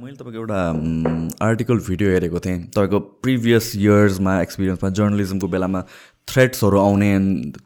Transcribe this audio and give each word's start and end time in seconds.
मैले 0.00 0.16
तपाईँको 0.16 0.38
एउटा 0.40 1.44
आर्टिकल 1.44 1.78
भिडियो 1.88 2.10
हेरेको 2.10 2.38
थिएँ। 2.40 2.58
तपाईँको 2.72 2.98
प्रिभियस 3.20 3.72
इयर्समा 3.76 4.32
एक्सपिरियन्समा 4.40 4.88
जर्नलिजमको 4.96 5.48
बेलामा 5.54 5.80
थ्रेट्सहरू 6.24 6.78
आउने 6.80 7.10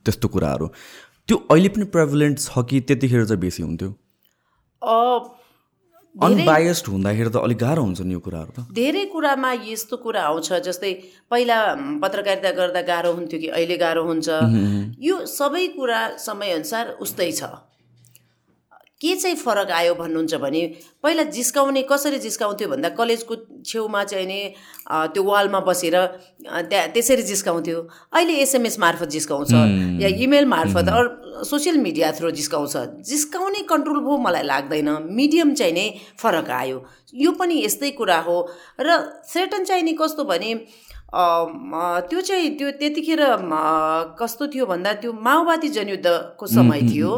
त्यस्तो 0.03 0.29
कुराहरू। 0.35 0.67
त्यो 1.29 1.37
अहिले 1.51 1.69
पनि 1.71 1.85
प्रेभलेन्ट 1.95 2.39
छ 2.41 2.65
कि 2.71 2.81
त्यतिखेर 2.91 3.25
चाहिँ 3.25 3.41
बेसी 3.41 3.63
हुन्थ्यो? 3.63 3.91
अनबायस्ड 6.15 6.87
हुँदाखेरि 6.89 7.31
त 7.31 7.37
अलिक 7.39 7.59
गाह्रो 7.59 7.83
हुन्छ 7.83 8.01
नि 8.03 8.13
यो 8.15 8.21
कुराहरू 8.27 8.51
त। 8.51 8.59
धेरै 8.75 9.05
कुरामा 9.15 9.51
यस्तो 9.71 9.97
कुरा 10.03 10.23
आउँछ 10.23 10.49
जस्तै 10.67 10.93
पहिला 11.31 11.59
पत्रकारिता 12.03 12.51
गर्दा 12.59 12.83
गाह्रो 12.83 13.13
हुन्थ्यो 13.15 13.39
कि 13.41 13.49
अहिले 13.55 13.77
गाह्रो 13.79 14.03
हुन्छ। 14.11 14.29
यो 14.99 15.15
सबै 15.27 15.67
कुरा 15.79 16.01
समयअनुसार 16.19 16.99
उस्तै 16.99 17.31
छ। 17.31 17.43
के 19.05 19.15
चाहिँ 19.17 19.37
फरक 19.37 19.71
आयो 19.71 19.95
भन्नुहुन्छ 19.95 20.35
भने 20.41 20.63
पहिला 21.05 21.23
जिस्काउने 21.37 21.83
कसरी 21.91 22.19
जिस्काउँथ्यो 22.19 22.69
भन्दा 22.69 22.89
कलेजको 22.97 23.35
छेउमा 23.61 24.05
चाहिँ 24.05 24.27
नि 24.27 24.41
त्यो 25.13 25.23
वालमा 25.23 25.61
बसेर 25.61 25.97
त्यहाँ 26.41 26.89
त्यसरी 26.95 27.23
जिस्काउँथ्यो। 27.23 27.79
अहिले 28.17 28.35
एसएमएस 28.43 28.79
मार्फत 28.81 29.09
जिस्काउँछ 29.13 29.53
या 30.01 30.09
इमेल 30.25 30.45
मार्फत 30.49 30.89
अरू 30.89 31.45
सोसियल 31.45 31.77
मिडिया 31.79 32.13
थ्रु 32.17 32.31
जिस्काउँछ। 32.31 33.05
जिस्काउने 33.05 33.61
कन्ट्रोल 33.69 34.01
भयो 34.01 34.17
मलाई 34.25 34.43
लाग्दैन। 34.43 34.89
मिडियम 35.13 35.55
चाहिँ 35.55 35.73
नै 35.75 35.87
फरक 36.19 36.51
आयो। 36.51 36.79
यो 37.15 37.31
पनि 37.37 37.55
यस्तै 37.65 37.91
कुरा 38.01 38.19
हो। 38.25 38.37
र 38.81 38.89
थ्रेटन 39.29 39.65
चाहिँ 39.65 39.83
नि 39.85 39.93
कस्तो 40.01 40.25
भने 40.25 40.55
त्यो 41.15 42.21
चाहिँ 42.21 42.51
त्यो 42.59 42.71
त्यतिखेर 42.81 43.21
कस्तो 44.19 44.47
थियो 44.55 44.67
भन्दा 44.67 44.93
त्यो 45.03 45.13
माओवादी 45.13 45.69
जनयुद्धको 45.69 46.47
समय 46.47 46.81
थियो। 46.91 47.11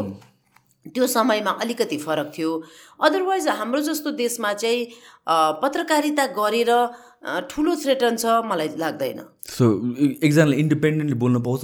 त्यो 0.93 1.07
समयमा 1.07 1.51
अलिकति 1.61 1.97
फरक 1.97 2.31
थियो। 2.37 2.51
अदरवाइज 2.99 3.47
हाम्रो 3.47 3.81
जस्तो 3.81 4.11
देशमा 4.21 4.53
चाहिँ 4.53 4.85
पत्रकारिता 5.61 6.25
गरेर 6.37 6.71
ठुलो 7.51 7.75
थ्रेटन 7.75 8.15
छ 8.15 8.25
मलाई 8.45 8.69
लाग्दैन। 8.77 9.19
सो 9.49 9.65
एकजनाले 10.23 10.55
इन्डिपेन्डेन्टली 10.57 11.17
बोल्नु 11.19 11.39
पाउँछ 11.43 11.63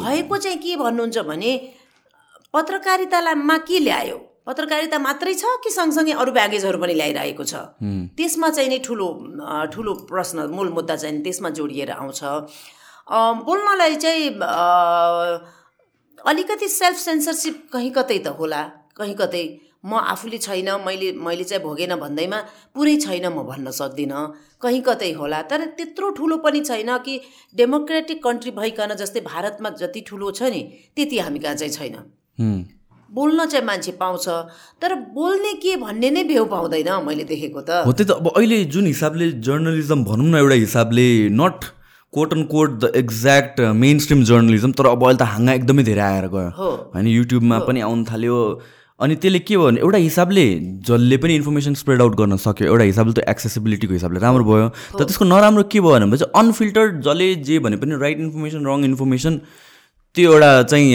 भएको 0.00 0.36
चाहिँ 0.36 0.58
के 0.58 0.76
भन्नुहुन्छ 0.76 1.18
भने 1.28 1.52
पत्रकारितामा 2.54 3.56
के 3.68 3.78
ल्यायो? 3.78 4.18
पत्रकारिता 4.46 4.98
मात्रै 4.98 5.34
छ 5.34 5.44
कि 5.62 5.70
सँगसँगै 5.70 6.12
अरू 6.16 6.32
ब्यागेजहरू 6.32 6.78
पनि 6.80 6.94
ल्याइरहेको 6.94 7.44
छ? 7.44 7.54
त्यसमा 8.16 8.48
चाहिँ 8.50 8.70
नै 8.70 8.78
ठुलो 8.82 9.06
ठुलो 9.72 9.92
प्रश्न 10.10 10.48
मूल 10.50 10.68
मुद्दा 10.74 10.96
चाहिँ 10.96 11.22
त्यसमा 11.22 11.48
जोडिएर 11.58 11.90
आउँछ। 11.92 12.20
बोल्नलाई 13.46 13.94
चाहिँ 13.96 14.30
अलिकति 16.26 16.68
सेल्फ 16.68 16.98
सेन्सरसिप 16.98 17.56
कहीँ 17.72 17.90
कतै 17.90 18.18
त 18.18 18.36
होला 18.38 18.62
कहीँ 18.96 19.14
कतै। 19.14 19.44
म 19.80 19.96
आफूले 19.96 20.38
छैन 20.38 20.68
मैले 20.84 21.12
मैले 21.16 21.44
चाहिँ 21.44 21.62
भोगेन 21.64 21.94
भन्दैमा 21.96 22.38
पुरै 22.76 22.96
छैन 23.00 23.26
म 23.32 23.42
भन्न 23.48 23.70
सक्दिनँ 23.72 24.20
कहीँ 24.60 24.80
कतै 24.88 25.12
होला। 25.16 25.40
तर 25.48 25.64
त्यत्रो 25.76 26.10
ठुलो 26.18 26.36
पनि 26.44 26.60
छैन 26.60 26.90
कि 27.00 27.14
डेमोक्रेटिक 27.56 28.18
कन्ट्री 28.24 28.50
भइकन 28.60 28.94
जस्तै 29.00 29.20
भारतमा 29.24 29.70
जति 29.80 30.00
ठुलो 30.08 30.30
छ 30.36 30.52
नि 30.52 30.62
त्यति 30.96 31.18
हामी 31.18 31.38
कहाँ 31.38 31.54
चाहिँ 31.56 31.72
छैन। 31.72 31.96
बोल्न 33.10 33.46
चाहिँ 33.46 33.64
मान्छे 33.66 33.92
पाउँछ 33.96 34.28
तर 34.82 34.94
बोल्ने 35.16 35.52
के 35.64 35.76
भन्ने 35.80 36.10
नै 36.10 36.22
भ्यू 36.28 36.44
पाउँदैन 36.44 36.90
मैले 37.08 37.24
देखेको 37.24 37.60
त। 37.64 37.88
हो 37.88 37.92
त्यही 37.92 38.04
त। 38.04 38.20
अब 38.20 38.28
अहिले 38.36 38.64
जुन 38.68 38.86
हिसाबले 38.86 39.30
जर्नलिजम 39.40 40.04
भनौँ 40.04 40.28
न 40.28 40.34
एउटा 40.44 40.56
हिसाबले 40.68 41.06
not 41.40 41.64
quote 42.12 42.32
and 42.32 42.46
quote 42.48 42.70
the 42.80 42.92
exact 42.96 43.60
mainstream 44.04 44.22
journalism 44.30 44.72
तर 44.78 44.86
अब 44.86 45.04
अहिले 45.04 45.18
त 45.18 45.30
हाँगा 45.32 45.52
एकदमै 45.52 45.82
धेरै 45.88 46.02
आएर 46.02 46.26
गयो। 46.34 46.50
होइन 46.94 47.06
युट्युबमा 47.06 47.58
पनि 47.70 47.80
आउनु 47.86 48.04
थाल्यो। 48.10 48.38
अनि 49.00 49.14
त्यसले 49.16 49.38
के 49.38 49.56
भयो 49.56 49.66
भने 49.66 49.80
एउटा 49.80 49.98
हिसाबले 49.98 50.44
जसले 50.86 51.16
पनि 51.16 51.34
इन्फर्मेसन 51.34 51.74
स्प्रेड 51.80 52.00
आउट 52.02 52.14
गर्न 52.16 52.36
सक्यो 52.36 52.66
एउटा 52.66 52.84
हिसाबले 52.84 53.12
त 53.14 53.24
एक्सेसिबिलिटीको 53.32 53.94
हिसाबले 53.94 54.20
राम्रो 54.20 54.44
भयो। 54.44 54.68
तर 54.98 55.04
त्यसको 55.06 55.24
नराम्रो 55.24 55.62
के 55.72 55.80
भयो 55.80 55.98
भने 56.04 56.16
चाहिँ 56.18 56.32
अनफिल्टर्ड 56.42 57.00
जसले 57.06 57.34
जे 57.48 57.58
भने 57.64 57.76
पनि 57.80 57.96
राइट 58.02 58.18
इन्फर्मेसन 58.26 58.66
रङ 58.66 58.84
इन्फर्मेसन 58.84 59.40
त्यो 60.16 60.32
एउटा 60.32 60.50
चाहिँ 60.66 60.86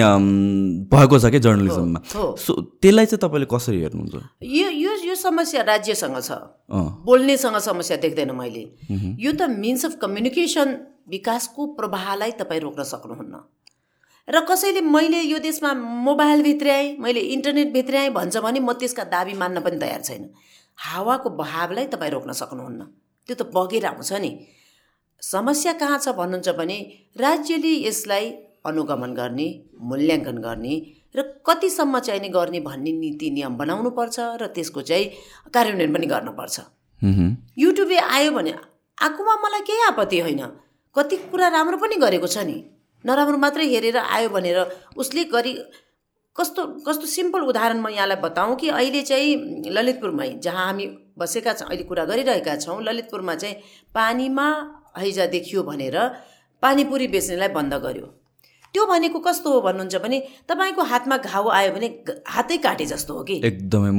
भएको 0.92 1.20
छ 1.20 1.32
क्या 1.34 1.40
जर्नलिजममा 1.48 2.00
सो 2.12 2.54
त्यसलाई 2.84 3.06
चाहिँ 3.06 3.22
तपाईँले 3.24 3.48
कसरी 3.50 3.80
हेर्नुहुन्छ? 3.82 4.16
यो 4.44 4.68
यो 4.70 4.92
यो 5.08 5.16
समस्या 5.16 5.62
राज्यसँग 5.72 6.20
छ। 6.20 6.32
बोल्नेसँग 7.08 7.58
समस्या 7.64 7.98
देख्दैन 8.04 8.36
मैले। 8.36 8.66
यो 9.26 9.32
त 9.32 9.48
मिन्स 9.56 9.86
अफ 9.86 9.96
कम्युनिकेसन 10.02 10.76
विकासको 11.08 11.66
प्रवाहलाई 11.76 12.32
तपाईँ 12.40 12.62
रोक्न 12.62 12.84
सक्नुहुन्न। 12.84 13.36
र 14.28 14.40
कसैले 14.50 14.82
मैले 14.82 15.22
यो 15.22 15.40
देशमा 15.40 15.74
मोबाइल 15.74 16.42
भित्र्याएँ 16.44 16.98
मैले 16.98 17.20
इन्टरनेट 17.34 17.74
भित्र्याएँ 17.74 18.10
भन्छ 18.10 18.38
भने 18.38 18.60
म 18.60 18.74
त्यसका 18.74 19.04
दाबी 19.14 19.34
मान्न 19.34 19.62
पनि 19.62 19.78
तयार 19.78 20.02
छैन। 20.02 20.30
हावाको 20.78 21.30
बहावलाई 21.30 21.86
तपाईँ 21.94 22.12
रोक्न 22.12 22.32
सक्नुहुन्न। 22.34 22.82
त्यो 23.30 23.36
त 23.36 23.42
बगेर 23.54 23.86
आउँछ 23.86 24.14
नि। 24.14 24.32
समस्या 25.22 25.74
कहाँ 25.74 26.00
छ 26.00 26.10
भन्नुहुन्छ 26.18 26.50
भने 26.58 26.78
राज्यले 27.18 27.74
यसलाई 27.88 28.26
अनुगमन 28.66 29.14
गर्ने 29.14 29.48
मूल्याङ्कन 29.80 30.38
गर्ने 30.42 30.76
र 31.16 31.22
कतिसम्म 31.46 32.00
चाहिने 32.00 32.30
गर्ने 32.30 32.60
भन्ने 32.60 32.92
नीति 32.92 33.30
नियम 33.30 33.56
बनाउनु 33.58 33.90
पर्छ 33.94 34.20
र 34.42 34.48
त्यसको 34.52 34.82
चाहिँ 34.82 35.06
कार्यान्वयन 35.54 35.94
पनि 35.94 36.08
गर्नुपर्छ। 36.08 36.60
युट्युबले 37.58 37.98
आयो 37.98 38.32
भने 38.32 38.52
आएकोमा 38.98 39.36
मलाई 39.44 39.62
केही 39.70 39.84
आपत्ति 39.88 40.20
होइन। 40.20 40.44
कति 40.96 41.16
कुरा 41.32 41.48
राम्रो 41.56 41.78
पनि 41.78 41.96
गरेको 42.02 42.28
छ 42.28 42.38
नि। 42.48 42.58
नराम्रो 43.06 43.38
मात्रै 43.38 43.66
हेरेर 43.68 43.98
आयो 43.98 44.30
भनेर 44.30 44.60
उसले 44.98 45.24
गरी 45.34 45.54
कस्तो 46.36 46.62
कस्तो 46.88 47.06
सिम्पल 47.08 47.42
उदाहरण 47.52 47.80
म 47.80 47.88
यहाँलाई 47.90 48.20
बताउँ 48.24 48.56
कि 48.56 48.68
अहिले 48.70 49.02
चाहिँ 49.02 49.72
ललितपुरमै 49.72 50.30
जहाँ 50.44 50.66
हामी 50.66 50.86
बसेका 51.18 51.54
छौँ 51.54 51.68
अहिले 51.68 51.84
कुरा 51.84 52.06
गरिरहेका 52.06 52.56
छौँ 52.64 52.82
ललितपुरमा 52.84 53.36
चाहिँ 53.36 53.56
पानीमा 53.96 54.48
हैजा 54.98 55.26
देखियो 55.32 55.64
भनेर 55.64 55.98
पानीपुरी 56.64 57.08
बेच्नेलाई 57.08 57.48
बन्द 57.56 57.74
गर्यो। 57.86 58.08
त्यो 58.74 58.86
भनेको 58.86 59.20
कस्तो 59.20 59.52
हो 59.52 59.62
भन्नुहुन्छ 59.62 59.96
भने 60.04 60.20
तपाईँको 60.50 60.82
हातमा 60.84 61.18
घाउ 61.18 61.48
आयो 61.50 61.72
भने 61.72 61.88
हातै 62.28 62.58
काटे 62.66 62.86
जस्तो 62.86 63.14
हो 63.14 63.24
कि। 63.24 63.36
एकदमै 63.46 63.92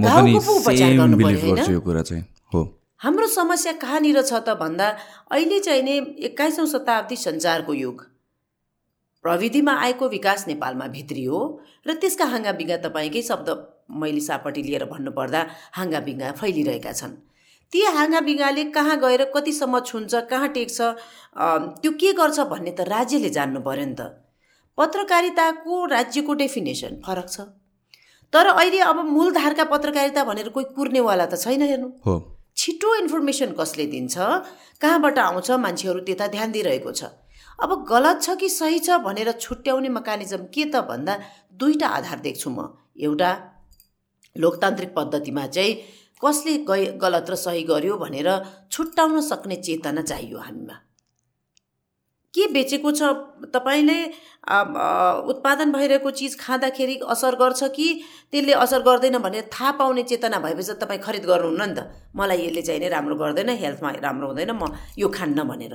हो। 2.55 2.61
हाम्रो 3.01 3.27
समस्या 3.29 3.73
कहाँनिर 3.81 4.21
छ 4.23 4.41
त 4.41 4.57
भन्दा 4.61 4.89
अहिले 5.33 5.59
चाहिँ 5.61 5.83
नि 5.83 5.97
एक्काइसौँ 6.27 6.67
शताब्दी 6.67 7.17
सञ्चारको 7.17 7.73
युग। 7.75 8.03
प्रविधिमा 9.25 9.73
आएको 9.85 10.09
विकास 10.09 10.47
नेपालमा 10.49 10.87
भित्रियो 10.95 11.39
र 11.87 11.95
त्यसका 12.01 12.25
हाँगाबिङ्गा 12.25 12.77
तपाईँकै 12.85 13.23
शब्द 13.23 13.49
मैले 14.01 14.21
सापट्टि 14.21 14.63
लिएर 14.63 14.85
भन्नुपर्दा 14.93 15.41
हाँगाबिङ्गा 15.77 16.31
फैलिरहेका 16.41 16.93
छन्। 16.93 17.13
ती 17.73 17.81
हाँगाबिङ्गाले 17.97 18.65
कहाँ 18.77 18.97
गएर 19.01 19.25
कतिसम्म 19.35 19.81
छुन्छ 19.81 20.15
कहाँ 20.31 20.49
टेक्छ 20.57 20.79
त्यो 21.83 21.91
के 22.01 22.13
गर्छ 22.21 22.39
भन्ने 22.53 22.71
त 22.71 22.89
राज्यले 22.89 23.31
जान्नु 23.37 23.61
पऱ्यो 23.61 23.87
नि 23.87 23.95
त। 24.01 24.09
पत्रकारिताको 24.79 25.85
राज्यको 25.93 26.33
डेफिनेसन 26.41 26.97
फरक 27.05 27.29
छ। 27.29 27.41
तर 28.33 28.47
अहिले 28.55 28.81
अब 28.89 29.05
मूलधारका 29.05 29.65
पत्रकारिता 29.69 30.25
भनेर 30.25 30.49
कोही 30.57 30.67
कुर्नेवाला 30.77 31.27
त 31.27 31.41
छैन 31.45 31.63
हेर्नु। 31.63 31.91
छिटो 32.57 32.95
इन्फर्मेसन 32.95 33.53
कसले 33.53 33.87
दिन्छ? 33.87 34.17
कहाँबाट 34.81 35.19
आउँछ? 35.19 35.51
मान्छेहरू 35.51 36.01
त्यता 36.01 36.27
ध्यान 36.27 36.53
दिइरहेको 36.53 36.93
छ। 36.93 37.05
अब 37.59 37.85
गलत 37.89 38.23
छ 38.23 38.37
कि 38.41 38.49
सही 38.49 38.79
छ 38.79 38.97
भनेर 39.05 39.33
छुट्याउने 39.33 39.89
मेकानिजम 39.89 40.49
के 40.55 40.65
त 40.65 40.81
भन्दा 40.89 41.15
दुईवटा 41.53 41.89
आधार 41.89 42.19
देख्छु 42.21 42.51
म। 42.51 42.69
एउटा 42.97 43.31
लोकतान्त्रिक 44.37 44.95
पद्धतिमा 44.97 45.47
चाहिँ 45.47 45.75
कसले 46.25 46.57
गलत 46.97 47.31
र 47.31 47.35
सही 47.37 47.63
गर्यो 47.69 47.97
भनेर 47.97 48.29
छुट्याउन 48.73 49.21
सक्ने 49.21 49.57
चेतना 49.57 50.03
चाहियो 50.03 50.39
हामीमा। 50.39 50.77
के 52.37 52.47
बेचेको 52.53 52.91
छ? 52.93 53.03
तपाईँले 53.49 53.99
उत्पादन 55.33 55.73
भइरहेको 55.73 56.11
चिज 56.11 56.39
खाँदाखेरि 56.39 57.01
असर 57.09 57.35
गर्छ 57.41 57.63
कि 57.73 57.87
त्यसले 58.33 58.53
असर 58.53 58.83
गर्दैन 58.85 59.19
भनेर 59.19 59.49
थाहा 59.53 59.71
पाउने 59.81 60.03
चेतना 60.05 60.39
भएपछि 60.39 60.75
तपाईँ 60.77 61.01
खरिद 61.01 61.25
गर्नुहुन्न 61.25 61.65
नि 61.65 61.75
त। 61.75 62.13
मलाई 62.15 62.47
यसले 62.47 62.63
चाहिँ 62.63 62.81
नै 62.81 62.89
राम्रो 62.93 63.17
गर्दैन 63.17 63.49
हेल्थमा 63.57 63.91
राम्रो 64.05 64.27
हुँदैन 64.29 64.51
म 64.53 64.69
यो 64.99 65.09
खान्न 65.09 65.43
भनेर। 65.49 65.75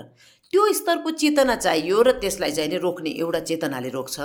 त्यो 0.53 0.61
स्तरको 0.79 1.09
चेतना 1.17 1.55
चाहियो 1.55 1.97
र 2.01 2.11
त्यसलाई 2.21 2.51
चाहिँ 2.51 2.69
नै 2.71 2.77
रोक्ने 2.77 3.09
एउटा 3.09 3.39
चेतनाले 3.49 3.89
रोक्छ। 3.89 4.19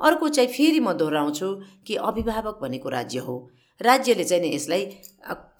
अर्को 0.00 0.28
चाहिँ 0.28 0.50
फेरि 0.50 0.80
म 0.80 0.92
दोहोऱ्याउँछु 0.98 1.48
कि 1.86 1.94
अभिभावक 1.94 2.58
भनेको 2.62 2.88
राज्य 2.88 3.18
हो। 3.24 3.36
राज्यले 3.80 4.24
चाहिँ 4.24 4.42
नि 4.42 4.48
यसलाई 4.54 4.82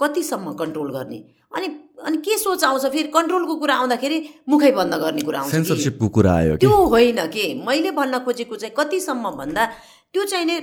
कतिसम्म 0.01 0.53
कन्ट्रोल 0.61 0.91
गर्ने? 0.93 1.21
अनि 1.53 1.67
अनि 2.01 2.17
के 2.17 2.37
सोच 2.39 2.65
आउँछ 2.65 2.85
फेरि? 2.87 3.09
कन्ट्रोलको 3.09 3.57
कुरा 3.57 3.75
आउँदाखेरि 3.77 4.19
मुखै 4.49 4.71
बन्द 4.73 4.95
गर्ने 4.95 5.23
कुरा 5.23 5.41
आउँछ 5.41 5.53
सेन्सरसिपको 5.53 6.09
कुरा 6.09 6.33
आयो 6.35 6.57
त्यो 6.57 6.77
होइन 6.87 7.27
के? 7.27 7.55
मैले 7.65 7.91
भन्न 7.91 8.19
खोजेको 8.25 8.57
चाहिँ 8.57 8.75
कतिसम्म 8.77 9.31
भन्दा 9.37 9.65
त्यो 10.13 10.25
चाहिँ 10.25 10.47
नि 10.47 10.59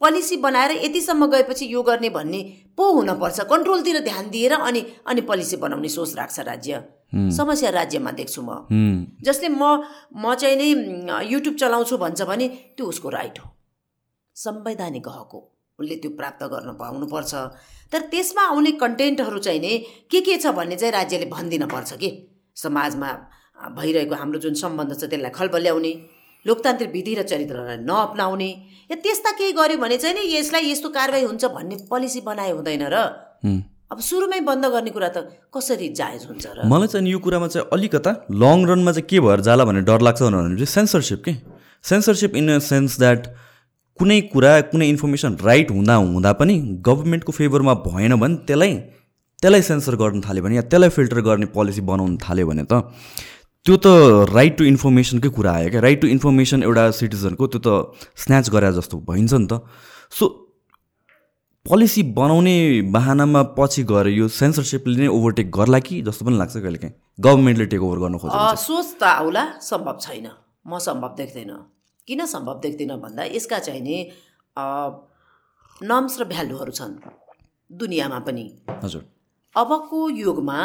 पोलिसी 0.00 0.36
बनाएर 0.36 0.70
यतिसम्म 0.84 1.26
गएपछि 1.26 1.66
यो 1.72 1.82
गर्ने 1.82 2.10
भन्ने 2.10 2.40
पो 2.76 2.90
हुनपर्छ। 2.92 3.40
कन्ट्रोलतिर 3.40 3.98
ध्यान 4.04 4.30
दिएर 4.30 4.52
अनि 4.52 4.84
अनि 5.06 5.20
पोलिसी 5.20 5.56
बनाउने 5.56 5.88
सोच 5.88 6.14
राख्छ 6.16 6.40
राज्य। 6.40 6.82
समस्या 7.14 7.70
राज्यमा 7.70 8.10
देख्छु 8.10 8.42
म। 8.42 8.66
जसले 9.22 9.48
म 9.48 9.62
म 10.16 10.34
चाहिँ 10.34 10.56
नै 10.56 10.68
युट्युब 11.30 11.54
चलाउँछु 11.54 11.96
भन्छ 11.96 12.22
भने 12.22 12.48
त्यो 12.76 12.86
उसको 12.86 13.08
राइट 13.08 13.38
हो। 13.38 13.50
संवैधानिक 14.36 15.08
हक 15.08 15.30
हो। 15.32 15.53
उसले 15.80 15.96
त्यो 16.02 16.10
प्राप्त 16.18 16.42
गर्न 16.52 16.70
पाउनुपर्छ। 16.78 17.34
तर 17.92 18.00
त्यसमा 18.10 18.42
आउने 18.54 18.70
कन्टेन्टहरू 18.78 19.38
चाहिँ 19.38 19.60
नि 19.60 19.72
के 20.10 20.20
के 20.22 20.36
छ 20.38 20.54
भन्ने 20.54 20.76
चाहिँ 20.76 20.92
राज्यले 20.94 21.26
भनिदिन 21.26 21.66
पर्छ 21.66 21.92
कि? 21.98 22.10
समाजमा 22.56 23.10
भइरहेको 23.74 24.14
हाम्रो 24.14 24.38
जुन 24.38 24.54
सम्बन्ध 24.54 24.92
छ 24.94 25.10
त्यसलाई 25.10 25.30
खलबल्याउने 25.34 25.92
लोकतान्त्रिक 26.46 26.90
विधि 26.94 27.14
र 27.14 27.22
चरित्रलाई 27.26 27.76
नअप्नाउने 27.82 28.50
या 28.90 28.96
त्यस्ता 29.02 29.30
केही 29.34 29.52
गर्यो 29.58 29.78
भने 29.82 29.96
चाहिँ 29.98 30.14
नि 30.14 30.22
यसलाई 30.38 30.70
यस्तो 30.70 30.88
कारवाही 30.94 31.24
हुन्छ 31.26 31.44
भन्ने 31.50 31.76
पोलिसी 31.90 32.20
बनाए 32.22 32.50
हुँदैन 32.54 32.86
र। 32.94 32.96
अब 33.92 33.98
सुरुमै 34.00 34.40
बन्द 34.46 34.64
गर्ने 34.74 34.90
कुरा 34.94 35.08
त 35.10 35.50
कसरी 35.50 35.88
जायज 35.98 36.22
हुन्छ 36.30 36.44
र? 36.46 36.58
मलाई 36.70 36.88
चाहिँ 36.94 37.10
यो 37.10 37.18
कुरामा 37.18 37.48
चाहिँ 37.50 37.66
अलिकता 37.74 38.10
लङ 38.30 38.58
रनमा 38.70 38.92
चाहिँ 38.94 39.08
के 39.10 39.18
भएर 39.26 39.40
जाला 39.42 39.64
भन्ने 39.64 39.82
डर 39.90 40.00
लाग्छ 40.06 40.22
भने 40.22 40.54
चाहिँ 40.54 40.70
सेन्सरसिप 40.78 41.20
के? 41.24 41.32
Censorship 41.82 42.36
in 42.36 42.46
a 42.54 42.58
sense 42.62 42.98
that 42.98 43.22
कुनै 44.00 44.20
कुरा 44.32 44.52
कुनै 44.70 44.88
इन्फर्मेसन 44.94 45.36
राइट 45.48 45.70
हुँदा 45.70 45.94
हुँदा 45.94 46.32
पनि 46.40 46.54
गभर्मेन्टको 46.88 47.32
फेभरमा 47.32 47.74
भएन 47.86 48.14
भने 48.22 48.36
त्यसलाई 48.48 48.72
त्यसलाई 49.42 49.62
सेन्सर 49.70 49.96
गर्न 50.02 50.20
थाल्यो 50.26 50.42
भने 50.44 50.56
या 50.56 50.62
त्यसलाई 50.70 50.90
फिल्टर 50.96 51.20
गर्ने 51.28 51.46
पोलिसी 51.56 51.80
बनाउनु 51.90 52.16
थाल्यो 52.26 52.46
भने 52.46 52.64
त 52.72 52.82
त्यो 53.64 53.76
त 53.84 53.86
राइट 54.36 54.56
टु 54.58 54.64
इन्फर्मेसनकै 54.68 55.28
कुरा 55.36 55.52
आयो 55.58 55.68
क्या। 55.70 55.80
राइट 55.80 56.00
टु 56.00 56.06
इन्फर्मेसन 56.14 56.62
एउटा 56.62 56.82
सिटिजनको 57.00 57.46
त्यो 57.52 57.60
त 57.66 57.68
स्न्याच 58.22 58.50
गरे 58.54 58.72
जस्तो 58.78 58.98
भइन्छ 59.10 59.32
नि 59.34 59.46
त। 59.52 59.62
सो 60.18 60.24
पोलिसी 61.66 62.02
बनाउने 62.18 62.56
बाहनामा 62.96 63.42
पछि 63.56 63.82
गएर 63.92 64.06
यो 64.14 64.26
सेन्सरसिपले 64.40 64.96
नै 65.00 65.08
ओभरटेक 65.08 65.48
गर्ला 65.58 65.78
कि 65.86 66.00
जस्तो 66.08 66.24
पनि 66.26 66.36
लाग्छ 66.42 66.56
कहिले 66.56 66.78
काहीँ 66.82 66.94
गभर्मेन्टले 67.26 67.66
टेक 67.72 67.82
ओभर 67.88 67.98
गर्नु 68.04 68.18
खोज्छ 68.20 68.36
सोच 68.64 68.88
त 69.00 69.02
आउला 69.22 69.44
सम्भव 69.70 69.96
छैन। 70.04 70.28
म 70.68 70.78
सम्भव 70.88 71.14
देख्दैन। 71.22 71.52
किन 72.08 72.24
सम्भव 72.26 72.60
देख्दिनँ 72.60 72.98
भन्दा 73.00 73.24
यसका 73.32 73.58
चाहिँ 73.58 73.80
नि 73.80 73.96
नर्म्स 75.80 76.20
र 76.20 76.24
भ्यालुहरू 76.24 76.72
छन् 76.72 76.94
दुनियाँमा 77.70 78.18
पनि। 78.26 78.44
हजुर। 78.84 79.02
अबको 79.54 79.98
युगमा 80.10 80.60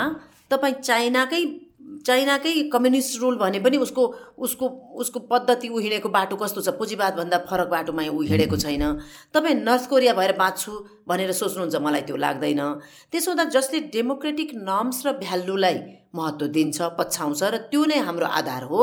तपाईँ 0.51 0.73
चाइनाकै 0.81 1.43
चाइनाकै 2.05 2.51
कम्युनिस्ट 2.69 3.19
रुल 3.21 3.35
भने 3.37 3.59
पनि 3.59 3.77
उसको 3.77 4.03
उसको 4.37 4.67
उसको 5.01 5.19
पद्धति 5.31 5.69
ऊ 5.69 5.79
हिँडेको 5.79 6.09
बाटो 6.09 6.35
कस्तो 6.35 6.61
छ? 6.61 6.69
पुँजीवादभन्दा 6.77 7.37
फरक 7.49 7.67
बाटोमा 7.67 8.03
ऊ 8.13 8.21
हिँडेको 8.29 8.57
छैन। 8.57 8.83
तपाईँ 9.33 9.55
नर्थ 9.65 9.89
कोरिया 9.89 10.13
भएर 10.13 10.33
बाँच्छु 10.37 10.71
भनेर 11.07 11.31
सोच्नुहुन्छ 11.33 11.75
मलाई 11.81 12.01
त्यो 12.05 12.15
लाग्दैन। 12.15 12.61
त्यसो 13.11 13.31
हुँदा 13.31 13.43
जसले 13.55 13.79
डेमोक्रेटिक 13.89 14.49
नर्म्स 14.69 15.05
र 15.05 15.17
भ्यालुलाई 15.17 15.77
महत्त्व 16.15 16.47
दिन्छ 16.47 16.81
पछ्याउँछ 16.97 17.43
र 17.43 17.57
त्यो 17.69 17.85
नै 17.85 17.97
हाम्रो 17.99 18.25
आधार 18.25 18.63
हो। 18.63 18.81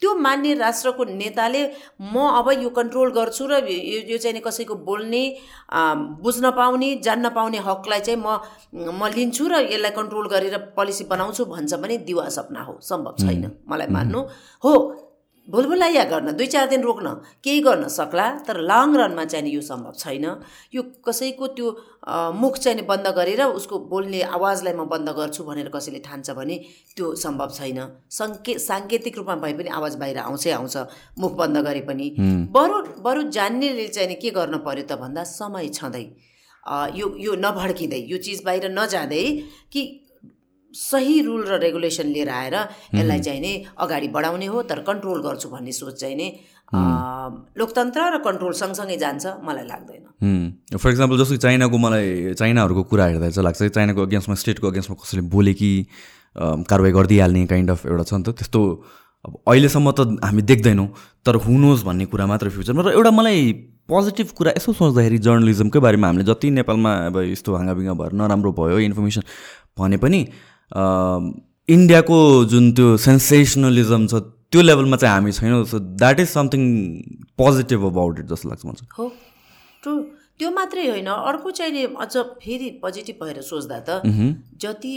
त्यो 0.00 0.14
मान्ने 0.14 0.52
राष्ट्रको 0.54 1.04
नेताले 1.04 1.62
म 2.00 2.14
अब 2.36 2.50
यो 2.62 2.68
कन्ट्रोल 2.68 3.10
गर्छु 3.16 3.46
र 3.48 3.64
यो 3.64 4.18
चाहिँ 4.18 4.40
कसैको 4.40 4.74
बोल्ने 4.84 5.22
बुझ्न 6.20 6.50
पाउने 6.52 6.94
जान्न 7.00 7.28
पाउने 7.32 7.58
हकलाई 7.64 8.00
चाहिँ 8.00 8.20
म 8.20 8.36
म 8.92 9.08
लिन्छु 9.08 9.48
र 9.48 9.54
यसलाई 9.72 9.90
कन्ट्रोल 9.96 10.28
गरेर 10.28 10.56
पोलिसी 10.76 11.04
बनाउँछु 11.08 11.44
भन्छ 11.44 11.74
भने 11.80 11.96
दिवा 12.04 12.28
सपना 12.28 12.60
हो। 12.62 12.78
सम्भव 12.82 13.14
छैन। 13.24 13.50
मलाई 13.68 13.88
मान्नु 13.88 14.20
हो। 14.64 14.74
भुलभुलैया 15.48 16.04
गर्न 16.04 16.32
दुई 16.36 16.46
चार 16.46 16.66
दिन 16.68 16.82
रोक्न 16.82 17.08
केही 17.44 17.60
गर्न 17.62 17.88
सक्ला 17.88 18.26
तर 18.46 18.60
लङ 18.70 18.96
रनमा 18.96 19.24
चाहिँ 19.24 19.52
यो 19.52 19.60
सम्भव 19.62 19.92
छैन। 19.98 20.24
यो 20.74 20.82
कसैको 21.06 21.46
त्यो 21.56 21.66
मुख 22.34 22.58
चाहिँ 22.58 22.82
बन्द 22.86 23.06
गरेर 23.16 23.42
उसको 23.42 23.78
बोल्ने 23.90 24.22
आवाजलाई 24.36 24.74
म 24.74 24.84
बन्द 24.90 25.08
गर्छु 25.18 25.44
भनेर 25.44 25.68
कसैले 25.74 25.98
ठान्छ 26.02 26.30
भने 26.38 26.56
त्यो 26.96 27.14
सम्भव 27.14 27.50
छैन। 27.58 27.78
सङ्के 28.10 28.58
साङ्केतिक 28.58 29.16
रूपमा 29.18 29.34
भए 29.42 29.52
पनि 29.54 29.70
आवाज 29.70 29.94
बाहिर 30.02 30.18
आउँछै 30.18 30.50
आउँछ 30.50 30.76
मुख 31.18 31.32
बन्द 31.38 31.56
गरे 31.66 31.82
पनि। 31.88 32.06
बरु 32.56 32.76
बरु 33.02 33.22
जान्नेले 33.30 33.86
चाहिँ 33.88 34.16
के 34.22 34.30
गर्न 34.30 34.58
पर्यो 34.66 34.84
त 34.90 34.98
भन्दा 34.98 35.24
समय 35.30 35.68
छँदै। 35.78 36.06
यो 36.98 37.06
यो 37.18 37.34
नभड्किँदै 37.38 38.00
यो 38.10 38.18
चिज 38.18 38.42
बाहिर 38.44 38.64
नजाँदै 38.74 39.24
कि 39.72 39.82
सही 40.76 41.20
रुल 41.22 41.42
र 41.48 41.58
रेगुलेसन 41.60 42.06
लिएर 42.14 42.28
आएर 42.30 42.56
यसलाई 42.94 43.20
चाहिँ 43.20 43.40
नै 43.40 43.52
अगाडि 43.78 44.08
बढाउने 44.16 44.46
हो 44.46 44.62
तर 44.70 44.80
कन्ट्रोल 44.88 45.20
गर्छु 45.22 45.48
भन्ने 45.48 45.72
सोच 45.72 45.94
चाहिँ 46.00 46.16
नै 46.16 46.28
लोकतन्त्र 47.56 48.00
र 48.14 48.18
कन्ट्रोल 48.26 48.52
सँगसँगै 48.60 48.96
जान्छ 48.98 49.24
मलाई 49.46 49.66
लाग्दैन। 49.72 50.04
फर 50.76 50.90
इक्जाम्पल 50.90 51.16
जस्तो 51.18 51.36
चाइनाको 51.46 51.78
मलाई 51.78 52.34
चाइनाहरूको 52.34 52.82
कुरा 52.90 53.04
हेर्दा 53.06 53.28
चाहिँ 53.30 53.44
लाग्छ 53.46 53.62
चाइनाको 53.78 54.02
अगेन्स्टमा 54.02 54.34
स्टेटको 54.42 54.66
अगेन्स्टमा 54.68 54.96
कसैले 55.02 55.22
बोले 55.34 55.54
कि 55.54 55.70
कारवाही 56.36 56.92
गरिदिइहाल्ने 56.92 57.46
काइन्ड 57.46 57.70
अफ 57.70 57.86
एउटा 57.86 58.04
छ 58.04 58.12
नि 58.14 58.22
त 58.22 58.36
त्यस्तो 58.36 58.60
अब 59.24 59.32
अहिलेसम्म 59.46 59.90
त 59.90 60.00
हामी 60.24 60.42
देख्दैनौँ 60.50 60.88
तर 61.26 61.34
हुनुहोस् 61.46 61.84
भन्ने 61.86 62.04
कुरा 62.12 62.26
मात्र 62.26 62.50
फ्युचरमा 62.50 62.82
र 62.82 62.92
एउटा 62.98 63.10
मलाई 63.10 63.40
पोजिटिभ 63.86 64.28
कुरा 64.34 64.50
यसो 64.58 64.72
सोच्दाखेरि 64.74 65.18
जर्नलिजमकै 65.22 65.80
बारेमा 65.86 66.06
हामीले 66.06 66.26
जति 66.26 66.50
नेपालमा 66.58 66.92
अब 67.06 67.16
यस्तो 67.30 67.54
हाँगाबिङ्गा 67.54 67.94
भएर 67.94 68.12
नराम्रो 68.20 68.52
भयो 68.58 68.78
इन्फर्मेसन 68.90 69.22
भने 69.78 69.96
पनि 70.02 70.20
इन्डियाको 70.72 72.18
जुन 72.46 72.72
त्यो 72.72 72.96
सेन्सेसनलिजम 73.04 74.06
छ 74.06 74.14
त्यो 74.50 74.62
लेभलमा 74.62 74.96
चाहिँ 74.96 75.14
हामी 75.14 75.32
छैनौँ। 75.32 75.64
So 75.66 75.78
that 75.78 76.20
is 76.20 76.28
something 76.28 76.62
positive 77.38 77.84
about 77.86 78.18
it 78.20 78.26
जस्तो 78.26 78.48
लाग्छ 78.48 78.66
मलाई। 78.66 78.88
हो 78.98 79.04
ट्रु 79.82 79.92
त्यो 80.38 80.50
मात्रै 80.50 80.88
होइन 80.88 81.06
अर्को 81.06 81.50
चाहिँ 81.50 81.86
अझ 81.96 82.16
फेरि 82.16 82.70
पोजिटिभ 82.82 83.16
भएर 83.22 83.40
सोच्दा 83.42 83.78
त 83.88 84.02
जति 84.62 84.92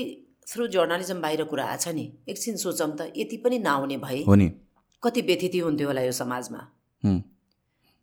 थ्रु 0.48 0.68
जर्नलिजम 0.68 1.22
बाहिर 1.22 1.44
कुरा 1.46 1.66
आछ 1.66 1.88
नि 1.90 2.06
एकछिन 2.30 2.56
सोचौँ 2.58 2.92
त 2.92 3.14
यति 3.18 3.38
पनि 3.38 3.60
नआउने 3.60 3.98
भए 3.98 4.22
हो 4.28 4.36
नि। 4.36 4.48
कति 5.04 5.22
व्यथिति 5.22 5.60
हुन्थ्यो 5.60 5.88
होला 5.88 6.02
यो 6.02 6.12
समाजमा। 6.14 6.62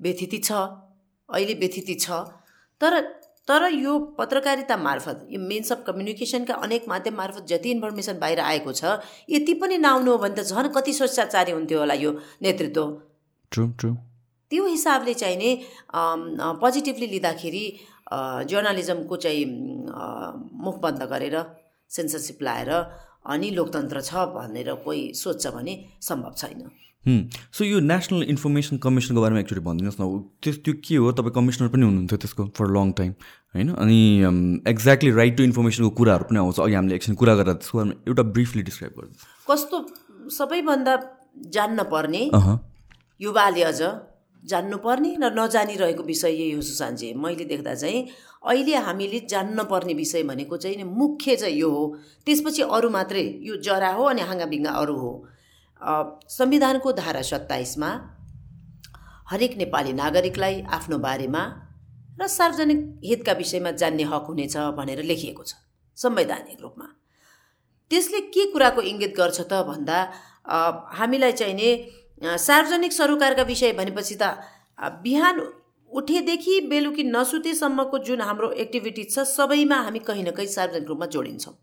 व्यथिति 0.00 0.38
छ 0.38 0.52
अहिले 1.28 1.54
व्यथिति 1.60 1.94
छ। 1.94 2.10
तर 2.80 2.92
तर 3.48 3.62
यो 3.72 3.98
पत्रकारिता 4.18 4.76
मार्फत 4.76 5.26
यो 5.30 5.40
मेन्स 5.40 5.72
अफ 5.72 5.82
कम्युनिकेसनका 5.86 6.54
अनेक 6.66 6.88
माध्यम 6.88 7.14
मार्फत 7.16 7.46
जति 7.48 7.70
इन्फर्मेसन 7.70 8.18
बाहिर 8.18 8.40
आएको 8.40 8.72
छ 8.72 8.98
यति 9.30 9.54
पनि 9.62 9.78
नआउनु 9.78 10.10
हो 10.12 10.18
भने 10.18 10.34
त 10.34 10.46
झन् 10.46 10.68
कति 10.76 10.92
स्वेच्छाचारी 10.92 11.52
हुन्थ्यो 11.52 11.78
होला 11.78 11.94
यो 11.94 12.10
नेतृत्व? 12.42 12.84
ट्रु 13.52 13.66
ट्रु 13.78 13.90
त्यो 14.50 14.66
हिसाबले 14.66 15.14
चाहिँ 15.14 15.36
नै 15.36 15.50
पोजिटिभली 16.62 17.06
लिँदाखेरि 17.06 17.64
जर्नलिजमको 18.50 19.16
चाहिँ 19.24 19.44
मुख 20.66 20.76
बन्द 20.82 21.02
गरेर 21.12 21.36
सेन्सरसिप 21.90 22.42
लाएर 22.42 22.70
अनि 23.34 23.50
लोकतन्त्र 23.58 24.00
छ 24.08 24.26
भनेर 24.34 24.74
कोही 24.84 25.02
सोध्छ 25.22 25.46
भने 25.54 25.74
सम्भव 26.08 26.34
छैन। 26.42 26.60
सो 27.06 27.64
यो 27.64 27.80
नेसनल 27.80 28.22
इन्फर्मेसन 28.34 28.76
कमिसनको 28.82 29.20
बारेमा 29.22 29.40
एकचोटि 29.40 29.60
भनिदिनुहोस् 29.62 30.00
न। 30.00 30.04
त्यो 30.42 30.52
त्यो 30.64 30.74
के 30.82 30.96
हो? 30.96 31.12
तपाईँ 31.12 31.34
कमिसनर 31.34 31.68
पनि 31.70 31.84
हुनुहुन्थ्यो 31.86 32.18
त्यसको 32.18 32.42
फर 32.56 32.66
लङ 32.76 32.92
टाइम 32.98 33.12
होइन? 33.54 33.68
अनि 33.74 33.98
एक्ज्याक्टली 34.66 35.10
राइट 35.14 35.36
टु 35.36 35.42
इन्फर्मेसनको 35.44 35.90
कुराहरू 35.98 36.24
पनि 36.30 36.38
आउँछ। 36.38 36.58
अघि 36.60 36.74
हामीले 36.74 36.94
एकछिन 36.96 37.14
कुरा 37.14 37.34
गरेर 37.38 37.54
त्यसको 37.62 37.78
बारेमा 37.78 37.94
एउटा 38.08 38.22
ब्रिफली 38.34 38.62
डिस्क्राइब 38.62 38.92
गरिदिनु 38.98 39.22
कस्तो 39.46 39.76
सबैभन्दा 40.34 40.94
जान्न 41.54 41.82
पर्ने 41.94 42.22
युवाले 43.20 43.62
अझ 43.62 43.80
जान्नुपर्ने 44.42 45.10
र 45.22 45.30
नजानिरहेको 45.34 46.02
विषय 46.02 46.32
यही 46.32 46.52
हो 46.52 46.60
सुशान्तजी 46.62 47.12
मैले 47.14 47.44
देख्दा 47.44 47.74
चाहिँ 47.74 48.02
अहिले 48.46 48.74
हामीले 48.86 49.20
जान्न 49.30 49.62
पर्ने 49.70 49.94
विषय 49.94 50.22
भनेको 50.22 50.56
चाहिँ 50.56 50.84
मुख्य 50.84 51.36
चाहिँ 51.36 51.56
यो 51.56 51.70
हो। 51.70 51.84
त्यसपछि 52.26 52.62
अरू 52.62 52.90
मात्रै 52.90 53.24
यो 53.42 53.56
जरा 53.62 53.90
हो 53.94 54.04
अनि 54.10 54.22
हाँगाबिङ्गा 54.22 54.70
अरू 54.82 54.96
हो। 54.96 55.12
संविधानको 55.80 56.92
धारा 56.92 57.22
सत्ताइसमा 57.22 57.90
हरेक 59.30 59.56
नेपाली 59.58 59.92
नागरिकलाई 59.92 60.62
आफ्नो 60.72 60.98
बारेमा 60.98 61.42
र 62.20 62.26
सार्वजनिक 62.28 62.80
हितका 63.04 63.32
विषयमा 63.32 63.70
जान्ने 63.80 64.04
हक 64.10 64.24
हुनेछ 64.28 64.56
भनेर 64.76 65.02
लेखिएको 65.04 65.42
छ 65.42 65.54
संवैधानिक 65.98 66.60
रूपमा। 66.62 66.86
त्यसले 67.90 68.20
के 68.32 68.44
कुराको 68.52 68.80
इङ्गित 68.82 69.12
गर्छ 69.16 69.40
त 69.42 69.52
भन्दा 69.68 69.98
हामीलाई 70.98 71.32
चाहिने 71.32 71.68
सार्वजनिक 72.40 72.92
सरोकारका 72.92 73.42
विषय 73.44 73.72
भनेपछि 73.78 74.16
त 74.22 74.24
बिहान 75.04 75.40
उठेदेखि 75.90 76.60
बेलुकी 76.70 77.02
नसुतेसम्मको 77.06 77.98
जुन 78.06 78.20
हाम्रो 78.20 78.50
एक्टिभिटी 78.64 79.04
छ 79.04 79.24
सबैमा 79.28 79.76
हामी 79.82 79.98
कहीँ 80.08 80.24
न 80.24 80.30
कहीँ 80.30 80.48
सार्वजनिक 80.48 80.88
रूपमा 80.88 81.06
जोडिन्छौँ। 81.14 81.54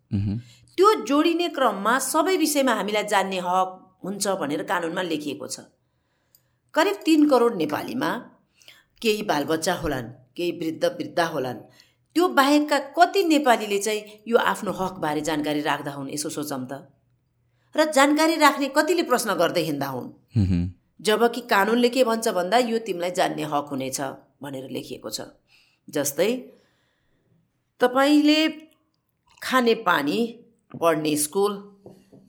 त्यो 0.78 0.94
जोडिने 1.06 1.48
क्रममा 1.58 1.98
सबै 2.04 2.38
विषयमा 2.38 2.74
हामीलाई 2.76 3.04
जान्ने 3.10 3.40
हक 3.48 3.80
हुन्छ 4.04 4.28
भनेर 4.40 4.64
कानुनमा 4.64 5.02
लेखिएको 5.02 5.48
छ। 5.48 5.60
करिब 6.76 6.96
तिन 7.06 7.28
करोड 7.30 7.56
नेपालीमा 7.56 8.10
केही 9.02 9.24
बालबच्चा 9.24 9.74
होलान् 9.74 10.08
केही 10.38 10.52
वृद्ध 10.60 10.86
वृद्धा 10.86 11.26
होलान्। 11.26 11.60
त्यो 12.16 12.28
बाहेकका 12.30 12.80
कति 12.98 13.24
नेपालीले 13.24 13.80
चाहिँ 13.80 14.02
यो 14.28 14.38
आफ्नो 14.38 14.72
हकबारे 14.72 15.22
जानकारी 15.22 15.62
राख्दा 15.62 15.92
हुन् 15.92 16.10
यसो 16.10 16.30
सोचौँ 16.30 16.66
त। 16.72 16.74
र 17.76 17.92
जानकारी 17.92 18.36
राख्ने 18.38 18.68
कतिले 18.78 19.04
प्रश्न 19.04 19.34
गर्दै 19.34 19.64
हिँड्दा 19.64 19.88
हुन्? 19.88 20.10
जबकि 21.00 21.42
कानुनले 21.50 21.90
के 21.90 22.04
भन्छ 22.04 22.28
भन्दा 22.30 22.58
यो 22.70 22.78
तिमीलाई 22.80 23.12
जान्ने 23.12 23.44
हक 23.44 23.68
हुनेछ 23.72 24.00
भनेर 24.42 24.70
लेखिएको 24.70 25.10
छ। 25.10 25.22
जस्तै 25.88 26.32
तपाईँले 27.82 28.40
खाने 29.42 29.74
पानी 29.84 30.20
पढ्ने 30.72 31.16
स्कुल 31.18 31.54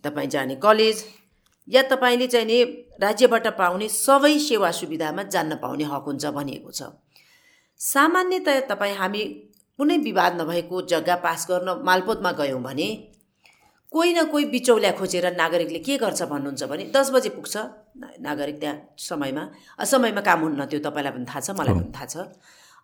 तपाईँ 0.04 0.28
जाने 0.28 0.57
कलेज 0.57 1.04
या 1.68 1.83
तपाईँले 1.90 2.26
चाहिँ 2.26 2.47
नि 2.47 2.62
राज्यबाट 3.00 3.47
पाउने 3.59 3.88
सबै 3.88 4.38
सेवा 4.38 4.71
सुविधामा 4.71 5.23
जान्न 5.35 5.54
पाउने 5.62 5.85
हक 5.85 6.04
हुन्छ 6.06 6.25
भनिएको 6.37 6.71
छ। 6.71 6.92
सामान्यतया 7.80 8.61
तपाईँ 8.71 8.94
हामी 8.97 9.23
कुनै 9.78 9.97
विवाद 9.99 10.40
नभएको 10.40 10.83
जग्गा 10.92 11.16
पास 11.25 11.47
गर्न 11.50 11.68
मालपोतमा 11.85 12.33
गयौँ 12.33 12.62
भने 12.62 12.88
कोही 13.92 14.12
न 14.14 14.25
कोही 14.26 14.44
बिचौल्या 14.50 14.92
खोजेर 14.99 15.26
नागरिकले 15.37 15.78
के 15.78 15.97
गर्छ 15.99 16.23
भन्नुहुन्छ 16.23 16.62
भने 16.71 16.85
दस 16.94 17.11
बजे 17.14 17.30
पुग्छ। 17.30 17.54
नागरिक 18.21 18.56
त्यहाँ 18.61 18.76
समयमा 18.99 19.42
समयमा 19.85 20.21
काम 20.21 20.40
हुन्न 20.42 20.64
त्यो 20.66 20.80
तपाईँलाई 20.87 21.12
पनि 21.14 21.26
थाहा 21.30 21.40
छ 21.40 21.50
मलाई 21.59 21.75
पनि 21.75 21.92
थाहा 21.94 22.06
छ। 22.06 22.16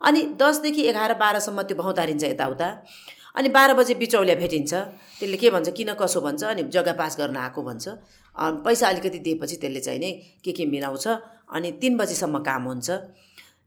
अनि 0.00 0.20
दसदेखि 0.40 0.82
एघार 0.90 1.14
बाह्रसम्म 1.18 1.62
त्यो 1.68 1.76
भौतारिन्छ 1.76 2.24
यताउता। 2.24 2.68
अनि 3.36 3.48
बाह्र 3.54 3.74
बजे 3.74 3.94
बिचौलिया 3.94 4.34
भेटिन्छ। 4.42 4.72
त्यसले 5.18 5.36
के 5.36 5.50
भन्छ 5.50 5.68
किन 5.78 5.90
कसो 5.94 6.20
भन्छ 6.20 6.42
अनि 6.44 6.62
जग्गा 6.74 6.94
पास 6.94 7.18
गर्न 7.18 7.36
आएको 7.36 7.60
भन्छ। 7.62 7.84
पैसा 8.36 8.88
अलिकति 8.88 9.18
दिएपछि 9.18 9.56
त्यसले 9.56 9.80
चाहिँ 9.80 10.00
नै 10.00 10.12
के 10.44 10.52
के 10.52 10.66
मिलाउँछ? 10.66 11.06
अनि 11.50 11.70
तिन 11.80 11.96
बजीसम्म 11.96 12.38
काम 12.42 12.62
हुन्छ। 12.64 12.90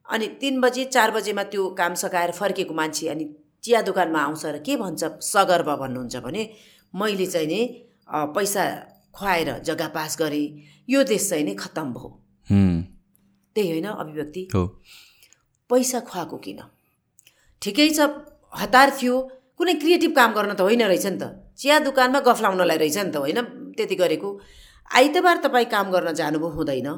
अनि 0.05 0.27
तिन 0.41 0.62
बजी 0.62 0.84
चार 0.86 1.12
बजेमा 1.12 1.43
त्यो 1.51 1.63
काम 1.79 1.93
सकाएर 1.96 2.32
फर्केको 2.32 2.74
मान्छे 2.74 3.08
अनि 3.10 3.25
चिया 3.63 3.82
दोकानमा 3.82 4.20
आउँछ 4.20 4.46
र 4.46 4.58
के 4.60 4.75
भन्छ? 4.77 5.03
सगर्व 5.24 5.70
भन्नुहुन्छ 5.75 6.15
भने 6.25 6.43
मैले 6.93 7.25
चाहिँ 7.25 7.48
नि 7.48 7.60
पैसा 8.36 8.63
खुवाएर 9.15 9.50
जग्गा 9.63 9.88
पास 9.96 10.17
गरेँ। 10.20 10.48
यो 10.89 11.03
देश 11.03 11.29
चाहिँ 11.29 11.43
नै 11.46 11.53
खत्तम 11.55 11.88
भयो। 11.93 12.10
त्यही 13.55 13.70
होइन 13.70 13.88
अभिव्यक्ति। 13.88 14.48
पैसा 15.70 16.00
खुवाएको 16.00 16.38
किन? 16.38 16.60
ठिकै 17.62 17.89
छ 17.89 18.00
हतार 18.53 18.89
थियो। 19.00 19.15
कुनै 19.58 19.74
क्रिएटिभ 19.82 20.12
काम 20.15 20.32
गर्न 20.34 20.53
त 20.53 20.62
होइन 20.62 20.82
रहेछ 20.84 21.05
नि 21.05 21.17
त। 21.17 21.24
चिया 21.55 21.79
दोकानमा 21.79 22.20
गफ 22.27 22.41
लाउनलाई 22.41 22.77
रहेछ 22.77 22.98
नि 22.98 23.12
त 23.12 23.17
होइन? 23.24 23.39
त्यति 23.74 23.96
गरेको। 23.96 24.39
आइतबार 24.96 25.38
तपाईँ 25.38 25.65
काम 25.65 25.92
गर्न 25.92 26.13
जानुभयो 26.13 26.50
हुँदैन। 26.50 26.89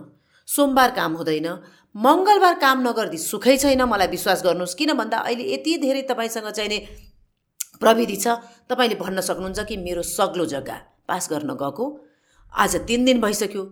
सोमबार 0.47 0.91
काम 0.91 1.13
हुँदैन। 1.13 1.47
मङ्गलबार 1.95 2.55
काम 2.59 2.87
नगर्दी 2.87 3.17
सुखै 3.17 3.57
छैन 3.57 3.81
मलाई 3.83 4.07
विश्वास 4.07 4.43
गर्नुहोस्। 4.43 4.75
किन 4.75 4.93
भन्दा 4.93 5.17
अहिले 5.17 5.43
यति 5.53 5.77
धेरै 5.77 6.01
तपाईँसँग 6.01 6.49
चाहिने 6.51 6.77
प्रविधि 7.79 8.15
छ। 8.15 8.27
तपाईँले 8.69 8.95
भन्न 8.95 9.21
सक्नुहुन्छ 9.21 9.59
कि 9.59 9.77
मेरो 9.77 10.01
सग्लो 10.01 10.45
जग्गा 10.45 10.77
पास 11.07 11.29
गर्न 11.31 11.55
गएको। 11.55 11.85
आज 12.53 12.75
तिन 12.87 13.05
दिन 13.05 13.21
भइसक्यो। 13.21 13.63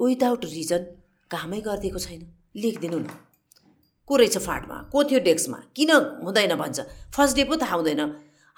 विदाउट 0.00 0.44
रिजन 0.44 0.82
कामै 1.30 1.60
गरिदिएको 1.60 1.98
छैन। 1.98 2.20
लेखिदिनु 2.56 2.98
न। 2.98 3.08
को 4.06 4.16
रहेछ 4.16 4.38
फाँटमा? 4.38 4.76
को 4.92 5.04
थियो 5.04 5.20
डेस्कमा? 5.20 5.58
किन 5.76 5.90
हुँदैन 6.24 6.54
भन्छ। 6.54 6.80
फर्स्ट 7.14 7.36
डे 7.36 7.44
पो 7.44 7.56
थाहा 7.56 7.76
हुँदैन। 7.76 8.00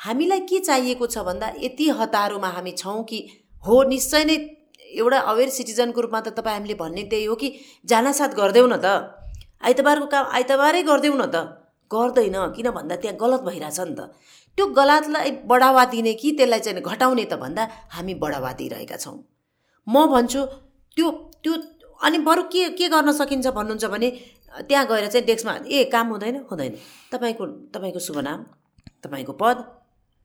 हामीलाई 0.01 0.41
के 0.41 0.59
चाहिएको 0.61 1.07
छ 1.07 1.19
भन्दा 1.19 1.53
यति 1.63 1.89
हतारोमा 1.91 2.49
हामी 2.49 2.73
छौँ 2.73 3.05
कि 3.05 3.19
हो 3.67 3.83
निश्चय 3.93 4.25
नै 4.25 4.37
एउटा 5.01 5.19
अवेर 5.33 5.49
सिटिजनको 5.51 6.01
रूपमा 6.01 6.21
त 6.21 6.29
तपाईँ 6.39 6.57
हामीले 6.57 6.75
भन्ने 6.83 7.03
त्यही 7.11 7.25
हो 7.31 7.35
कि 7.35 7.49
जानासाथ 7.85 8.33
गरिदेऊ 8.41 8.67
न 8.67 8.77
त। 8.85 8.87
आइतबारको 9.67 10.07
काम 10.15 10.25
आइतबारै 10.39 10.83
गरिदेऊ 10.91 11.15
न 11.15 11.25
त। 11.35 11.37
गर्दैन 11.91 12.37
किन 12.57 12.69
भन्दा 12.77 12.97
त्यहाँ 13.03 13.17
गलत 13.23 13.41
भइरहेछ 13.49 13.81
नि 13.81 13.95
त। 13.99 14.01
त्यो 14.59 14.65
गलतलाई 14.79 15.31
बढावा 15.51 15.85
दिने 15.93 16.13
कि 16.21 16.29
त्यसलाई 16.39 16.61
चाहिँ 16.67 16.83
घटाउने 16.83 17.25
त 17.25 17.35
भन्दा 17.43 17.63
हामी 17.95 18.15
बढावा 18.23 18.53
दिइरहेका 18.59 18.97
छौँ। 19.05 19.19
म 19.87 19.95
भन्छु 20.15 20.41
त्यो 20.97 21.11
त्यो 21.43 21.53
अनि 22.07 22.19
बरु 22.29 22.43
के 22.53 22.63
के 22.79 22.89
गर्न 22.95 23.13
सकिन्छ 23.21 23.47
भन्नुहुन्छ 23.59 23.85
भने 23.95 24.09
त्यहाँ 24.69 24.85
गएर 24.87 25.07
चाहिँ 25.13 25.27
डेस्कमा 25.27 25.53
ए 25.67 25.85
काम 25.93 26.07
हुँदैन 26.13 26.37
हुँदैन। 26.51 26.73
तपाईँको 27.13 27.45
तपाईँको 27.75 28.01
शुभ 28.07 28.19
नाम 28.29 28.41
तपाईँको 29.05 29.33
पद 29.43 29.57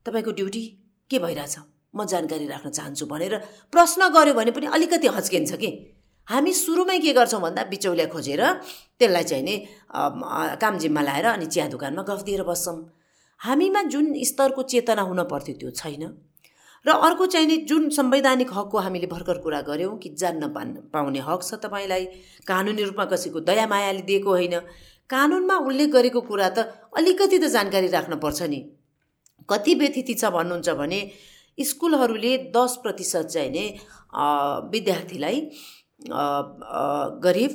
तपाईँको 0.05 0.31
ड्युटी 0.39 0.63
के 1.11 1.19
भइरहेछ? 1.19 1.80
म 1.93 2.05
जानकारी 2.05 2.45
राख्न 2.47 2.69
चाहन्छु 2.71 3.05
भनेर 3.05 3.35
प्रश्न 3.73 4.07
गऱ्यो 4.09 4.33
भने 4.33 4.51
पनि 4.51 4.65
अलिकति 4.71 5.07
हच्किन्छ 5.07 5.53
कि। 5.55 5.69
हामी 6.27 6.51
सुरुमै 6.53 6.97
के 6.99 7.11
गर्छौँ 7.13 7.41
भन्दा 7.41 7.63
बिचौलिया 7.67 8.05
खोजेर 8.07 8.41
त्यसलाई 8.99 9.23
चाहिँ 9.23 9.43
नि 9.43 9.55
काम 10.61 10.77
जिम्मा 10.77 11.01
लाएर 11.01 11.25
अनि 11.35 11.45
चिया 11.45 11.67
दोकानमा 11.67 12.03
गफ 12.07 12.21
दिएर 12.23 12.43
बस्छौँ। 12.43 12.77
हामीमा 13.39 13.81
जुन 13.91 14.05
स्तरको 14.23 14.61
चेतना 14.63 15.01
हुन 15.01 15.23
पर्थ्यो 15.27 15.55
त्यो 15.59 15.69
छैन। 15.71 16.03
र 16.85 16.89
अर्को 16.89 17.25
चाहिँ 17.25 17.47
नि 17.47 17.57
जुन 17.69 17.89
संवैधानिक 17.89 18.49
हकको 18.53 18.77
हामीले 18.77 19.07
भर्खर 19.07 19.37
कुरा 19.43 19.61
गऱ्यौँ 19.61 19.97
कि 19.97 20.09
जान्न 20.15 20.47
पाउने 20.93 21.19
हक 21.19 21.41
छ 21.43 21.59
तपाईँलाई 21.59 22.05
कानुनी 22.47 22.83
रूपमा 22.83 23.05
कसैको 23.11 23.39
दया 23.41 23.65
मायाले 23.67 24.01
दिएको 24.01 24.29
होइन। 24.29 24.55
कानुनमा 25.09 25.55
उल्लेख 25.67 25.89
गरेको 25.91 26.21
कुरा 26.21 26.49
त 26.49 26.57
अलिकति 26.97 27.37
त 27.37 27.45
जानकारी 27.51 27.87
राख्नुपर्छ 27.91 28.41
नि। 28.43 28.59
कति 29.49 29.73
व्यथिति 29.75 30.13
छ 30.13 30.31
भन्नुहुन्छ 30.31 30.69
भने 30.79 30.99
स्कुलहरूले 31.57 32.37
दस 32.55 32.79
प्रतिशत 32.83 33.25
चाहिँ 33.33 33.51
नै 33.51 33.65
विद्यार्थीलाई 34.71 35.37
गरिब 37.25 37.51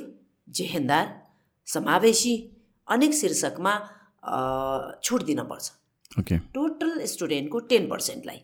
जेहेन्दार 0.47 1.05
समावेशी 1.67 2.35
अनेक 2.87 3.13
शीर्षकमा 3.13 3.73
छुट 5.03 5.23
दिनपर्छ 5.23 5.71
ओके। 6.19 6.37
टोटल 6.53 7.05
स्टुडेन्टको 7.05 7.59
टेन 7.71 7.87
पर्सेन्टलाई 7.89 8.39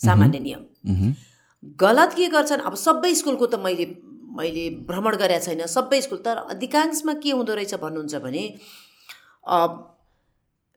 सामान्य 0.00 0.38
नियम। 0.38 0.62
गलत 1.80 2.14
के 2.16 2.26
गर्छन्? 2.28 2.60
अब 2.60 2.74
सबै 2.76 3.14
स्कुलको 3.14 3.46
त 3.46 3.54
मैले 3.64 3.86
मैले 4.36 4.64
भ्रमण 4.86 5.16
गरेका 5.16 5.44
छैन। 5.44 5.66
सबै 5.66 6.00
स्कुल 6.02 6.18
तर 6.24 6.36
अधिकांशमा 6.52 7.12
के 7.24 7.30
हुँदो 7.32 7.54
रहेछ 7.54 7.74
भन्नुहुन्छ 7.80 8.14
भने 8.20 8.44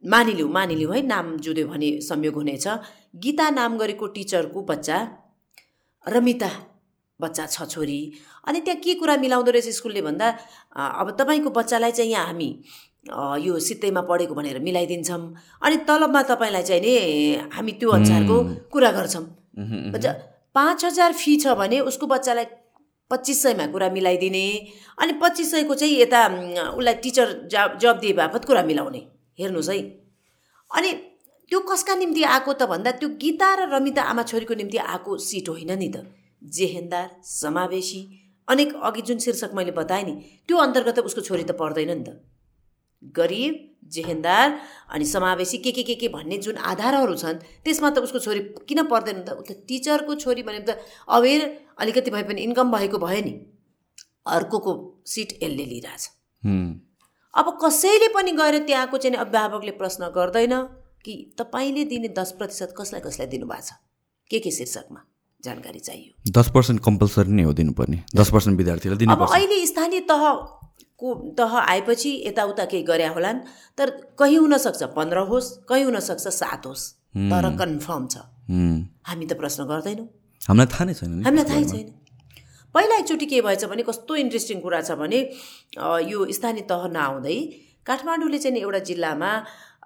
मानिलिउँ 0.04 0.50
मानिलिउँ 0.52 0.94
है 0.96 1.02
नाम 1.08 1.36
जुद्यो 1.38 1.68
भने 1.68 1.90
संयोग 2.02 2.36
हुनेछ। 2.36 2.68
गीता 3.16 3.50
नाम 3.50 3.78
गरेको 3.78 4.08
टिचरको 4.16 4.62
बच्चा 4.64 4.98
रमिता 6.06 6.52
बच्चा 7.20 7.46
छ 7.46 7.68
छोरी। 7.68 8.00
अनि 8.48 8.60
त्यहाँ 8.62 8.80
के 8.82 8.94
कुरा 8.96 9.16
मिलाउँदो 9.18 9.52
रहेछ 9.52 9.76
स्कुलले 9.76 10.02
भन्दा 10.02 10.28
अब 10.72 11.16
तपाईँको 11.20 11.50
बच्चालाई 11.50 11.92
चाहिँ 11.92 12.12
यहाँ 12.12 12.26
हामी 12.26 12.50
यो 13.44 13.60
सित्तैमा 13.60 14.02
पढेको 14.08 14.34
भनेर 14.36 14.60
मिलाइदिन्छौँ। 14.60 15.22
अनि 15.62 15.78
तलबमा 15.84 16.22
तपाईँलाई 16.32 16.64
चाहिँ 16.64 16.82
नि 16.82 16.94
हामी 17.54 17.72
त्यो 17.76 17.90
अनुसारको 17.90 18.38
कुरा 18.72 18.92
गर्छौँ। 18.92 19.26
पाँच 20.56 20.86
हजार 20.86 21.14
फी 21.14 21.36
छ 21.38 21.60
भने 21.60 21.80
उसको 21.92 22.08
बच्चालाई 22.08 22.46
पच्चिस 23.12 23.44
सयमा 23.44 23.66
कुरा 23.68 23.90
मिलाइदिने। 23.90 24.48
अनि 24.98 25.14
पच्चिस 25.22 25.52
सयको 25.52 25.76
चाहिँ 25.76 26.02
यता 26.02 26.28
उसलाई 26.72 26.94
टिचर 27.04 27.28
जब 27.52 27.78
जब 27.82 28.00
दिए 28.00 28.14
बापत 28.16 28.46
कुरा 28.46 28.64
मिलाउने। 28.64 29.02
हेर्नुहोस् 29.40 29.70
है। 29.70 29.80
अनि 30.72 30.92
त्यो 31.52 31.60
कसका 31.70 31.96
निम्ति 31.96 32.24
आएको 32.24 32.54
त 32.54 32.64
भन्दा 32.70 32.92
त्यो 33.00 33.10
गीता 33.22 33.54
र 33.56 33.70
रमिता 33.74 34.02
आमा 34.04 34.24
छोरीको 34.24 34.54
निम्ति 34.54 34.78
आएको 34.78 35.18
सिट 35.18 35.50
होइन 35.50 35.72
नि 35.80 35.90
त। 35.90 36.06
जेहेन्दार 36.42 37.08
समावेशी 37.24 38.02
अनेक 38.48 38.76
अघि 38.76 39.02
जुन 39.02 39.18
शीर्षक 39.20 39.52
मैले 39.54 39.72
बताएँ 39.72 40.04
नि 40.04 40.14
त्यो 40.48 40.58
अन्तर्गत 40.58 41.00
उसको 41.00 41.22
छोरी 41.22 41.44
त 41.44 41.52
पर्दैन 41.58 41.92
नि 41.98 42.04
त। 42.04 42.22
गरिब 43.16 43.56
जेहेन्दार 43.94 44.48
अनि 44.92 45.06
समावेशी 45.06 45.58
के 45.58 45.72
के 45.72 45.84
के 45.84 45.96
के 45.96 46.08
भन्ने 46.10 46.38
जुन 46.38 46.58
आधारहरू 46.72 47.16
छन् 47.16 47.40
त्यसमा 47.64 47.90
त 47.90 47.98
उसको 48.00 48.20
छोरी 48.20 48.40
किन 48.68 48.84
पर्दैन 48.86 49.24
त? 49.24 49.30
त 49.48 49.66
टिचरको 49.68 50.16
छोरी 50.16 50.44
भने 50.44 50.60
त 50.68 50.78
अवेर 51.08 51.42
अलिकति 51.80 52.12
भए 52.12 52.24
पनि 52.24 52.42
इन्कम 52.44 52.72
भएको 52.72 52.98
भयो 53.00 53.22
नि 53.26 53.34
अर्कोको 54.28 54.74
सिट 55.06 55.30
यसले 55.44 55.66
लिइरहेछ। 55.66 56.04
अब 57.34 57.58
कसैले 57.64 58.08
पनि 58.14 58.32
गएर 58.32 58.58
त्यहाँको 58.66 58.98
चाहिँ 58.98 59.18
अभिभावकले 59.18 59.72
प्रश्न 59.80 60.10
गर्दैन 60.16 60.54
कि 61.06 61.14
तपाईँले 61.40 61.84
दिने 61.86 62.10
दस 62.18 62.32
प्रतिशत 62.38 62.74
कसलाई 62.78 63.02
कसलाई 63.02 63.28
दिनुभएको 63.28 63.62
छ? 63.62 63.72
के 64.32 64.40
के 64.40 64.52
शीर्षकमा 64.52 65.02
जानकारी 65.44 65.80
चाहियो? 65.80 66.12
दस 66.28 66.50
पर्सेन्ट 66.54 66.80
कम्पलसरी 66.84 67.32
नै 67.32 67.44
हो 67.44 67.54
दिनुपर्ने। 67.54 67.98
दस 68.16 68.30
पर्सेन्ट 68.32 68.58
विद्यार्थीलाई 68.58 68.98
दिनु 68.98 69.14
अब 69.14 69.22
अहिले 69.30 69.66
स्थानीय 69.66 70.02
तह 70.10 70.24
को 71.00 71.14
तह 71.38 71.54
आएपछि 71.58 72.12
यताउता 72.28 72.66
केही 72.66 72.84
गरे 72.84 73.08
होलान् 73.16 73.40
तर 73.78 73.90
कहीँ 74.20 74.38
हुनसक्छ 74.38 74.84
पन्ध्र 74.98 75.18
होस् 75.30 75.50
कहीँ 75.70 75.84
हुनसक्छ 75.86 76.28
सात 76.28 76.66
होस् 76.66 76.84
तर 77.32 77.46
कन्फर्म 77.56 78.08
छ। 78.08 78.26
हामी 79.08 79.26
त 79.26 79.34
प्रश्न 79.40 79.64
गर्दैनौँ। 79.70 80.08
हामीलाई 80.42 80.68
थाहा 80.74 80.86
नै 80.86 80.94
छैन 80.94 81.24
हामीलाई 81.24 81.46
थाहै 81.46 81.64
छैन। 81.72 81.88
पहिला 82.76 82.96
एकचोटि 82.98 83.26
के 83.26 83.42
भएछ 83.42 83.66
भने 83.72 83.84
कस्तो 83.90 84.16
इन्ट्रेस्टिङ 84.26 84.60
कुरा 84.62 84.82
छ 84.82 84.92
भने 85.02 85.20
यो 86.12 86.26
स्थानीय 86.38 86.64
तह 86.72 86.88
नआउँदै 86.98 87.38
काठमाडौँले 87.86 88.40
चाहिँ 88.40 88.62
एउटा 88.62 88.80
जिल्लामा 88.90 89.32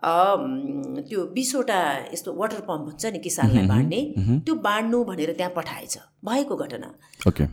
त्यो 0.04 1.20
बिसवटा 1.36 1.80
यस्तो 2.14 2.34
वाटर 2.40 2.62
पम्प 2.70 2.86
हुन्छ 2.88 3.06
नि 3.14 3.20
किसानलाई 3.28 3.68
बाँड्ने 3.68 4.00
त्यो 4.46 4.56
बाँड्नु 4.68 5.04
भनेर 5.10 5.32
त्यहाँ 5.40 5.54
पठाएछ। 5.56 5.96
भएको 6.28 6.56
घटना। 6.56 6.90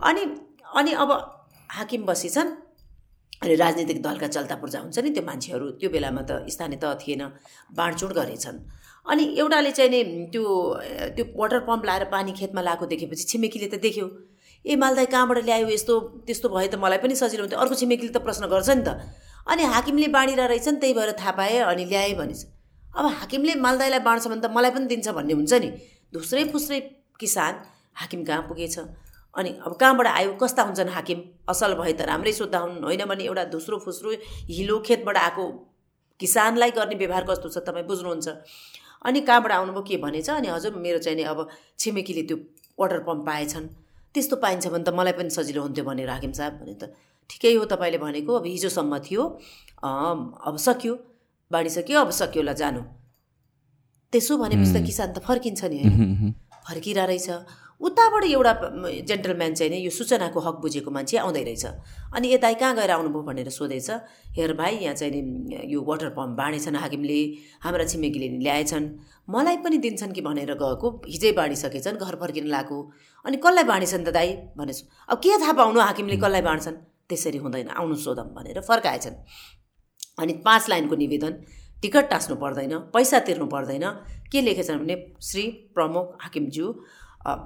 अनि 0.08 0.22
अनि 0.78 0.92
अब 1.02 1.10
हाकिम 1.70 2.02
बसेछन् 2.06 2.50
अनि 3.42 3.54
राजनीतिक 3.54 4.02
दलका 4.02 4.28
चल्ता 4.34 4.54
पूर्जा 4.62 4.78
हुन्छ 4.80 4.98
नि 4.98 5.10
त्यो 5.14 5.24
मान्छेहरू 5.30 5.66
त्यो 5.78 5.90
बेलामा 5.90 6.22
त 6.26 6.42
स्थानीय 6.50 6.78
तह 6.82 6.94
थिएन 7.02 7.22
बाँडचुँड 7.78 8.12
गरेछन्। 8.18 8.58
अनि 9.06 9.24
एउटाले 9.38 9.70
चाहिँ 9.78 9.90
नि 9.90 10.26
त्यो 10.32 10.44
त्यो 11.16 11.24
वाटर 11.38 11.60
पम्प 11.70 11.84
लाएर 11.86 12.04
पानी 12.10 12.32
खेतमा 12.40 12.60
लगाएको 12.60 12.86
देखेपछि 12.92 13.24
छिमेकीले 13.30 13.68
त 13.70 13.80
देख्यो। 13.86 14.06
ए 14.64 14.76
मालदाई 14.76 15.06
कहाँबाट 15.06 15.38
ल्यायो 15.44 15.68
यस्तो 15.68 15.94
त्यस्तो 16.26 16.48
भयो 16.48 16.68
त 16.68 16.74
मलाई 16.76 16.98
पनि 16.98 17.14
सजिलो 17.16 17.42
हुन्थ्यो। 17.44 17.60
अर्को 17.60 17.74
छिमेकीले 17.80 18.12
त 18.12 18.20
प्रश्न 18.20 18.46
गर्छ 18.46 18.68
नि 18.70 18.82
त। 18.84 19.00
अनि 19.48 19.62
हाकिमले 19.64 20.08
बाँडिरहेको 20.12 20.48
रहेछन् 20.52 20.80
त्यही 20.80 20.94
भएर 20.94 21.12
थाहा 21.16 21.32
पाएँ 21.32 21.58
अनि 21.64 21.84
ल्याएँ 21.84 22.14
भनेछ। 22.14 22.40
अब 22.92 23.04
हाकिमले 23.20 23.54
मालदाईलाई 23.56 24.00
बाँड्छ 24.04 24.26
भने 24.28 24.40
त 24.40 24.50
मलाई 24.52 24.70
पनि 24.70 24.86
दिन्छ 24.86 25.08
भन्ने 25.16 25.34
हुन्छ 25.34 25.52
नि। 25.64 25.68
धुस्रै 26.12 26.44
फुस्रै 26.52 26.80
किसान 27.20 27.52
हाकिम 28.00 28.24
कहाँ 28.24 28.42
पुगेछ? 28.48 28.76
अनि 29.34 29.50
अब 29.64 29.72
कहाँबाट 29.80 30.06
आयो? 30.06 30.32
कस्ता 30.36 30.62
हुन्छन् 30.62 30.88
हाकिम? 30.90 31.18
असल 31.48 31.74
भए 31.80 31.92
त 31.92 32.02
राम्रै 32.10 32.32
सोद्धा 32.32 32.58
हुन् 32.58 32.84
होइन 32.84 33.04
भने 33.06 33.24
एउटा 33.24 33.44
धुस्रो 33.54 33.78
फुस्रो 33.78 34.10
हिलो 34.50 34.78
खेतबाट 34.86 35.16
आएको 35.16 35.44
किसानलाई 36.20 36.70
गर्ने 36.76 36.94
व्यवहार 37.00 37.24
कस्तो 37.24 37.48
छ 37.48 37.58
तपाईँ 37.64 37.86
बुझ्नुहुन्छ? 37.86 38.28
अनि 39.06 39.20
कहाँबाट 39.24 39.52
आउनुभयो 39.52 39.82
के 39.88 39.96
भनेछ? 39.96 40.28
अनि 40.30 40.48
हजुर 40.48 40.74
मेरो 40.76 40.98
चाहिँ 40.98 41.16
नि 41.16 41.24
अब 41.30 41.48
छिमेकीले 41.78 42.22
त्यो 42.28 42.36
वाटर 42.78 43.00
पम्प 43.06 43.26
पाएछन्। 43.26 43.64
त्यस्तो 44.14 44.36
पाइन्छ 44.44 44.66
भने 44.74 44.84
त 44.84 44.90
मलाई 44.98 45.14
पनि 45.18 45.30
सजिलो 45.30 45.60
हुन्थ्यो 45.62 45.84
भनेर 45.84 46.10
हाकिम 46.10 46.32
साहब 46.38 46.54
भने 46.60 46.74
त 46.80 46.82
ठिकै 47.30 47.52
हो 47.54 47.64
तपाईँले 47.72 47.98
भनेको 48.04 48.32
अब 48.40 48.46
हिजोसम्म 48.46 48.98
थियो 49.06 49.22
अब 49.82 50.56
सक्यो 50.66 50.94
बाँडिसक्यो 51.50 51.96
अब 52.00 52.10
सक्यो 52.20 52.40
होला 52.42 52.54
जानु। 52.60 52.82
त्यसो 54.12 54.32
भनेपछि 54.42 54.72
त 54.74 54.78
किसान 54.86 55.08
त 55.14 55.18
फर्किन्छ 55.22 55.60
नि 55.70 55.78
होइन। 55.80 56.34
फर्किरहेको 56.66 57.06
रहेछ 57.10 57.28
उताबाट 57.80 58.24
एउटा 58.24 58.52
जेन्टलम्यान 59.08 59.54
चाहिँ 59.54 59.70
नि 59.72 59.78
यो 59.80 59.90
सूचनाको 59.90 60.40
हक 60.40 60.56
बुझेको 60.60 60.90
मान्छे 60.90 61.16
आउँदै 61.16 61.42
रहेछ। 61.44 61.64
अनि 62.12 62.32
यता 62.32 62.52
कहाँ 62.60 62.74
गएर 62.76 62.90
आउनुभयो 62.90 63.22
भनेर 63.22 63.48
सोधेछ 63.48 63.90
हेर 64.36 64.52
भाइ 64.52 64.76
यहाँ 64.84 64.94
चाहिँ 64.94 65.12
नि 65.16 65.72
यो 65.72 65.80
वाटर 65.80 66.08
पम्प 66.12 66.36
बाँडेछन् 66.36 66.76
हाकिमले 66.76 67.20
हाम्रा 67.64 67.84
छिमेकीले 67.84 68.28
ल्याएछन्। 68.44 68.84
मलाई 69.28 69.56
पनि 69.64 69.78
दिन्छन् 69.78 70.12
कि 70.12 70.20
भनेर 70.20 70.52
गएको 70.60 70.88
हिजै 71.08 71.32
बाँडिसकेछन् 71.32 71.96
घर 71.96 72.14
फर्किन 72.20 72.46
लगाएको 72.52 72.78
अनि 73.24 73.36
कसलाई 73.36 73.64
बाँडेछन् 73.64 74.04
त 74.04 74.08
दाई? 74.12 74.30
भनेछु 74.58 74.84
अब 75.08 75.18
के 75.18 75.40
थाहा 75.40 75.52
पाउनु 75.52 75.80
हाकिमले 75.80 76.16
कसलाई 76.16 76.42
बाँड्छन्? 76.42 76.76
त्यसरी 77.08 77.38
हुँदैन 77.38 77.68
आउनु 77.80 77.94
सोधौँ 77.96 78.28
भनेर 78.36 78.60
फर्काएछन्। 78.60 79.16
अनि 80.20 80.32
पाँच 80.44 80.68
लाइनको 80.68 80.96
निवेदन 80.96 81.32
टिकट 81.82 82.04
टाँच्नु 82.10 82.36
पर्दैन 82.36 82.72
पैसा 82.92 83.18
तिर्नु 83.24 83.46
पर्दैन। 83.48 83.84
के 84.32 84.40
लेखेछन् 84.40 84.78
भने 84.78 84.94
श्री 85.22 85.42
प्रमुख 85.74 86.06
हाकिमज्यू 86.22 86.66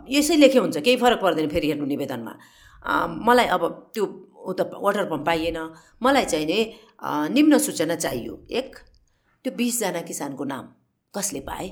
यसै 0.09 0.37
लेखे 0.37 0.59
हुन्छ 0.59 0.77
केही 0.79 0.97
फरक 0.97 1.21
पर्दैन 1.23 1.49
फेरि 1.49 1.67
हेर्नु 1.69 1.87
निवेदनमा। 1.87 2.33
मलाई 3.27 3.47
अब 3.57 3.63
त्यो 3.95 4.05
उता 4.51 4.65
वाटर 4.85 5.05
पम्प 5.11 5.25
पाइएन 5.27 5.59
मलाई 6.03 6.25
चाहिने 6.33 6.59
निम्न 7.35 7.59
सूचना 7.59 7.95
चाहियो। 7.97 8.35
एक 8.51 8.71
त्यो 9.45 9.53
बिसजना 9.57 10.01
किसानको 10.09 10.45
नाम 10.45 10.65
कसले 11.15 11.41
पाए? 11.49 11.67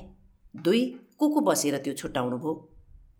दुई 0.55 0.81
को 1.19 1.25
को 1.29 1.39
बसेर 1.41 1.77
त्यो 1.85 1.93
छुट्याउनु 1.93 2.37
भयो? 2.37 2.53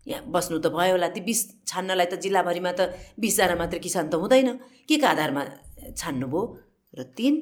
यहाँ 0.06 0.22
बस्नु 0.28 0.58
त 0.58 0.66
भयो 0.68 0.92
होला 0.94 1.08
ती 1.16 1.20
बिस 1.24 1.40
छान्नलाई 1.66 2.06
त 2.12 2.20
जिल्लाभरिमा 2.20 2.72
त 2.78 2.92
बिसजना 3.16 3.54
मात्र 3.56 3.78
किसान 3.80 4.08
त 4.12 4.14
हुँदैन। 4.20 4.48
के 4.88 4.96
को 5.00 5.06
आधारमा 5.06 5.42
छान्नुभयो 5.96 6.42
र 6.98 7.02
तिन 7.16 7.34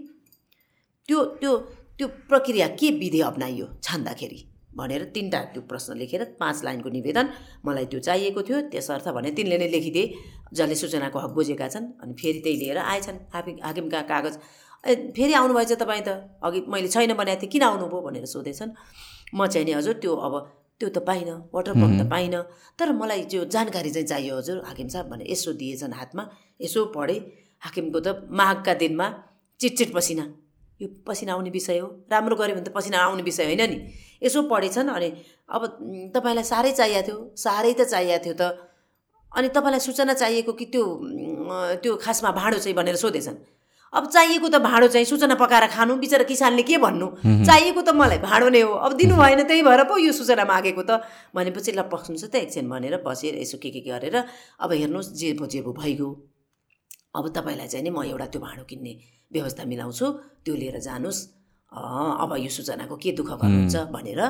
त्यो 1.08 1.18
त्यो 1.42 1.52
त्यो 1.98 2.06
प्रक्रिया 2.30 2.66
के 2.78 2.90
विधि 3.02 3.20
अप्नाइयो 3.20 3.66
छान्दाखेरि? 3.82 4.40
भनेर 4.76 5.02
तिनवटा 5.14 5.40
त्यो 5.52 5.62
प्रश्न 5.70 5.96
लेखेर 5.96 6.24
पाँच 6.40 6.64
लाइनको 6.64 6.88
निवेदन 6.88 7.26
मलाई 7.66 7.86
त्यो 7.92 8.00
चाहिएको 8.00 8.42
थियो। 8.42 8.60
त्यसर्थ 8.72 9.08
भने 9.16 9.30
तिनले 9.36 9.58
नै 9.58 9.68
लेखिदिए। 9.68 10.04
जसले 10.52 10.74
सूचनाको 10.74 11.18
हक 11.18 11.32
बुझेका 11.36 11.68
छन् 11.68 11.86
अनि 12.02 12.12
फेरि 12.20 12.40
त्यही 12.44 12.56
लिएर 12.56 12.78
आएछन् 12.78 13.18
हाकिम 13.34 13.56
हाकिमका 13.64 14.00
कागज। 14.10 14.34
ए 14.84 14.92
फेरि 15.16 15.32
आउनुभएछ 15.32 15.72
तपाईँ 15.82 16.02
त? 16.02 16.08
अघि 16.42 16.60
मैले 16.68 16.88
छैन 16.88 17.14
बनाएको 17.14 17.40
थिएँ 17.42 17.52
किन 17.52 17.62
आउनुभयो 17.62 18.00
भनेर 18.00 18.24
सोधेछन्। 18.26 18.70
म 19.34 19.46
चाहिँ 19.46 19.66
नि 19.66 19.72
हजुर 19.72 19.94
त्यो 20.02 20.12
अब 20.16 20.34
त्यो 20.80 20.88
त 20.88 20.98
पाइनँ 21.06 21.36
वाटर 21.54 21.72
पम्प 21.72 21.94
त 22.00 22.02
पाइनँ। 22.10 22.42
तर 22.78 22.92
मलाई 22.92 23.22
त्यो 23.30 23.44
जानकारी 23.54 23.90
चाहिँ 23.90 24.08
चाहियो 24.08 24.34
हजुर 24.38 24.56
हाकिम 24.66 24.88
साहब 24.88 25.06
भने 25.12 25.24
यसो 25.28 25.52
दिएछन् 25.52 25.92
हातमा। 25.92 26.22
यसो 26.60 26.80
पढेँ। 26.96 27.20
हाकिमको 27.62 28.00
त 28.00 28.08
माघका 28.30 28.74
दिनमा 28.74 29.06
चिटचिट 29.60 29.92
पसिना। 29.94 30.24
यो 30.82 30.88
पसिना 31.06 31.32
आउने 31.32 31.50
विषय 31.50 31.78
हो। 31.78 31.88
राम्रो 32.10 32.36
गऱ्यो 32.36 32.54
भने 32.58 32.66
त 32.66 32.74
पसिना 32.74 32.98
आउने 32.98 33.22
विषय 33.22 33.44
होइन 33.46 33.62
नि। 33.70 33.78
यसो 34.22 34.42
पढेछन् 34.50 34.90
अनि 34.90 35.08
अब 35.48 35.62
तपाईँलाई 36.14 36.44
साह्रै 36.44 36.72
चाहिएको 36.74 37.06
थियो। 37.06 37.18
साह्रै 37.38 37.72
त 37.78 37.86
चाहिएको 37.86 38.24
थियो 38.24 38.34
त। 38.34 38.42
अनि 39.32 39.48
तपाईँलाई 39.48 39.80
सूचना 39.80 40.14
चाहिएको 40.14 40.52
कि 40.52 40.66
त्यो 40.74 40.84
त्यो 41.82 41.92
खासमा 41.96 42.30
भाँडो 42.34 42.58
चाहिँ 42.58 42.76
भनेर 42.76 42.96
सोधेछन्। 42.98 43.38
अब 43.92 44.06
चाहिएको 44.08 44.48
त 44.48 44.56
भाँडो 44.64 44.88
चाहिँ 44.88 45.06
सूचना 45.06 45.34
पकाएर 45.36 45.66
खानु। 45.68 45.96
बिचरा 46.00 46.24
किसानले 46.24 46.62
के 46.64 46.76
भन्नु? 46.80 47.06
चाहिएको 47.44 47.80
त 47.82 47.92
मलाई 47.92 48.18
भाँडो 48.24 48.48
नै 48.48 48.60
हो। 48.64 48.72
अब 48.72 48.92
दिनु 48.96 49.16
भएन 49.16 49.44
त्यही 49.44 49.62
भएर 49.62 49.84
पो 49.84 49.96
यो 50.00 50.12
सूचना 50.12 50.44
मागेको 50.44 50.82
त। 50.82 51.04
भनेपछि 51.36 51.72
ल 51.72 51.82
पक्नुहोस् 51.92 52.28
त 52.32 52.34
एकछिन 52.40 52.68
भनेर 52.72 53.04
बसेर 53.04 53.36
यसो 53.40 53.56
के 53.60 53.70
के 53.70 53.80
गरेर 53.84 54.16
अब 54.60 54.70
हेर्नुहोस् 54.72 55.12
जे 55.12 55.32
भो 55.36 55.46
जे 55.46 55.60
भो 55.60 55.72
भइगयो। 55.76 56.08
अब 57.16 57.24
तपाईँलाई 57.36 57.68
चाहिँ 57.68 57.84
नि 57.84 57.90
म 57.92 58.00
एउटा 58.08 58.26
त्यो 58.32 58.40
भाँडो 58.40 58.64
किन्ने 58.64 58.92
व्यवस्था 59.32 59.64
मिलाउँछु 59.64 60.06
त्यो 60.44 60.54
लिएर 60.54 60.78
जानुहोस् 60.80 61.20
अब 61.72 62.30
यो 62.44 62.50
सूचनाको 62.56 62.96
के 63.02 63.12
दुःख 63.18 63.30
गर्नुहुन्छ 63.40 63.76
भनेर 63.94 64.20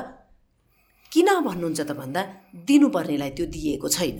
किन 1.11 1.29
भन्नुहुन्छ 1.45 1.81
त 1.81 1.91
भन्दा 1.91 2.21
दिनुपर्नेलाई 2.67 3.31
त्यो 3.37 3.45
दिएको 3.53 3.87
छैन। 3.87 4.17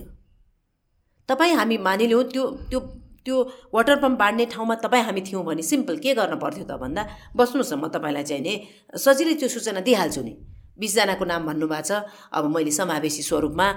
तपाईँ 1.30 1.56
हामी 1.56 1.78
मानिलिउँ 1.88 2.24
त्यो 2.32 2.44
त्यो 2.70 2.80
त्यो 3.26 3.36
वाटर 3.74 3.96
पम्प 4.04 4.18
बाँड्ने 4.20 4.46
ठाउँमा 4.54 4.76
तपाईँ 4.84 5.04
हामी 5.04 5.22
थियौँ 5.24 5.44
भने 5.46 5.64
सिम्पल 5.64 5.98
के 6.04 6.14
गर्न 6.14 6.36
पर्थ्यो 6.44 6.66
त 6.68 6.76
भन्दा 6.76 7.02
बस्नुहोस् 7.36 7.74
न 7.74 7.76
म 7.80 7.88
तपाईँलाई 7.88 8.24
चाहिँ 8.24 8.44
नि 8.44 8.54
सजिलै 9.00 9.34
त्यो 9.40 9.48
सूचना 9.48 9.80
दिइहाल्छु 9.88 10.22
नि। 10.22 10.34
बिसजनाको 10.74 11.26
नाम 11.26 11.42
भन्नुभएको 11.48 11.88
छ। 11.88 11.92
अब 12.36 12.44
मैले 12.52 12.72
समावेशी 12.74 13.22
स्वरूपमा 13.24 13.68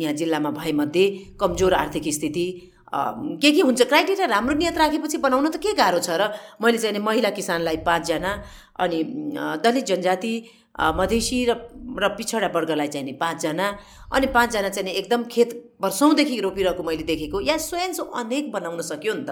यहाँ 0.00 0.14
जिल्लामा 0.16 0.50
भएमध्ये 0.56 1.04
कमजोर 1.40 1.74
आर्थिक 1.74 2.06
स्थिति 2.08 2.46
के 2.92 3.50
के 3.50 3.60
हुन्छ? 3.60 3.82
क्राइटेरिया 3.82 4.26
राम्रो 4.26 4.54
नियत 4.54 4.78
राखेपछि 4.78 5.18
बनाउन 5.18 5.48
त 5.50 5.56
के 5.62 5.72
गाह्रो 5.74 5.98
छ 5.98 6.10
र 6.20 6.32
मैले 6.62 6.78
चाहिँ 6.78 6.98
महिला 6.98 7.30
किसानलाई 7.30 7.76
पाँचजना 7.86 8.32
अनि 8.78 8.98
दलित 9.62 9.84
जनजाति 9.86 10.34
मधेसी 10.96 11.38
र 11.44 11.50
र 11.98 12.08
पिछडा 12.18 12.48
वर्गलाई 12.54 12.88
चाहिँ 12.88 13.06
नि 13.06 13.12
पाँचजना 13.20 13.66
अनि 14.14 14.26
पाँचजना 14.34 14.68
चाहिँ 14.68 14.86
नि 14.86 14.92
एकदम 14.98 15.24
खेत 15.30 15.50
वर्षौँदेखि 15.82 16.40
रोपिरहेको 16.40 16.82
मैले 16.82 17.02
देखेको। 17.06 17.40
या 17.40 17.56
स्वयं 17.58 17.92
अनेक 18.20 18.50
बनाउन 18.52 18.80
सक्यो 18.82 19.14
नि 19.14 19.24
त। 19.28 19.30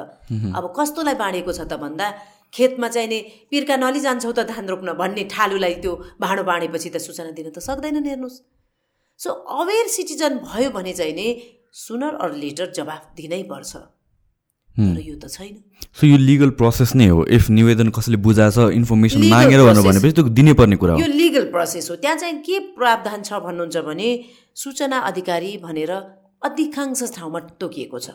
अब 0.54 0.64
कस्तोलाई 0.78 1.14
बाँडेको 1.14 1.52
छ 1.52 1.66
त 1.66 1.78
भन्दा 1.82 2.06
खेतमा 2.54 2.88
चाहिँ 2.88 3.08
नि 3.08 3.18
पिर्का 3.50 3.76
नलिजान्छौ 3.76 4.32
त 4.32 4.46
धान 4.50 4.66
रोप्न 4.68 4.92
भन्ने 4.94 5.24
ठालुलाई 5.34 5.74
त्यो 5.82 5.92
भाँडो 6.20 6.42
बाँडेपछि 6.42 6.90
त 6.90 6.96
सूचना 6.98 7.30
दिन 7.34 7.50
त 7.50 7.58
सक्दैनन् 7.58 8.06
हेर्नुहोस्। 8.06 8.36
सो 9.20 9.30
अवेर 9.30 9.86
सिटिजन 9.88 10.32
भयो 10.46 10.70
भने 10.70 10.92
चाहिँ 10.92 11.14
नि 11.14 11.26
सुनर 11.74 12.14
अर 12.24 12.34
लेटर 12.34 12.72
जवाफ 12.76 13.02
दिनै 13.16 13.42
पर्छ। 13.50 13.76
तर 14.78 15.00
यो 15.00 15.14
त 15.18 15.26
छैन। 15.26 15.54
सो 15.90 16.06
यो 16.06 16.16
लिगल 16.18 16.50
प्रोसेस 16.54 16.94
नै 16.94 17.06
हो। 17.08 17.24
इफ 17.26 17.50
निवेदन 17.50 17.88
कसैले 17.90 18.18
बुझाएछ 18.22 18.58
इन्फर्मेसन 18.78 19.22
मागेर 19.26 19.60
भनेपछि 19.62 20.12
त्यो 20.14 20.24
दिनै 20.38 20.54
पर्ने 20.54 20.76
कुरा 20.78 20.92
हो। 20.94 21.00
यो 21.00 21.06
लिगल 21.06 21.50
प्रोसेस 21.50 21.90
हो। 21.90 21.96
त्यहाँ 21.98 22.16
चाहिँ 22.16 22.38
के 22.46 22.58
प्रावधान 22.78 23.22
छ 23.22 23.42
भन्नुहुन्छ 23.42 23.76
भने 23.88 24.08
सूचना 24.54 24.98
अधिकारी 25.10 25.56
भनेर 25.66 25.92
अधिकांश 26.42 27.02
ठाउँमा 27.16 27.40
तोकिएको 27.58 27.98
छ। 27.98 28.10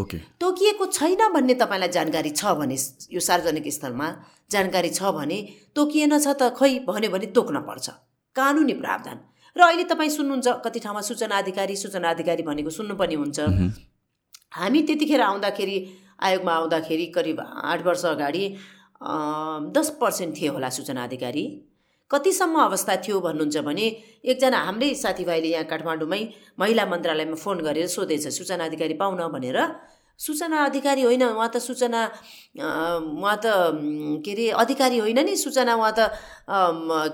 ओके 0.00 0.18
तोकिएको 0.40 0.84
छैन 0.88 1.22
भन्ने 1.34 1.54
तपाईँलाई 1.60 1.88
जानकारी 1.92 2.30
छ 2.32 2.56
भने 2.56 2.76
यो 3.12 3.20
सार्वजनिक 3.20 3.68
स्थलमा 3.68 4.08
जानकारी 4.48 4.90
छ 4.96 5.12
भने 5.12 5.38
तोकिएन 5.76 6.18
छ 6.18 6.32
त 6.40 6.56
खै 6.56 6.88
भन्यो 6.88 7.10
भने 7.12 7.26
तोक्न 7.36 7.60
पर्छ। 7.68 7.86
कानुनी 8.36 8.74
प्रावधान। 8.80 9.18
र 9.58 9.62
अहिले 9.62 9.84
तपाईँ 9.90 10.10
सुन्नुहुन्छ 10.10 10.48
कति 10.64 10.80
ठाउँमा 10.80 11.00
सूचना 11.02 11.38
अधिकारी 11.38 11.76
सूचना 11.76 12.10
अधिकारी 12.10 12.42
भनेको 12.46 12.70
सुन्नु 12.70 12.94
पनि 12.94 13.14
हुन्छ। 13.14 13.38
हामी 14.54 14.80
त्यतिखेर 14.86 15.20
आउँदाखेरि 15.20 15.76
आयोगमा 16.22 16.52
आउँदाखेरि 16.54 17.06
करिब 17.16 17.40
आठ 17.40 17.80
वर्ष 17.86 18.04
अगाडि 18.06 18.44
दस 19.74 19.88
पर्सेन्ट 20.00 20.36
थियो 20.36 20.52
होला 20.52 20.68
सूचना 20.70 21.02
अधिकारी। 21.04 21.44
कतिसम्म 22.10 22.56
अवस्था 22.60 22.94
थियो 23.04 23.20
भन्नुहुन्छ 23.20 23.56
भने 23.66 23.86
एकजना 24.24 24.58
हाम्रै 24.66 24.94
साथीभाइले 24.94 25.48
यहाँ 25.48 25.66
काठमाडौँमै 25.66 26.22
महिला 26.58 26.84
मन्त्रालयमा 26.86 27.36
फोन 27.36 27.58
गरेर 27.66 27.86
सोधेछ 27.86 28.26
सूचना 28.38 28.64
अधिकारी 28.64 28.94
पाउन 28.94 29.20
भनेर। 29.34 29.58
सूचना 30.18 30.64
अधिकारी 30.64 31.02
होइन 31.02 31.22
उहाँ 31.22 31.48
त 31.54 31.58
सूचना 31.62 32.00
उहाँ 32.58 33.36
त 33.38 33.46
के 34.24 34.32
अरे 34.32 34.48
अधिकारी 34.62 34.98
होइन 34.98 35.18
नि 35.24 35.36
सूचना 35.36 35.74
उहाँ 35.74 35.94
त 35.98 36.10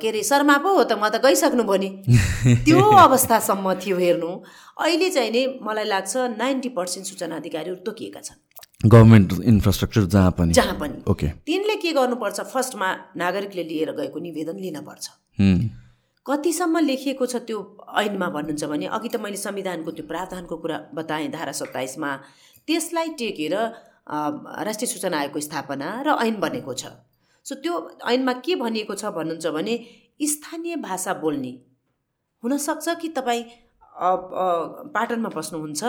के 0.01 0.09
अरे 0.09 0.23
शर्मा 0.25 0.57
पो 0.64 0.73
हो 0.73 0.85
त 0.85 0.93
उहाँ 0.97 1.11
त 1.12 1.21
गइसक्नुभयो 1.21 1.77
नि। 1.77 1.90
त्यो 2.64 2.81
अवस्थासम्म 2.81 3.75
थियो 3.85 3.97
हेर्नु। 3.99 4.31
अहिले 4.81 5.11
चाहिँ 5.11 5.31
नि 5.31 5.43
मलाई 5.62 5.85
लाग्छ 5.85 6.17
नाइन्टी 6.40 6.69
पर्सेन्ट 6.73 7.07
सूचना 7.07 7.37
अधिकारीहरू 7.37 7.77
तोकिएका 7.85 8.21
छन्। 8.21 8.88
गभर्मेन्ट 8.88 9.33
इन्फ्रास्ट्रक्चर 9.53 10.05
जहाँ 10.09 10.31
पनि। 10.38 10.53
जहाँ 10.53 10.75
पनि। 10.81 11.05
ओके। 11.05 11.29
तिनले 11.45 11.77
के 11.85 11.93
गर्नुपर्छ 11.93 12.40
फर्स्टमा 12.40 12.88
नागरिकले 13.17 13.64
लिएर 13.64 13.93
गएको 14.01 14.19
निवेदन 14.21 14.57
लिनपर्छ। 14.64 15.05
कतिसम्म 16.27 16.79
लेखिएको 16.88 17.27
छ 17.27 17.37
त्यो 17.45 17.59
ऐनमा 18.01 18.29
भन्नुहुन्छ 18.33 18.64
भने 18.64 18.87
अघि 18.97 19.09
त 19.09 19.21
मैले 19.21 19.37
संविधानको 19.37 19.90
त्यो 19.93 20.05
प्रावधानको 20.09 20.57
कुरा 20.57 20.77
बताएँ 20.97 21.29
धारा 21.29 21.53
सत्ताइसमा। 21.53 22.11
त्यसलाई 22.68 23.09
टेकेर 23.18 23.55
राष्ट्रिय 24.66 24.88
सूचना 24.92 25.18
आयोगको 25.18 25.40
स्थापना 25.40 25.88
र 26.07 26.16
ऐन 26.24 26.37
बनेको 26.40 26.72
छ। 26.74 26.92
सो 27.46 27.55
त्यो 27.61 27.74
ऐनमा 28.09 28.33
के 28.44 28.55
भनिएको 28.57 28.94
छ 28.94 29.05
भन्नुहुन्छ 29.16 29.46
भने 29.57 29.74
स्थानीय 30.33 30.77
भाषा 30.81 31.14
बोल्ने। 31.22 31.53
हुनसक्छ 32.42 32.88
कि 33.00 33.09
तपाईँ 33.16 33.42
पाटनमा 34.96 35.29
बस्नुहुन्छ 35.37 35.83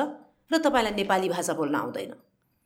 र 0.51 0.57
तपाईँलाई 0.63 0.93
नेपाली 0.93 1.29
भाषा 1.29 1.53
बोल्न 1.53 1.75
आउँदैन? 1.75 2.13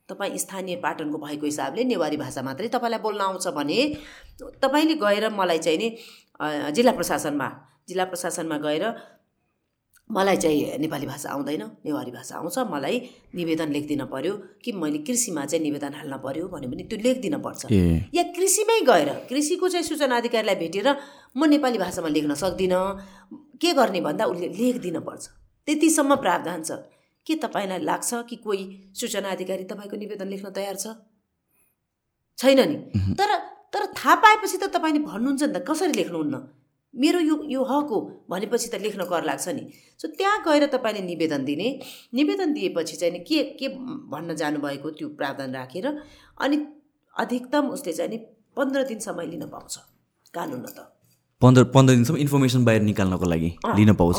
तपाईँ 0.09 0.37
स्थानीय 0.37 0.75
पाटनको 0.83 1.17
भएको 1.17 1.45
हिसाबले 1.45 1.83
नेवारी 1.85 2.17
भाषा 2.17 2.41
मात्रै 2.41 2.67
तपाईँलाई 2.67 2.99
बोल्न 2.99 3.21
आउँछ 3.21 3.47
भने 3.53 3.79
तपाईँले 4.61 4.95
गएर 4.97 5.29
मलाई 5.29 5.59
चाहिँ 5.59 5.77
नि 5.77 5.89
जिल्ला 6.73 6.91
प्रशासनमा 6.91 7.49
जिल्ला 7.87 8.05
प्रशासनमा 8.05 8.57
गएर 8.57 8.85
मलाई 10.09 10.37
चाहिँ 10.37 10.77
नेपाली 10.81 11.05
भाषा 11.05 11.29
आउँदैन 11.29 11.63
नेवारी 11.85 12.11
भाषा 12.11 12.35
आउँछ। 12.37 12.57
मलाई 12.73 12.97
निवेदन 13.35 13.69
लेखिदिन 13.71 14.05
पर्यो 14.09 14.33
कि 14.63 14.71
मैले 14.73 14.97
कृषिमा 15.05 15.45
चाहिँ 15.45 15.63
निवेदन 15.63 15.93
हाल्न 15.93 16.17
पर्यो 16.17 16.47
भन्यो 16.49 16.69
भने 16.69 16.83
त्यो 16.89 16.97
लेखिदिन 16.97 17.37
पर्छ। 17.45 17.71
या 18.17 18.23
कृषिमै 18.35 18.79
गएर 18.89 19.09
कृषिको 19.29 19.69
चाहिँ 19.69 19.85
सूचना 19.85 20.17
अधिकारीलाई 20.17 20.55
भेटेर 20.55 20.87
म 21.37 21.45
नेपाली 21.45 21.77
भाषामा 21.77 22.09
लेख्न 22.09 22.33
सक्दिनँ 22.33 22.81
के 23.61 23.73
गर्ने 23.73 24.01
भन्दा 24.01 24.25
उसले 24.25 24.47
लेखिदिन 24.49 24.99
पर्छ। 25.05 25.23
त्यतिसम्म 25.67 26.15
प्रावधान 26.15 26.63
छ। 26.63 26.71
के 27.27 27.35
तपाईँलाई 27.35 27.79
लाग्छ 27.85 28.25
कि 28.29 28.35
कोही 28.35 28.65
सूचना 28.97 29.29
अधिकारी 29.29 29.63
तपाईँको 29.69 29.97
निवेदन 29.97 30.27
लेख्न 30.27 30.49
तयार 30.49 30.75
छ? 30.75 30.97
छैन 32.37 32.59
नि। 32.65 33.13
तर 33.13 33.29
तर 33.69 33.85
थाहा 33.93 34.15
पाएपछि 34.15 34.57
त 34.57 34.73
तपाईँले 34.73 34.99
भन्नुहुन्छ 35.05 35.43
नि 35.43 35.53
त 35.53 35.61
कसरी 35.61 35.93
लेख्नुहुन्न? 35.93 36.35
मेरो 36.93 37.19
यो 37.19 37.35
यो 37.49 37.63
हक 37.63 37.89
हो 37.89 37.99
भनेपछि 38.29 38.69
त 38.69 38.81
लेख्न 38.81 39.05
कर 39.05 39.23
लाग्छ 39.23 39.47
नि। 39.49 39.63
सो 39.99 40.07
त्यहाँ 40.17 40.41
गएर 40.45 40.65
तपाईँले 40.73 41.01
निवेदन 41.05 41.45
दिने। 41.45 41.67
निवेदन 42.13 42.53
दिएपछि 42.53 42.95
चाहिँ 42.97 43.13
नि 43.13 43.19
के 43.23 43.43
के 43.59 43.67
भन्न 44.09 44.35
जानुभएको 44.35 44.89
त्यो 44.97 45.07
प्रावधान 45.17 45.53
राखेर 45.55 45.87
अनि 46.41 46.57
अधिकतम 47.15 47.67
उसले 47.77 47.93
चाहिँ 47.93 48.09
नि 48.11 48.17
पन्ध्र 48.57 48.83
दिन 48.89 48.99
समय 48.99 49.25
लिन 49.27 49.45
पाउँछ। 49.47 49.77
कानुन 50.33 50.65
त। 50.65 50.89
पन्ध्र 51.41 51.63
पन्ध्र 51.71 51.95
दिनसम्म 51.95 52.17
इन्फर्मेसन 52.17 52.65
बाहिर 52.65 52.81
निकाल्नको 52.81 53.25
लागि 53.25 53.49
लिन 53.77 53.93
पाउँछ। 53.93 54.17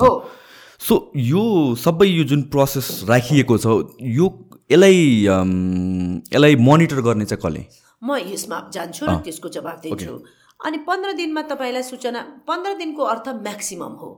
सो 0.80 0.94
यो 1.16 1.74
सबै 1.76 2.06
यो 2.06 2.24
जुन 2.24 2.42
प्रोसेस 2.48 3.04
राखिएको 3.08 3.58
छ 3.58 3.66
यो 4.00 4.26
यसलाई 4.70 4.98
यसलाई 5.26 6.56
मोनिटर 6.56 7.00
गर्ने 7.02 7.24
चाहिँ 7.26 7.42
कसले? 7.42 7.62
म 8.02 8.16
यसमा 8.16 8.58
जान्छु 8.72 9.06
र 9.06 9.20
त्यसको 9.20 9.48
जवाब 9.50 9.80
दिन्छु। 9.84 10.14
अनि 10.60 10.78
पन्ध्र 10.88 11.12
दिनमा 11.16 11.42
तपाईँलाई 11.50 11.82
सूचना 11.82 12.20
पन्ध्र 12.48 12.74
दिनको 12.76 13.02
अर्थ 13.02 13.28
म्याक्सिमम 13.40 13.94
हो। 14.00 14.10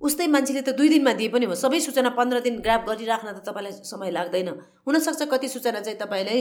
उस्तै 0.00 0.26
मान्छेले 0.30 0.62
त 0.62 0.70
दुई 0.78 0.88
दिनमा 0.88 1.12
दिए 1.18 1.28
पनि 1.28 1.46
हो। 1.50 1.54
सबै 1.54 1.80
सूचना 1.80 2.10
पन्ध्र 2.14 2.40
दिन 2.40 2.60
ग्राफ 2.62 2.82
गरिराख्न 2.86 3.28
त 3.32 3.42
तपाईँलाई 3.42 3.72
समय 3.82 4.10
लाग्दैन। 4.10 4.48
हुनसक्छ 4.86 5.22
कति 5.26 5.48
सूचना 5.48 5.80
चाहिँ 5.80 5.98
तपाईँले 5.98 6.36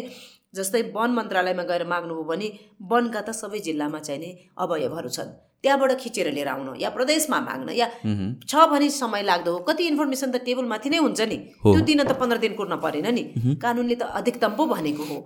जस्तै 0.53 0.81
वन 0.93 1.09
मन्त्रालयमा 1.17 1.63
गएर 1.65 1.83
माग्नुभयो 1.87 2.23
भने 2.23 2.47
वनका 2.83 3.21
त 3.21 3.29
सबै 3.33 3.59
जिल्लामा 3.65 3.99
चाहिँ 3.99 4.19
नि 4.21 4.29
अवयवहरू 4.53 5.09
छन्। 5.09 5.31
त्यहाँबाट 5.63 5.91
खिचेर 5.97 6.27
लिएर 6.37 6.47
आउनु 6.47 6.75
या 6.77 6.89
प्रदेशमा 6.93 7.39
माग्न 7.41 7.73
या 7.73 7.87
छ 8.45 8.53
भने 8.69 8.89
समय 8.93 9.23
लाग्दो 9.25 9.51
हो। 9.51 9.59
कति 9.65 9.83
इन्फर्मेसन 9.89 10.29
त 10.31 10.45
टेबलमाथि 10.45 10.89
नै 10.93 10.97
हुन्छ 11.01 11.21
नि। 11.25 11.37
हो। 11.65 11.73
त्यो 11.73 11.81
दिन 11.81 12.03
त 12.05 12.13
पन्ध्र 12.13 12.37
दिन 12.37 12.53
कुर्न 12.53 12.77
परेन 12.77 13.07
नि। 13.09 13.23
कानुनले 13.57 13.95
त 13.95 14.03
अधिकतम 14.21 14.53
पो 14.53 14.65
भनेको 14.69 15.03
हो। 15.03 15.17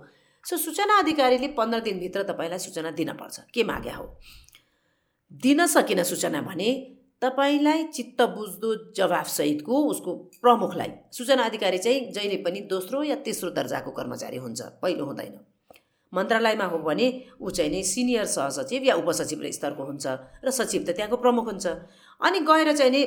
सो 0.44 0.56
सूचना 0.56 0.98
अधिकारीले 0.98 1.48
पन्ध्र 1.48 1.80
दिनभित्र 1.80 2.22
तपाईँलाई 2.22 2.58
सूचना 2.58 2.90
दिनपर्छ 2.90 3.40
के 3.54 3.64
माग्या 3.64 3.96
हो? 3.96 4.18
दिन 5.32 5.66
सकिन 5.66 6.02
सूचना 6.02 6.40
भने 6.42 6.96
तपाईँलाई 7.22 7.84
चित्त 7.84 8.22
बुझ्दो 8.22 8.74
जवाफसहितको 8.92 9.82
उसको 9.82 10.14
प्रमुखलाई 10.42 10.90
सूचना 11.12 11.42
अधिकारी 11.42 11.78
चाहिँ 11.78 12.10
जहिले 12.12 12.36
पनि 12.36 12.60
दोस्रो 12.60 13.02
या 13.02 13.16
तेस्रो 13.16 13.50
दर्जाको 13.50 13.90
कर्मचारी 13.90 14.36
हुन्छ। 14.36 14.60
पहिलो 14.82 15.04
हुँदैन। 15.04 15.38
मन्त्रालयमा 16.12 16.64
हो 16.64 16.78
भने 16.78 17.06
ऊ 17.40 17.50
चाहिँ 17.50 17.70
नि 17.70 17.82
सिनियर 17.82 18.24
सहसचिव 18.26 18.82
या 18.82 18.94
उपसचिव 18.94 19.50
स्तरको 19.50 19.84
हुन्छ 19.84 20.06
र 20.44 20.50
सचिव 20.50 20.82
त 20.82 20.90
त्यहाँको 20.90 21.16
प्रमुख 21.16 21.46
हुन्छ। 21.46 21.66
अनि 22.20 22.40
गएर 22.40 22.76
चाहिँ 22.76 22.92
नि 22.92 23.02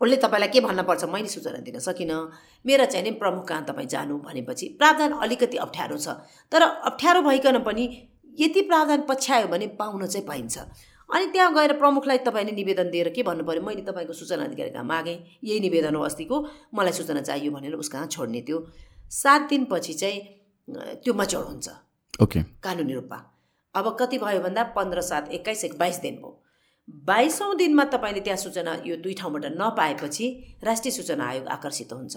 उसले 0.00 0.16
तपाईँलाई 0.16 0.48
के 0.48 0.60
भन्नपर्छ? 0.60 1.04
मैले 1.04 1.28
सूचना 1.28 1.58
दिन 1.62 1.78
सकिनँ। 1.78 2.18
मेरा 2.66 2.84
चाहिँ 2.84 3.04
नि 3.04 3.10
प्रमुख 3.18 3.46
कहाँ 3.48 3.64
तपाईँ 3.64 3.86
जानु 3.88 4.18
भनेपछि 4.20 4.66
प्रावधान 4.78 5.12
अलिकति 5.22 5.56
अप्ठ्यारो 5.56 5.96
छ। 5.96 6.08
तर 6.52 6.62
अप्ठ्यारो 6.62 7.22
भइकन 7.22 7.58
पनि 7.62 7.84
यति 8.38 8.62
प्रावधान 8.62 9.02
पछ्यायो 9.08 9.46
भने 9.48 9.66
पाउन 9.78 10.06
चाहिँ 10.06 10.26
पाइन्छ। 10.26 10.58
अनि 11.08 11.26
त्यहाँ 11.32 11.52
गएर 11.54 11.72
प्रमुखलाई 11.78 12.18
तपाईँले 12.26 12.52
निवेदन 12.52 12.90
दिएर 12.90 13.08
के 13.12 13.22
भन्नु 13.22 13.44
पऱ्यो 13.44 13.62
मैले 13.62 13.82
तपाईँको 13.82 14.12
सूचना 14.12 14.44
अधिकारी 14.44 14.70
कहाँ 14.70 14.84
मागेँ? 14.84 15.18
यही 15.44 15.60
निवेदन 15.60 15.94
हो 15.94 16.02
अस्तिको। 16.02 16.36
मलाई 16.74 16.92
सूचना 16.92 17.20
चाहियो 17.20 17.52
भनेर 17.52 17.74
उस 17.74 17.88
कहाँ 17.88 18.06
छोड्ने 18.06 18.40
त्यो 18.40 18.66
सात 19.10 19.48
दिनपछि 19.48 19.94
चाहिँ 19.94 20.20
त्यो 21.04 21.14
मचौड 21.14 21.44
हुन्छ। 21.44 21.68
ओके। 22.22 22.42
कानुनी 22.62 22.94
रूपमा। 22.94 23.18
अब 23.74 23.96
कति 24.00 24.18
भयो 24.18 24.40
भन्दा 24.40 24.62
पन्ध्र 24.72 25.00
सात 25.02 25.30
एक्काइस 25.30 25.64
एक 25.64 25.78
बाइस 25.78 25.96
दिन 26.00 26.14
भयो। 26.16 26.40
बाइसौँ 26.88 27.54
दिनमा 27.56 27.84
तपाईँले 27.92 28.20
त्यहाँ 28.20 28.36
सूचना 28.38 28.72
यो 28.86 28.96
दुई 28.96 29.14
ठाउँबाट 29.14 29.44
नपाएपछि 29.56 30.26
राष्ट्रिय 30.64 30.92
सूचना 30.92 31.24
आयोग 31.24 31.46
आकर्षित 31.48 31.92
हुन्छ। 31.92 32.16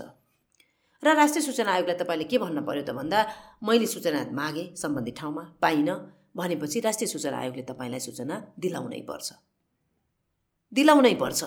र 1.03 1.13
राष्ट्रिय 1.15 1.43
सूचना 1.45 1.71
आयोगलाई 1.71 1.95
तपाईँले 1.95 2.25
के 2.25 2.37
भन्न 2.37 2.61
पर्यो 2.67 2.83
त 2.83 2.91
भन्दा 2.91 3.19
मैले 3.63 3.85
सूचना 3.87 4.25
मागेँ 4.31 4.75
सम्बन्धित 4.75 5.15
ठाउँमा 5.17 5.43
पाइनँ 5.61 5.95
भनेपछि 6.35 6.79
राष्ट्रिय 6.79 7.07
सूचना 7.07 7.37
आयोगले 7.37 7.63
तपाईँलाई 7.63 7.99
सूचना 7.99 8.35
दिलाउनै 8.59 9.01
पर्छ। 9.07 9.27
दिलाउनै 10.71 11.13
पर्छ। 11.15 11.43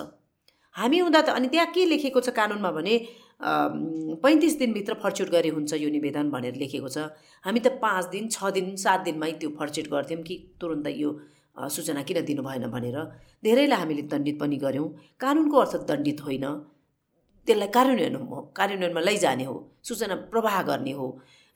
हामी 0.77 0.99
हुँदा 0.99 1.21
त 1.21 1.29
अनि 1.37 1.49
त्यहाँ 1.49 1.67
के 1.75 1.85
लेखेको 1.85 2.21
छ 2.21 2.31
कानुनमा 2.31 2.71
भने 2.73 2.95
पैँतिस 4.23 4.59
दिनभित्र 4.59 4.95
फर्च्युट 5.03 5.29
गरे 5.29 5.49
हुन्छ 5.51 5.73
यो 5.77 5.89
निवेदन 5.91 6.31
भनेर 6.31 6.55
लेखेको 6.57 6.89
छ। 6.89 7.11
हामी 7.45 7.61
त 7.61 7.69
पाँच 7.83 8.05
दिन 8.15 8.29
छ 8.29 8.51
दिन 8.55 8.77
सात 8.77 9.01
दिनमै 9.05 9.33
त्यो 9.41 9.51
फर्च्युट 9.59 9.87
गर्थ्यौँ 9.91 10.23
कि 10.23 10.37
तुरन्तै 10.61 10.95
यो 10.95 11.11
सूचना 11.57 12.03
किन 12.03 12.25
दिनु 12.25 12.43
भएन 12.43 12.67
भनेर 12.71 12.99
धेरैलाई 13.45 13.79
हामीले 13.79 14.03
दण्डित 14.03 14.37
पनि 14.41 14.57
गऱ्यौँ। 14.57 14.89
कानुनको 15.21 15.57
अर्थ 15.59 15.75
दण्डित 15.89 16.21
होइन। 16.21 16.47
त्यसलाई 17.47 17.69
कार्यान्वयन 17.69 18.15
हो। 18.17 18.41
कार्यान्वयनमा 18.57 19.01
लैजाने 19.01 19.45
हो। 19.45 19.57
सूचना 19.83 20.15
प्रवाह 20.33 20.63
गर्ने 20.63 20.93
हो। 20.93 21.07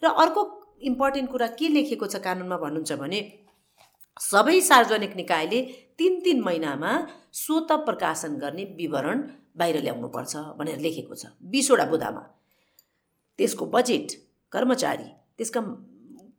र 0.02 0.06
अर्को 0.06 0.42
इम्पोर्टेन्ट 0.82 1.30
कुरा 1.30 1.46
के 1.56 1.68
लेखेको 1.68 2.06
छ 2.06 2.16
कानुनमा 2.20 2.56
भन्नुहुन्छ 2.56 2.92
भने 3.00 3.20
सबै 4.20 4.60
सार्वजनिक 4.60 5.16
निकायले 5.16 5.60
तिन 5.98 6.20
तिन 6.20 6.40
महिनामा 6.42 6.90
स्वत 7.32 7.70
प्रकाशन 7.86 8.36
गर्ने 8.38 8.64
विवरण 8.76 9.18
बाहिर 9.56 9.76
ल्याउनुपर्छ 9.82 10.36
भनेर 10.58 10.78
लेखेको 10.78 11.14
छ। 11.14 11.26
बिसवटा 11.42 11.84
बुदामा। 11.86 12.22
त्यसको 13.38 13.64
बजेट 13.66 14.08
कर्मचारी 14.52 15.08
त्यसका 15.38 15.60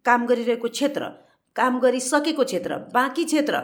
काम 0.06 0.26
गरिरहेको 0.26 0.68
क्षेत्र 0.70 1.04
काम 1.56 1.80
गरिसकेको 1.80 2.44
क्षेत्र 2.44 2.78
बाँकी 2.94 3.24
क्षेत्र। 3.26 3.56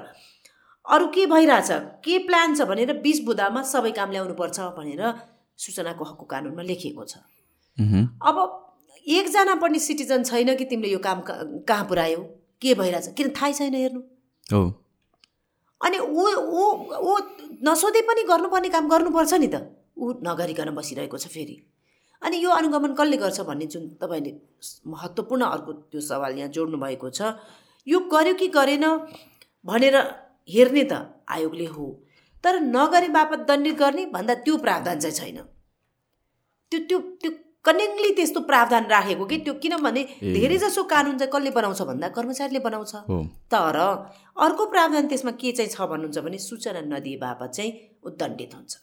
अरू 0.85 1.07
के 1.15 1.25
भइरहेछ? 1.25 1.69
के 2.05 2.17
प्लान 2.27 2.55
छ 2.55 2.61
भनेर 2.67 2.93
बिस 3.01 3.19
बुदामा 3.25 3.61
सबै 3.63 3.91
काम 3.91 4.11
ल्याउनुपर्छ 4.11 4.59
भनेर 4.77 5.01
सूचनाको 5.57 6.03
हकको 6.03 6.25
कानुनमा 6.25 6.63
लेखिएको 6.63 7.05
छ। 7.05 7.17
अब 8.21 8.37
एकजना 9.07 9.55
पनि 9.61 9.79
सिटिजन 9.79 10.23
छैन 10.23 10.55
कि 10.55 10.65
तिमीले 10.65 10.91
यो 10.93 10.99
काम 10.99 11.21
कहाँ 11.21 11.45
कहाँ 11.67 11.85
पुऱ्यायौ? 11.85 12.21
के 12.61 12.73
भइरहेछ? 12.73 13.07
किन 13.17 13.29
थाहै 13.37 13.53
छैन 13.53 13.75
हेर्नु? 13.75 14.01
हो। 14.53 14.61
अनि 15.81 15.97
ऊ 15.97 16.25
ऊ 16.29 16.63
ऊ 17.01 17.17
नसोधे 17.65 18.01
पनि 18.07 18.23
गर्नुपर्ने 18.29 18.69
काम 18.69 18.89
गर्नुपर्छ 18.89 19.33
नि 19.33 19.47
त। 19.47 19.55
ऊ 19.97 20.13
नगरिकन 20.23 20.69
बसिरहेको 20.75 21.17
छ 21.17 21.27
फेरि। 21.27 21.55
अनि 22.21 22.37
यो 22.37 22.49
अनुगमन 22.51 22.93
कसले 22.93 23.17
गर्छ 23.17 23.41
भन्ने 23.49 23.65
जुन 23.65 23.87
तपाईँले 24.01 24.31
महत्त्वपूर्ण 24.87 25.41
अर्को 25.45 25.73
त्यो 25.89 26.01
सवाल 26.01 26.37
यहाँ 26.37 26.49
जोड्नु 26.49 26.77
भएको 26.77 27.09
छ। 27.09 27.21
यो 27.87 27.99
गर्यो 28.13 28.33
कि 28.33 28.47
गरेन 28.47 28.85
भनेर 29.65 29.95
हेर्ने 30.49 30.83
त 30.83 30.93
आयोगले 31.29 31.65
हो। 31.65 31.85
तर 32.43 32.59
नगरे 32.59 33.07
बापत 33.09 33.39
दण्डित 33.47 33.75
गर्ने 33.77 34.05
भन्दा 34.13 34.33
त्यो 34.45 34.57
प्रावधान 34.57 34.99
चाहिँ 34.99 35.15
छैन। 35.15 35.37
त्यो 36.71 36.79
त्यो 36.89 36.99
त्यो 37.21 37.31
कनेक्टली 37.65 38.09
त्यस्तो 38.15 38.39
प्रावधान 38.41 38.85
राखेको 38.89 39.25
कि 39.25 39.37
त्यो 39.37 39.53
किनभने। 39.61 40.03
धेरै 40.21 40.57
जसो 40.57 40.83
कानुन 40.83 41.17
चाहिँ 41.17 41.31
कसले 41.31 41.51
बनाउँछ 41.51 41.81
भन्दा 41.81 42.07
कर्मचारीले 42.09 42.59
बनाउँछ। 42.59 42.93
तर 43.53 43.77
अर्को 44.37 44.65
प्रावधान 44.65 45.07
त्यसमा 45.07 45.31
के 45.37 45.51
चाहिँ 45.51 45.69
छ 45.69 45.81
भन्नुहुन्छ 45.85 46.17
भने 46.25 46.37
सूचना 46.37 46.81
नदिए 46.89 47.17
बापत 47.17 47.49
चाहिँ 47.53 47.71
ऊ 48.05 48.09
दण्डित 48.17 48.55
हुन्छ। 48.55 48.73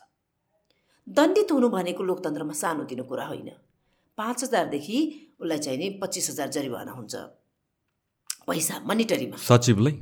दण्डित 1.06 1.52
हुनु 1.52 1.68
भनेको 1.68 2.02
लोकतन्त्रमा 2.04 2.54
सानोतिनो 2.54 3.04
कुरा 3.04 3.26
होइन। 3.26 3.50
पाँच 4.18 4.44
हजारदेखि 4.44 4.98
उसलाई 5.40 5.58
चाहिँ 5.58 5.78
नि 5.78 5.88
पच्चिस 6.02 6.30
हजार 6.30 6.48
जरिवाना 6.54 6.92
हुन्छ। 6.92 7.14
पैसा 8.48 8.74
मनिटरीमा 8.88 9.36
सचिवलाई? 9.36 9.94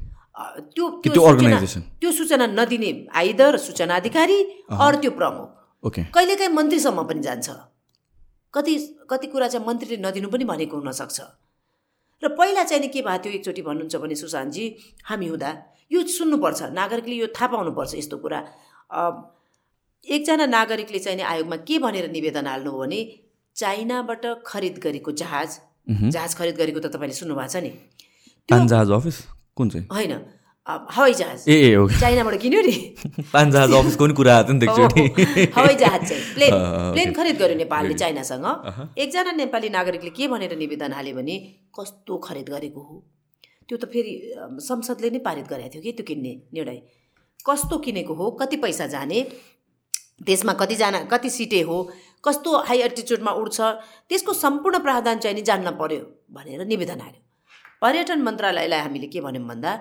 त्यो 0.75 0.85
त्यो 1.05 1.23
अर्गनाइजेसन 1.29 1.81
त्यो 2.01 2.11
सूचना 2.13 2.47
नदिने 2.59 2.91
आइदर 3.21 3.57
सूचना 3.59 3.95
अधिकारी। 3.97 4.39
अरू 4.79 4.97
त्यो 5.03 5.11
प्रमुख। 5.19 5.49
ओके। 5.83 6.03
कहिलेकाहीँ 6.15 6.53
मन्त्रीसम्म 6.55 7.03
पनि 7.09 7.21
जान्छ। 7.27 7.49
कति 8.55 8.75
कति 9.11 9.27
कुरा 9.33 9.49
चाहिँ 9.49 9.67
मन्त्रीले 9.67 9.97
नदिनु 10.07 10.29
पनि 10.29 10.45
भनेको 10.45 10.77
हुनसक्छ। 10.77 11.19
र 12.23 12.29
पहिला 12.37 12.63
चाहिँ 12.65 12.81
नि 12.83 12.89
के 12.89 13.01
भएको 13.03 13.25
थियो 13.25 13.33
एकचोटि 13.39 13.63
भन्नुहुन्छ 13.63 13.97
भने 13.97 14.15
सुशान्तजी 14.17 14.65
हामी 15.09 15.27
हुँदा 15.29 15.51
यो 15.93 15.99
सुन्नुपर्छ। 16.17 16.61
नागरिकले 16.73 17.17
यो 17.17 17.27
थाहा 17.37 17.47
पाउनुपर्छ 17.53 17.93
यस्तो 17.95 18.17
कुरा। 18.25 18.39
एकजना 20.07 20.47
नागरिकले 20.47 20.99
चाहिँ 20.99 21.17
नि 21.17 21.25
आयोगमा 21.33 21.57
के 21.69 21.79
भनेर 21.85 22.11
निवेदन 22.11 22.47
हाल्नु 22.47 22.71
हो 22.71 22.79
भने 22.79 23.01
चाइनाबाट 23.57 24.25
खरिद 24.47 24.77
गरेको 24.85 25.13
जहाज। 25.13 25.51
जहाज 26.13 26.35
खरिद 26.35 26.57
गरेको 26.57 26.81
त 26.81 26.93
तपाईँले 26.93 27.17
सुन्नुभएको 27.21 27.53
छ 27.53 27.57
नि। 27.65 27.71
अफिस? 28.53 29.21
कुन 29.57 29.71
चाहिँ? 29.71 29.87
होइन। 29.93 30.13
अ, 30.67 30.87
हवाई 30.91 31.15
जहाज। 31.15 31.49
ए 31.49 31.99
चाइनाबाट 32.01 32.41
किन्यो 32.41 32.61
नि। 32.61 32.73
अफिसको 33.35 34.05
पनि 34.05 34.15
कुरा 34.15 34.37
आएको 34.37 34.53
नि 34.53 34.59
त 34.59 34.63
एकचोटि। 34.63 35.01
हो, 35.57 35.61
हवाई 35.61 35.75
जहाज 35.75 36.09
चाहिँ। 36.09 36.35
Plane 36.35 36.51
plane. 36.95 37.13
खरिद 37.13 37.39
गर्यो 37.39 37.57
नेपालले. 37.57 37.95
चाइनासँग। 37.95 38.47
एकजना 38.99 39.33
नेपाली 39.33 39.69
नागरिकले 39.69 40.11
के 40.11 40.29
भनेर 40.29 40.57
निवेदन 40.59 40.93
हाल्यो 40.93 41.15
भने 41.17 41.37
कस्तो 41.81 42.19
खरिद 42.19 42.49
गरेको 42.49 42.81
हो? 42.81 43.05
त्यो 43.69 43.79
त 43.79 43.85
फेरि 43.85 44.35
संसदले 44.63 45.11
नै 45.11 45.19
पारित 45.19 45.47
गरेको 45.47 45.69
थियो 45.69 45.83
कि 45.83 45.93
त्यो 45.93 46.05
किन्ने 46.07 46.33
निर्णय। 46.55 46.83
कस्तो 47.51 47.79
किनेको 47.79 48.15
हो? 48.15 48.31
कति 48.31 48.57
पैसा 48.57 48.87
जाने? 48.87 49.23
त्यसमा 50.27 50.53
कतिजना 50.53 51.05
कति 51.05 51.31
सिटे 51.31 51.61
हो? 51.61 51.91
कस्तो 52.25 52.57
हाई 52.63 52.79
एल्टिच्युडमा 52.79 53.31
उड्छ? 53.31 53.61
त्यसको 54.09 54.33
सम्पूर्ण 54.33 54.79
प्रावधान 54.79 55.19
चाहिँ 55.19 55.35
नि 55.37 55.43
जान्न 55.43 55.71
पर्यो 55.71 56.03
भनेर 56.33 56.67
निवेदन 56.67 57.01
आयो 57.01 57.26
पर्यटन 57.83 58.21
मन्त्रालयलाई 58.29 58.81
हामीले 58.87 59.09
के 59.13 59.21
भन्यौँ 59.27 59.47
भन्दा 59.49 59.73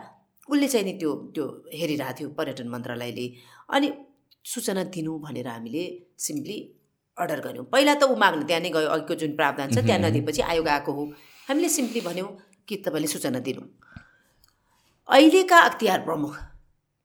उसले 0.49 0.67
चाहिँ 0.73 0.85
नि 0.85 0.93
त्यो 1.01 1.11
त्यो 1.35 1.45
हेरिरहेको 1.79 2.17
थियो 2.19 2.29
पर्यटन 2.37 2.67
मन्त्रालयले 2.73 3.25
अनि 3.75 3.87
सूचना 4.45 4.83
दिनु 4.95 5.11
भनेर 5.25 5.47
हामीले 5.47 5.83
सिम्पली 6.25 6.57
अर्डर 7.17 7.39
गऱ्यौँ 7.45 7.65
पहिला 7.73 7.93
त 7.95 8.03
ऊ 8.11 8.15
माग्नु 8.23 8.43
त्यहाँ 8.49 8.61
नै 8.61 8.69
गयो 8.75 8.89
अघिको 8.95 9.15
जुन 9.21 9.31
प्रावधान 9.39 9.67
छ 9.75 9.77
त्यहाँ 9.87 9.99
नदिएपछि 10.05 10.41
आयोग 10.51 10.67
आएको 10.67 10.91
हो। 10.97 11.03
हामीले 11.47 11.69
सिम्पली 11.77 12.01
भन्यौँ 12.07 12.29
कि 12.67 12.75
तपाईँले 12.85 13.07
सूचना 13.07 13.39
दिनु। 13.47 13.63
अहिलेका 15.09 15.57
अख्तियार 15.69 15.99
प्रमुख 16.07 16.33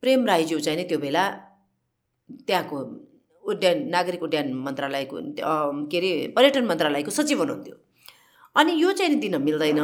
प्रेम 0.03 0.27
राईज्यू 0.27 0.59
चाहिँ 0.67 0.79
नि 0.79 0.85
त्यो 0.91 0.99
बेला 0.99 1.25
त्यहाँको 2.47 2.79
उद्यान 3.45 3.77
नागरिक 3.95 4.23
उद्यान 4.23 4.47
मन्त्रालयको 4.67 5.17
के 5.91 5.99
अरे 5.99 6.11
पर्यटन 6.37 6.65
मन्त्रालयको 6.71 7.11
सचिव 7.19 7.39
हुनुहुन्थ्यो। 7.43 7.77
अनि 8.57 8.73
यो 8.83 8.93
चाहिँ 8.99 9.21
दिन 9.21 9.37
मिल्दैन। 9.43 9.81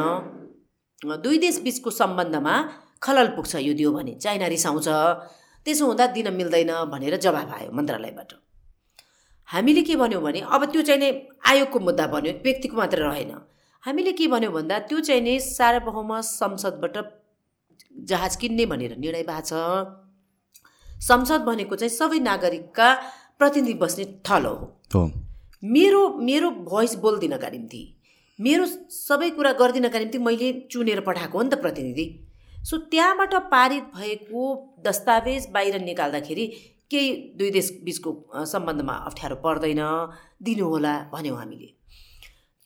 दुई 1.05 1.37
देश 1.37 1.59
बिचको 1.61 1.89
सम्बन्धमा 1.91 2.53
खलल 3.03 3.27
पुग्छ 3.35 3.55
यो 3.55 3.73
दियो 3.73 3.91
भने। 3.93 4.13
चाइना 4.17 4.47
रिसाउँछ। 4.47 4.87
त्यसो 5.65 5.85
हुँदा 5.85 6.05
दिन 6.07 6.33
मिल्दैन 6.33 6.71
भनेर 6.89 7.15
जवाब 7.17 7.49
आयो 7.53 7.71
मन्त्रालयबाट। 7.71 8.33
हामीले 9.49 9.81
के 9.81 9.95
भन्यौँ 9.95 10.21
भने 10.23 10.39
अब 10.41 10.65
त्यो 10.71 10.81
चाहिँ 10.81 10.99
नै 10.99 11.09
आयोगको 11.45 11.79
मुद्दा 11.79 12.05
बन्यो 12.07 12.31
व्यक्तिको 12.43 12.77
मात्र 12.77 12.99
रहेन। 13.03 13.31
हामीले 13.83 14.11
के 14.11 14.27
भन्यौँ 14.27 14.53
भन्दा 14.53 14.79
त्यो 14.89 14.99
चाहिँ 14.99 15.21
नै 15.21 15.39
सार्वभौम 15.39 16.19
संसदबाट 16.21 16.97
जहाज 18.09 18.35
किन्ने 18.35 18.65
भनेर 18.65 18.97
निर्णय 18.97 19.23
भएको 19.23 19.41
छ। 19.45 19.53
संसद 21.01 21.41
भनेको 21.45 21.75
चाहिँ 21.75 21.93
सबै 21.93 22.19
नागरिकका 22.19 22.87
प्रतिनिधि 23.37 23.73
बस्ने 23.77 24.05
थलो 24.25 24.53
हो। 24.95 25.01
मेरो 25.63 26.01
मेरो 26.17 26.49
भोइस 26.65 26.95
बोलिदिनका 26.97 27.49
निम्ति। 27.49 27.81
मेरो 28.39 28.65
सबै 28.93 29.29
कुरा 29.37 29.51
गरिदिनका 29.59 29.99
निम्ति 29.99 30.17
मैले 30.19 30.51
चुनेर 30.71 30.99
पठाएको 31.01 31.37
हो 31.37 31.43
नि 31.43 31.49
त 31.49 31.61
प्रतिनिधि। 31.61 32.05
सो 32.63 32.77
त्यहाँबाट 32.91 33.33
पारित 33.51 33.83
भएको 33.95 34.43
दस्तावेज 34.85 35.47
बाहिर 35.53 35.81
निकाल्दाखेरि 35.81 36.45
केही 36.91 37.09
दुई 37.37 37.49
देश 37.51 37.71
बिचको 37.85 38.11
सम्बन्धमा 38.45 38.93
अप्ठ्यारो 39.07 39.35
पर्दैन 39.45 39.81
दिनुहोला 40.43 40.93
भन्यौँ 41.13 41.37
हामीले। 41.37 41.69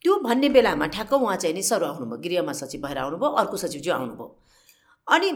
त्यो 0.04 0.12
भन्ने 0.20 0.48
बेलामा 0.48 0.86
ठ्याक्क 0.94 1.12
उहाँ 1.14 1.36
चाहिँ 1.36 1.54
नि 1.54 1.62
सर 1.62 1.84
आउनुभयो 1.84 2.18
गृहमा 2.24 2.52
सचिव 2.52 2.80
भएर 2.84 2.98
आउनुभयो 2.98 3.30
अर्को 3.40 3.56
सचिवज्यू 3.56 3.92
आउनुभयो। 3.94 4.26
अनि 5.08 5.28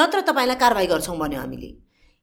नत्र 0.00 0.20
तपाईँलाई 0.28 0.56
कारवाही 0.56 0.86
गर्छौँ 0.86 1.18
भन्यो 1.18 1.40
हामीले। 1.40 1.70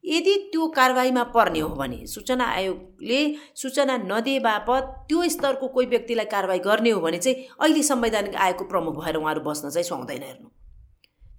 यदि 0.04 0.36
त्यो 0.52 0.68
कारवाहीमा 0.76 1.24
पर्ने 1.36 1.60
हो 1.60 1.70
भने 1.76 2.06
सूचना 2.08 2.46
आयोगले 2.50 3.20
सूचना 3.56 3.98
नदिए 3.98 4.40
बापत 4.40 4.84
त्यो 5.10 5.28
स्तरको 5.30 5.68
कोही 5.68 5.88
व्यक्तिलाई 5.88 6.26
कारवाही 6.26 6.60
गर्ने 6.60 6.90
हो 6.90 7.02
भने 7.02 7.18
चाहिँ 7.18 7.36
अहिले 7.60 7.84
संवैधानिक 7.84 8.36
आयोगको 8.36 8.66
प्रमुख 8.66 9.04
भएर 9.04 9.16
उहाँहरू 9.18 9.42
बस्न 9.44 9.70
चाहिँ 9.70 9.84
सुहाउँदैन 9.84 10.24
हेर्नु। 10.24 10.48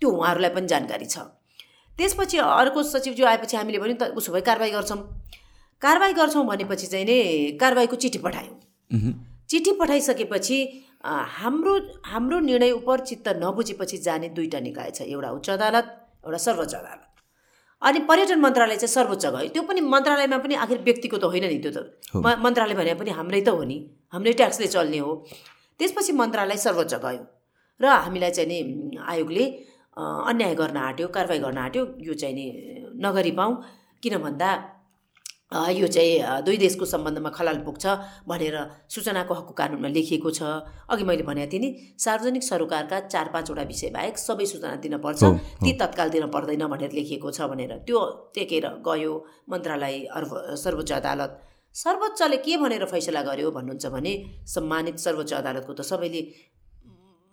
त्यो 0.00 0.10
उहाँहरूलाई 0.10 0.50
पनि 0.54 0.66
जानकारी 0.66 1.06
छ। 1.06 1.18
त्यसपछि 1.98 2.38
अर्को 2.38 2.82
सचिवज्यू 2.82 3.26
आएपछि 3.26 3.56
हामीले 3.56 3.78
भन्यौँ 3.78 3.98
त 3.98 4.12
उसो 4.16 4.32
भए 4.32 4.40
कारवाही 4.40 4.72
गर्छौँ। 4.72 5.00
कारवाही 5.82 6.12
गर्छौँ 6.12 6.44
भनेपछि 6.46 6.86
चाहिँ 6.86 7.04
नै 7.04 7.56
कारवाहीको 7.60 7.96
चिठी 7.96 8.18
पठायौँ। 8.18 8.56
चिठी 9.50 9.72
पठाइसकेपछि 9.80 10.58
हाम्रो 11.40 11.74
हाम्रो 12.06 12.38
निर्णय 12.40 12.70
उप 12.70 12.88
चित्त 13.08 13.28
नबुझेपछि 13.42 13.98
जाने 13.98 14.28
दुईवटा 14.36 14.60
निकाय 14.60 14.90
छ। 14.94 15.02
एउटा 15.08 15.30
उच्च 15.30 15.50
अदालत 15.50 15.86
एउटा 16.26 16.38
सर्वोच्च 16.38 16.74
अदालत। 16.74 17.06
अनि 17.82 17.98
पर्यटन 18.08 18.40
मन्त्रालय 18.40 18.76
चाहिँ 18.76 18.92
सर्वोच्च 18.94 19.26
गयो 19.26 19.48
त्यो 19.54 19.62
पनि 19.68 19.80
मन्त्रालयमा 19.80 20.38
पनि 20.44 20.54
आखिर 20.64 20.78
व्यक्तिको 20.88 21.16
त 21.16 21.24
होइन 21.32 21.44
नि 21.48 21.58
त्यो 21.64 21.72
त। 21.72 21.78
मन्त्रालय 22.44 22.74
भने 22.80 22.94
पनि 23.00 23.10
हाम्रै 23.18 23.40
त 23.40 23.48
हो 23.56 23.64
नि। 23.64 23.78
हाम्रै 24.12 24.32
ट्याक्सले 24.40 24.66
चल्ने 24.74 24.98
हो। 24.98 25.12
त्यसपछि 25.80 26.12
मन्त्रालय 26.20 26.56
सर्वोच्च 26.66 26.94
गयो। 27.04 27.22
र 27.80 27.84
हामीलाई 28.04 28.30
चाहिँ 28.36 28.48
नि 28.50 28.58
आयोगले 29.12 29.44
अन्याय 29.96 30.54
गर्न 30.60 30.76
आँट्यो 30.76 31.08
कारवाही 31.08 31.40
गर्न 31.40 31.58
आँट्यो। 31.58 31.82
यो 32.06 32.14
चाहिँ 32.20 32.34
नि 32.34 32.46
नगरी 33.04 33.32
पाऊँ। 33.38 33.54
किन 34.02 34.14
भन्दा 34.24 34.50
यो 35.52 35.86
चाहिँ 35.86 36.42
दुई 36.46 36.56
देशको 36.56 36.84
सम्बन्धमा 36.86 37.30
खलाल 37.30 37.58
पुग्छ 37.66 37.86
भनेर 38.28 38.56
सूचनाको 38.88 39.34
हकको 39.34 39.52
कानुनमा 39.52 39.88
लेखिएको 39.88 40.30
छ। 40.30 40.42
अघि 40.88 41.04
मैले 41.04 41.22
भनेको 41.26 41.50
थिएँ 41.52 41.60
नि 41.60 41.68
सार्वजनिक 41.98 42.42
सरोकारका 42.42 43.00
चार 43.10 43.28
पाँचवटा 43.34 43.62
विषय 43.66 43.90
बाहेक 43.90 44.18
सबै 44.18 44.46
सूचना 44.46 44.74
दिनपर्छ 44.78 45.22
ती 45.58 45.72
तत्काल 45.74 46.08
दिन 46.10 46.26
पर्दैन 46.30 46.66
भनेर 46.70 46.92
लेखिएको 46.94 47.30
छ 47.30 47.50
भनेर। 47.50 47.82
त्यो 47.82 47.98
टेकेर 48.34 48.66
गयो 48.86 49.12
मन्त्रालय 49.50 49.98
सर्वोच्च 50.54 50.92
अदालत। 50.92 51.30
सर्वोच्चले 51.74 52.36
के 52.46 52.56
भनेर 52.56 52.84
फैसला 52.86 53.22
गर्यो 53.22 53.50
भन्नुहुन्छ 53.50 53.86
भने 53.90 54.12
सम्मानित 54.46 54.98
सर्वोच्च 54.98 55.32
अदालतको 55.34 55.72
त 55.74 55.82
सबैले 55.82 56.22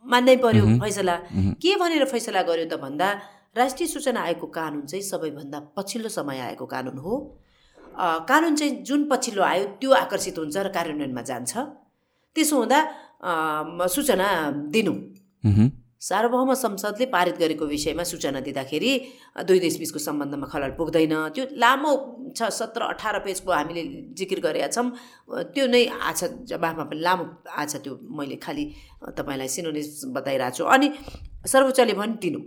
मान्नै 0.06 0.36
पर्यो 0.42 0.66
फैसला। 0.82 1.16
के 1.62 1.76
भनेर 1.78 2.06
फैसला 2.06 2.42
गर्यो 2.50 2.66
त 2.66 2.82
भन्दा 2.82 3.08
राष्ट्रिय 3.58 3.88
सूचना 3.88 4.22
आयोगको 4.22 4.48
कानुन 4.58 4.86
चाहिँ 4.86 5.04
सबैभन्दा 5.06 5.60
पछिल्लो 5.78 6.10
समय 6.10 6.40
आएको 6.50 6.66
कानुन 6.66 6.98
हो। 6.98 7.14
कानुन 7.98 8.56
चाहिँ 8.56 8.84
जुन 8.86 9.10
पछिल्लो 9.10 9.44
आयो 9.44 9.66
त्यो 9.82 9.92
आकर्षित 10.06 10.38
हुन्छ 10.38 10.58
र 10.58 10.70
कार्यान्वयनमा 10.70 11.22
जान्छ। 11.22 11.54
त्यसो 12.36 12.56
हुँदा 12.58 12.80
सूचना 13.90 14.28
दिनु। 14.74 14.94
सार्वभौम 15.98 16.54
संसदले 16.54 17.06
पारित 17.10 17.36
गरेको 17.42 17.66
विषयमा 17.66 18.04
सूचना 18.06 18.40
दिँदाखेरि 18.46 18.92
दुई 19.50 19.60
देशबिचको 19.60 20.00
सम्बन्धमा 20.00 20.46
खलल 20.46 20.72
पुग्दैन। 20.78 21.34
त्यो 21.34 21.44
लामो 21.58 21.92
छ 22.38 22.54
सत्र 22.54 22.82
अठार 22.94 23.26
पेजको 23.26 23.50
हामीले 23.52 23.84
जिकिर 24.14 24.40
गरेका 24.46 24.70
छौँ। 24.70 24.94
त्यो 25.58 25.66
नै 25.66 25.84
आछ 25.90 26.46
जवाफमा 26.54 26.84
पनि 26.86 27.02
लामो 27.02 27.26
आछ 27.50 27.82
त्यो 27.82 27.94
मैले 28.14 28.38
खालि 28.38 28.64
तपाईँलाई 29.18 29.50
सिनोनिस 29.50 30.14
बताइरहेको 30.14 30.54
छु। 30.54 30.64
अनि 30.70 30.88
सर्वोच्चले 31.50 31.94
भने 31.98 32.22
दिनु 32.22 32.40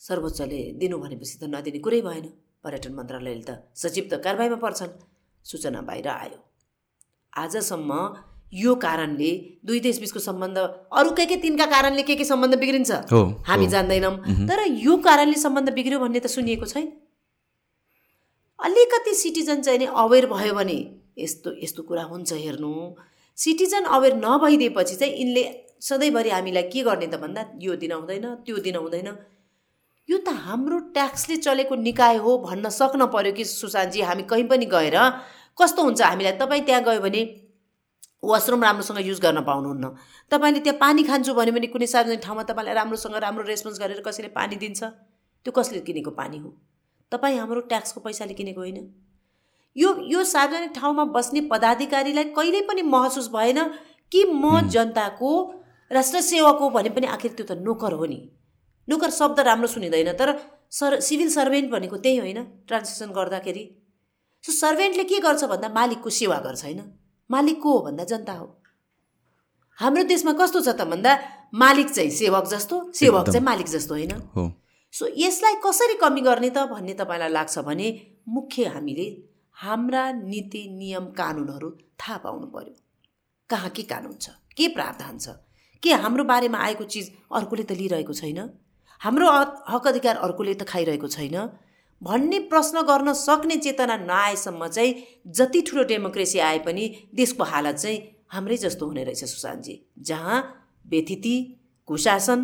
सर्वोच्चले 0.00 0.60
दिनु 0.76 0.96
भनेपछि 1.00 1.36
त 1.40 1.48
नदिने 1.48 1.80
कुरै 1.80 2.00
भएन। 2.04 2.28
पर्यटन 2.64 2.92
मन्त्रालयले 2.98 3.44
त 3.48 3.50
सचिव 3.76 4.04
त 4.10 4.20
कारवाहीमा 4.24 4.58
पर्छन्। 4.64 4.92
सूचना 5.44 5.80
बाहिर 5.88 6.08
आयो। 6.08 6.38
आजसम्म 7.32 7.92
यो 8.52 8.74
कारणले 8.82 9.30
दुई 9.66 9.78
देशबिचको 9.86 10.20
सम्बन्ध 10.20 10.58
अरू 10.98 11.10
के 11.18 11.24
के 11.26 11.36
तिनका 11.42 11.66
कारणले 11.66 12.02
के 12.08 12.14
के 12.16 12.24
सम्बन्ध 12.24 12.54
बिग्रिन्छ 12.58 12.90
हामी 13.48 13.66
जान्दैनौँ। 13.74 14.14
तर 14.48 14.60
यो 14.86 14.96
कारणले 15.06 15.38
सम्बन्ध 15.38 15.68
बिग्रियो 15.74 15.98
भन्ने 16.00 16.20
त 16.20 16.26
सुनिएको 16.30 16.66
छैन। 16.72 16.86
अलिकति 18.58 19.14
सिटिजन 19.14 19.60
चाहिँ 19.62 19.78
नि 19.78 19.86
अवेर 19.92 20.26
भयो 20.32 20.54
भने 20.54 20.78
यस्तो 21.18 21.50
यस्तो 21.62 21.82
कुरा 21.82 22.02
हुन्छ 22.10 22.32
हेर्नु। 22.32 22.72
सिटिजन 23.38 23.84
अवेर 23.92 24.14
नभइदिएपछि 24.16 24.94
चाहिँ 24.96 25.12
यिनले 25.14 25.44
सधैँभरि 25.82 26.30
हामीलाई 26.30 26.62
के 26.72 26.82
गर्ने 26.82 27.06
त 27.06 27.20
भन्दा 27.20 27.42
यो 27.60 27.74
दिन 27.76 27.92
हुँदैन 27.92 28.26
त्यो 28.46 28.56
दिन 28.66 28.76
हुँदैन 28.76 29.08
यो 30.08 30.18
त 30.18 30.28
हाम्रो 30.44 30.78
ट्याक्सले 30.92 31.36
चलेको 31.36 31.74
निकाय 31.74 32.16
हो 32.16 32.36
भन्न 32.38 32.68
सक्न 32.70 33.06
पऱ्यो 33.08 33.32
कि 33.32 33.44
सुशान्तजी 33.44 34.00
हामी 34.00 34.22
कहीँ 34.28 34.44
पनि 34.48 34.66
गएर? 34.66 34.96
कस्तो 35.58 35.82
हुन्छ 35.82 36.00
हामीलाई? 36.02 36.32
तपाईँ 36.36 36.62
त्यहाँ 36.64 36.82
गयो 36.84 37.00
भने 37.00 37.22
वासरुम 38.22 38.62
राम्रोसँग 38.64 38.98
युज 39.00 39.20
गर्न 39.20 39.40
पाउनुहुन्न। 39.44 39.88
तपाईँले 40.32 40.60
त्यहाँ 40.60 40.78
पानी 40.78 41.02
खान्छु 41.04 41.34
भन्यो 41.34 41.52
भने 41.54 41.66
कुनै 41.72 41.86
सार्वजनिक 41.86 42.20
ठाउँमा 42.20 42.42
तपाईँलाई 42.44 42.74
राम्रोसँग 42.74 43.16
राम्रो 43.16 43.44
रेस्पोन्स 43.44 43.80
गरेर 43.80 44.00
कसैले 44.04 44.28
पानी 44.36 44.56
दिन्छ? 44.56 44.82
त्यो 45.46 45.52
कसले 45.52 45.80
किनेको 45.80 46.10
पानी 46.10 46.38
हो? 46.38 46.52
तपाईँ 47.12 47.38
हाम्रो 47.38 47.60
ट्याक्सको 47.72 48.00
पैसाले 48.00 48.34
किनेको 48.34 48.60
होइन। 48.60 48.78
यो 49.76 49.88
यो 50.12 50.24
सार्वजनिक 50.24 50.72
ठाउँमा 50.76 51.04
बस्ने 51.16 51.40
पदाधिकारीलाई 51.48 52.24
कहिल्यै 52.36 52.62
पनि 52.68 52.82
महसुस 52.84 53.28
भएन 53.32 53.58
कि 54.12 54.24
म 54.24 54.68
जनताको 54.68 55.30
राष्ट्र 55.90 56.20
सेवक 56.20 56.58
हो 56.60 56.70
भने 56.70 56.90
पनि 56.92 57.06
आखिर 57.08 57.32
त्यो 57.32 57.46
त 57.46 57.60
नोकर 57.60 57.92
हो 57.92 58.06
नि। 58.06 58.20
नोकर 58.88 59.10
शब्द 59.10 59.40
राम्रो 59.40 59.68
सुनिँदैन 59.68 60.12
तर 60.12 60.38
सर 60.70 61.00
सिभिल 61.00 61.30
सर्भेन्ट 61.30 61.70
भनेको 61.70 61.96
त्यही 61.96 62.18
होइन 62.18 62.42
ट्रान्जेक्सन 62.68 63.10
गर्दाखेरि। 63.12 63.64
सो 64.44 64.52
सर्भेन्टले 64.52 65.04
के 65.04 65.18
गर्छ 65.20 65.44
भन्दा 65.44 65.68
मालिकको 65.70 66.10
सेवा 66.10 66.38
गर्छ 66.38 66.64
होइन? 66.64 66.80
मालिक 67.30 67.60
को 67.62 67.72
हो 67.72 67.84
भन्दा 67.84 68.04
जनता 68.04 68.32
हो। 68.32 68.46
हाम्रो 69.78 70.02
देशमा 70.04 70.32
कस्तो 70.32 70.60
छ 70.60 70.68
त 70.68 70.84
भन्दा 70.86 71.12
मालिक 71.54 71.90
चाहिँ 71.90 72.10
सेवक 72.12 72.44
जस्तो 72.48 72.76
सेवक 72.94 73.30
चाहिँ 73.30 73.44
मालिक 73.44 73.66
जस्तो 73.68 73.94
होइन? 73.94 74.12
सो 74.92 75.06
यसलाई 75.16 75.54
कसरी 75.64 75.94
कमी 76.00 76.20
गर्ने 76.20 76.50
त 76.50 76.66
भन्ने 76.70 76.94
तपाईँलाई 76.94 77.30
लाग्छ 77.30 77.58
भने 77.66 77.88
मुख्य 78.28 78.64
हामीले 78.74 79.06
हाम्रा 79.56 80.04
नीति 80.12 80.62
नियम 80.78 81.06
कानुनहरू 81.18 81.70
थाहा 82.00 82.18
पाउनु 82.18 82.46
पर्यो। 82.52 82.74
कहाँ 83.50 83.70
के 83.70 83.82
कानुन 83.82 84.14
छ? 84.20 84.28
के 84.56 84.68
प्रावधान 84.68 85.18
छ? 85.18 85.28
के 85.82 85.92
हाम्रो 85.94 86.24
बारेमा 86.24 86.58
आएको 86.58 86.84
चिज 86.84 87.10
अर्कोले 87.32 87.62
त 87.64 87.72
लिइरहेको 87.72 88.12
छैन? 88.12 88.40
हाम्रो 89.04 89.28
हक 89.68 89.86
अधिकार 89.86 90.16
अर्कोले 90.16 90.54
त 90.54 90.64
खाइरहेको 90.64 91.08
छैन। 91.08 91.36
भन्ने 92.02 92.38
प्रश्न 92.48 92.82
गर्न 92.88 93.12
सक्ने 93.12 93.56
चेतना 93.56 93.96
नआएसम्म 94.02 94.66
चाहिँ 94.68 94.92
जति 95.28 95.60
ठुलो 95.68 95.82
डेमोक्रेसी 95.90 96.38
आए 96.40 96.58
पनि 96.64 96.84
देशको 97.14 97.44
हालत 97.44 97.76
चाहिँ 97.76 97.98
हाम्रै 98.32 98.56
जस्तो 98.56 98.86
हुने 98.86 99.04
रहेछ 99.04 99.24
सुशान्तजी। 99.24 99.74
जहाँ 100.00 100.38
व्यथिति 100.88 101.34
कुशासन 101.88 102.40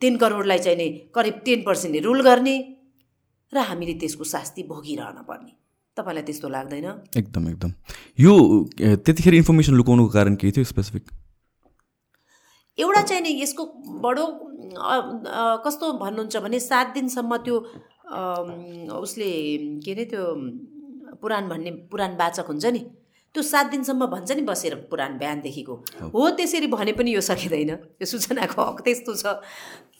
तिन 0.00 0.16
करोडलाई 0.16 0.58
चाहिँ 0.58 0.76
नि 0.76 0.88
करिब 1.14 1.40
टेन 1.44 1.62
पर्सेन्टले 1.64 2.00
रुल 2.00 2.20
गर्ने 2.22 2.56
र 3.52 3.64
हामीले 3.70 3.94
त्यसको 3.96 4.24
शास्ति 4.24 4.62
भोगिरहन 4.68 5.24
पर्ने। 5.24 5.52
तपाईँलाई 5.96 6.22
त्यस्तो 6.22 6.48
लाग्दैन? 6.48 6.86
एकदम 7.16 7.48
एकदम। 7.48 7.72
यो 8.18 8.32
त्यतिखेर 8.76 9.34
इन्फर्मेसन 9.34 9.74
लुकाउनुको 9.74 10.12
कारण 10.12 10.34
के 10.36 10.50
थियो 10.52 10.64
स्पेसिफिक? 10.64 11.04
एउटा 12.78 13.02
चाहिँ 13.02 13.22
नि 13.22 13.30
यसको 13.42 13.64
बडो 14.04 14.24
कस्तो 15.64 15.92
भन्नुहुन्छ 15.98 16.36
भने 16.36 16.60
सात 16.60 16.94
दिनसम्म 16.94 17.36
त्यो 17.44 17.56
उसले 18.98 19.30
के 19.84 19.92
अरे 19.92 20.04
त्यो 20.04 20.24
पुराण 21.20 21.48
भन्ने 21.48 21.70
पुराण 21.90 22.16
वाचक 22.16 22.46
हुन्छ 22.48 22.66
नि 22.66 22.78
त्यो 23.34 23.42
सात 23.42 23.66
दिनसम्म 23.70 24.06
भन्छ 24.06 24.30
नि 24.32 24.42
बसेर 24.42 24.74
पुराण 24.90 25.18
बिहानदेखिको। 25.18 25.74
हो 26.14 26.30
त्यसरी 26.38 26.66
भने 26.66 26.92
पनि 26.92 27.14
यो 27.14 27.20
सकिँदैन 27.20 27.70
यो 27.70 28.06
सूचनाको 28.06 28.62
हक 28.62 28.80
त्यस्तो 28.84 29.14
छ। 29.14 29.38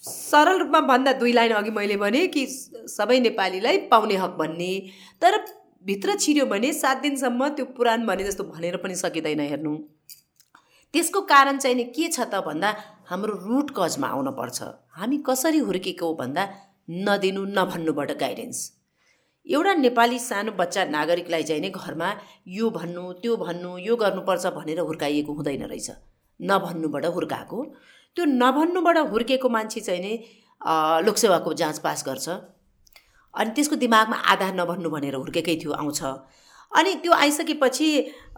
सरल 0.02 0.58
रूपमा 0.58 0.80
भन्दा 0.88 1.12
दुई 1.20 1.32
लाइन 1.32 1.52
अघि 1.52 1.70
मैले 1.70 1.96
भने 1.96 2.26
कि 2.34 2.46
सबै 2.88 3.18
नेपालीलाई 3.20 3.78
पाउने 3.90 4.16
हक 4.16 4.36
भन्ने 4.38 4.72
तर 5.22 5.38
भित्र 5.86 6.16
छिर्यो 6.16 6.46
भने 6.46 6.72
सात 6.72 6.96
दिनसम्म 7.02 7.48
त्यो 7.56 7.64
पुराण 7.76 8.06
भने 8.06 8.24
जस्तो 8.24 8.44
भनेर 8.44 8.76
पनि 8.82 8.94
सकिँदैन 8.96 9.40
हेर्नु। 9.40 9.76
त्यसको 10.94 11.20
कारण 11.30 11.58
चाहिँ 11.58 11.76
नि 11.76 11.84
के 11.96 12.08
छ 12.08 12.20
त 12.20 12.42
भन्दा 12.46 12.70
हाम्रो 13.10 13.34
रुट 13.44 13.70
कजमा 13.76 14.06
आउनुपर्छ। 14.06 14.58
हामी 14.96 15.16
कसरी 15.28 15.58
हुर्केको 15.68 16.08
भन्दा 16.14 16.42
नदिनु 17.06 17.42
नभन्नुबाट 17.58 18.10
गाइडेन्स 18.20 18.58
एउटा 19.46 19.72
नेपाली 19.74 20.18
सानो 20.18 20.52
बच्चा 20.60 20.84
नागरिकलाई 20.94 21.42
चाहिँ 21.42 21.62
नि 21.62 21.70
घरमा 21.74 22.08
यो 22.58 22.70
भन्नु 22.70 23.02
त्यो 23.22 23.36
भन्नु 23.36 23.70
यो 23.86 23.96
गर्नुपर्छ 24.02 24.46
भनेर 24.58 24.80
हुर्काइएको 24.88 25.32
हुँदैन 25.38 25.64
रहेछ। 25.72 25.90
नभन्नुबाट 26.40 27.04
हुर्काएको। 27.16 27.58
त्यो 28.16 28.24
नभन्नुबाट 28.42 28.98
हुर्केको 29.10 29.48
मान्छे 29.56 29.80
चाहिँ 29.80 30.02
नि 30.06 30.12
लोकसेवाको 31.06 31.50
जाँच 31.60 31.78
पास 31.82 32.04
गर्छ। 32.06 32.28
अनि 33.34 33.50
त्यसको 33.58 33.76
दिमागमा 33.82 34.16
आधार 34.32 34.54
नभन्नु 34.60 34.88
भनेर 34.90 35.14
हुर्केकै 35.18 35.56
थियो 35.58 35.72
आउँछ। 35.82 36.00
अनि 36.72 36.94
त्यो 37.02 37.12
आइसकेपछि 37.12 37.90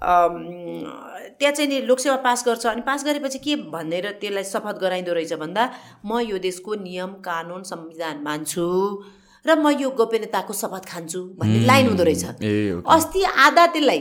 त्यहाँ 0.02 1.52
चाहिँ 1.54 1.68
नि 1.68 1.80
लोकसेवा 1.86 2.16
पास 2.24 2.44
गर्छ। 2.46 2.66
अनि 2.66 2.82
पास 2.86 3.04
गरेपछि 3.04 3.38
के 3.38 3.56
भनेर 3.70 4.10
त्यसलाई 4.20 4.44
शपथ 4.44 4.76
गराइँदो 4.80 5.12
रहेछ 5.12 5.32
भन्दा 5.42 5.62
म 6.06 6.18
यो 6.20 6.38
देशको 6.38 6.74
नियम 6.82 7.12
कानुन 7.22 7.62
संविधान 7.62 8.22
मान्छु 8.24 8.66
र 9.44 9.54
म 9.58 9.70
यो 9.78 9.90
गोपनीयताको 9.90 10.52
शपथ 10.52 10.84
खान्छु 10.88 11.20
भन्ने 11.38 11.60
लाइन 11.66 11.86
हुँदो 11.88 12.04
रहेछ। 12.04 12.24
अस्ति 12.86 13.22
आधा 13.22 13.66
त्यसलाई 13.66 14.00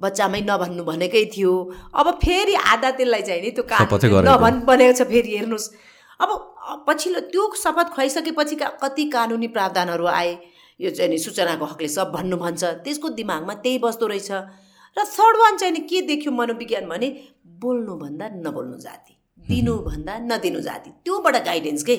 बच्चामै 0.00 0.40
नभन्नु 0.48 0.82
भनेकै 0.84 1.24
थियो। 1.34 1.52
अब 1.94 2.06
फेरि 2.22 2.54
आधा 2.54 2.90
त्यसलाई 2.98 3.22
चाहिँ 3.22 3.42
नि 3.42 3.50
त्यो 3.56 3.64
कानुन। 3.68 4.28
नभन् 4.28 4.60
बनेको 4.68 4.92
छ 4.98 5.08
फेरि 5.08 5.36
हेर्नुहोस्। 5.36 5.66
अब 6.20 6.28
पछिल्लो 6.86 7.20
त्यो 7.32 7.42
शपथ 7.56 7.88
खुवाइसकेपछि 7.94 8.56
कति 8.82 9.04
कानुनी 9.10 9.48
प्रावधानहरू 9.48 10.06
आए? 10.06 10.32
यो 10.80 10.90
चाहिँ 10.90 11.10
नि 11.10 11.18
सूचनाको 11.18 11.64
हकले 11.64 11.88
सब 11.88 12.12
भन्नु 12.12 12.36
भन्छ। 12.36 12.64
त्यसको 12.84 13.08
दिमागमा 13.18 13.54
त्यही 13.62 13.78
बस्दो 13.78 14.06
रहेछ। 14.06 14.30
र 14.96 15.04
थर्ड 15.04 15.36
वान 15.36 15.56
चाहिँ 15.58 15.72
नि 15.72 15.80
के 15.90 16.00
देख्यो 16.06 16.32
मनोविज्ञान 16.32 16.86
भने 16.88 17.08
बोल्नुभन्दा 17.62 18.26
नबोल्नु 18.46 18.76
जाति 18.78 19.14
दिनुभन्दा 19.48 20.14
नदिनु 20.30 20.60
जाति। 20.60 20.90
त्योबाट 21.04 21.36
गाइडेन्स 21.44 21.82
के? 21.82 21.96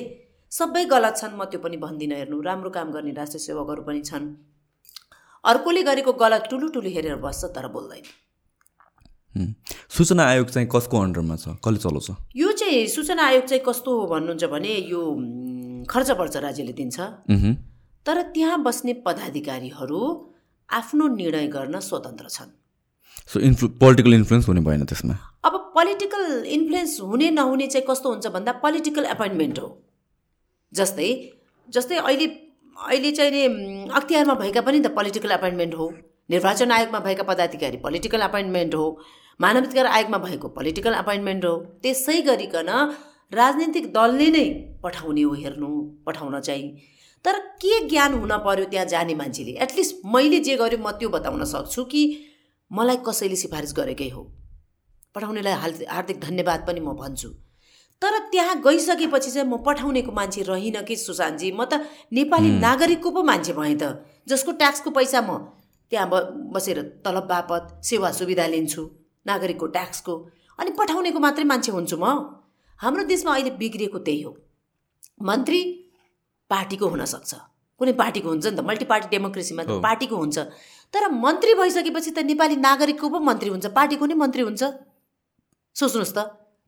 सबै 0.52 0.84
गलत 0.84 1.14
छन् 1.16 1.36
म 1.38 1.44
त्यो 1.46 1.60
पनि 1.60 1.76
भन्दिनँ 1.76 2.16
हेर्नु। 2.16 2.40
राम्रो 2.40 2.70
काम 2.70 2.90
गर्ने 2.92 3.12
राष्ट्र 3.12 3.38
सेवकहरू 3.38 3.82
पनि 3.82 4.00
छन्। 4.00 4.24
अर्कोले 5.44 5.82
गरेको 5.82 6.12
गलत 6.12 6.42
ठुलो 6.50 6.68
ठुलो 6.74 6.90
हेरेर 6.90 7.16
बस्छ 7.22 7.44
तर 7.54 7.66
बोल्दैन। 7.68 8.04
सूचना 9.88 10.24
आयोग 10.26 10.48
चाहिँ 10.50 10.68
कसको 10.72 10.96
अन्डरमा 10.98 11.36
छ? 11.36 11.54
कसले 11.64 11.78
चलाउँछ? 11.78 12.08
यो 12.36 12.52
चाहिँ 12.52 12.86
सूचना 12.88 13.22
आयोग 13.26 13.44
चाहिँ 13.46 13.62
कस्तो 13.62 13.90
हो 14.00 14.06
भन्नुहुन्छ 14.06 14.44
भने 14.50 14.72
यो 14.90 15.00
खर्च 15.86 16.10
पर्छ 16.18 16.36
राज्यले 16.36 16.72
दिन्छ। 16.72 16.98
तर 18.06 18.22
त्यहाँ 18.34 18.62
बस्ने 18.62 18.92
पदाधिकारीहरू 19.06 20.00
आफ्नो 20.68 21.08
निर्णय 21.14 21.46
गर्न 21.56 21.80
स्वतन्त्र 21.80 22.28
छन्। 22.28 22.50
सो 23.28 23.40
इन्फ्लु 23.40 23.68
पोलिटिकल 23.80 24.14
इन्फ्लुएन्स 24.14 24.48
हुने 24.48 24.60
भएन 24.60 24.84
त्यसमा? 24.84 25.14
अब 25.44 25.54
पोलिटिकल 25.74 26.44
इन्फ्लुएन्स 26.56 27.00
हुने 27.00 27.30
नहुने 27.30 27.66
चाहिँ 27.66 27.86
कस्तो 27.88 28.08
हुन्छ 28.10 28.26
भन्दा 28.36 28.52
पोलिटिकल 28.64 29.04
एपोइन्टमेन्ट 29.14 29.58
हो। 29.58 29.68
जस्तै 30.72 31.10
जस्तै 31.68 31.96
अहिले 31.96 32.26
अहिले 32.76 33.10
चाहिँ 33.12 33.30
नि 33.32 33.88
अख्तियारमा 33.92 34.34
भएका 34.34 34.60
पनि 34.66 34.80
त 34.80 34.94
पोलिटिकल 34.96 35.30
एपोइन्टमेन्ट 35.32 35.74
हो। 35.74 35.86
निर्वाचन 36.30 36.70
आयोगमा 36.72 36.98
भएका 37.06 37.22
पदाधिकारी 37.30 37.76
पोलिटिकल 37.84 38.22
एपोइन्टमेन्ट 38.22 38.74
हो। 38.74 38.86
मानवाधिकार 39.40 39.86
आयोगमा 39.86 40.18
भएको 40.24 40.48
पोलिटिकल 40.56 40.94
एपोइन्टमेन्ट 40.94 41.44
हो। 41.44 41.54
त्यसै 41.82 42.20
गरिकन 42.22 42.70
राजनीतिक 43.32 43.92
दलले 43.92 44.28
नै 44.30 44.46
पठाउने 44.82 45.22
हो 45.22 45.32
हेर्नु 45.42 45.70
पठाउन 46.06 46.40
चाहिँ। 46.40 46.68
तर 47.24 47.38
के 47.38 47.88
ज्ञान 47.88 48.14
हुन 48.14 48.36
पर्यो 48.38 48.64
त्यहाँ 48.64 48.86
जाने 48.86 49.14
मान्छेले? 49.14 49.52
एटलिस्ट 49.52 49.96
मैले 50.06 50.40
जे 50.40 50.56
गर्यो 50.56 50.78
म 50.78 50.90
त्यो 50.90 51.08
बताउन 51.08 51.44
सक्छु 51.44 51.84
कि 51.84 52.02
मलाई 52.72 52.96
कसैले 53.06 53.36
सिफारिस 53.36 53.72
गरेकै 53.76 54.08
हो? 54.08 54.22
पठाउनेलाई 55.14 55.52
हाल 55.52 55.74
हार्दिक 55.88 56.20
धन्यवाद 56.20 56.64
पनि 56.66 56.80
म 56.80 56.92
भन्छु। 56.96 57.28
तर 58.02 58.18
त्यहाँ 58.32 58.60
गइसकेपछि 58.62 59.30
चाहिँ 59.30 59.48
म 59.48 59.56
पठाउनेको 59.60 60.12
मान्छे 60.12 60.42
रहिनँ 60.42 60.82
कि 60.82 60.96
सुशान्तजी? 60.96 61.52
म 61.52 61.64
त 61.64 61.84
नेपाली 62.12 62.50
नागरिकको 62.58 63.10
पो 63.10 63.22
मान्छे 63.22 63.52
भएँ 63.52 63.76
त। 63.76 64.00
जसको 64.28 64.52
ट्याक्सको 64.52 64.90
पैसा 64.90 65.20
म 65.20 65.52
त्यहाँ 65.92 66.08
ब 66.08 66.14
बसेर 66.54 66.80
तलब 67.04 67.26
बापत 67.28 67.84
सेवा 67.84 68.10
सुविधा 68.12 68.46
लिन्छु 68.46 68.82
नागरिकको 69.26 69.66
ट्याक्सको। 69.66 70.14
अनि 70.58 70.70
पठाउनेको 70.78 71.18
मात्रै 71.20 71.44
मान्छे 71.44 71.72
हुन्छु 71.72 71.96
म। 72.00 72.04
हाम्रो 72.80 73.04
देशमा 73.04 73.32
अहिले 73.34 73.50
बिग्रिएको 73.60 73.98
त्यही 73.98 74.22
हो। 74.22 74.36
मन्त्री 75.22 75.60
पार्टीको 76.50 76.86
हुनसक्छ। 76.92 77.32
कुनै 77.80 77.92
पार्टीको 78.02 78.28
हुन्छ 78.28 78.46
नि 78.46 78.56
त 78.58 78.60
मल्टी 78.68 78.84
पार्टी 78.92 79.08
डेमोक्रेसीमा 79.14 79.62
त। 79.64 79.70
पार्टीको 79.86 80.16
हुन्छ। 80.22 80.38
तर 80.92 81.02
मन्त्री 81.24 81.52
भइसकेपछि 81.54 82.10
त 82.10 82.18
नेपाली 82.30 82.56
नागरिकको 82.66 83.06
पो 83.08 83.18
मन्त्री 83.30 83.48
हुन्छ 83.54 83.66
पार्टीको 83.78 84.04
नै 84.10 84.16
मन्त्री 84.22 84.42
हुन्छ। 84.48 84.62
सोच्नुहोस् 85.76 86.14
त 86.16 86.18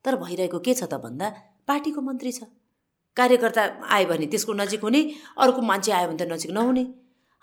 तर 0.04 0.14
भइरहेको 0.22 0.58
के 0.64 0.72
छ 0.78 0.88
त 0.88 0.94
भन्दा 1.04 1.26
पार्टीको 1.68 2.00
मन्त्री 2.00 2.30
छ। 2.32 2.40
कार्यकर्ता 3.16 3.62
आयो 3.92 4.06
भने 4.08 4.26
त्यसको 4.32 4.52
नजिक 4.56 4.80
हुने 4.86 5.00
अर्को 5.36 5.60
मान्छे 5.60 5.92
आयो 5.92 6.06
भने 6.08 6.18
त 6.24 6.32
नजिक 6.32 6.50
नहुने। 6.56 6.84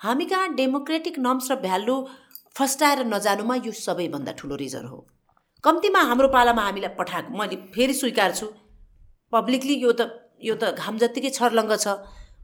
हामी 0.02 0.25
कहाँ 0.25 0.47
डेमोक्रेटिक 0.58 1.15
नर्म्स 1.19 1.52
र 1.52 1.56
भ्यालु 1.62 1.95
फस्टाएर 2.58 2.99
नजानुमा 3.06 3.56
यो 3.67 3.71
सबैभन्दा 3.71 4.32
ठुलो 4.39 4.56
रिजन 4.56 4.86
हो। 4.89 4.97
कम्तीमा 5.63 6.02
हाम्रो 6.10 6.28
पालामा 6.34 6.62
हामीलाई 6.63 6.95
पठाएको 6.97 7.30
मैले 7.38 7.56
फेरि 7.75 7.93
स्वीकार्छु 7.93 8.47
पब्लिकली 9.34 9.75
यो 9.86 9.91
त 9.93 10.02
यो 10.41 10.56
त 10.56 10.73
घाम 10.73 10.97
जत्तिकै 10.97 11.30
छर्लङ्ग 11.38 11.75
छ। 11.78 11.88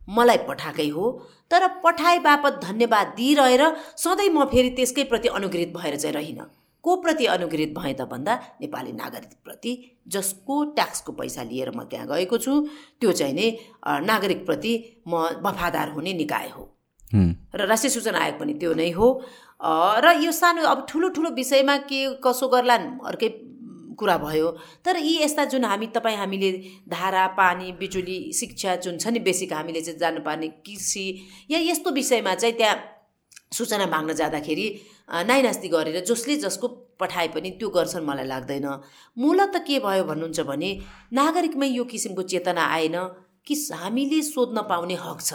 मलाई 0.07 0.37
पठाएकै 0.47 0.87
हो। 0.89 1.05
तर 1.51 1.67
पठाए 1.83 2.19
बापत 2.19 2.59
धन्यवाद 2.63 3.07
दिइरहेर 3.17 3.63
सधैँ 3.97 4.29
म 4.29 4.45
फेरि 4.51 4.69
त्यसकै 4.77 5.03
प्रति 5.09 5.27
अनुग्रहित 5.29 5.73
भएर 5.77 5.95
चाहिँ 5.95 6.15
रहिनँ। 6.15 6.45
को 6.83 6.95
प्रति 7.01 7.25
अनुग्रहित 7.25 7.73
भएँ 7.77 7.93
त 7.93 8.01
भन्दा 8.05 8.33
नेपाली 8.61 8.91
नागरिकप्रति 8.93 9.71
जसको 10.07 10.63
ट्याक्सको 10.75 11.11
पैसा 11.11 11.43
लिएर 11.43 11.71
म 11.75 11.83
त्यहाँ 11.89 12.07
गएको 12.07 12.37
छु 12.37 12.53
त्यो 13.01 13.11
चाहिँ 13.11 13.33
नै 13.33 13.47
नागरिकप्रति 14.05 14.73
म 15.07 15.41
वफादार 15.41 15.89
हुने 15.91 16.13
निकाय 16.13 16.49
हो। 16.55 16.63
र 17.55 17.65
राष्ट्रिय 17.65 17.89
सूचना 17.89 18.19
आयोग 18.19 18.39
पनि 18.39 18.53
त्यो 18.61 18.73
नै 18.73 18.89
हो। 18.91 19.07
र 20.05 20.13
यो 20.21 20.31
सानो 20.31 20.61
अब 20.67 20.85
ठुलो 20.89 21.09
ठुलो 21.09 21.29
विषयमा 21.33 21.77
के 21.89 21.99
कसो 22.21 22.47
गर्लान् 22.47 22.85
अर्कै 23.01 23.29
कुरा 23.95 24.17
भयो। 24.17 24.49
तर 24.85 24.97
यी 24.97 25.17
यस्ता 25.23 25.45
जुन 25.45 25.65
हामी 25.65 25.87
तपाईँ 25.95 26.17
हामीले 26.17 26.51
धारा 26.89 27.25
पानी 27.37 27.71
बिजुली 27.79 28.17
शिक्षा 28.33 28.75
जुन 28.83 28.97
छ 28.97 29.07
नि 29.07 29.19
बेसिक 29.19 29.53
हामीले 29.53 29.81
चाहिँ 29.81 29.99
जानुपर्ने 29.99 30.47
कृषि 30.63 31.05
या 31.51 31.59
यस्तो 31.61 31.91
विषयमा 31.91 32.35
चाहिँ 32.35 32.55
त्यहाँ 32.57 32.77
सूचना 33.53 33.85
माग्न 33.87 34.13
जाँदाखेरि 34.13 34.67
नाइनास्ती 35.25 35.67
गरेर 35.69 36.03
जसले 36.05 36.35
जसको 36.37 36.67
पठाए 36.99 37.27
पनि 37.27 37.49
त्यो 37.59 37.69
गर्छन् 37.69 38.05
मलाई 38.05 38.25
लाग्दैन। 38.25 38.67
मूलत 39.17 39.63
के 39.67 39.79
भयो 39.79 40.03
भन्नुहुन्छ 40.03 40.39
भने 40.49 40.69
नागरिकमै 41.13 41.67
यो 41.67 41.83
किसिमको 41.85 42.21
चेतना 42.23 42.63
आएन 42.67 42.97
कि 43.47 43.55
हामीले 43.73 44.21
सोध्न 44.23 44.61
पाउने 44.69 44.95
हक 44.97 45.21
छ। 45.21 45.33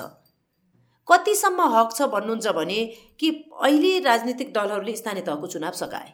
कतिसम्म 1.09 1.61
हक 1.75 1.91
छ 1.95 2.03
भन्नुहुन्छ 2.13 2.47
भने 2.57 2.79
कि 3.21 3.29
अहिले 3.63 3.99
राजनीतिक 4.01 4.53
दलहरूले 4.53 4.97
स्थानीय 4.97 5.23
तहको 5.23 5.47
चुनाव 5.47 5.73
सघाए। 5.75 6.13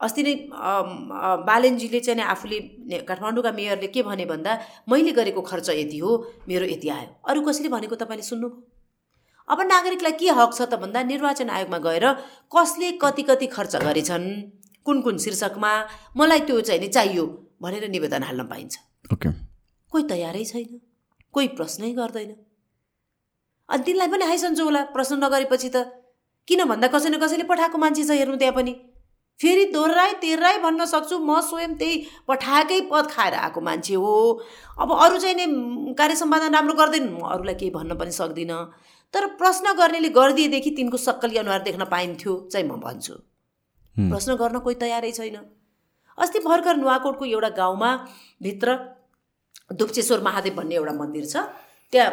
अस्ति 0.00 0.22
नै 0.22 0.34
बालेनजीले 1.48 2.00
चाहिँ 2.00 2.16
नि 2.16 2.24
आफूले 2.28 2.58
काठमाडौँका 3.08 3.52
मेयरले 3.52 3.86
के 3.88 4.02
भने 4.02 4.24
भन्दा 4.26 4.52
मैले 4.88 5.12
गरेको 5.18 5.42
खर्च 5.42 5.68
यति 5.70 5.98
हो 5.98 6.10
मेरो 6.48 6.66
यति 6.68 6.88
आयो। 6.88 7.08
अरू 7.24 7.40
कसैले 7.42 7.68
भनेको 7.72 7.96
तपाईँले 7.96 8.22
सुन्नुभयो? 8.22 8.62
अब 9.48 9.60
नागरिकलाई 9.62 10.12
के 10.20 10.28
हक 10.36 10.50
छ 10.52 10.60
त 10.68 10.74
भन्दा 10.82 11.02
निर्वाचन 11.02 11.48
आयोगमा 11.48 11.78
गएर 11.80 12.06
कसले 12.52 12.90
कति 13.02 13.22
कति 13.24 13.46
खर्च 13.46 13.76
गरेछन् 13.84 14.26
कुन 14.86 15.00
कुन 15.02 15.18
शीर्षकमा 15.18 15.72
मलाई 16.16 16.40
त्यो 16.44 16.60
चाहिँ 16.60 16.80
नि 16.80 16.88
चाहियो 16.88 17.24
भनेर 17.62 17.88
निवेदन 17.88 18.22
हाल्न 18.22 18.44
पाइन्छ। 18.52 18.74
ओके। 19.12 19.30
कोही 19.92 20.04
तयारै 20.12 20.44
छैन 20.44 20.80
कोही 21.34 21.48
प्रश्नै 21.56 21.92
गर्दैन। 21.94 22.34
अनि 23.68 23.82
तिनलाई 23.86 24.08
पनि 24.12 24.24
हाइसन्चो 24.26 24.64
होला 24.64 24.82
प्रश्न 24.92 25.24
नगरेपछि 25.24 25.70
त 25.72 25.88
किन 26.48 26.64
भन्दा 26.68 26.86
कसै 26.92 27.08
न 27.08 27.18
कसैले 27.18 27.48
पठाएको 27.48 27.78
मान्छे 27.78 28.04
छ 28.04 28.10
हेर्नु 28.20 28.36
त्यहाँ 28.36 28.54
पनि। 28.60 28.74
फेरि 29.40 29.64
दोहोऱ्याइ 29.72 30.12
तेह्राइ 30.22 30.58
भन्न 30.58 30.84
सक्छु 30.84 31.18
म 31.18 31.40
स्वयं 31.40 31.74
त्यही 31.76 31.94
पठाएकै 32.28 32.80
पद 32.90 33.06
खाएर 33.10 33.34
आएको 33.34 33.60
मान्छे 33.60 33.94
हो। 33.94 34.12
अब 34.80 34.92
अरू 34.92 35.18
चाहिँ 35.18 35.36
नि 35.36 35.94
कार्य 35.98 36.14
सम्पादन 36.16 36.54
राम्रो 36.54 36.74
गर्दैन। 36.74 37.08
म 37.12 37.20
अरूलाई 37.28 37.54
केही 37.54 37.70
भन्न 37.70 37.94
पनि 38.00 38.12
सक्दिनँ। 38.12 38.60
तर 39.14 39.26
प्रश्न 39.36 39.72
गर्नेले 39.76 40.08
गरिदिएदेखि 40.08 40.70
तिनको 40.70 40.96
सक्कली 40.96 41.36
अनुहार 41.38 41.62
देख्न 41.62 41.84
पाइन्थ्यो 41.84 42.32
चाहिँ 42.52 42.66
म 42.66 42.80
भन्छु। 42.80 43.14
प्रश्न 43.96 44.34
गर्न 44.36 44.58
कोही 44.58 44.76
तयारै 44.76 45.12
छैन। 45.12 45.36
अस्ति 46.18 46.38
भर्खर 46.40 46.76
नुवाकोटको 46.76 47.24
एउटा 47.24 47.48
गाउँमा 47.60 47.90
भित्र 48.42 48.68
दुप्चेश्वर 49.72 50.20
महादेव 50.22 50.54
भन्ने 50.54 50.74
एउटा 50.74 50.92
मन्दिर 50.92 51.24
छ। 51.26 51.36
त्यहाँ 51.92 52.10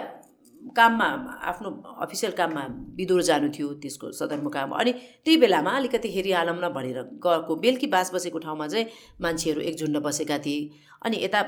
काममा 0.71 1.05
आफ्नो 1.43 1.69
अफिसियल 2.01 2.31
काममा 2.33 2.63
विदुर 2.95 3.21
जानु 3.23 3.49
थियो 3.49 3.67
त्यसको 3.83 4.11
सदरमुकाम 4.11 4.71
अनि 4.73 4.91
त्यही 5.25 5.37
बेलामा 5.37 5.71
अलिकति 5.71 6.09
हेरिहालौँ 6.11 6.55
न 6.55 6.69
भनेर 6.73 6.99
गएको 7.25 7.55
बेलुकी 7.55 7.87
बास 7.87 8.13
बसेको 8.13 8.39
ठाउँमा 8.39 8.67
चाहिँ 8.67 8.85
मान्छेहरू 9.21 9.61
एक 9.61 9.75
झुन्ड 9.77 9.97
बसेका 10.05 10.37
थिए। 10.45 10.69
अनि 11.05 11.17
यता 11.23 11.39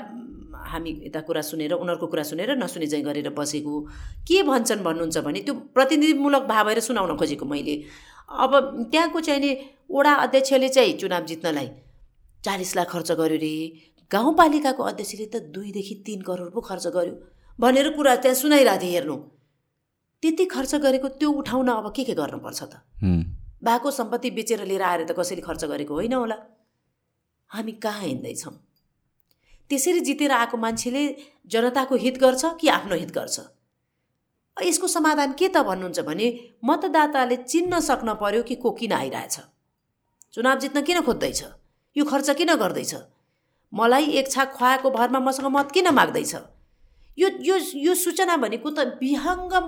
हामी 0.70 0.90
यता 1.06 1.20
कुरा 1.20 1.42
सुनेर 1.42 1.72
उनीहरूको 1.74 2.06
कुरा 2.06 2.22
सुनेर 2.22 2.56
नसुने 2.58 2.86
चाहिँ 2.86 3.04
गरेर 3.04 3.28
बसेको। 3.30 3.80
के 4.28 4.42
भन्छन् 4.42 4.84
भन्नुहुन्छ 4.84 5.18
भने 5.18 5.40
त्यो 5.40 5.54
प्रतिनिधिमूलक 5.74 6.42
भएर 6.46 6.80
सुनाउन 6.80 7.16
खोजेको 7.16 7.46
मैले। 7.46 7.76
अब 8.28 8.52
त्यहाँको 8.92 9.20
चाहिँ 9.20 9.40
नि 9.40 9.50
वडा 9.90 10.12
अध्यक्षले 10.24 10.68
चाहिँ 10.68 10.92
चुनाव 10.98 11.24
जित्नलाई 11.24 11.68
चालिस 12.44 12.76
लाख 12.76 12.90
खर्च 12.90 13.12
गर्यो 13.12 13.38
रे। 13.38 13.54
गाउँपालिकाको 14.10 14.82
अध्यक्षले 14.82 15.26
त 15.26 15.42
दुईदेखि 15.50 15.94
तिन 16.06 16.20
करोड 16.22 16.52
पो 16.52 16.60
खर्च 16.60 16.86
गर्यो। 16.94 17.14
भनेर 17.60 17.88
कुरा 17.96 18.14
त्यहाँ 18.16 18.34
सुनाइरहेको 18.34 18.82
थिएँ 18.82 18.92
हेर्नु। 18.92 19.16
त्यति 20.22 20.44
खर्च 20.44 20.74
गरेको 20.74 21.08
त्यो 21.08 21.30
उठाउन 21.30 21.68
अब 21.68 21.92
के 21.96 22.04
के 22.04 22.14
गर्नुपर्छ 22.14 22.62
त। 22.62 22.82
बाको 23.64 23.90
सम्पत्ति 23.90 24.30
बेचेर 24.30 24.64
लिएर 24.64 24.82
आएर 24.82 25.04
त 25.04 25.16
कसैले 25.18 25.42
खर्च 25.42 25.64
गरेको 25.64 25.94
होइन 25.94 26.12
होला। 26.12 26.36
हामी 27.50 27.72
कहाँ 27.72 28.00
हिँड्दैछौँ? 28.00 28.52
त्यसरी 29.68 30.00
जितेर 30.00 30.32
आएको 30.32 30.56
मान्छेले 30.56 31.02
जनताको 31.46 31.94
हित 31.96 32.18
गर्छ 32.18 32.44
कि 32.60 32.68
आफ्नो 32.68 32.94
हित 32.96 33.10
गर्छ? 33.10 33.40
यसको 34.56 34.86
समाधान 34.86 35.32
के 35.32 35.48
त 35.48 35.64
भन्नुहुन्छ 35.64 36.00
भने 36.00 36.26
मतदाताले 36.64 37.36
चिन्न 37.36 37.80
सक्न 37.80 38.14
पर्यो 38.20 38.42
कि 38.42 38.54
को 38.54 38.70
किन 38.70 38.92
आइरहेछ? 38.92 39.36
चुनाव 40.34 40.58
जित्न 40.58 40.82
किन 40.82 41.00
खोज्दैछ? 41.00 41.40
यो 41.96 42.04
खर्च 42.04 42.30
किन 42.30 42.54
गर्दैछ? 42.54 42.94
मलाई 43.72 44.04
एक 44.20 44.30
छाक 44.30 44.52
खुवाएको 44.52 44.90
भरमा 44.90 45.20
मसँग 45.20 45.46
मत 45.46 45.72
किन 45.72 45.88
माग्दैछ? 45.90 46.34
यो 47.18 47.28
यो 47.40 47.56
यो 47.86 47.94
सूचना 47.94 48.36
भनेको 48.36 48.70
त 48.70 49.00
विहङ्गम 49.00 49.66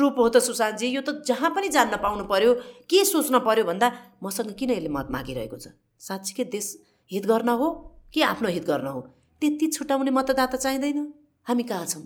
रूप 0.00 0.14
हो 0.18 0.28
त 0.28 0.36
सुशान्तजी। 0.42 0.86
यो 0.90 1.02
त 1.06 1.22
जहाँ 1.26 1.50
पनि 1.54 1.68
जान्न 1.70 1.96
पाउनु 2.02 2.24
पर्यो 2.26 2.54
के 2.90 3.04
सोच्न 3.04 3.38
पर्यो 3.46 3.64
भन्दा 3.64 3.88
मसँग 4.22 4.50
किन 4.58 4.70
यसले 4.74 4.90
मत 4.90 5.08
मागिरहेको 5.14 5.56
छ? 5.56 5.70
साँच्चीकै 5.98 6.44
देश 6.50 6.66
हित 7.10 7.24
गर्न 7.26 7.48
हो 7.60 7.68
कि 8.12 8.20
आफ्नो 8.26 8.48
हित 8.50 8.64
गर्न 8.66 8.86
हो? 8.86 9.00
त्यति 9.42 9.66
छुट्याउने 9.70 10.10
मतदाता 10.10 10.56
चाहिँदैन। 10.56 10.98
हामी 11.46 11.62
कहाँ 11.70 11.86
छौँ। 11.86 12.04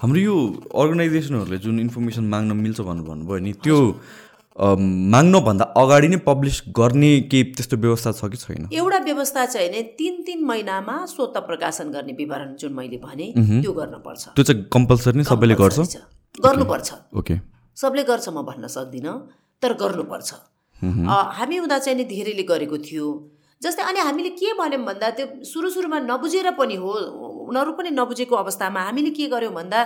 हाम्रो 0.00 0.20
यो 0.20 0.36
अर्गनाइजेसनहरूले 0.76 1.58
जुन 1.64 1.80
इन्फर्मेसन 1.80 2.24
माग्न 2.28 2.52
मिल्छ 2.56 2.80
भनेर 2.80 3.04
भन्नुभयो 3.08 3.38
नि 3.40 3.52
त्यो 3.64 3.78
माग्नभन्दा 4.60 5.64
अगाडि 5.82 6.08
नै 6.08 6.16
पब्लिस 6.26 6.56
गर्ने 6.76 7.10
केही 7.32 7.44
त्यस्तो 7.56 7.76
व्यवस्था 7.76 8.12
छ 8.12 8.28
कि 8.28 8.36
छैन? 8.36 8.68
एउटा 8.72 8.98
व्यवस्था 9.08 9.44
चाहिँ 9.46 9.70
नि 9.70 9.82
तिन 9.98 10.22
तिन 10.26 10.44
महिनामा 10.44 10.96
स्वत 11.08 11.36
प्रकाशन 11.48 11.90
गर्ने 11.90 12.12
विवरण 12.20 12.54
जुन 12.60 12.72
मैले 12.76 12.98
भने 13.00 13.26
त्यो 13.36 13.72
गर्नुपर्छ। 13.72 14.24
त्यो 14.36 14.44
चाहिँ 14.44 14.64
कम्पलसरी 14.68 15.16
नै 15.18 15.24
सबैले 15.24 15.54
गर्छ। 15.62 15.78
गर्नुपर्छ। 16.44 16.88
ओके। 17.16 17.34
सबले 17.76 18.02
गर्छ 18.04 18.28
म 18.28 18.42
भन्न 18.44 18.66
सक्दिनँ 18.76 19.14
तर 19.62 19.72
गर्नुपर्छ। 19.80 20.30
हामी 21.36 21.56
हुँदा 21.56 21.78
चाहिँ 21.78 21.96
नि 21.98 22.04
धेरैले 22.12 22.44
गरेको 22.52 22.78
थियो। 22.84 23.06
जस्तै 23.62 23.82
अनि 23.82 24.00
हामीले 24.00 24.30
के 24.36 24.52
भन्यौँ 24.60 24.84
भन्दा 24.84 25.08
त्यो 25.16 25.26
सुरु 25.44 25.68
सुरुमा 25.70 25.98
नबुझेर 26.04 26.50
पनि 26.60 26.76
हो 26.80 26.92
उनीहरू 27.48 27.72
पनि 27.80 27.90
नबुझेको 27.92 28.34
अवस्थामा 28.36 28.80
हामीले 28.88 29.10
के 29.16 29.26
गर्यौँ 29.28 29.52
भन्दा 29.52 29.80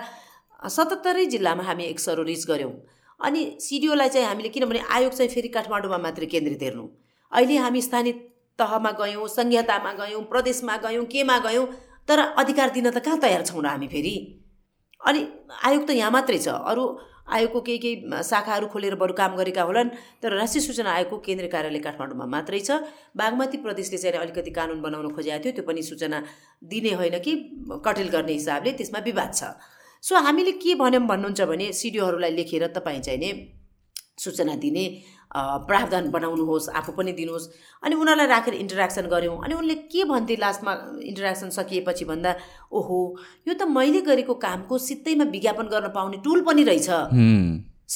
सतहत्तरै 0.63 1.25
जिल्लामा 1.33 1.63
हामी 1.63 1.85
एक 1.85 1.99
सरो 2.01 2.23
रिच 2.23 2.47
गऱ्यौँ 2.51 2.75
अनि 3.21 3.41
सिडिओलाई 3.61 4.09
चाहिँ 4.09 4.27
हामीले 4.27 4.49
किनभने 4.49 4.81
आयोग 4.91 5.13
चाहिँ 5.13 5.31
फेरि 5.31 5.49
काठमाडौँमा 5.49 5.99
मात्रै 5.99 6.27
केन्द्रित 6.27 6.63
हेर्नु। 6.63 6.87
अहिले 7.33 7.57
हामी 7.57 7.81
स्थानीय 7.83 8.13
तहमा 8.59 8.91
गयौँ 9.01 9.27
सङ्घीयतामा 9.29 9.93
गयौँ 10.01 10.23
प्रदेशमा 10.31 10.77
गयौँ 10.85 11.05
केमा 11.07 11.39
गयौँ 11.47 11.67
तर 12.09 12.19
अधिकार 12.43 12.71
दिन 12.71 12.91
त 12.91 12.99
कहाँ 13.01 13.19
तयार 13.19 13.43
छौँ 13.45 13.63
र 13.63 13.67
हामी 13.67 13.89
फेरि? 13.89 14.15
अनि 15.01 15.21
आयोग 15.65 15.83
त 15.87 15.91
यहाँ 15.95 16.11
मात्रै 16.11 16.39
छ। 16.39 16.49
अरू 16.49 16.85
आयोगको 17.25 17.61
केही 17.67 17.79
केही 17.79 18.23
शाखाहरू 18.23 18.67
खोलेर 18.69 18.95
बरु 19.01 19.13
काम 19.17 19.37
गरेका 19.37 19.63
होलान् 19.65 19.91
तर 20.21 20.33
राष्ट्रिय 20.37 20.63
सूचना 20.63 20.91
आयोगको 20.93 21.17
केन्द्रीय 21.25 21.49
कार्यालय 21.49 21.81
काठमाडौँमा 21.81 22.27
मात्रै 22.29 22.61
छ। 22.61 22.85
बागमती 23.17 23.57
प्रदेशले 23.65 23.99
चाहिँ 23.99 24.21
अलिकति 24.21 24.51
कानुन 24.53 24.81
बनाउन 24.85 25.09
खोजेको 25.17 25.41
थियो 25.45 25.53
त्यो 25.57 25.65
पनि 25.65 25.83
सूचना 25.83 26.21
दिने 26.63 26.93
होइन 27.01 27.17
कि 27.25 27.33
कटेल 27.81 28.09
गर्ने 28.13 28.33
हिसाबले 28.33 28.73
त्यसमा 28.77 29.01
विवाद 29.09 29.31
छ। 29.33 29.57
सो 30.05 30.17
हामीले 30.21 30.53
के 30.61 30.75
भन्यौँ 30.77 31.07
भन्नुहुन्छ 31.09 31.41
भने 31.51 31.73
सिडिओहरूलाई 31.73 32.31
लेखेर 32.31 32.67
तपाईँ 32.77 33.01
चाहिँ 33.01 33.19
नि 33.19 33.31
सूचना 34.21 34.55
दिने 34.63 34.85
प्रावधान 35.69 36.11
बनाउनुहोस् 36.11 36.69
आफू 36.71 36.93
पनि 36.93 37.13
दिनुहोस्। 37.13 37.47
अनि 37.83 37.95
उनीहरूलाई 37.95 38.27
राखेर 38.27 38.55
इन्टरेक्सन 38.55 39.07
गऱ्यौँ। 39.11 39.37
अनि 39.45 39.55
उनले 39.55 39.75
के 39.91 40.05
भन्थे 40.05 40.37
लास्टमा 40.39 40.73
इन्टरेक्सन 41.03 41.51
सकिएपछि 41.51 42.05
भन्दा 42.05 42.35
ओहो 42.71 42.99
यो 43.49 43.55
त 43.55 43.67
मैले 43.67 44.01
गरेको 44.07 44.35
कामको 44.45 44.79
सित्तैमा 44.79 45.25
विज्ञापन 45.35 45.67
गर्न 45.73 45.89
पाउने 45.97 46.17
टुल 46.23 46.41
पनि 46.47 46.63
रहेछ। 46.63 46.89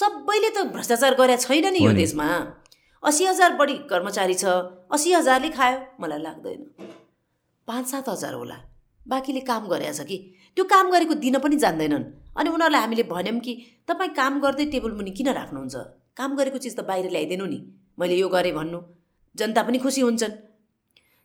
सबैले 0.01 0.51
त 0.51 0.67
भ्रष्टाचार 0.75 1.15
गरेका 1.15 1.43
छैन 1.45 1.67
नि 1.73 1.85
यो। 1.85 1.93
देशमा। 1.93 2.27
असी 3.03 3.25
हजार 3.25 3.53
बढी 3.61 3.75
कर्मचारी 3.87 4.35
छ 4.35 4.45
असी 4.91 5.13
हजारले 5.13 5.51
खायो। 5.55 5.79
मलाई 6.01 6.21
लाग्दैन। 6.25 6.61
पाँच 7.69 7.87
सात 7.87 8.09
हजार 8.09 8.35
होला। 8.35 8.59
बाँकीले 9.07 9.41
काम 9.47 9.69
गरेका 9.69 9.93
छ 9.93 10.09
कि? 10.09 10.19
त्यो 10.57 10.65
काम 10.65 10.91
गरेको 10.91 11.15
दिन 11.15 11.39
पनि 11.39 11.57
जान्दैनन्। 11.57 12.05
अनि 12.39 12.49
उनीहरूलाई 12.51 12.81
हामीले 12.81 13.03
भन्यौँ 13.03 13.41
कि 13.41 13.53
तपाईँ 13.89 14.13
काम 14.15 14.41
गर्दै 14.41 14.67
टेबल 14.73 14.93
मुनि 14.99 15.11
किन 15.11 15.29
राख्नुहुन्छ? 15.35 15.77
काम 16.17 16.31
गरेको 16.37 16.59
चिज 16.59 16.75
त 16.77 16.81
बाहिर 16.85 17.11
ल्याइदिनु 17.11 17.47
नि। 17.47 17.59
मैले 17.99 18.15
यो 18.15 18.29
गरेँ 18.29 18.53
भन्नु। 18.53 18.79
जनता 19.35 19.63
पनि 19.63 19.79
खुसी 19.79 20.01
हुन्छन्। 20.01 20.35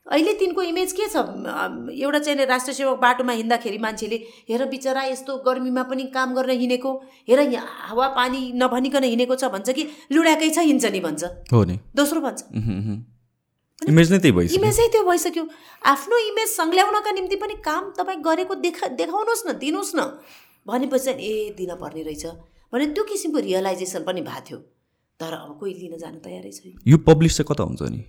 अहिले 0.05 0.33
तिनको 0.35 0.61
इमेज 0.61 0.91
के 0.91 1.07
छ? 1.07 1.15
एउटा 1.15 2.19
चाहिँ 2.19 2.37
नि 2.37 2.45
राष्ट्र 2.45 2.73
सेवक 2.73 2.99
बाटोमा 2.99 3.33
हिँड्दाखेरि 3.33 3.77
मान्छेले 3.77 4.17
हेर 4.49 4.65
बिचरा 4.67 5.03
यस्तो 5.03 5.37
गर्मीमा 5.47 5.83
पनि 5.87 6.03
काम 6.11 6.33
गर्न 6.35 6.49
हिँडेको। 6.59 6.91
हेर 7.29 7.39
हावा 7.55 8.07
पानी 8.11 8.51
नभनिकन 8.51 9.03
हिँडेको 9.03 9.35
छ 9.35 9.47
भन्छ 9.47 9.69
कि 9.71 9.83
लुडाकै 10.11 10.49
छ 10.49 10.67
हिँड्छ 10.67 10.85
नि 10.91 10.99
भन्छ। 10.99 11.23
हो 11.53 11.63
नि। 11.63 11.79
दोस्रो 11.95 12.19
भन्छ। 12.19 12.39
इमेज 13.87 14.11
नै 14.11 14.19
त्यही 14.19 14.31
भइसक्यो। 14.31 14.61
इमेजै 14.61 14.87
त्यो 14.87 15.03
भइसक्यो। 15.03 15.43
आफ्नो 15.85 16.17
इमेज 16.17 16.49
सङ्ल्याउनका 16.49 17.11
निम्ति 17.11 17.35
पनि 17.35 17.55
काम 17.65 17.83
तपाईँ 17.97 18.19
गरेको 18.21 18.55
देखा 18.55 18.87
देखाउनुहोस् 18.87 19.43
न 19.47 19.49
दिनुहोस् 19.57 19.95
न। 19.95 20.01
भनेपछि 20.67 21.11
ए 21.11 21.53
दिन 21.57 21.75
पर्ने 21.75 22.03
रहेछ। 22.03 22.25
भने 22.73 22.85
त्यो 22.85 23.03
किसिमको 23.03 23.39
रियलाइजेसन 23.39 24.03
पनि 24.03 24.21
भएको 24.21 24.41
थियो। 24.49 24.57
तर 25.19 25.33
अब 25.33 25.57
कोही 25.59 25.73
लिन 25.73 25.97
जान 25.97 26.15
तयारै 26.19 26.51
छैन। 26.51 26.79
यो 26.87 26.97
पब्लिस 26.97 27.37
चाहिँ 27.37 27.47
कता 27.51 27.63
हुन्छ 27.63 27.81
नि? 27.81 28.01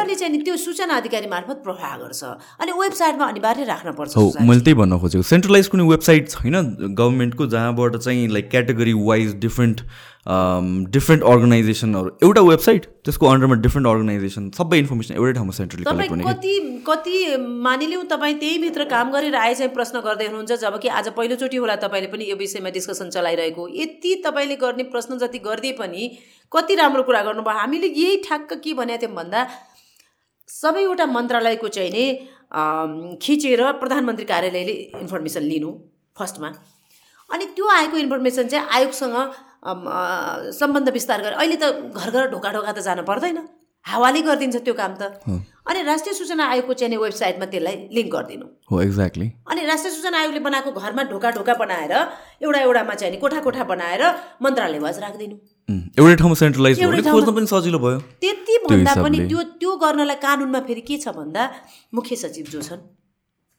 उनीहरूले 0.00 0.14
चाहिँ 0.16 0.32
नि 0.32 0.42
त्यो 0.44 0.56
सूचना 0.56 0.96
अधिकारी 0.96 1.26
मार्फत 1.28 1.60
प्रवाह 1.64 1.96
गर्छ। 1.98 2.22
अनि 2.60 2.72
वेबसाइटमा 2.72 3.24
अनिवार्य 3.26 3.64
राख्नुपर्छ 3.64 4.16
हो 4.16 4.30
सूचना। 4.30 4.46
मैले 4.48 4.60
त्यही 4.60 4.74
भन्न 4.80 4.98
खोजेको। 4.98 5.22
सेन्ट्रलाइज 5.22 5.66
कुनै 5.68 5.84
वेबसाइट 5.88 6.28
छैन? 6.30 6.56
गभर्मेन्टको 6.96 7.46
जहाँबाट 7.46 7.96
चाहिँ 7.96 8.28
like 8.28 8.50
category 8.50 8.92
wise 9.10 9.34
different 9.40 9.80
different 10.94 11.22
अर्गनाइजेसनहरू 11.24 12.10
एउटा 12.22 12.40
वेबसाइट 12.40 12.84
त्यसको 13.04 13.26
अन्डरमा 13.26 13.54
डिफ्रेन्ट 13.64 13.88
अर्गनाइजेसन 13.88 14.50
सबै 14.56 14.78
इन्फर्मेसन 14.78 15.14
एउटै 15.14 15.32
ठाउँमा 15.32 15.52
सेन्ट्रली 15.58 15.84
कलेक्ट 15.84 16.10
हुने 16.10 16.24
कति 16.24 16.82
कति 16.86 17.36
मानिलिउँ 17.66 18.04
तपाईँ 18.06 18.34
त्यहीभित्र 18.40 18.84
काम 18.90 19.10
गरेर 19.12 19.34
आए 19.36 19.54
चाहिँ 19.54 19.72
प्रश्न 19.74 20.00
गर्दै 20.00 20.26
हुनुहुन्छ 20.26 20.60
जब 20.60 20.78
कि 20.80 20.88
आज 20.90 21.08
पहिलोचोटि 21.16 21.56
होला 21.56 21.76
तपाईँले 21.84 22.08
पनि 22.12 22.30
यो 22.30 22.36
विषयमा 22.36 22.70
डिस्कसन 22.70 23.10
चलाइरहेको। 23.10 23.68
यति 23.74 24.14
तपाईँले 24.26 24.56
गर्ने 24.56 24.84
प्रश्न 24.92 25.18
जति 25.18 25.38
गरिदिए 25.40 25.72
पनि 25.80 26.10
कति 26.52 26.74
राम्रो 26.74 27.02
कुरा 27.08 27.22
गर्नुभयो। 27.22 27.58
हामीले 27.58 27.88
यही 27.88 28.16
ठ्याक्क 28.26 28.52
के 28.60 28.74
भनेको 28.74 29.02
थियौँ 29.02 29.16
भन्दा 29.16 29.40
सबैवटा 30.50 31.06
मन्त्रालयको 31.06 31.68
चाहिँ 31.76 31.90
नि 31.96 32.04
खिचेर 33.22 33.62
प्रधानमन्त्री 33.80 34.26
कार्यालयले 34.32 34.74
इन्फर्मेसन 35.02 35.42
लिनु 35.52 35.70
फर्स्टमा। 36.18 36.48
अनि 37.30 37.44
त्यो 37.56 37.66
आएको 37.78 37.96
इन्फर्मेसन 37.96 38.48
चाहिँ 38.48 38.66
आयोगसँग 38.76 39.16
सम्बन्ध 40.58 40.88
विस्तार 40.98 41.22
गरेर 41.22 41.38
अहिले 41.38 41.56
त 41.62 41.94
घर 41.94 42.10
घर 42.10 42.24
ढोका 42.34 42.50
ढोका 42.52 42.72
त 42.72 42.78
जानु 42.88 43.02
पर्दैन। 43.10 43.38
हावाले 43.86 44.20
गरिदिन्छ 44.22 44.56
त्यो 44.66 44.74
काम 44.74 44.94
त। 45.00 45.02
अनि 45.70 45.82
राष्ट्रिय 45.82 46.14
सूचना 46.14 46.44
आयोगको 46.52 46.72
चाहिँ 46.80 46.90
नि 46.90 46.96
वेबसाइटमा 47.00 47.46
त्यसलाई 47.52 47.76
लिङ्क 47.96 48.10
गरिदिनु। 48.14 48.46
हो 48.70 48.80
एक्ज्याक्टली 48.82 49.26
अनि 49.50 49.60
राष्ट्रिय 49.70 49.92
सूचना 49.94 50.18
आयोगले 50.18 50.40
बनाएको 50.48 50.70
घरमा 50.74 51.02
ढोका 51.12 51.30
ढोका 51.38 51.54
बनाएर 51.62 51.92
एउटा 52.42 52.60
एउटामा 52.60 52.94
चाहिँ 53.00 53.18
कोठा 53.22 53.40
कोठा 53.46 53.64
बनाएर 53.72 54.02
मन्त्रालय 54.42 54.78
वाज 54.84 54.98
राखिदिनु। 55.06 55.36
एउटै 55.98 56.16
ठाउँमा 56.20 56.36
सेन्ट्रलाइज 56.42 56.76
खोज्न 57.10 57.30
पनि 57.36 57.46
सजिलो 57.52 57.78
भयो। 57.84 57.98
त्यति 58.22 58.54
भन्दा 58.68 58.92
पनि। 59.04 59.18
त्यो 59.30 59.40
त्यो 59.60 59.70
गर्नलाई 59.82 60.18
कानुनमा 60.24 60.60
फेरि 60.68 60.82
के 60.88 60.96
छ 61.04 61.14
भन्दा 61.18 61.42
मुख्य 61.94 62.16
सचिव 62.22 62.46
जो 62.52 62.60
छन् 62.68 62.82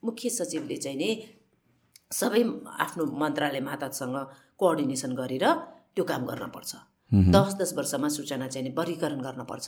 मुख्य 0.04 0.30
सचिवले 0.40 0.78
चाहिँ 0.84 0.98
नि 0.98 1.10
सबै 2.20 2.42
आफ्नो 2.86 3.04
मन्त्रालय 3.22 3.62
मातासँग 3.70 4.16
कोअर्डिनेसन 4.60 5.12
गरेर 5.22 5.46
त्यो 5.96 6.04
काम 6.12 6.22
गर्नपर्छ 6.32 6.72
दस 7.36 7.50
दस 7.62 7.72
वर्षमा 7.78 8.10
सूचना 8.18 8.48
चाहिँ 8.48 8.68
नि 8.68 8.72
वर्गीकरण 8.78 9.20
गर्नपर्छ 9.28 9.68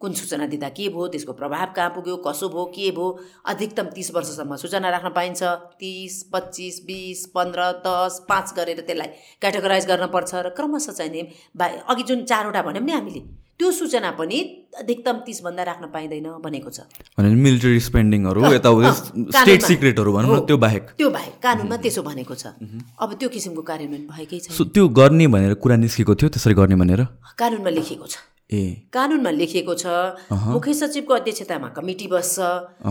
कुन 0.00 0.12
सूचना 0.12 0.46
दिँदा 0.46 0.68
के 0.76 0.88
भयो 0.92 1.06
त्यसको 1.08 1.32
प्रभाव 1.32 1.72
कहाँ 1.76 1.90
पुग्यो 1.90 2.16
कसो 2.20 2.48
भयो 2.48 2.64
के 2.68 2.90
भयो 2.92 3.06
अधिकतम 3.48 3.86
तिस 3.96 4.10
वर्षसम्म 4.14 4.56
सूचना 4.60 4.88
राख्न 4.92 5.08
पाइन्छ। 5.16 5.42
तिस 5.80 6.22
पच्चिस 6.32 6.80
बिस 6.84 7.24
पन्ध्र 7.32 7.70
दस 7.80 8.20
पाँच 8.28 8.52
गरेर 8.56 8.80
त्यसलाई 8.84 9.08
क्याटेगोराइज 9.40 9.86
गर्न 9.88 10.06
पर्छ 10.12 10.34
र 10.34 10.48
क्रमशः 10.52 10.92
चाहिने 10.92 11.22
बा 11.56 11.66
अघि 11.88 12.02
जुन 12.04 12.24
चारवटा 12.28 12.62
भन्यौँ 12.62 12.84
नि 12.84 12.92
हामीले 12.92 13.20
त्यो 13.56 13.70
सूचना 13.72 14.10
पनि 14.20 14.38
अधिकतम 14.76 15.16
तिसभन्दा 15.24 15.62
राख्न 15.64 15.86
पाइँदैन 15.88 16.28
भनेको 16.44 16.70
छ। 16.76 16.84
मिलिटरी 17.16 17.80
स्पेन्डिङहरू 17.80 18.40
स्टेट 18.52 19.62
सिक्रेटहरू 19.64 20.12
भनौँ 20.12 20.36
न 20.36 20.44
त्यो 20.44 20.56
बाहेक। 20.60 20.92
त्यो 21.00 21.08
बाहेक 21.08 21.40
कानुनमा 21.40 21.76
त्यसो 21.80 22.02
भनेको 22.04 22.34
छ। 22.36 22.52
अब 23.00 23.16
त्यो 23.16 23.28
किसिमको 23.32 23.62
कार्यान्वयन 23.64 24.06
भएकै 24.12 24.44
सो 24.52 24.64
त्यो 24.76 24.88
गर्ने 24.92 25.26
भनेर 25.32 25.54
कुरा 25.56 25.76
निस्केको 25.80 26.14
थियो 26.20 26.28
त्यसरी 26.36 26.54
गर्ने 26.60 26.76
भनेर? 26.84 27.00
कानुनमा 27.40 27.70
लेखिएको 27.80 28.06
छ। 28.06 28.35
ए। 28.46 28.88
कानुनमा 28.94 29.30
लेखिएको 29.30 29.74
छ 29.74 29.86
मुख्य 30.30 30.74
सचिवको 30.74 31.14
अध्यक्षतामा 31.14 31.68
कमिटी 31.74 32.06
बस्छ 32.06 32.38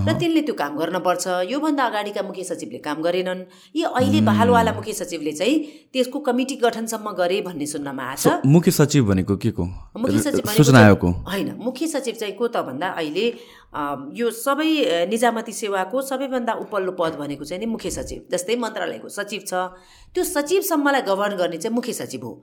र 0.03 0.11
तिनले 0.19 0.41
त्यो 0.43 0.55
काम 0.55 0.75
गर्नपर्छ 0.75 1.25
योभन्दा 1.47 1.83
अगाडिका 1.85 2.21
मुख्य 2.27 2.43
सचिवले 2.43 2.79
काम 2.83 3.01
गरेनन्। 3.01 3.41
यी 3.71 3.83
अहिले 3.87 4.19
बहालवाला 4.27 4.71
मुख्य 4.75 4.93
सचिवले 4.93 5.31
चाहिँ 5.31 5.55
त्यसको 5.95 6.19
कमिटी 6.27 6.55
गठनसम्म 6.59 7.07
गरे 7.15 7.39
भन्ने 7.47 7.65
सुन्नमा 7.71 8.03
आएको 8.03 8.29
छ। 8.35 8.43
मुख्य 8.43 8.71
सचिव 8.71 9.07
भनेको 9.07 9.35
के 9.39 9.51
को? 9.55 9.63
मुख्य 9.95 10.19
सचिव 10.27 10.75
आयोगको। 10.75 11.09
होइन 11.23 11.49
मुख्य 11.55 11.87
सचिव 11.87 12.15
चाहिँ 12.19 12.35
को 12.35 12.47
त 12.51 12.57
भन्दा 12.67 12.87
अहिले 12.99 13.25
यो 14.19 14.27
सबै 14.31 15.07
निजामती 15.07 15.51
सेवाको 15.51 16.01
सबैभन्दा 16.03 16.53
उपल्लो 16.67 16.91
पद 16.99 17.15
भनेको 17.15 17.43
चाहिँ 17.47 17.59
नि 17.63 17.67
मुख्य 17.71 17.89
सचिव 17.95 18.27
जस्तै 18.31 18.55
मन्त्रालयको 18.59 19.07
सचिव 19.07 19.41
छ। 19.47 19.53
त्यो 20.11 20.23
सचिवसम्मलाई 20.23 21.01
गभर्न 21.07 21.35
गर्ने 21.39 21.57
चाहिँ 21.63 21.75
मुख्य 21.75 21.93
सचिव 21.93 22.23
हो। 22.27 22.33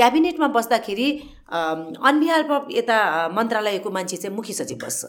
क्याबिनेटमा 0.00 0.48
बस्दाखेरि 0.56 1.08
अनबिहाल्फ 1.52 2.50
अफ 2.58 2.64
यता 2.80 2.98
मन्त्रालयको 3.36 3.88
मान्छे 3.96 4.16
चाहिँ 4.16 4.36
मुख्य 4.36 4.52
सचिव 4.60 4.78
बस्छ। 4.84 5.04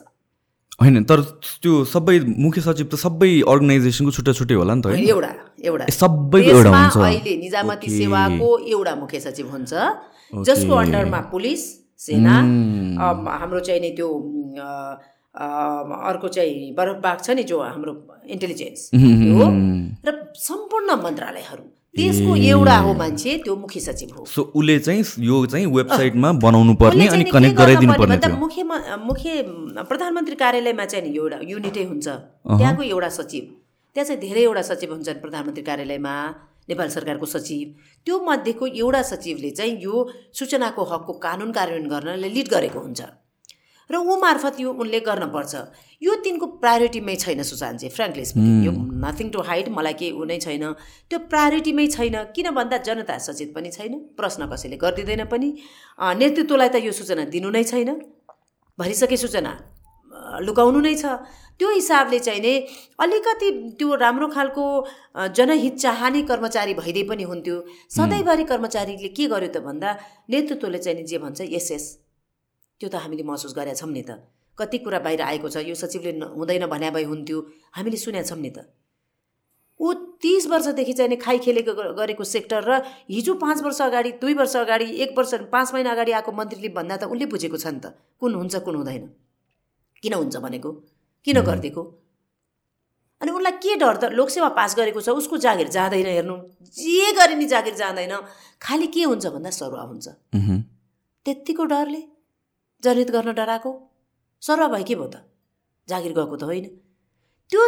होइन 0.81 1.03
तर 1.09 1.19
त्यो 1.61 1.73
सबै 1.85 2.15
मुख्य 2.43 2.61
सचिव 2.67 2.85
त 2.89 2.95
सबै 2.97 3.31
अर्गनाइजेसनको 3.53 4.11
छुट्टा 4.17 4.33
छुट्टै 4.37 4.55
होला 4.57 4.73
नि 4.75 4.81
त 4.81 4.85
एउटा 4.97 5.31
एउटा। 5.69 5.85
ए, 5.85 5.93
सबैको 5.93 6.49
एउटा 6.57 6.71
हुन्छ। 6.73 6.97
अहिले 6.97 7.33
निजामती। 7.43 7.87
सेवाको 7.97 8.47
एउटा 8.73 8.93
मुख्य 9.01 9.19
सचिव 9.25 9.47
हुन्छ 9.53 9.71
जसको 10.47 10.73
अन्डरमा 10.83 11.19
पुलिस 11.33 11.61
सेना 12.01 12.35
हाम्रो 13.41 13.59
चाहिँ 13.67 13.81
नि 13.81 13.91
त्यो 13.97 14.09
अर्को 16.09 16.27
चाहिँ 16.35 16.73
बरफ 16.77 16.97
बाग 17.05 17.17
छ 17.21 17.37
नि 17.37 17.43
जो 17.45 17.57
हाम्रो 17.61 17.93
इन्टेलिजेन्स 18.33 18.79
त्यो 18.89 19.45
र 20.07 20.09
सम्पूर्ण 20.47 20.89
मन्त्रालयहरू। 21.05 21.63
त्यसको 21.95 22.35
एउटा 22.35 22.77
हो 22.77 22.93
मान्छे 22.93 23.37
त्यो 23.43 23.55
मुख्य 23.55 23.79
सचिव 23.79 24.09
हो। 24.15 24.25
सो 24.25 24.41
उसले 24.55 24.77
चाहिँ 24.79 25.03
यो 25.19 25.45
चाहिँ 25.45 25.65
वेबसाइटमा 25.67 26.31
बनाउनु 26.39 26.73
पर्ने 26.79 27.07
अनि 27.07 27.23
कनेक्ट 27.27 27.57
गराइदिनु 27.57 27.93
पर्ने 27.99 28.17
थियो। 28.17 28.35
मुख्य 28.37 28.63
मुख्य 29.07 29.29
प्रधानमन्त्री 29.89 30.35
कार्यालयमा 30.35 30.85
चाहिँ 30.85 31.13
एउटा 31.15 31.39
युनिटै 31.43 31.83
हुन्छ। 31.83 32.07
त्यहाँको 32.07 32.83
एउटा 32.83 33.09
सचिव। 33.19 33.43
त्यहाँ 33.95 34.07
चाहिँ 34.07 34.21
धेरैवटा 34.21 34.61
सचिव 34.71 34.91
हुन्छन् 34.93 35.21
प्रधानमन्त्री 35.21 35.63
कार्यालयमा 35.63 36.15
नेपाल 36.69 36.87
सरकारको 36.95 37.25
सचिव। 37.25 37.67
त्यो 38.07 38.15
मध्येको 38.23 38.65
एउटा 38.67 39.01
सचिवले 39.11 39.51
चाहिँ 39.51 39.75
यो 39.83 39.95
सूचनाको 40.39 40.83
हकको 40.91 41.13
कानुन 41.19 41.51
कार्यान्वयन 41.51 41.91
गर्नले 41.91 42.29
लिड 42.29 42.47
गरेको 42.47 42.79
हुन्छ। 42.79 43.01
र 43.91 43.95
ऊ 43.99 44.15
मार्फत 44.23 44.59
यो 44.59 44.71
उनले 44.71 44.99
गर्नुपर्छ। 45.03 45.53
यो 46.01 46.11
तिनको 46.23 46.45
प्रायोरिटीमै 46.63 47.15
छैन 47.23 47.43
सुशान्त 47.43 47.79
चाहिँ 47.81 47.93
फ्रेङ्कली 47.95 48.25
स्पिकिङ 48.25 48.63
यो 48.65 48.71
नथिङ 49.03 49.27
टु 49.29 49.39
हाइड 49.49 49.67
मलाई 49.77 49.93
केही 49.99 50.11
ऊ 50.15 50.23
नै 50.31 50.37
छैन। 50.45 50.63
त्यो 51.09 51.19
प्रायोरिटीमै 51.31 51.87
छैन 51.95 52.15
किन 52.35 52.47
भन्दा 52.57 52.77
जनता 52.87 53.17
सचेत 53.27 53.51
पनि 53.55 53.69
छैन 53.77 53.93
प्रश्न 54.17 54.47
कसैले 54.51 54.77
गरिदिँदैन 54.83 55.23
पनि। 55.33 55.49
नेतृत्वलाई 56.21 56.69
त 56.69 56.75
यो 56.87 56.91
सूचना 56.95 57.23
दिनु 57.35 57.49
नै 57.51 57.63
छैन। 57.67 57.89
भरिसके 58.79 59.17
सूचना 59.17 59.51
लुकाउनु 60.47 60.79
नै 60.81 60.95
छ। 60.95 61.05
त्यो 61.59 61.69
हिसाबले 61.71 62.19
चाहिँ 62.25 62.41
नै 62.41 62.53
अलिकति 63.03 63.47
त्यो 63.77 63.89
राम्रो 64.03 64.27
खालको 64.33 64.63
जनहित 65.37 65.75
चाहने 65.77 66.21
कर्मचारी 66.29 66.73
भइदिए 66.73 67.03
पनि 67.09 67.23
हुन्थ्यो। 67.23 67.57
सधैँभरि 67.97 68.43
कर्मचारीले 68.51 69.09
के 69.13 69.25
गर्यो 69.33 69.49
त 69.53 69.57
भन्दा 69.61 69.89
नेतृत्वले 70.31 70.79
चाहिँ 70.79 70.97
नि 70.97 71.03
जे 71.05 71.17
भन्छ 71.21 71.41
यस 71.53 71.67
यस 71.71 71.85
त्यो 72.81 72.89
त 72.89 72.97
हामीले 72.97 73.23
महसुस 73.29 73.53
गरेका 73.53 73.77
छौँ 73.77 73.93
नि 73.93 74.01
त। 74.01 74.17
कति 74.57 74.77
कुरा 74.81 74.99
बाहिर 75.05 75.21
आएको 75.21 75.49
छ 75.53 75.61
यो 75.69 75.77
सचिवले 75.77 76.17
हुँदैन 76.33 76.65
भन्या 76.65 76.89
भए 76.91 77.05
हुन्थ्यो 77.05 77.37
हामीले 77.77 77.97
सुनेका 77.97 78.25
छौँ 78.25 78.41
नि 78.41 78.49
त। 78.49 78.65
ऊ 79.79 80.17
तिस 80.21 80.45
वर्षदेखि 80.49 80.93
चाहिँ 80.93 81.17
खाइ 81.17 81.37
खेलेको 81.45 81.73
गरेको 81.97 82.23
सेक्टर 82.25 82.61
र 82.65 82.71
हिजो 83.09 83.33
पाँच 83.37 83.61
वर्ष 83.61 83.81
अगाडि 83.81 84.11
दुई 84.21 84.33
वर्ष 84.33 84.55
अगाडि 84.57 84.85
एक 85.01 85.17
वर्ष 85.17 85.33
पाँच 85.53 85.73
महिना 85.73 85.91
अगाडि 85.91 86.11
आएको 86.11 86.31
मन्त्रीले 86.33 86.69
भन्दा 86.73 86.97
त 86.97 87.03
उसले 87.09 87.25
बुझेको 87.29 87.57
छ 87.57 87.67
नि 87.73 87.79
त 87.81 87.93
कुन 88.21 88.33
हुन्छ 88.35 88.55
कुन 88.65 88.75
हुँदैन। 88.75 89.09
किन 90.03 90.13
हुन्छ 90.13 90.37
भनेको? 90.37 90.69
किन 91.25 91.37
गरिदिएको? 91.41 91.81
अनि 93.21 93.31
उनलाई 93.31 93.57
के 93.57 93.75
डर 93.77 93.95
त? 93.97 94.03
लोकसेवा 94.13 94.49
पास 94.57 94.75
गरेको 94.77 95.01
छ 95.01 95.09
उसको 95.17 95.37
जागिर 95.37 95.69
जाँदैन 95.69 96.05
हेर्नु। 96.05 96.35
जे 96.77 97.13
गरे 97.17 97.35
नि 97.37 97.45
जागिर 97.45 97.73
जाँदैन। 97.77 98.13
खालि 98.61 98.87
के 98.93 99.03
हुन्छ 99.05 99.25
भन्दा 99.33 99.49
सरुवा 99.49 99.83
हुन्छ। 99.89 100.07
त्यत्तिको 101.25 101.65
डरले। 101.65 102.01
जनहित 102.83 103.09
गर्न 103.11 103.33
डराएको? 103.33 103.71
सरुवा 104.41 104.67
भयो 104.67 104.83
के 104.83 104.95
भयो 104.95 105.07
त? 105.07 105.15
जागिर 105.87 106.13
गएको 106.13 106.35
त 106.35 106.43
होइन। 106.43 106.65
त्यो 107.51 107.61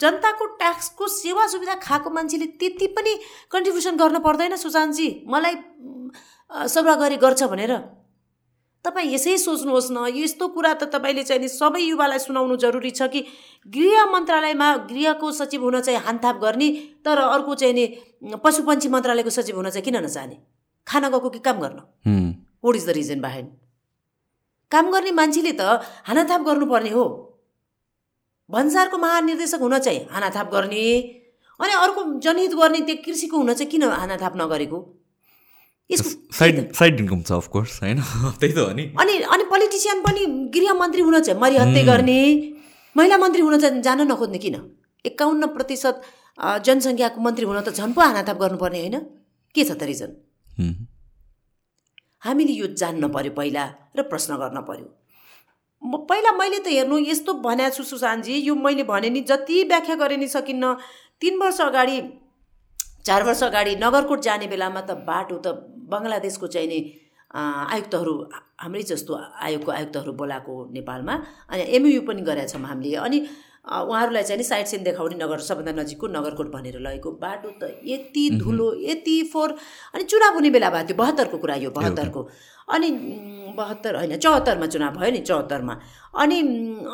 जनताको 0.00 0.44
ट्याक्सको 0.56 1.06
सेवा 1.06 1.46
सुविधा 1.46 1.74
खाएको 1.82 2.10
मान्छेले 2.10 2.46
त्यति 2.56 2.86
पनि 2.96 3.12
कन्ट्रिब्युसन 3.52 3.96
गर्न 3.96 4.18
पर्दैन 4.24 4.56
सुशान्तजी। 4.56 5.08
मलाई 5.26 5.54
सरुवा 6.68 6.94
गरे 6.96 7.16
गर्छ 7.16 7.42
भनेर। 7.52 7.72
तपाईँ 8.84 9.12
यसै 9.12 9.36
सोच्नुहोस् 9.36 9.90
न 9.92 9.98
यस्तो 10.14 10.46
कुरा 10.48 10.72
त 10.74 10.88
तपाईँले 10.94 11.22
चाहिँ 11.26 11.42
नि 11.42 11.48
सबै 11.50 11.82
युवालाई 11.82 12.18
सुनाउनु 12.22 12.56
जरुरी 12.56 12.90
छ 12.90 13.10
कि 13.10 13.20
गृह 13.66 14.04
मन्त्रालयमा 14.14 14.68
गृहको 14.86 15.26
सचिव 15.32 15.62
हुन 15.64 15.80
चाहिँ 15.82 16.00
हानथाप 16.06 16.36
गर्ने 16.38 16.68
तर 17.04 17.18
अर्को 17.18 17.54
चाहिँ 17.54 17.74
नि 17.74 17.84
पशुपन्छी 18.38 18.88
मन्त्रालयको 18.88 19.30
सचिव 19.30 19.56
हुन 19.56 19.70
चाहिँ 19.70 19.84
किन 19.84 19.96
नचाहने 20.06 20.36
खान 20.86 21.10
गएको 21.10 21.28
कि 21.30 21.38
काम 21.42 21.60
गर्न। 21.60 21.78
What 22.62 22.76
is 22.76 22.86
the 22.86 22.90
reason 22.94 23.20
behind 23.20 23.48
काम 24.72 24.90
गर्ने 24.90 25.10
मान्छेले 25.10 25.52
त 25.52 25.62
हानाथाप 26.08 26.40
गर्नुपर्ने 26.48 26.90
हो। 26.90 27.04
भन्सारको 28.50 28.96
महानिर्देशक 28.98 29.60
हुन 29.60 29.78
चाहिँ 29.78 30.00
हानाथाप 30.10 30.50
गर्ने 30.52 30.84
अनि 31.60 31.72
अर्को 31.72 32.02
जनहित 32.20 32.52
गर्ने 32.54 32.80
त्यो 32.86 32.96
कृषिको 33.04 33.36
हुन 33.36 33.52
चाहिँ 33.54 33.70
किन 33.70 33.82
हानाथाप 33.82 34.36
नगरेको? 34.36 34.78
साइड 35.90 36.72
साइड 36.74 37.00
इन्कम 37.00 37.22
छ 37.22 37.32
अफकोर्स 37.32 37.82
होइन? 37.82 38.02
त्यही 38.40 38.52
त 38.52 38.58
हो 38.58 38.72
नि। 38.74 38.84
अनि 39.00 39.14
अनि 39.34 39.44
पोलिटिसियन 39.52 40.02
पनि 40.02 40.26
गृहमन्त्री 40.54 41.02
हुन 41.02 41.20
चाहिँ 41.22 41.40
मरिहत्ते 41.40 41.82
गर्ने 41.84 42.18
महिला 42.96 43.16
मन्त्री 43.18 43.42
हुन 43.42 43.58
चाहिँ 43.60 43.82
जान 43.82 44.00
नखोज्ने 44.10 44.38
किन? 44.38 44.56
एकाउन्न 45.04 45.46
प्रतिशत 45.56 46.02
जनसङ्ख्याको 46.66 47.20
मन्त्री 47.20 47.44
हुन 47.46 47.60
त 47.62 47.70
झन् 47.70 47.94
पो 47.94 48.00
हानाथाप 48.02 48.36
गर्नुपर्ने 48.42 48.80
होइन? 48.80 48.98
के 49.54 49.64
छ 49.64 49.70
त 49.78 49.82
रिजन। 49.86 50.10
हामीले 52.26 52.52
यो 52.52 52.66
जान्न 52.74 53.08
पर्यो 53.14 53.32
पहिला। 53.38 53.64
र 53.98 54.02
प्रश्न 54.12 54.36
गर्न 54.36 54.60
पर्यो। 54.68 54.88
म 55.82 55.96
पहिला 56.08 56.32
मैले 56.32 56.58
त 56.58 56.68
हेर्नु 56.72 56.98
यस्तो 56.98 57.32
भनेको 57.46 57.74
छु 57.76 57.82
सुशान्तजी 57.84 58.34
यो 58.48 58.54
मैले 58.54 58.82
भने 58.92 59.10
नि 59.10 59.20
जति 59.30 59.62
व्याख्या 59.72 59.94
गरे 60.02 60.16
नि 60.16 60.28
सकिन्न। 60.28 60.74
तिन 61.20 61.38
वर्ष 61.40 61.60
अगाडि 61.60 61.96
चार 63.06 63.22
वर्ष 63.24 63.42
अगाडि 63.42 63.74
नगरकोट 63.82 64.20
जाने 64.20 64.46
बेलामा 64.52 64.80
त 64.80 64.90
बाटो 65.08 65.36
त 65.44 65.46
बङ्गलादेशको 65.92 66.46
चाहिँ 66.46 66.68
नि 66.68 66.80
अ, 67.34 67.40
आयुक्तहरू 67.74 68.12
हाम्रै 68.62 68.82
जस्तो 68.88 69.12
आयोगको 69.14 69.70
आयुक्तहरू 69.72 70.12
बोलाएको 70.20 70.54
नेपालमा। 70.72 71.14
अनि 71.50 71.62
एमयु 71.76 72.00
पनि 72.08 72.22
गरेका 72.22 72.48
छौँ 72.52 72.62
हामीले। 72.66 72.96
अनि 72.96 73.18
उहाँहरूलाई 73.66 74.22
चाहिँ 74.22 74.38
नि 74.38 74.44
साइड 74.46 74.66
सिन 74.66 74.82
देखाउने 74.86 75.16
नगर 75.18 75.38
सबभन्दा 75.42 75.72
नजिकको 75.82 76.06
नगरकोट 76.06 76.48
भनेर 76.54 76.78
लगेको 76.80 77.10
बाटो 77.20 77.50
त 77.60 77.82
यति 77.84 78.24
धुलो 78.40 78.66
यति 78.90 79.16
फोहोर। 79.32 79.50
अनि 79.94 80.04
चुनाव 80.06 80.34
हुने 80.34 80.50
बेला 80.54 80.70
भएको 80.70 80.86
थियो 80.88 80.96
बहत्तरको 81.02 81.36
कुरा 81.38 81.54
यो 81.66 81.70
बहत्तरको। 81.78 82.20
अनि 82.68 82.88
बहत्तर 83.56 83.96
होइन 83.96 84.16
चौहत्तरमा 84.16 84.66
चुनाव 84.66 84.96
भयो 84.98 85.10
नि 85.12 85.20
चौहत्तरमा। 85.20 85.74
अनि 86.22 86.38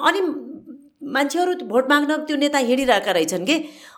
अनि 0.08 0.20
मान्छेहरू 1.14 1.52
भोट 1.66 1.88
माग्न 1.90 2.16
त्यो 2.26 2.36
नेता 2.36 2.58
हिँडिरहेका 2.58 3.12
रहेछन् 3.12 3.46
कि? 3.46 3.56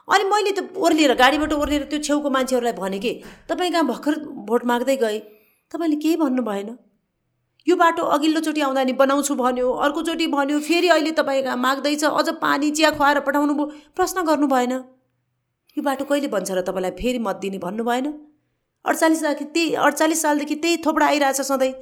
अनि 0.08 0.24
मैले 0.24 0.52
त 0.52 0.72
ओर्लिएर 0.76 1.14
गाडीबाट 1.14 1.52
ओर्लिएर 1.52 1.84
त्यो 1.90 1.98
छेउको 1.98 2.30
मान्छेहरूलाई 2.30 2.72
भने 2.80 2.98
कि 2.98 3.12
तपाईँ 3.48 3.72
कहाँ 3.72 3.86
भर्खर 3.86 4.14
भोट 4.48 4.64
माग्दै 4.64 4.96
गए? 4.96 5.18
तपाईँले 5.72 5.96
केही 5.96 6.16
भन्नु 6.16 6.42
भएन? 6.42 6.70
यो 7.66 7.76
बाटो 7.76 8.02
अघिल्लोचोटि 8.14 8.60
आउँदा 8.60 8.82
नि 8.84 8.92
बनाउँछु 8.92 9.34
भन्यो 9.34 9.70
अर्कोचोटि 9.84 10.26
भन्यो 10.32 10.58
फेरि 10.60 10.88
अहिले 10.88 11.12
तपाईँ 11.12 11.42
कहाँ 11.42 11.56
माग्दैछ? 11.56 12.04
अझ 12.04 12.28
पानी 12.40 12.70
चिया 12.70 12.90
खुवाएर 12.96 13.20
पठाउनु 13.26 13.54
भयो 13.54 13.66
प्रश्न 13.96 14.24
गर्नु 14.24 14.46
भएन। 14.46 14.72
यो 15.76 15.82
बाटो 15.82 16.04
कहिले 16.04 16.28
बन्छ 16.28 16.50
र 16.50 16.60
तपाईँलाई 16.60 16.90
फेरि 17.00 17.18
मत 17.18 17.36
दिने 17.42 17.58
भन्नु 17.58 17.84
भएन? 17.84 18.06
अडचालिस 18.84 19.20
सालदेखि 19.20 19.44
त्यही 19.54 19.74
अडचालिस 19.74 20.22
सालदेखि 20.22 20.54
त्यही 20.54 20.76
थोपडा 20.84 21.06
आइरहेछ 21.06 21.40
सधैँ। 21.40 21.72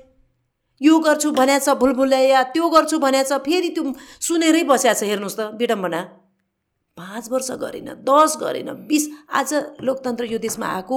यो 0.80 0.98
गर्छु 0.98 1.30
भनेको 1.30 1.64
छ 1.64 1.76
भुलभुलैया 1.78 2.42
त्यो 2.54 2.68
गर्छु 2.68 2.98
भनेको 2.98 3.28
छ 3.28 3.40
फेरि 3.46 3.68
त्यो 3.74 3.92
सुनेरै 4.20 4.62
बस्या 4.70 4.94
छ 4.94 5.02
हेर्नुहोस् 5.04 5.36
त 5.38 5.40
विडम्बना। 5.58 6.00
पाँच 6.96 7.28
वर्ष 7.30 7.50
गरेन 7.60 7.88
दस 8.06 8.36
गरेन 8.40 8.68
बिस 8.88 9.04
आज 9.30 9.50
लोकतन्त्र 9.80 10.24
यो 10.32 10.38
देशमा 10.38 10.66
आएको 10.68 10.96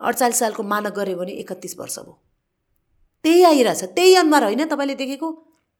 अडचालिस 0.00 0.38
सालको 0.38 0.62
मानक 0.64 0.92
गऱ्यो 0.98 1.16
भने 1.16 1.32
एकतिस 1.42 1.78
वर्ष 1.78 1.98
भयो। 1.98 2.14
त्यही 3.24 3.42
आइरहेछ 3.44 3.82
त्यही 3.96 4.14
अनुहार 4.16 4.42
होइन 4.44 4.64
तपाईँले 4.66 4.94
देखेको? 4.94 5.30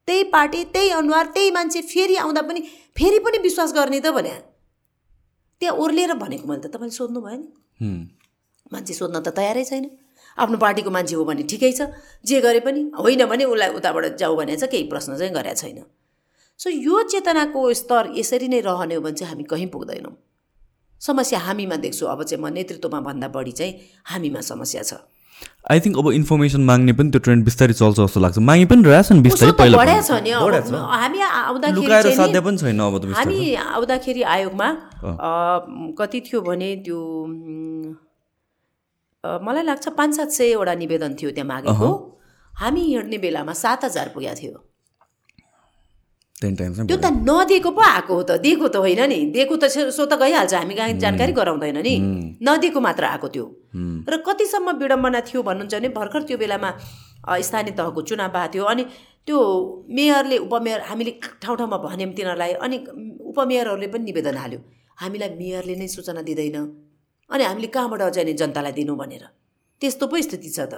त्यही 0.09 0.23
पार्टी 0.31 0.65
त्यही 0.73 0.91
अनुहार 0.91 1.27
त्यही 1.35 1.51
मान्छे 1.51 1.81
फेरि 1.83 2.17
आउँदा 2.17 2.43
पनि 2.43 2.61
फेरि 2.97 3.19
पनि 3.19 3.39
विश्वास 3.43 3.73
गर्ने 3.75 4.01
त 4.01 4.15
भने 4.15 4.35
त्यहाँ 5.63 5.77
ओर्लिएर 5.77 6.13
भनेको 6.15 6.49
मैले 6.49 6.63
त 6.63 6.71
तपाईँले 6.71 6.95
सोध्नु 6.95 7.21
भयो 7.21 7.37
नि 7.37 7.49
मान्छे 8.73 8.95
सोध्न 8.95 9.21
त 9.21 9.29
तयारै 9.37 9.65
छैन। 9.65 9.85
आफ्नो 10.39 10.57
पार्टीको 10.59 10.91
मान्छे 10.91 11.15
हो 11.17 11.25
भने 11.25 11.43
ठिकै 11.49 11.73
छ। 11.73 11.81
जे 12.25 12.41
गरे 12.41 12.61
पनि 12.61 12.81
होइन 12.93 13.25
भने 13.25 13.45
उसलाई 13.45 13.71
उताबाट 13.79 14.17
जाऊ 14.17 14.37
भने 14.37 14.57
चाहिँ 14.57 14.71
केही 14.71 14.85
प्रश्न 14.93 15.17
चाहिँ 15.17 15.33
गरेका 15.33 15.55
छैन। 15.55 15.85
सो 16.61 16.71
यो 16.71 17.03
चेतनाको 17.09 17.61
स्तर 17.73 18.13
यसरी 18.17 18.49
नै 18.49 18.61
रहने 18.61 18.95
हो 18.95 19.01
भने 19.01 19.17
चाहिँ 19.17 19.33
हामी 19.33 19.45
कहीँ 19.45 19.69
पुग्दैनौँ। 19.73 20.15
समस्या 21.01 21.39
हामीमा 21.39 21.77
देख्छु। 21.85 22.07
अब 22.07 22.23
चाहिँ 22.25 22.43
म 22.43 22.49
नेतृत्वमा 22.53 23.01
भन्दा 23.01 23.29
बढी 23.29 23.53
चाहिँ 23.53 23.73
हामीमा 24.13 24.41
समस्या 24.41 24.83
छ। 24.83 25.05
आई 25.69 25.81
थिङ्क 25.85 25.99
अब 26.01 26.07
इन्फर्मेसन 26.17 26.65
माग्ने 26.65 26.93
पनि 26.97 27.11
त्यो 27.13 27.21
ट्रेन्ड 27.21 27.45
बिस्तारै 27.45 27.75
चल्छ 27.77 27.97
जस्तो 28.01 28.21
लाग्छ। 28.25 28.39
मागी 28.41 28.65
पनि 28.73 28.83
रहेछ 28.89 29.13
नि 29.13 29.21
उसो 29.21 29.25
बिस्तारै 29.29 29.53
पहिला। 29.53 29.77
हामी 29.77 31.21
आउँदाखेरि 31.21 32.41
पनि 32.41 32.57
छैन 32.57 32.81
अब 32.81 33.05
हामी 33.13 33.55
आउँदाखेरि 33.55 34.23
आयोगमा 34.25 34.69
कति 36.01 36.19
थियो 36.25 36.41
भने 36.41 36.69
त्यो 36.85 37.01
मलाई 39.25 39.65
लाग्छ 39.65 39.89
पाँच 39.89 40.11
सात 40.17 40.31
सयवटा 40.31 40.75
निवेदन 40.75 41.15
थियो 41.15 41.31
त्यहाँ 41.31 41.49
मागेको। 41.49 41.89
हामी 42.53 42.81
हिँड्ने 42.81 43.19
बेलामा 43.19 43.53
सात 43.53 43.85
हजार 43.85 44.09
पुगेको 44.15 44.41
थियो। 44.41 44.55
त्यो 46.37 46.97
त 47.01 47.07
नदिएको 47.25 47.71
पो 47.73 47.81
आएको 47.81 48.13
हो 48.15 48.23
त। 48.23 48.31
दिएको 48.45 48.69
त 48.69 48.77
होइन 48.77 49.03
नि। 49.09 49.19
दिएको 49.33 49.57
त 49.57 49.73
सो 49.73 50.05
त 50.05 50.21
गइहाल्छ। 50.21 50.55
हामी 50.55 50.75
कहाँ 50.77 50.93
जानकारी 51.01 51.33
गराउँदैन 51.33 51.79
नि। 51.81 51.95
नदिएको 52.45 52.81
मात्र 52.81 53.05
आएको 53.09 53.29
त्यो। 53.35 53.45
र 54.05 54.15
कतिसम्म 54.21 54.77
विडम्बना 54.77 55.21
थियो 55.25 55.43
भन्नुहुन्छ 55.43 55.75
भने 55.75 55.89
भर्खर 55.97 56.23
त्यो 56.29 56.37
बेलामा 56.37 56.71
स्थानीय 57.41 57.73
तहको 57.73 58.01
चुनाव 58.05 58.31
भएको 58.37 58.53
थियो। 58.53 58.65
अनि 58.69 58.85
त्यो 59.27 59.39
मेयरले 59.89 60.37
उपमेयर 60.45 60.81
हामीले 60.93 61.13
ठाउँ 61.43 61.57
ठाउँमा 61.57 61.77
भन्यौँ 61.89 62.13
तिनीहरूलाई 62.13 62.53
अनि 62.61 62.77
उपमेयरहरूले 63.33 63.89
पनि 63.93 64.05
निवेदन 64.05 64.37
हाल्यो। 64.37 64.61
हामीलाई 65.01 65.31
मेयरले 65.41 65.75
नै 65.81 65.89
सूचना 65.89 66.21
दिँदैन। 66.21 66.57
अनि 67.31 67.45
हामीले 67.45 67.69
कहाँबाट 67.69 68.03
चाहिँ 68.15 68.27
नि 68.27 68.35
जनतालाई 68.35 68.73
दिनु 68.73 68.95
भनेर? 68.97 69.25
त्यस्तो 69.83 70.07
पो 70.07 70.17
स्थिति 70.23 70.51
छ 70.51 70.61
त। 70.67 70.75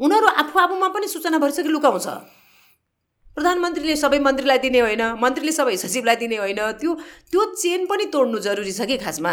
उनीहरू 0.00 0.28
आफू 0.42 0.58
आफूमा 0.58 0.88
पनि 0.92 1.06
सूचना 1.08 1.38
भइसकि 1.38 1.68
लुकाउँछ 1.68 2.06
प्रधानमन्त्रीले 3.36 3.96
सबै 3.96 4.18
मन्त्रीलाई 4.20 4.58
दिने 4.58 4.80
होइन 4.80 5.02
मन्त्रीले 5.20 5.52
सबै 5.52 5.76
सचिवलाई 5.76 6.16
दिने 6.16 6.36
होइन 6.36 6.60
त्यो 6.80 6.94
त्यो 7.32 7.44
चेन 7.54 7.86
पनि 7.86 8.04
तोड्नु 8.12 8.38
जरुरी 8.40 8.72
छ 8.72 8.88
कि 8.88 8.96
खासमा? 8.98 9.32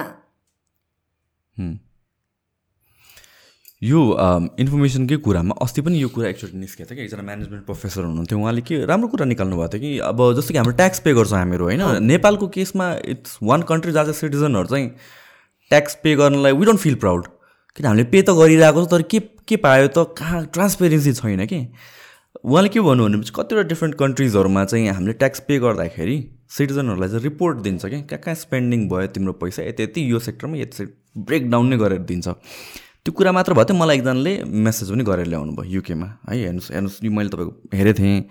यो 3.81 3.99
इन्फर्मेसनकै 4.59 5.17
कुरामा 5.23 5.55
अस्ति 5.59 5.81
पनि 5.83 5.99
यो 5.99 6.09
कुरा 6.09 6.27
एकचोटि 6.29 6.57
निस्केको 6.57 6.87
थियो 6.89 6.95
कि 6.95 7.03
एकजना 7.03 7.23
म्यानेजमेन्ट 7.23 7.63
प्रोफेसर 7.65 8.03
हुनुहुन्थ्यो। 8.03 8.39
उहाँले 8.39 8.61
के 8.61 8.75
राम्रो 8.85 9.07
कुरा 9.07 9.25
निकाल्नु 9.25 9.55
भएको 9.57 9.71
थियो 9.73 9.81
कि 9.81 9.91
अब 9.99 10.19
जस्तो 10.35 10.51
कि 10.53 10.57
हाम्रो 10.59 10.75
ट्याक्स 10.79 10.99
पे 11.03 11.13
गर्छौँ 11.13 11.39
हामीहरू 11.39 11.63
होइन? 11.63 11.83
नेपालको 12.03 12.47
केसमा 12.55 12.85
इट्स 13.13 13.37
वान 13.43 13.61
कन्ट्री 13.67 13.91
जहाँ 13.91 14.05
चाहिँ 14.05 14.19
सिटिजनहरू 14.19 14.67
चाहिँ 14.67 14.87
ट्याक्स 15.73 15.97
पे 16.03 16.15
गर्नलाई 16.21 16.53
वी 16.53 16.65
डोन्ट 16.65 16.79
फिल 16.79 16.95
प्राउड 17.03 17.27
किन 17.77 17.85
हामीले 17.85 18.03
पे 18.13 18.21
त 18.21 18.37
गरिरहेको 18.37 18.85
छ 18.85 18.89
तर 18.91 19.01
के 19.11 19.19
के 19.49 19.55
पायो 19.57 19.87
त? 19.87 20.15
कहाँ 20.17 20.45
ट्रान्सपेरेन्सी 20.53 21.13
छैन 21.13 21.45
कि? 21.45 21.59
उहाँले 22.45 22.69
के 22.69 22.79
भन्नु 22.81 23.03
भनेपछि 23.05 23.31
कतिवटा 23.35 23.63
डिफ्रेन्ट 23.69 23.95
कन्ट्रिजहरूमा 23.97 24.63
चाहिँ 24.65 24.87
हामीले 24.89 25.13
ट्याक्स 25.21 25.39
पे 25.47 25.57
गर्दाखेरि 25.59 26.17
सिटिजनहरूलाई 26.55 27.09
चाहिँ 27.09 27.23
रिपोर्ट 27.23 27.57
दिन्छ 27.65 27.85
कि? 27.85 28.01
कहाँ 28.09 28.21
कहाँ 28.23 28.35
स्पेन्डिङ 28.35 28.87
भयो 28.89 29.07
तिम्रो 29.15 29.33
पैसा? 29.41 29.63
यति 29.63 29.83
यति 29.83 30.11
यो 30.11 30.19
सेक्टरमा 30.19 30.57
यति 30.57 30.85
ब्रेकडाउन 31.17 31.67
नै 31.67 31.77
गरेर 31.77 32.01
दिन्छ। 32.09 32.27
त्यो 32.27 33.11
कुरा 33.11 33.31
मात्र 33.31 33.53
भयो 33.53 33.65
थियो 33.65 33.77
मलाई 33.77 33.97
एकजनाले 33.97 34.33
मेसेज 34.65 34.91
पनि 34.91 35.03
गरेर 35.03 35.27
ल्याउनु 35.33 35.53
भयो 35.57 35.71
युकेमा 35.75 36.07
है 36.29 36.37
हेर्नुहोस् 36.37 36.71
हेर्नुहोस् 36.71 37.03
मैले 37.03 37.29
तपाईँको 37.29 37.53
हेरेको 37.77 37.99
थिएँ। 37.99 38.21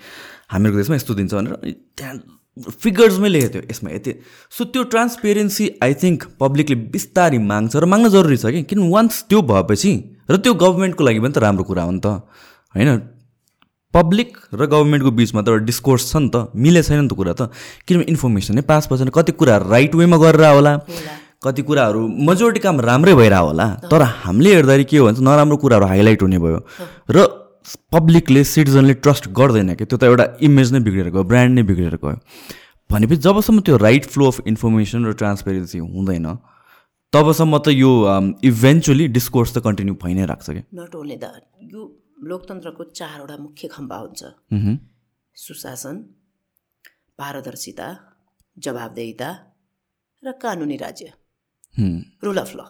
हामीहरूको 0.52 0.78
देशमा 0.80 0.96
यस्तो 0.96 1.14
दिन्छ 1.14 1.32
भनेर। 1.34 1.54
त्यहाँ 1.98 2.14
फिगर्समै 2.56 3.28
लेखेको 3.28 3.52
थियो 3.52 3.62
यसमा 3.70 3.90
यति। 3.90 4.12
सो 4.52 4.64
त्यो 4.68 4.82
ट्रान्सपेरेन्सी 4.92 5.64
आई 5.82 5.94
थिङ्क 5.94 6.36
पब्लिकले 6.40 6.76
बिस्तारै 6.92 7.38
माग्छ 7.40 7.76
र 7.76 7.84
माग्न 7.88 8.08
जरुरी 8.12 8.36
छ 8.36 8.52
कि? 8.52 8.62
किन 8.68 8.90
वान्स 8.92 9.24
त्यो 9.28 9.40
भएपछि 9.40 9.92
र 10.30 10.36
त्यो 10.36 10.52
गभर्मेन्टको 10.54 11.02
लागि 11.04 11.20
पनि 11.20 11.32
त 11.32 11.38
राम्रो 11.40 11.64
कुरा 11.64 11.82
हो 11.82 11.90
नि 11.90 12.00
त। 12.04 12.28
होइन? 12.76 12.90
पब्लिक 13.94 14.30
र 14.52 14.66
गभर्मेन्टको 14.68 15.10
बिचमा 15.10 15.40
त 15.42 15.48
एउटा 15.48 15.64
डिस्कोर्स 15.64 16.12
छ 16.12 16.16
नि 16.20 16.28
त। 16.28 16.52
मिले 16.52 16.82
छैन 16.84 17.00
नि 17.04 17.08
त 17.08 17.16
कुरा 17.16 17.32
त। 17.32 17.42
किनभने 17.88 18.08
इन्फर्मेसन 18.12 18.54
नै 18.60 18.64
पास 18.68 18.88
भएन 18.92 19.08
कति 19.08 19.32
कुरा 19.32 19.56
राइट 19.72 19.92
वेमा 19.96 20.16
गरेर 20.20 20.44
होला। 20.44 20.72
कति 21.42 21.62
कुराहरू 21.66 22.00
मेजोरिटी 22.28 22.60
काम 22.62 22.80
राम्रै 22.80 23.14
भइरहेको 23.18 23.46
होला 23.48 23.66
तर 23.90 24.02
हामीले 24.28 24.50
हेर्दाखेरि 24.54 24.84
के 24.86 24.96
हो 24.96 25.04
भने 25.08 25.16
चाहिँ 25.18 25.26
नराम्रो 25.26 25.56
कुराहरू 25.56 25.86
हाइलाइट 25.90 26.22
हुने 26.22 26.38
भयो। 26.38 26.58
र 27.10 27.41
पब्लिकले 27.92 28.42
सिटिजनले 28.44 28.94
ट्रस्ट 29.04 29.28
गर्दैन 29.38 29.74
कि? 29.74 29.84
त्यो 29.84 29.96
त 29.98 30.04
एउटा 30.04 30.26
इमेज 30.42 30.72
नै 30.72 30.80
बिग्रेर 30.86 31.08
गयो 31.10 31.24
ब्रान्ड 31.24 31.52
नै 31.58 31.62
बिग्रेर 31.70 31.96
गयो। 32.02 32.16
भनेपछि 32.90 33.16
जबसम्म 33.26 33.60
त्यो 33.66 33.76
राइट 33.78 34.04
फ्लो 34.12 34.26
अफ 34.28 34.46
इन्फर्मेसन 34.46 35.00
र 35.06 35.12
ट्रान्सपेरेन्सी 35.20 35.78
हुँदैन 35.78 36.26
तबसम्म 37.12 37.58
त 37.58 37.68
यो 37.72 37.90
इभेन्चुली 38.44 39.06
डिस्कोर्स 39.16 39.50
त 39.54 39.58
कन्टिन्यू 39.64 39.94
भइ 40.02 40.12
नै 40.14 40.24
राख्छ 40.26 40.46
कि 40.50 40.62
नट 40.74 40.94
ओन्ली 40.96 41.16
द्याट 41.22 41.42
यो 41.72 41.80
लोकतन्त्रको 42.30 42.82
चारवटा 42.94 43.36
मुख्य 43.36 43.68
खम्बा 43.68 43.96
हुन्छ। 43.96 44.20
सुशासन 45.36 45.96
पारदर्शिता 47.18 47.88
जवाबदेहिता 48.56 49.30
र 50.22 50.32
कानुनी 50.42 50.76
राज्य। 50.76 51.06
रुल 52.24 52.38
अफ 52.38 52.52
ल 52.56 52.60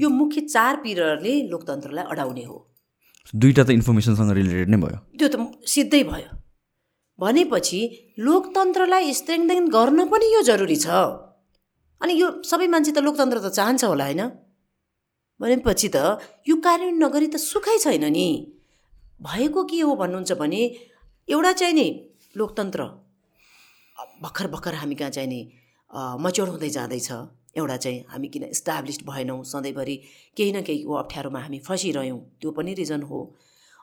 यो 0.00 0.08
मुख्य 0.10 0.40
चार 0.46 0.76
पिलरले 0.82 1.34
लोकतन्त्रलाई 1.50 2.04
अडाउने 2.12 2.44
हो। 2.44 2.58
दुईवटा 3.34 3.62
त 3.66 3.70
इन्फर्मेसनसँग 3.78 4.30
रिलेटेड 4.38 4.68
नै 4.70 4.78
भयो। 4.82 4.98
त्यो 5.18 5.28
त 5.28 5.36
सिद्धै 5.66 6.02
भयो। 6.10 6.30
भनेपछि 7.18 7.80
लोकतन्त्रलाई 8.26 9.12
स्ट्रेङ्थन 9.20 9.68
गर्न 9.76 10.00
पनि 10.12 10.26
यो 10.34 10.40
जरुरी 10.50 10.76
छ। 10.76 10.86
अनि 12.00 12.12
यो 12.20 12.26
सबै 12.44 12.66
मान्छे 12.68 12.92
त 12.92 12.98
लोकतन्त्र 13.06 13.38
त 13.44 13.48
चाहन्छ 13.58 13.82
होला 13.90 14.04
होइन? 14.04 14.22
भनेपछि 15.40 15.88
त 15.94 15.96
यो 16.48 16.54
कार्यान्वयन 16.66 17.02
नगरी 17.02 17.28
त 17.32 17.36
सुखै 17.40 17.76
छैन 17.84 18.04
नि। 18.12 18.28
भएको 19.20 19.60
के 19.64 19.80
हो 19.80 19.92
भन्नुहुन्छ 19.96 20.32
भने 20.40 20.62
एउटा 21.28 21.52
चाहिँ 21.60 21.74
नि 21.74 21.86
लोकतन्त्र 22.36 22.80
भर्खर 24.22 24.46
भर्खर 24.52 24.74
हामी 24.80 24.94
कहाँ 25.00 25.10
चाहिँ 25.16 25.28
नि 25.28 25.40
मच्योर 26.22 26.48
हुँदै 26.52 26.70
जाँदैछ। 26.76 27.08
एउटा 27.56 27.76
चाहिँ 27.76 28.04
हामी 28.08 28.28
किन 28.28 28.44
इस्टाब्लिस्ड 28.44 29.02
भएनौँ 29.06 29.42
सधैँभरि 29.44 29.96
केही 30.36 30.52
न 30.52 30.62
केही 30.62 30.82
अप्ठ्यारोमा 30.98 31.40
हामी 31.40 31.58
फसिरह्यौँ 31.66 32.18
त्यो 32.40 32.50
पनि 32.50 32.74
रिजन 32.74 33.02
हो। 33.02 33.20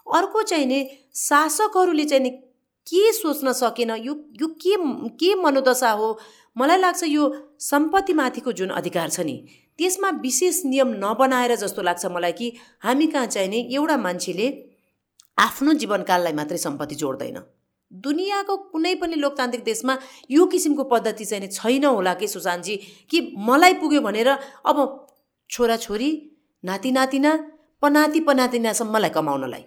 अर्को 0.07 0.41
चाहिँ 0.43 0.65
नि 0.65 0.79
शासकहरूले 1.15 2.05
चाहिँ 2.05 2.23
नि 2.23 2.29
के 2.87 3.11
सोच्न 3.13 3.51
सकेन 3.53 3.91
यो 3.91 4.13
यो 4.41 4.47
के 4.61 4.75
के 5.19 5.33
मनोदशा 5.35 5.91
हो? 5.91 6.19
मलाई 6.57 6.77
लाग्छ 6.77 7.03
यो 7.03 7.23
सम्पत्तिमाथिको 7.59 8.51
जुन 8.51 8.69
अधिकार 8.69 9.09
छ 9.09 9.19
नि 9.19 9.35
त्यसमा 9.77 10.09
विशेष 10.21 10.61
नियम 10.65 10.89
नबनाएर 11.03 11.55
जस्तो 11.55 11.81
लाग्छ 11.81 12.05
मलाई 12.05 12.31
कि 12.31 12.51
हामी 12.83 13.07
कहाँ 13.07 13.27
चाहिँ 13.27 13.49
नि 13.49 13.59
एउटा 13.73 13.97
मान्छेले 13.97 14.47
आफ्नो 15.39 15.73
जीवनकाललाई 15.73 16.33
मात्रै 16.33 16.57
सम्पत्ति 16.57 16.95
जोड्दैन। 16.95 17.39
दुनियाँको 17.93 18.57
कुनै 18.57 18.95
पनि 18.95 19.15
लोकतान्त्रिक 19.15 19.63
देशमा 19.65 19.97
यो 20.31 20.45
किसिमको 20.45 20.83
पद्धति 20.83 21.25
चाहिँ 21.25 21.47
छैन 21.47 21.85
होला 21.85 22.13
कि 22.13 22.27
सुशान्तजी 22.27 22.75
कि 23.09 23.33
मलाई 23.37 23.73
पुग्यो 23.73 24.01
भनेर 24.01 24.29
अब 24.65 25.07
छोराछोरी 25.49 26.09
नाति 26.63 26.91
नातिना 26.91 27.35
पनाति 27.81 28.19
पनातिनासम्मलाई 28.19 29.09
कमाउनलाई? 29.09 29.63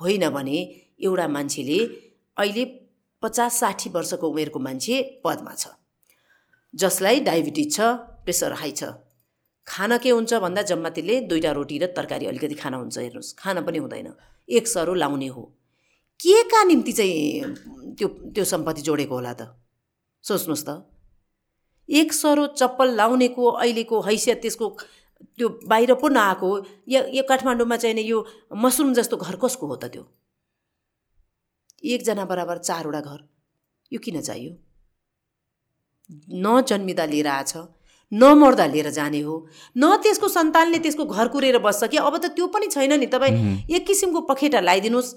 होइन 0.00 0.28
भने 0.30 0.58
एउटा 1.02 1.28
मान्छेले 1.28 1.78
अहिले 2.36 2.64
पचास 3.22 3.60
साठी 3.60 3.90
वर्षको 3.90 4.28
उमेरको 4.28 4.58
मान्छे 4.58 5.20
पदमा 5.24 5.54
छ 5.54 5.68
जसलाई 6.74 7.20
डायबिटिज 7.20 7.76
छ 7.76 7.80
प्रेसर 8.24 8.52
हाई 8.52 8.70
छ। 8.70 8.84
खान 9.66 9.98
के 9.98 10.10
हुन्छ 10.10 10.34
भन्दा 10.34 10.62
जम्मा 10.62 10.90
त्यसले 10.90 11.20
दुईवटा 11.20 11.52
रोटी 11.52 11.78
र 11.78 11.86
तरकारी 11.96 12.26
अलिकति 12.26 12.54
खाना 12.54 12.76
हुन्छ 12.76 12.98
हेर्नुहोस्। 12.98 13.34
खाना 13.38 13.60
पनि 13.60 13.78
हुँदैन। 13.78 14.12
एक 14.48 14.68
सरो 14.68 14.94
लाउने 14.94 15.26
हो। 15.26 15.57
के 16.20 16.42
का 16.50 16.62
निम्ति 16.64 16.92
चाहिँ 16.92 17.94
त्यो 17.98 18.08
त्यो 18.34 18.44
सम्पत्ति 18.44 18.82
जोडेको 18.82 19.14
होला 19.14 19.32
त? 19.32 19.54
सोच्नुहोस् 20.24 20.64
त। 20.66 20.70
एक 21.88 22.12
सरो 22.12 22.46
चप्पल 22.58 22.94
लाउनेको 22.94 23.44
अहिलेको 23.48 24.00
हैसियत 24.02 24.38
त्यसको 24.42 24.66
त्यो 25.38 25.48
बाहिर 25.66 25.94
पो 25.94 26.08
नआएको 26.08 26.50
या 26.88 27.00
यो 27.14 27.22
काठमाडौँमा 27.28 27.76
चाहिँ 27.76 27.94
नि 27.94 28.02
यो 28.02 28.18
मसरुम 28.54 28.92
जस्तो 28.94 29.16
घर 29.16 29.36
कसको 29.36 29.66
हो 29.66 29.76
त 29.76 29.84
त्यो? 29.94 30.04
एकजना 31.84 32.24
बराबर 32.24 32.58
चारवटा 32.58 33.00
घर। 33.00 33.20
यो 33.92 33.98
किन 34.04 34.20
चाहियो? 34.20 34.52
न 36.34 36.60
जन्मिँदा 36.68 37.04
लिएर 37.04 37.26
आछ 37.26 37.56
न 38.12 38.24
मर्दा 38.38 38.66
लिएर 38.66 38.90
जाने 38.90 39.20
हो। 39.20 39.34
न 39.76 39.96
त्यसको 40.02 40.28
सन्तानले 40.28 40.78
त्यसको 40.78 41.04
घर 41.06 41.28
कुरेर 41.28 41.58
बस्छ 41.58 41.84
कि? 41.84 41.96
अब 41.96 42.16
त 42.18 42.34
त्यो 42.34 42.46
पनि 42.50 42.66
छैन 42.68 42.92
नि। 43.00 43.06
तपाईँ 43.06 43.64
एक 43.70 43.86
किसिमको 43.86 44.20
पखेटा 44.26 44.60
लगाइदिनुहोस् 44.60 45.14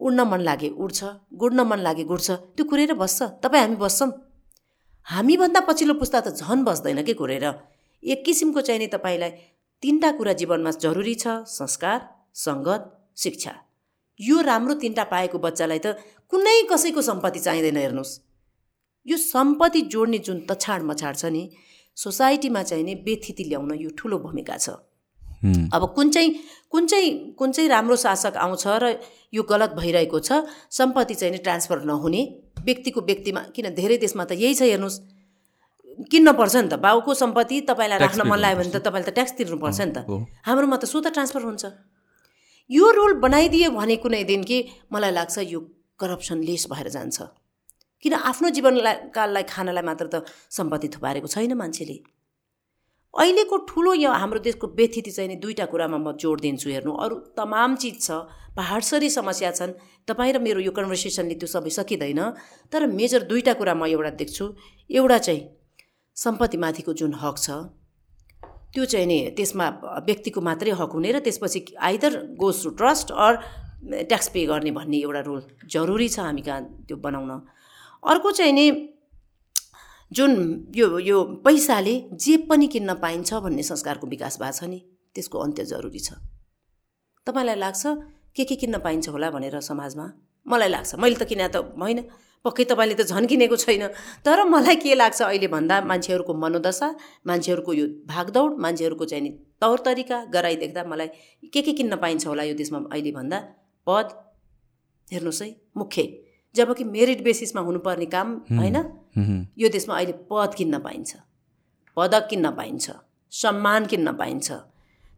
उड्न 0.00 0.20
मन 0.26 0.40
लागे 0.40 0.68
उड्छ 0.74 0.98
गुड्न 1.34 1.60
मन 1.60 1.78
लागे 1.78 2.04
गुड्छ। 2.04 2.30
त्यो 2.56 2.64
कुरेर 2.64 2.94
बस्छ। 2.94 3.22
तपाईँ 3.42 3.62
हामी 3.62 3.76
बस्छौँ। 3.76 4.10
हामीभन्दा 5.06 5.60
पछिल्लो 5.68 5.94
पुस्ता 5.94 6.20
त 6.20 6.28
झन् 6.36 6.64
बस्दैन 6.64 7.02
कि 7.02 7.14
कुरेर? 7.14 7.44
एक 8.02 8.24
किसिमको 8.24 8.60
चाहिँ 8.60 8.80
नि 8.80 8.86
तपाईँलाई 8.86 9.30
तिनवटा 9.82 10.10
कुरा 10.18 10.32
जीवनमा 10.40 10.70
जरुरी 10.84 11.14
छ। 11.14 11.44
संस्कार 11.48 11.98
सङ्गत 12.34 12.82
शिक्षा। 13.16 13.52
यो 14.20 14.40
राम्रो 14.40 14.74
तिनवटा 14.80 15.04
पाएको 15.04 15.38
बच्चालाई 15.38 15.80
त 15.84 15.96
कुनै 16.32 16.56
कसैको 16.70 17.00
सम्पत्ति 17.02 17.40
चाहिँदैन 17.40 17.76
हेर्नुहोस्। 17.76 18.12
यो 19.06 19.16
सम्पत्ति 19.16 19.80
जोड्ने 19.92 20.18
जुन 20.20 20.40
तछाड 20.48 20.82
मछाड 20.82 21.16
छ 21.16 21.24
नि 21.32 21.42
सोसाइटीमा 21.96 22.62
चाहिँ 22.62 22.84
नि 22.84 22.94
बेथिति 23.04 23.44
ल्याउन 23.44 23.72
यो 23.80 23.90
ठुलो 23.98 24.18
भूमिका 24.18 24.56
छ। 24.56 24.76
अब 25.42 25.92
कुन 25.94 26.10
चाहिँ 26.10 26.30
कुन 26.70 26.86
चाहिँ 26.86 27.10
कुन 27.38 27.52
चाहिँ 27.52 27.68
राम्रो 27.68 27.96
शासक 27.96 28.36
आउँछ 28.36 28.66
र 28.66 28.98
यो 29.34 29.42
गलत 29.42 29.70
भइरहेको 29.78 30.18
छ 30.20 30.44
सम्पत्ति 30.70 31.14
चाहिँ 31.14 31.32
नि 31.32 31.38
ट्रान्सफर 31.38 31.84
नहुने 31.84 32.22
व्यक्तिको 32.64 33.00
व्यक्तिमा 33.00 33.40
किन 33.56 33.74
धेरै 33.74 33.96
देशमा 33.98 34.24
त 34.24 34.32
यही 34.36 34.54
छ 34.54 34.62
हेर्नुहोस्। 34.62 35.00
किन्न 36.12 36.32
पर्छ 36.32 36.56
नि 36.56 36.68
त 36.68 36.74
बाउको 36.80 37.14
सम्पत्ति 37.14 37.60
तपाईँलाई 37.68 37.98
राख्न 37.98 38.22
मन 38.28 38.38
लाग्यो 38.38 38.58
भने 38.58 38.70
त 38.70 38.84
तपाईँले 38.84 39.10
त 39.10 39.14
ट्याक्स 39.16 39.32
तिर्नुपर्छ 39.38 39.80
नि 39.80 39.92
त। 39.96 39.98
हाम्रोमा 40.46 40.76
त 40.76 40.84
स्वत 40.84 41.06
ट्रान्सफर 41.16 41.42
हुन्छ। 41.42 41.64
यो 42.70 42.86
रुल 42.90 43.12
बनाइदियो 43.24 43.70
भने 43.70 43.96
कुनै 43.96 44.22
दिन 44.24 44.44
कि 44.44 44.58
मलाई 44.92 45.10
लाग्छ 45.10 45.38
यो 45.50 45.60
करप्सन 45.98 46.38
लेस 46.44 46.66
भएर 46.70 46.88
जान्छ। 46.88 47.18
किन 48.04 48.12
आफ्नो 48.14 48.48
जीवनलाई 48.56 48.94
काललाई 49.12 49.44
खानलाई 49.48 49.84
मात्र 49.84 50.06
त 50.06 50.24
सम्पत्ति 50.48 50.88
थुपारेको 50.94 51.28
छैन 51.28 51.52
मान्छेले। 51.56 52.19
अहिलेको 53.14 53.56
ठुलो 53.66 53.92
यो 53.94 54.10
हाम्रो 54.12 54.40
देशको 54.40 54.66
व्यथिति 54.70 55.10
चाहिँ 55.10 55.28
नि 55.28 55.36
दुईवटा 55.42 55.64
कुरामा 55.66 55.98
म 55.98 56.12
जोड 56.14 56.40
दिन्छु 56.40 56.70
हेर्नु। 56.70 56.92
अरू 56.94 57.16
तमाम 57.34 57.74
चिज 57.76 57.96
छ 58.00 58.10
पहाडसरी 58.56 59.10
समस्या 59.10 59.50
छन्। 59.50 59.72
तपाईँ 60.06 60.32
र 60.32 60.38
मेरो 60.38 60.60
यो 60.60 60.70
कन्भर्सेसनले 60.70 61.34
त्यो 61.34 61.48
सबै 61.50 61.70
सकिँदैन। 61.70 62.20
तर 62.70 62.86
मेजर 62.86 63.26
दुईवटा 63.26 63.52
कुरा 63.58 63.74
म 63.74 63.90
एउटा 63.90 64.10
देख्छु। 64.14 64.44
एउटा 64.90 65.18
चाहिँ 65.26 65.42
सम्पत्तिमाथिको 66.16 66.92
जुन 66.94 67.14
हक 67.18 67.36
छ 67.38 67.50
त्यो 68.70 68.84
चाहिँ 68.86 69.06
नि 69.06 69.18
त्यसमा 69.34 69.66
व्यक्तिको 70.06 70.40
मात्रै 70.40 70.70
हक 70.78 70.90
हुने 70.94 71.10
र 71.10 71.18
त्यसपछि 71.18 71.60
either 71.82 72.12
goes 72.38 72.56
to 72.62 72.70
trust 72.78 73.10
or 73.10 73.32
tax 74.06 74.28
pay 74.30 74.46
गर्ने 74.46 74.70
भन्ने 74.70 74.98
एउटा 75.02 75.20
रुल 75.26 75.40
जरुरी 75.66 76.08
छ 76.08 76.22
हामी 76.30 76.42
कहाँ 76.46 76.86
त्यो 76.86 76.96
बनाउन। 76.96 77.30
अर्को 78.06 78.30
चाहिँ 78.30 78.54
नि 78.54 78.66
जुन 80.12 80.32
यो 80.76 80.98
यो 80.98 81.22
पैसाले 81.44 81.94
जे 82.14 82.36
पनि 82.50 82.66
किन्न 82.66 82.94
पाइन्छ 82.94 83.34
भन्ने 83.34 83.62
संस्कारको 83.62 84.06
विकास 84.06 84.38
भएको 84.40 84.58
छ 84.58 84.64
नि 84.64 84.78
त्यसको 85.14 85.38
अन्त्य 85.38 85.64
जरुरी 85.64 85.98
छ। 85.98 86.18
तपाईँलाई 87.26 87.56
लाग्छ 87.56 87.82
के 88.36 88.44
के 88.44 88.56
किन्न 88.56 88.78
पाइन्छ 88.78 89.08
होला 89.08 89.30
भनेर 89.30 89.60
समाजमा? 89.60 90.06
मलाई 90.46 90.68
लाग्छ। 90.68 90.94
मैले 90.98 91.14
त 91.14 91.22
किने 91.30 91.48
त 91.48 91.56
होइन। 91.78 92.00
पक्कै 92.44 92.64
तपाईँले 92.64 92.94
त 92.94 93.06
झन् 93.06 93.26
किनेको 93.26 93.56
छैन। 93.56 93.86
तर 94.26 94.44
मलाई 94.48 94.76
के 94.82 94.94
लाग्छ 94.94 95.22
अहिले 95.22 95.46
भन्दा 95.46 95.80
मान्छेहरूको 95.86 96.32
मनोदशा 96.34 96.88
मान्छेहरूको 97.26 97.72
यो 97.72 97.86
भागदौड 98.06 98.58
मान्छेहरूको 98.58 99.04
चाहिँ 99.04 99.22
नि 99.22 99.30
तौर 99.60 99.78
तरिका 99.86 100.18
गराइ 100.34 100.56
देख्दा 100.56 100.84
मलाई 100.90 101.08
के 101.52 101.60
के 101.62 101.72
किन्न 101.72 101.96
पाइन्छ 101.96 102.26
होला 102.26 102.42
यो 102.50 102.54
देशमा 102.54 102.78
अहिले 102.90 103.12
भन्दा? 103.12 103.38
पद 103.86 104.06
हेर्नुहोस् 105.12 105.42
है 105.42 105.48
मुख्य। 105.76 106.02
जबकि 106.54 106.84
मेरिट 106.84 107.22
बेसिसमा 107.22 107.60
हुनुपर्ने 107.62 108.06
काम 108.06 108.28
होइन? 108.58 108.78
यो 109.16 109.68
देशमा 109.68 109.94
अहिले 109.96 110.12
पद 110.12 110.54
किन्न 110.54 110.78
पाइन्छ। 110.78 111.16
पदक 111.96 112.26
किन्न 112.30 112.50
पाइन्छ। 112.50 112.90
सम्मान 113.32 113.86
किन्न 113.86 114.12
पाइन्छ। 114.12 114.52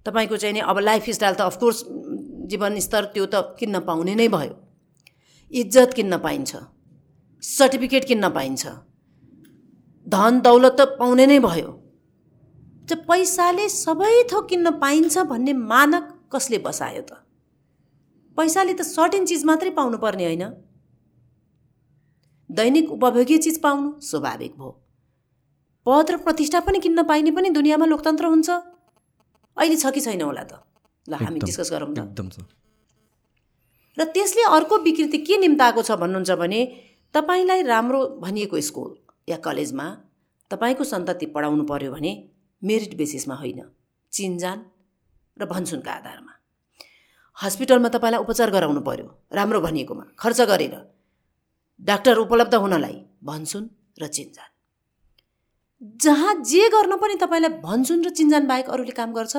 तपाईँको 0.07 0.37
चाहिँ 0.37 0.55
नि 0.55 0.61
अब 0.61 0.79
लाइफ 0.79 1.11
स्टाइल 1.11 1.35
त 1.35 1.41
अफकोर्स 1.41 1.85
जीवनस्तर 2.51 3.05
त्यो 3.05 3.27
त 3.27 3.57
किन्न 3.59 3.81
पाउने 3.81 4.15
नै 4.15 4.29
भयो। 4.29 4.55
इज्जत 5.51 5.93
किन्न 5.95 6.19
पाइन्छ। 6.19 6.57
सर्टिफिकेट 7.43 8.05
किन्न 8.05 8.29
पाइन्छ। 8.29 8.67
धन 10.07 10.41
दौलत 10.41 10.77
त 10.81 10.81
पाउने 10.99 11.27
नै 11.27 11.39
भयो। 11.39 11.79
पैसाले 12.93 13.69
सबै 13.69 14.25
थोक 14.33 14.49
किन्न 14.49 14.71
पाइन्छ 14.71 15.19
भन्ने 15.19 15.53
मानक 15.53 16.05
कसले 16.33 16.59
बसायो 16.59 17.03
त? 17.03 17.13
पैसाले 18.37 18.75
त 18.75 18.83
सर्टेन 18.83 19.25
चिज 19.27 19.45
मात्रै 19.45 19.71
पाउनुपर्ने 19.71 20.25
होइन। 20.25 20.45
दैनिक 22.53 22.91
उपभोग्य 22.93 23.39
चिज 23.39 23.61
पाउनु 23.63 24.01
स्वाभाविक 24.01 24.53
भयो। 24.59 24.71
पद 25.87 26.11
र 26.11 26.17
प्रतिष्ठा 26.21 26.61
पनि 26.61 26.79
किन्न 26.79 27.03
पाइने 27.03 27.31
पनि 27.33 27.51
दुनियाँमा 27.51 27.87
लोकतन्त्र 27.87 28.27
हुन्छ। 28.27 28.51
अहिले 29.57 29.77
छ 29.77 29.87
कि 29.91 30.01
छैन 30.01 30.23
होला 30.23 30.45
त? 30.45 30.61
ल 31.09 31.15
हामी 31.17 31.41
डिस्कस 31.41 31.71
गरौँ 31.73 31.95
त। 31.95 31.99
एकदम 31.99 32.29
र 33.97 34.05
त्यसले 34.05 34.43
अर्को 34.53 34.79
विकृति 34.85 35.19
के 35.19 35.37
निम्ताएको 35.39 35.83
छ 35.83 35.97
भन्नुहुन्छ 35.97 36.31
भने 36.41 36.61
तपाईँलाई 37.15 37.63
राम्रो 37.63 38.01
भनिएको 38.21 38.61
स्कुल 38.61 38.91
या 39.29 39.37
कलेजमा 39.41 39.87
तपाईँको 40.51 40.85
सन्तति 40.85 41.27
पढाउनु 41.33 41.65
पर्यो 41.65 41.93
भने 41.93 42.13
मेरिट 42.63 42.97
बेसिसमा 42.97 43.35
होइन 43.35 43.61
चिनजान 44.13 44.59
र 45.37 45.45
भनसुनका 45.49 45.93
आधारमा। 45.93 46.33
हस्पिटलमा 47.39 47.89
तपाईँलाई 47.89 48.21
उपचार 48.21 48.51
गराउनु 48.51 48.81
पर्यो 48.81 49.09
राम्रो 49.33 49.61
भनिएकोमा 49.61 50.05
खर्च 50.21 50.41
गरेर। 50.53 50.92
डाक्टर 51.83 52.19
उपलब्ध 52.19 52.55
हुनलाई 52.55 52.97
भनसुन 53.25 53.71
र 54.01 54.07
चिन्जान। 54.07 54.49
जहाँ 56.03 56.35
जे 56.45 56.69
गर्न 56.69 56.97
पनि 56.97 57.15
तपाईँलाई 57.15 57.59
भनसुन 57.59 58.05
र 58.05 58.11
चिन्जान 58.11 58.47
बाहेक 58.47 58.69
अरूले 58.71 58.93
काम 58.93 59.13
गर्छ 59.13 59.37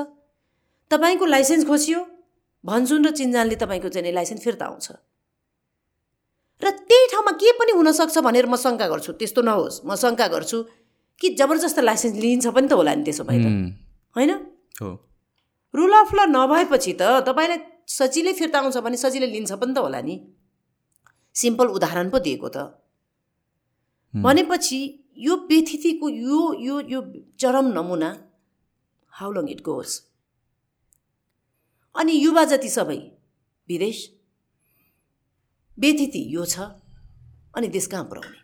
तपाईँको 0.91 1.25
लाइसेन्स 1.25 1.65
खोसियो 1.67 1.99
भनसुन 2.63 3.05
र 3.05 3.11
चिन्जानले 3.11 3.55
तपाईँको 3.55 3.89
चाहिँ 3.89 4.13
लाइसेन्स 4.13 4.43
फिर्ता 4.43 4.65
आउँछ। 4.65 4.87
र 6.61 6.69
त्यही 6.69 7.07
ठाउँमा 7.11 7.31
के 7.31 7.51
पनि 7.59 7.71
हुनसक्छ 7.71 8.17
भनेर 8.19 8.45
म 8.47 8.55
शङ्का 8.55 8.87
गर्छु। 8.87 9.11
त्यस्तो 9.19 9.41
नहोस् 9.41 9.81
म 9.85 9.95
शङ्का 9.95 10.27
गर्छु 10.27 10.57
कि 11.21 11.29
जबरजस्त 11.39 11.79
लाइसेन्स 11.79 12.15
लिइन्छ 12.19 12.47
पनि 12.47 12.67
त 12.67 12.73
होला 12.73 12.93
नि 12.95 13.03
त्यसो 13.03 13.23
भए 13.23 13.39
त। 13.39 13.47
होइन? 14.15 14.31
हो। 14.81 14.89
रुल 15.73 15.93
अफ 15.93 16.09
ल 16.13 16.19
नभएपछि 16.27 16.93
त 16.99 17.23
तपाईँलाई 17.27 17.59
सजिलै 17.87 18.33
फिर्ता 18.33 18.59
आउँछ 18.59 18.77
भने 18.77 18.97
सजिलै 18.97 19.27
लिन्छ 19.27 19.51
पनि 19.59 19.73
त 19.73 19.77
होला 19.79 20.01
नि। 20.01 20.15
सिम्पल 21.35 21.67
उदाहरण 21.67 22.09
पो 22.09 22.19
दिएको 22.19 22.49
त। 22.49 22.57
भनेपछि 24.13 24.79
यो 25.17 25.35
व्यथितिको 25.49 26.09
यो 26.09 26.39
यो 26.59 26.75
यो 26.89 27.01
चरम 27.39 27.65
नमुना 27.73 28.09
हाउ 29.13 29.31
लङ 29.31 29.45
इट 29.49 29.61
गोज 29.61 29.89
अनि 31.95 32.13
युवा 32.13 32.43
जति 32.45 32.69
सबै 32.69 32.99
विदेश 33.69 33.97
व्यथिति 35.77 36.21
यो 36.35 36.45
छ 36.45 36.55
अनि 37.55 37.67
देश 37.67 37.85
कहाँ 37.87 38.05
पुऱ्याउने। 38.05 38.39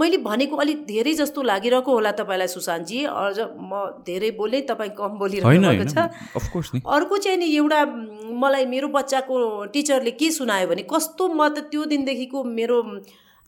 मैले 0.00 0.18
भनेको 0.24 0.56
अलिक 0.56 0.78
धेरै 0.86 1.12
जस्तो 1.20 1.42
लागिरहेको 1.42 1.92
होला 1.92 2.12
तपाईँलाई 2.20 2.48
सुशान्तजी। 2.48 2.98
अझ 3.04 3.38
म 3.70 3.72
धेरै 4.08 4.30
बोलेँ 4.40 4.60
तपाईँ 4.70 4.92
कम 4.96 5.18
भएको 5.20 5.84
छ। 5.92 5.96
अर्को 6.96 7.16
चाहिँ 7.18 7.38
नि 7.38 7.46
एउटा 7.56 7.80
मलाई 8.42 8.64
मेरो 8.66 8.88
बच्चाको 8.88 9.34
टिचरले 9.72 10.10
के 10.20 10.30
सुनायो 10.32 10.66
भने 10.72 10.82
कस्तो 10.88 11.28
म 11.28 11.48
त 11.48 11.68
त्यो 11.70 11.84
दिनदेखिको 11.92 12.44
मेरो 12.44 12.78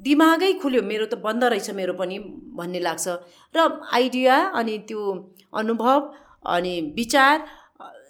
दिमागै 0.00 0.52
खुल्यो। 0.62 0.82
मेरो 0.82 1.06
त 1.06 1.14
बन्द 1.24 1.44
रहेछ 1.52 1.70
मेरो 1.78 1.92
पनि 1.94 2.18
भन्ने 2.58 2.80
लाग्छ। 2.80 3.06
र 3.54 3.58
आइडिया 3.94 4.36
अनि 4.60 4.78
त्यो 4.88 5.00
अनुभव 5.54 6.00
अनि 6.44 6.74
विचार 6.96 7.36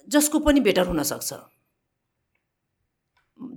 जसको 0.09 0.39
पनि 0.45 0.59
बेटर 0.59 0.85
हुनसक्छ 0.87 1.29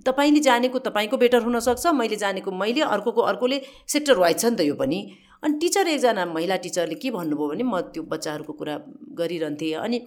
तपाईँले 0.05 0.40
जानेको 0.49 0.78
तपाईँको 0.86 1.16
बेटर 1.16 1.42
हुनसक्छ 1.42 1.86
मैले 2.01 2.16
जानेको 2.16 2.51
मैले 2.53 2.80
अर्कोको 2.94 3.20
अर्कोले 3.30 3.61
सेक्टर 3.88 4.16
वाइज 4.18 4.36
छ 4.40 4.44
नि 4.47 4.57
त 4.57 4.61
यो 4.68 4.74
पनि। 4.74 4.99
अनि 5.44 5.59
टिचर 5.61 5.88
एकजना 5.88 6.24
महिला 6.26 6.57
टिचरले 6.64 6.97
के 7.01 7.11
भन्नुभयो 7.16 7.49
भने 7.49 7.64
म 7.64 7.80
त्यो 7.92 8.03
बच्चाहरूको 8.12 8.53
कुरा 8.53 8.74
गरिरहन्थेँ। 9.20 9.74
अनि 9.84 9.99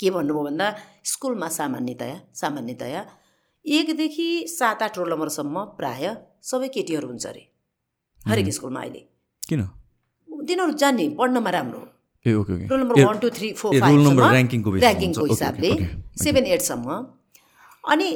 के 0.00 0.10
भन्नुभयो 0.10 0.42
भन्दा 0.44 0.66
स्कुलमा 1.04 1.48
सामान्यतया 1.58 2.16
सामान्यतया 2.34 3.00
एकदेखि 3.64 4.28
सात 4.50 4.82
आठ 4.82 4.98
रोल 4.98 5.10
नम्बरसम्म 5.12 5.56
प्राय 5.78 6.04
सबै 6.42 6.68
केटीहरू 6.74 7.06
हुन्छ 7.08 7.26
अरे 7.26 7.42
हरेक 8.26 8.48
स्कुलमा 8.52 8.80
अहिले। 8.80 9.00
किन? 9.42 9.62
तिनीहरू 10.48 10.72
जान्ने 10.82 11.04
पढ्नमा 11.18 11.50
राम्रो 11.56 11.82
ए 12.26 12.32
okay 12.34 12.52
okay. 12.52 12.66
Roll 12.70 12.80
number 12.80 13.04
one 13.04 13.18
two 13.22 13.28
three 13.36 13.48
four 13.60 13.70
ऱ्याङ्किङको 13.78 15.24
हिसाबले 15.30 15.70
सेभेन 16.22 16.46
एटसम्म 16.56 16.88
अनि 17.92 18.08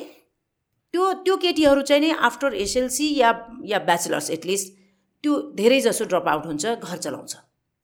त्यो 0.96 1.12
त्यो 1.24 1.36
केटीहरू 1.36 1.80
चाहिँ 1.88 2.00
नि 2.00 2.10
आफ्टर 2.26 2.54
एसएलसी 2.64 3.06
या 3.16 3.32
या 3.68 3.78
ब्याचलर्स 3.88 4.30
एटलिस्ट 4.30 4.72
त्यो 5.24 5.32
धेरै 5.56 5.80
जसो 5.86 6.04
ड्रप 6.08 6.28
आउट 6.28 6.46
हुन्छ 6.46 6.64
घर 6.66 6.96
चलाउँछ 6.96 7.36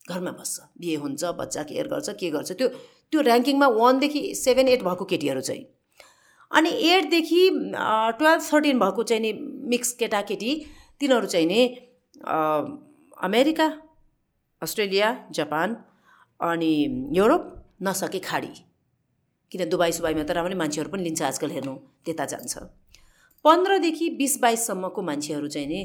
घरमा 0.08 0.30
बस्छ 0.38 0.60
बिहे 0.80 0.94
हुन्छ 1.02 1.32
बच्चा 1.40 1.62
केयर 1.70 1.88
गर्छ 1.92 2.08
के 2.20 2.30
गर्छ 2.30 2.52
त्यो 2.52 2.68
त्यो 3.12 3.20
ऱ्याङ्किङमा 3.22 3.68
वानदेखि 3.76 4.22
सेभेन 4.34 4.68
एट 4.68 4.82
भएको 4.88 5.04
केटीहरू 5.12 5.40
चाहिँ। 5.40 5.64
अनि 6.50 6.70
एटदेखि 6.88 7.42
टुवेल्भ 8.18 8.42
थर्टिन 8.48 8.78
भएको 8.78 9.02
चाहिँ 9.12 9.22
नि 9.22 9.32
मिक्स 9.76 9.92
केटाकेटी 10.00 10.52
तिनीहरू 11.00 11.26
चाहिँ 11.36 11.46
नि 11.46 11.60
अमेरिका 13.28 13.70
अस्ट्रेलिया 14.62 15.16
जापान 15.36 15.76
अनि 16.40 16.74
युरोप 17.20 17.44
नसके 17.88 18.18
खाडी। 18.28 18.54
किन 19.52 19.68
दुबई 19.68 19.92
सुबाईमा 19.98 20.24
त 20.24 20.30
राम्रै 20.38 20.56
मान्छेहरू 20.62 20.90
पनि 20.92 21.02
लिन्छ 21.04 21.22
आजकल 21.32 21.50
हेर्नु 21.58 21.74
त्यता 22.04 22.24
जान्छ। 22.34 22.72
पन्ध्रदेखि 23.44 24.08
बिस 24.18 24.38
बाइससम्मको 24.42 25.02
मान्छेहरू 25.02 25.48
चाहिँ 25.54 25.68
नि 25.68 25.80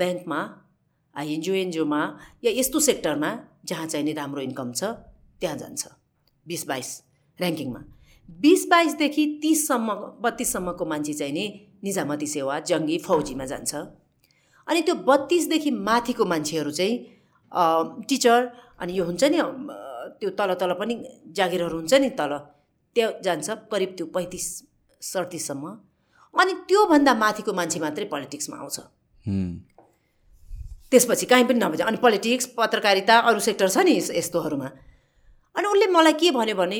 ब्याङ्कमा 0.00 0.40
एनजिओ 1.14 1.54
एनजिओमा 1.54 2.00
या 2.44 2.50
यस्तो 2.58 2.80
सेक्टरमा 2.88 3.30
जहाँ 3.68 3.86
चाहिँ 3.86 4.04
नि 4.06 4.12
राम्रो 4.12 4.40
इन्कम 4.42 4.72
छ 4.72 4.84
त्यहाँ 5.40 5.56
जान्छ। 5.58 5.82
बिस 6.46 6.66
बाइस 6.68 6.88
ऱ्याङ्किङमा। 7.38 7.80
बिस 8.28 8.66
बाइसदेखि 8.70 9.24
तिससम्म 9.42 9.88
बत्तिससम्मको 10.22 10.84
मान्छे 10.92 11.14
चाहिँ 11.20 11.32
नि 11.32 11.44
निजामती 11.84 12.26
सेवा 12.26 12.58
जङ्गी 12.70 12.98
फौजीमा 13.06 13.44
जान्छ। 13.52 13.74
अनि 14.68 14.80
त्यो 14.86 14.94
बत्तिसदेखि 15.08 15.70
माथिको 15.88 16.24
मान्छेहरू 16.32 16.70
चाहिँ 16.78 16.94
टिचर 18.08 18.40
अनि 18.80 18.92
यो 18.98 19.04
हुन्छ 19.04 19.24
नि 19.34 19.38
त्यो 20.20 20.30
तल 20.38 20.54
तल 20.60 20.72
पनि 20.80 20.94
जागिरहरू 21.36 21.76
हुन्छ 21.78 21.94
नि 22.04 22.10
तल 22.20 22.32
त्यो 22.96 23.08
जान्छ 23.26 23.46
करिब 23.72 23.90
त्यो 23.96 24.06
पैँतिस 24.14 24.46
सडतिससम्म। 25.02 25.64
अनि 26.36 26.52
त्योभन्दा 26.68 27.12
माथिको 27.14 27.52
मान्छे 27.52 27.78
मात्रै 27.80 28.06
पोलिटिक्समा 28.12 28.56
आउँछ। 28.56 28.76
त्यसपछि 30.90 31.26
कहीँ 31.26 31.44
पनि 31.44 31.58
नभए 31.58 31.82
अनि 31.82 31.98
पोलिटिक्स 32.04 32.46
पत्रकारिता 32.56 33.14
अरू 33.28 33.40
सेक्टर 33.40 33.68
छ 33.68 33.78
नि 33.86 33.94
यस्तोहरूमा। 33.96 34.68
अनि 35.56 35.66
उसले 35.66 35.86
मलाई 35.90 36.14
के 36.20 36.30
भन्यो 36.30 36.56
भने 36.56 36.78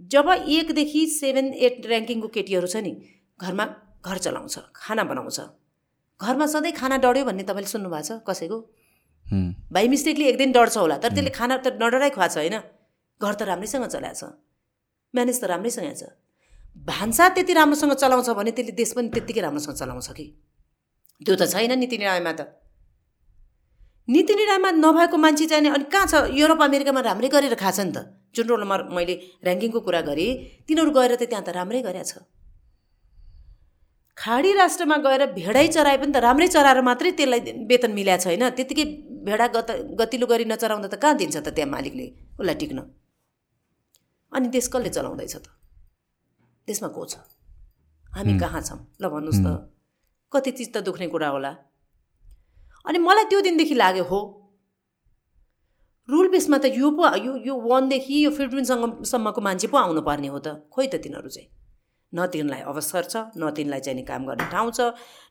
जब 0.00 0.28
एकदेखि 0.48 1.00
सेभेन 1.12 1.46
एट 1.52 1.84
ऱ्याङ्किङको 1.86 2.28
केटीहरू 2.36 2.66
छ 2.66 2.76
नि 2.80 2.92
घरमा 3.40 3.64
घर 4.00 4.18
चलाउँछ 4.24 4.56
खाना 4.74 5.04
बनाउँछ। 5.04 5.38
घरमा 6.20 6.46
सधैँ 6.46 6.72
खाना 6.72 6.96
डढ्यो 7.04 7.24
भन्ने 7.24 7.44
तपाईँले 7.44 7.68
सुन्नुभएको 7.68 8.06
छ 8.08 8.24
कसैको? 8.28 8.58
बाई 9.72 9.88
मिस्टेकले 9.88 10.24
एक 10.28 10.36
दिन 10.38 10.52
डढ्छ 10.52 10.76
होला 10.76 10.96
तर 11.02 11.12
त्यसले 11.12 11.30
खाना 11.30 11.56
त 11.60 11.76
नडराइ 11.76 12.10
खुवाएको 12.16 12.34
छ 12.34 12.36
होइन। 12.40 12.56
घर 13.20 13.34
त 13.34 13.42
राम्रैसँग 13.50 13.86
चलाएको 13.86 14.16
छ। 14.16 14.24
म्यानेज 15.14 15.36
त 15.40 15.44
राम्रैसँग 15.52 15.92
छ। 16.00 16.02
भान्सा 16.76 17.28
त्यति 17.28 17.52
राम्रोसँग 17.52 17.92
चलाउँछ 17.92 18.30
भने 18.30 18.50
त्यसले 18.50 18.72
देश 18.72 18.92
पनि 18.96 19.08
त्यत्तिकै 19.10 19.40
राम्रोसँग 19.40 19.74
चलाउँछ 19.76 20.08
कि? 20.12 20.24
त्यो 21.26 21.36
त 21.36 21.42
छैन 21.52 21.78
नीति 21.78 21.98
निर्णयमा 21.98 22.32
त। 22.32 22.40
नीति 24.08 24.34
निर्णयमा 24.34 24.70
नभएको 24.70 25.16
मान्छे 25.16 25.46
चाहिँ 25.46 25.70
अनि 25.70 25.84
कहाँ 25.92 26.06
छ? 26.06 26.14
युरोप 26.34 26.62
अमेरिकामा 26.62 27.00
राम्रै 27.00 27.28
गरेर 27.28 27.54
खान्छ 27.54 27.80
नि 27.80 27.92
त। 27.92 27.98
जुन 28.34 28.46
रोलमा 28.46 28.76
मैले 28.96 29.14
ऱ्याङ्किङको 29.44 29.80
कुरा 29.80 30.00
गरेँ 30.08 30.30
तिनीहरू 30.66 30.90
गएर 30.90 31.14
त 31.14 31.22
त्यहाँ 31.30 31.44
त 31.44 31.50
राम्रै 31.50 31.82
गरेछ 31.82 32.12
खाडी 34.16 34.50
राष्ट्रमा 34.52 34.96
गएर 35.04 35.22
भेडै 35.32 35.66
चराए 35.74 35.96
पनि 36.00 36.12
त 36.12 36.18
राम्रै 36.20 36.48
चराएर 36.48 36.80
मात्रै 36.84 37.10
त्यसलाई 37.18 37.40
वेतन 37.70 37.90
मिल्याएको 37.98 38.24
छैन। 38.24 38.42
त्यत्तिकै 38.56 38.84
भेडा 39.28 39.46
गत 39.56 39.70
गतिलो 40.00 40.26
गरी 40.26 40.44
नचराउँदा 40.44 40.88
त 40.92 40.96
कहाँ 41.00 41.16
दिन्छ 41.20 41.36
त 41.36 41.48
त्यहाँ 41.56 41.70
मालिकले? 41.70 42.06
उसलाई 42.40 42.56
टिक्न। 42.60 42.78
अनि 44.32 44.46
देश 44.48 44.66
कसले 44.72 44.90
चलाउँदैछ 44.96 45.36
त? 45.36 45.46
त्यसमा 46.68 46.88
को 46.88 47.04
छ। 47.04 47.14
हामी 48.10 48.38
कहाँ 48.38 48.60
छौँ? 48.62 48.78
ल 49.00 49.08
भन्नुहोस् 49.08 49.42
त। 49.44 49.48
कति 50.32 50.50
चित्त 50.50 50.76
दुख्ने 50.86 51.06
कुरा 51.08 51.28
होला। 51.28 51.52
अनि 52.86 52.98
मलाई 52.98 53.24
त्यो 53.30 53.40
दिनदेखि 53.40 53.74
लाग्यो 53.74 54.04
हो। 54.04 54.20
रुल 56.08 56.28
बेसमा 56.28 56.58
त 56.58 56.66
यो 56.74 56.90
पो 56.90 57.06
यो 57.16 57.32
यो 57.46 57.54
वानदेखि 57.54 58.14
यो 58.24 58.30
फिफ्टिनसम्मको 58.30 59.40
मान्छे 59.40 59.66
पो 59.70 59.76
आउनु 59.78 60.02
पर्ने 60.02 60.28
हो 60.28 60.38
त। 60.38 60.66
खोइ 60.70 60.86
त 60.86 60.98
तिनीहरू 60.98 61.28
चाहिँ। 61.28 61.48
न 62.12 62.26
तिनलाई 62.26 62.62
अवसर 62.66 63.04
छ 63.06 63.14
न 63.38 63.50
तिनलाई 63.54 63.80
चाहिँ 63.86 64.02
काम 64.02 64.26
गर्ने 64.26 64.46
ठाउँ 64.50 64.70
छ 64.74 64.80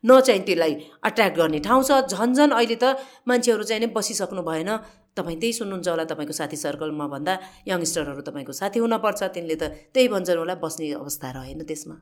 न 0.04 0.20
चाहिँ 0.24 0.42
त्यसलाई 0.48 0.74
अट्र्याक्ट 1.04 1.36
गर्ने 1.38 1.60
ठाउँ 1.60 1.84
छ। 1.84 1.92
झन् 2.08 2.34
झन् 2.34 2.52
अहिले 2.56 2.78
त 2.80 2.96
मान्छेहरू 3.28 3.64
चाहिँ 3.68 3.82
नै 3.84 3.92
बसिसक्नु 3.92 4.42
भएन। 4.48 4.72
तपाईँ 5.20 5.40
त्यही 5.42 5.54
सुन्नुहुन्छ 5.54 5.88
होला 5.88 6.06
तपाईँको 6.12 6.34
साथी 6.34 6.58
सर्कलमा 6.66 7.08
भन्दा 7.08 7.34
यङ्स्टरहरू 7.68 8.22
तपाईँको 8.22 8.54
साथी 8.62 8.80
हुनपर्छ 8.80 9.22
तिनले 9.36 9.56
त 9.56 9.64
त्यही 9.94 10.08
भन्छन् 10.08 10.40
होला 10.40 10.56
बस्ने 10.64 10.92
अवस्था 10.96 11.28
रहेन 11.32 11.64
त्यसमा। 11.64 11.96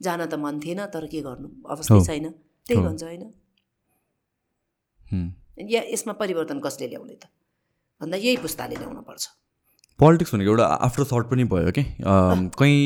जान 0.00 0.20
त 0.26 0.34
मन 0.34 0.60
थिएन 0.60 0.80
तर 0.92 1.06
के 1.08 1.20
गर्नु? 1.22 1.48
अवस्था 1.64 2.00
छैन। 2.04 2.26
त्यही 2.66 2.80
भन्छ 2.82 3.02
होइन। 3.02 3.24
या 5.70 5.82
यसमा 5.92 6.12
परिवर्तन 6.12 6.60
कसले 6.60 6.86
ल्याउने 6.88 7.16
त? 7.16 7.24
भन्दा 8.00 8.16
यही 8.16 8.36
पुस्ताले 8.36 8.76
ल्याउनुपर्छ। 8.76 9.24
पोलिटिक्स 10.00 10.34
भनेको 10.34 10.50
एउटा 10.50 10.64
आफ्टर 10.86 11.04
थट 11.12 11.30
पनि 11.30 11.44
भयो 11.52 11.70
कि। 11.78 11.82
कहीँ 12.02 12.80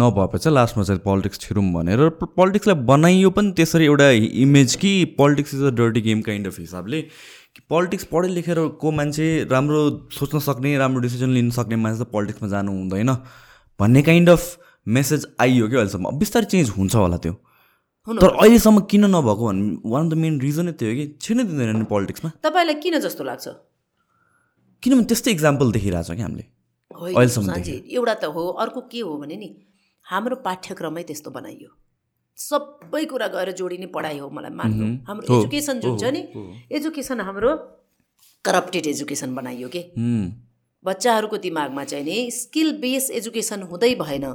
नभएपछि 0.00 0.50
लास्टमा 0.50 0.84
चाहिँ 0.84 1.00
पोलिटिक्स 1.04 1.40
छिरौँ 1.40 1.64
भनेर 1.72 2.08
पोलिटिक्सलाई 2.22 2.76
बनाइयो 2.86 3.30
पनि 3.36 3.52
त्यसरी 3.56 3.84
एउटा 3.84 4.10
इमेज 4.44 4.74
कि 4.82 4.92
politics 5.18 5.54
is 5.54 5.62
a 5.62 5.70
dirty 5.78 6.00
game 6.00 6.20
kind 6.28 6.46
of 6.46 6.58
हिसाबले। 6.60 7.00
पोलिटिक्स 7.70 8.04
पढे 8.12 8.28
लेखेर 8.28 8.58
को 8.80 8.90
मान्छे 8.92 9.26
राम्रो 9.50 9.80
सोच्न 10.12 10.38
सक्ने 10.46 10.76
राम्रो 10.78 11.00
डिसिजन 11.00 11.30
लिन 11.32 11.50
सक्ने 11.56 11.76
मान्छे 11.76 12.04
त 12.04 12.08
पोलिटिक्समा 12.12 12.48
जानु 12.48 12.72
हुँदैन 12.72 13.12
भन्ने 13.80 14.02
काइन्ड 14.02 14.30
अफ 14.30 14.42
मेसेज 14.86 15.26
आइयो 15.40 15.68
कि 15.68 15.76
अहिलेसम्म। 15.76 16.18
बिस्तारै 16.18 16.46
चेन्ज 16.46 16.70
हुन्छ 16.76 16.94
होला 16.96 17.16
त्यो। 17.16 17.32
तर 18.06 18.28
अहिलेसम्म 18.28 18.80
किन 18.90 19.04
नभएको 19.14 19.46
भन्ने 19.46 19.90
वान 19.90 20.04
अफ 20.04 20.12
द 20.12 20.18
मेन 20.18 20.40
रिजनै 20.40 20.72
त्यो 20.72 20.88
हो 20.88 20.94
कि 20.96 21.06
छिर्नै 21.20 21.44
दिँदैन 21.44 21.76
नि 21.76 21.84
पोलिटिक्समा 21.90 22.30
तपाईँलाई 22.44 22.74
किन 22.84 22.98
जस्तो 23.00 23.24
लाग्छ? 23.24 23.48
किनभने 24.86 25.06
त्यस्तै 25.10 25.30
इक्जाम्पल 25.34 25.66
देखिरहेको 25.74 26.06
छ 26.06 26.14
कि 26.14 26.22
हामीले। 26.22 26.44
अहिलेसम्म 26.94 27.50
एउटा 27.90 28.14
त 28.14 28.24
हो 28.30 28.42
अर्को 28.62 28.80
के 28.86 29.00
हो 29.02 29.18
भने 29.18 29.36
नि 29.36 29.48
हाम्रो 30.06 30.36
पाठ्यक्रमै 30.46 31.02
त्यस्तो 31.02 31.30
बनाइयो। 31.34 31.70
सबै 32.38 33.04
कुरा 33.10 33.26
गएर 33.34 33.50
जोडिने 33.58 33.88
पढाइ 33.90 34.18
हो 34.22 34.30
मलाई 34.30 34.54
मान्नु। 34.54 34.86
हाम्रो 35.10 35.26
एजुकेसन 35.26 35.76
जुन 35.82 35.98
छ 35.98 36.14
नि 36.14 36.22
एजुकेसन 36.70 37.18
हाम्रो 37.26 37.50
करप्टेड 38.44 38.86
एजुकेसन 38.86 39.34
बनाइयो 39.34 39.68
के? 39.74 39.82
बच्चाहरूको 40.84 41.36
दिमागमा 41.42 41.84
चाहिँ 41.90 42.06
नि 42.06 42.30
स्किल 42.30 42.72
बेस 42.78 43.10
एजुकेसन 43.18 43.66
हुँदै 43.66 43.94
भएन। 43.98 44.26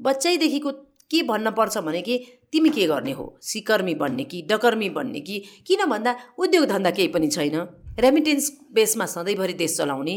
बच्चैदेखिको 0.00 0.70
के 1.12 1.22
भन्न 1.28 1.50
पर्छ 1.52 1.84
भने 1.84 2.00
कि 2.00 2.14
तिमी 2.48 2.70
के 2.72 2.86
गर्ने 2.88 3.12
हो? 3.12 3.24
सिकर्मी 3.42 3.94
बन्ने 4.00 4.24
कि 4.24 4.42
डकर्मी 4.48 4.88
बन्ने 4.96 5.20
कि? 5.20 5.36
किन 5.68 5.84
भन्दा 5.92 6.12
उद्योग 6.40 6.64
धन्दा 6.72 6.90
केही 6.90 7.08
पनि 7.12 7.28
छैन। 7.28 7.83
रेमिटेन्स 7.98 8.50
बेसमा 8.74 9.06
सधैँभरि 9.06 9.52
देश 9.52 9.76
चलाउने। 9.76 10.16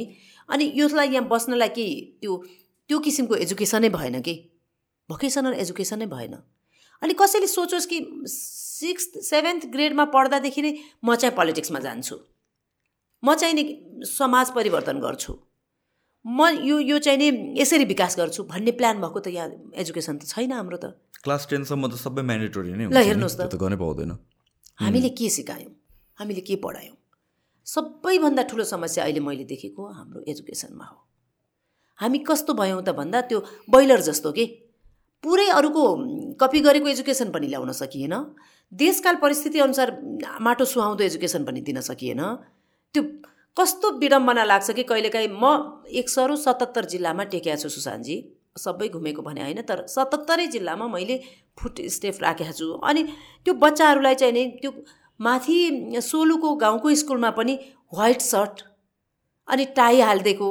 अनि 0.49 0.65
यसलाई 0.75 1.09
यहाँ 1.09 1.27
बस्नलाई 1.27 1.69
कि 1.69 1.85
त्यो 2.21 2.35
त्यो 2.89 2.99
किसिमको 2.99 3.35
एजुकेसनै 3.35 3.89
भएन 3.89 4.21
कि? 4.21 4.35
भोकेसनल 5.09 5.53
एजुकेसनै 5.53 6.05
भएन। 6.05 6.33
अनि 7.01 7.13
कसैले 7.13 7.47
सोचोस् 7.47 7.85
कि 7.85 7.99
सिक्स 8.27 9.29
सेभेन्थ 9.29 9.65
ग्रेडमा 9.71 10.05
पढ्दादेखि 10.15 10.61
नै 10.61 10.71
म 11.05 11.15
चाहिँ 11.15 11.35
पोलिटिक्समा 11.35 11.79
जान्छु। 11.79 12.15
म 13.23 13.35
चाहिँ 13.35 13.53
नि 13.53 13.63
समाज 14.05 14.51
परिवर्तन 14.51 14.99
गर्छु। 14.99 15.33
म 16.25 16.49
यो 16.65 16.79
यो 16.79 16.99
चाहिँ 16.99 17.19
नि 17.19 17.61
यसरी 17.61 17.85
विकास 17.85 18.17
गर्छु 18.17 18.43
भन्ने 18.43 18.71
प्लान 18.73 19.01
भएको 19.01 19.19
त 19.19 19.27
यहाँ 19.37 19.77
एजुकेसन 19.77 20.17
त 20.17 20.27
छैन 20.27 20.51
हाम्रो 20.51 20.77
त। 20.77 20.97
क्लास 21.23 21.47
टेनसम्म 21.49 21.87
त 21.87 21.95
सबै 22.01 22.21
म्यान्डेटोरी 22.25 22.71
नै 22.73 22.85
ल 22.89 22.97
हेर्नुहोस् 22.97 23.37
त। 23.37 23.55
गर्नै 23.55 23.77
पाउँदैन। 23.77 24.11
हामीले 24.81 25.09
के 25.13 25.29
सिकायौँ? 25.29 25.71
हामीले 26.17 26.41
के 26.41 26.55
पढायौँ? 26.57 26.96
सबैभन्दा 27.67 28.43
ठुलो 28.49 28.63
समस्या 28.63 29.03
अहिले 29.03 29.19
मैले 29.19 29.43
देखेको 29.43 29.87
हाम्रो 29.87 30.23
एजुकेसनमा 30.31 30.85
हो। 30.85 30.97
हामी 31.99 32.19
कस्तो 32.23 32.53
भयौँ 32.53 32.81
त 32.81 32.89
भन्दा 32.95 33.21
त्यो 33.27 33.39
बैलर 33.67 34.01
जस्तो 34.01 34.31
के? 34.31 34.45
पुरै 35.23 35.47
अरूको 35.51 35.83
कपी 36.39 36.59
गरेको 36.63 36.87
एजुकेसन 36.87 37.31
पनि 37.31 37.47
ल्याउन 37.47 37.71
सकिएन। 37.75 38.13
देशकाल 38.71 39.15
परिस्थिति 39.19 39.59
अनुसार 39.59 39.89
माटो 40.41 40.65
सुहाउँदो 40.65 41.03
एजुकेसन 41.03 41.43
पनि 41.43 41.61
दिन 41.61 41.81
सकिएन। 41.81 42.21
त्यो 42.95 43.03
कस्तो 43.57 43.91
विडम्बना 43.99 44.43
लाग्छ 44.43 44.71
कि 44.71 44.83
कहिलेकाहीँ 44.83 45.27
म 45.27 45.83
एक 45.91 46.09
सरो 46.09 46.35
सतहत्तर 46.37 46.85
जिल्लामा 46.87 47.23
टेकेको 47.33 47.57
छु 47.57 47.69
सुशान्तजी 47.69 48.15
सबै 48.57 48.87
घुमेको 48.89 49.21
भने 49.21 49.41
होइन 49.41 49.61
तर 49.67 49.85
सतहत्तरै 49.91 50.47
जिल्लामा 50.55 50.87
मैले 50.87 51.15
फुट 51.59 51.81
स्टेप 51.95 52.23
राखेको 52.23 52.53
छु। 52.53 52.67
अनि 52.79 53.03
त्यो 53.43 53.53
बच्चाहरूलाई 53.59 54.15
चाहिँ 54.15 54.33
नि 54.33 54.43
त्यो 54.61 54.71
माथि 55.19 55.57
सोलुको 56.01 56.55
गाउँको 56.55 56.93
स्कुलमा 56.95 57.29
पनि 57.31 57.59
व्हाइट 57.93 58.21
सर्ट 58.21 58.63
अनि 59.47 59.65
टाई 59.75 60.01
हालिदिएको। 60.01 60.49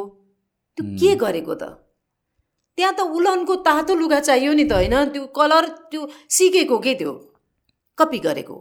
त्यो 0.79 0.85
के 1.01 1.15
गरेको 1.17 1.55
त? 1.55 1.63
त्यहाँ 2.79 2.95
त 2.95 3.01
उलनको 3.01 3.55
तातो 3.67 3.95
लुगा 3.95 4.21
चाहियो 4.21 4.53
नि 4.53 4.65
त 4.65 4.73
होइन? 4.73 4.95
त्यो 5.13 5.27
कलर 5.27 5.69
त्यो 5.91 6.09
सिकेको 6.29 6.79
के 6.79 6.95
त्यो? 6.95 7.13
कपी 7.99 8.19
गरेको। 8.19 8.57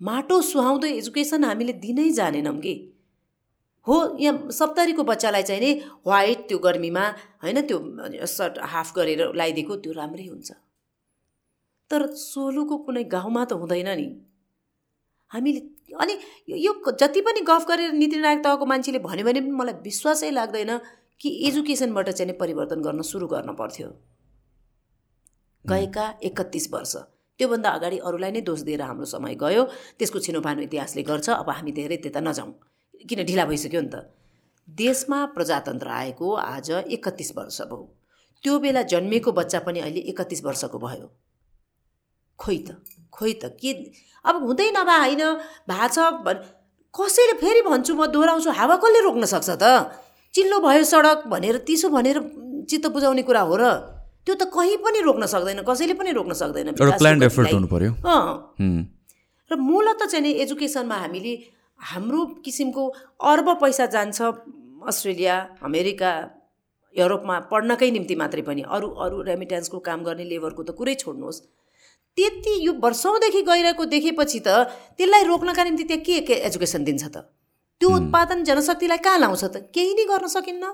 माटो 0.00 0.40
सुहाउँदो 0.42 0.86
एजुकेसन 0.86 1.44
हामीले 1.44 1.72
दिनै 1.72 2.10
जानेनौँ 2.12 2.56
कि। 2.60 2.74
हो 3.86 3.96
यहाँ 4.20 4.50
सप्तरीको 4.50 5.02
बच्चालाई 5.04 5.42
चाहिँ 5.42 5.60
नि 5.60 5.72
व्हाइट 6.06 6.38
त्यो 6.48 6.58
गर्मीमा 6.58 7.04
होइन? 7.42 7.60
त्यो 7.60 8.26
सर्ट 8.26 8.58
हाफ 8.62 8.94
गरेर 8.96 9.20
लगाइदिएको 9.32 9.76
त्यो 9.76 9.92
राम्रै 9.92 10.26
हुन्छ। 10.26 10.50
तर 11.90 12.06
सोलुको 12.14 12.76
कुनै 12.76 13.04
गाउँमा 13.04 13.44
त 13.44 13.52
हुँदैन 13.52 13.88
नि। 13.96 14.08
हामीले 15.30 15.60
अनि 16.00 16.14
यो 16.48 16.72
जति 17.00 17.20
पनि 17.20 17.40
गफ 17.40 17.66
गरेर 17.68 17.92
नीति 17.92 18.16
निर्णायक 18.16 18.44
तहको 18.44 18.66
मान्छेले 18.66 18.98
भन्यो 18.98 19.24
भने 19.24 19.40
पनि 19.40 19.50
मलाई 19.50 19.74
विश्वासै 19.82 20.30
लाग्दैन 20.30 20.78
कि 21.20 21.28
एजुकेसनबाट 21.48 22.10
चाहिँ 22.10 22.32
परिवर्तन 22.32 22.82
गर्न 22.82 23.02
सुरु 23.02 23.26
गर्न 23.26 23.54
पर्थ्यो। 23.54 23.88
गएका 25.64 26.06
एकतिस 26.22 26.72
वर्ष। 26.72 26.96
त्योभन्दा 27.40 27.70
अगाडि 27.70 27.98
अरूलाई 27.98 28.30
नै 28.30 28.40
दोष 28.40 28.60
दिएर 28.60 28.82
हाम्रो 28.82 29.04
समय 29.04 29.34
गयो। 29.34 29.64
त्यसको 29.98 30.18
छिनोफानो 30.18 30.62
इतिहासले 30.62 31.02
गर्छ 31.02 31.28
अब 31.30 31.50
हामी 31.50 31.72
धेरै 31.72 31.96
त्यता 31.96 32.20
नजाउँ। 32.20 32.52
किन 33.08 33.24
ढिला 33.24 33.44
भइसक्यो 33.44 33.80
नि 33.80 33.90
त। 33.92 33.96
देशमा 34.68 35.18
प्रजातन्त्र 35.26 35.88
आएको 35.88 36.26
आज 36.34 36.70
एकतिस 36.70 37.30
वर्ष 37.36 37.60
भयो। 37.70 37.84
त्यो 38.44 38.58
बेला 38.58 38.82
जन्मिएको 38.82 39.32
बच्चा 39.32 39.58
पनि 39.60 39.80
अहिले 39.80 40.00
एकतिस 40.10 40.44
वर्षको 40.44 40.78
भयो। 40.78 41.06
खोइ 42.38 42.58
त। 42.58 42.95
खोइ 43.16 43.32
त 43.42 43.44
के 43.60 43.70
अब 44.24 44.34
हुँदै 44.44 44.68
नभए 44.76 44.96
होइन? 45.02 45.22
भएको 45.68 45.88
छ 45.94 45.98
भन् 46.26 46.40
कसैले 46.94 47.34
फेरि 47.40 47.62
भन्छु 47.68 47.92
म 47.96 48.06
दोहोऱ्याउँछु 48.12 48.50
हावा 48.52 48.76
कसले 48.84 49.00
रोक्न 49.08 49.24
सक्छ 49.24 49.50
त? 49.56 49.64
चिल्लो 50.34 50.56
भयो 50.60 50.84
सडक 50.84 51.18
भनेर 51.32 51.56
तिसो 51.64 51.88
भनेर 51.88 52.18
चित्त 52.68 52.86
बुझाउने 52.92 53.22
कुरा 53.24 53.42
हो 53.48 53.56
र। 53.56 53.64
त्यो 54.26 54.34
त 54.34 54.50
कहीँ 54.50 54.76
पनि 54.82 55.00
रोक्न 55.06 55.24
सक्दैन 55.30 55.62
कसैले 55.62 55.94
पनि 55.94 56.10
रोक्न 56.12 56.32
सक्दैन 56.34 56.74
र 59.50 59.52
मूलत 59.54 60.02
चाहिँ 60.10 60.22
नि 60.26 60.30
एजुकेसनमा 60.42 60.96
हामीले 61.02 61.34
हाम्रो 61.80 62.20
किसिमको 62.42 62.82
अर्ब 63.22 63.48
पैसा 63.62 63.86
जान्छ 63.94 64.18
अस्ट्रेलिया 64.90 65.34
अमेरिका 65.62 66.10
युरोपमा 66.96 67.36
पढ्नकै 67.52 67.90
निम्ति 67.90 68.14
मात्रै 68.16 68.42
पनि। 68.42 68.62
अरू 68.66 68.88
अरू 69.04 69.16
रेमिटेन्सको 69.22 69.78
काम 69.78 70.02
गर्ने 70.02 70.24
लेबरको 70.26 70.62
त 70.62 70.70
कुरै 70.74 70.94
छोड्नुहोस्। 70.98 71.38
त्यति 72.16 72.66
यो 72.66 72.72
वर्षौँदेखि 72.72 73.42
गइरहेको 73.42 73.84
देखेपछि 73.84 74.40
त 74.46 74.48
त्यसलाई 74.96 75.24
रोक्नका 75.24 75.64
निम्ति 75.64 75.84
त्यहाँ 75.84 76.02
के 76.04 76.20
के 76.20 76.34
एजुकेसन 76.48 76.84
दिन्छ 76.84 77.04
त? 77.04 77.16
त्यो 77.80 77.88
उत्पादन 77.96 78.44
जनशक्तिलाई 78.44 78.98
कहाँ 78.98 79.18
लाउँछ 79.18 79.44
त? 79.44 79.56
केही 79.74 79.94
नै 79.94 80.04
गर्न 80.04 80.26
सकिन्न। 80.26 80.72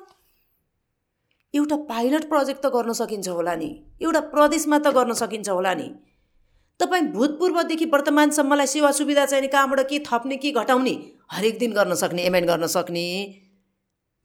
एउटा 1.54 1.76
पाइलट 1.90 2.28
प्रोजेक्ट 2.28 2.62
त 2.64 2.70
गर्न 2.74 2.92
सकिन्छ 2.92 3.28
होला 3.28 3.54
नि। 3.54 3.70
एउटा 4.02 4.20
प्रदेशमा 4.30 4.78
त 4.78 4.94
गर्न 4.94 5.12
सकिन्छ 5.12 5.48
होला 5.48 5.74
नि। 5.74 5.88
तपाईँ 6.80 7.02
भूतपूर्वदेखि 7.12 7.84
वर्तमानसम्मलाई 7.92 8.66
सेवा 8.66 8.90
सुविधा 8.92 9.26
चाहिने 9.26 9.48
कहाँबाट 9.48 9.80
के 9.88 9.98
थप्ने 10.06 10.36
के 10.36 10.50
घटाउने 10.52 10.94
हरेक 11.32 11.58
दिन 11.58 11.72
गर्न 11.72 11.94
सक्ने 11.94 12.22
एमएन 12.22 12.46
गर्न 12.46 12.66
सक्ने। 12.66 13.04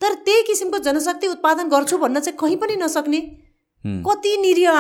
तर 0.02 0.14
त्यही 0.14 0.44
किसिमको 0.44 0.80
जनशक्ति 0.86 1.28
उत्पादन 1.28 1.70
गर्छु 1.70 1.98
भन्न 1.98 2.20
चाहिँ 2.20 2.38
कहीँ 2.38 2.58
पनि 2.62 2.76
नसक्ने। 2.76 3.20
कति 4.08 4.38
निरीह 4.42 4.72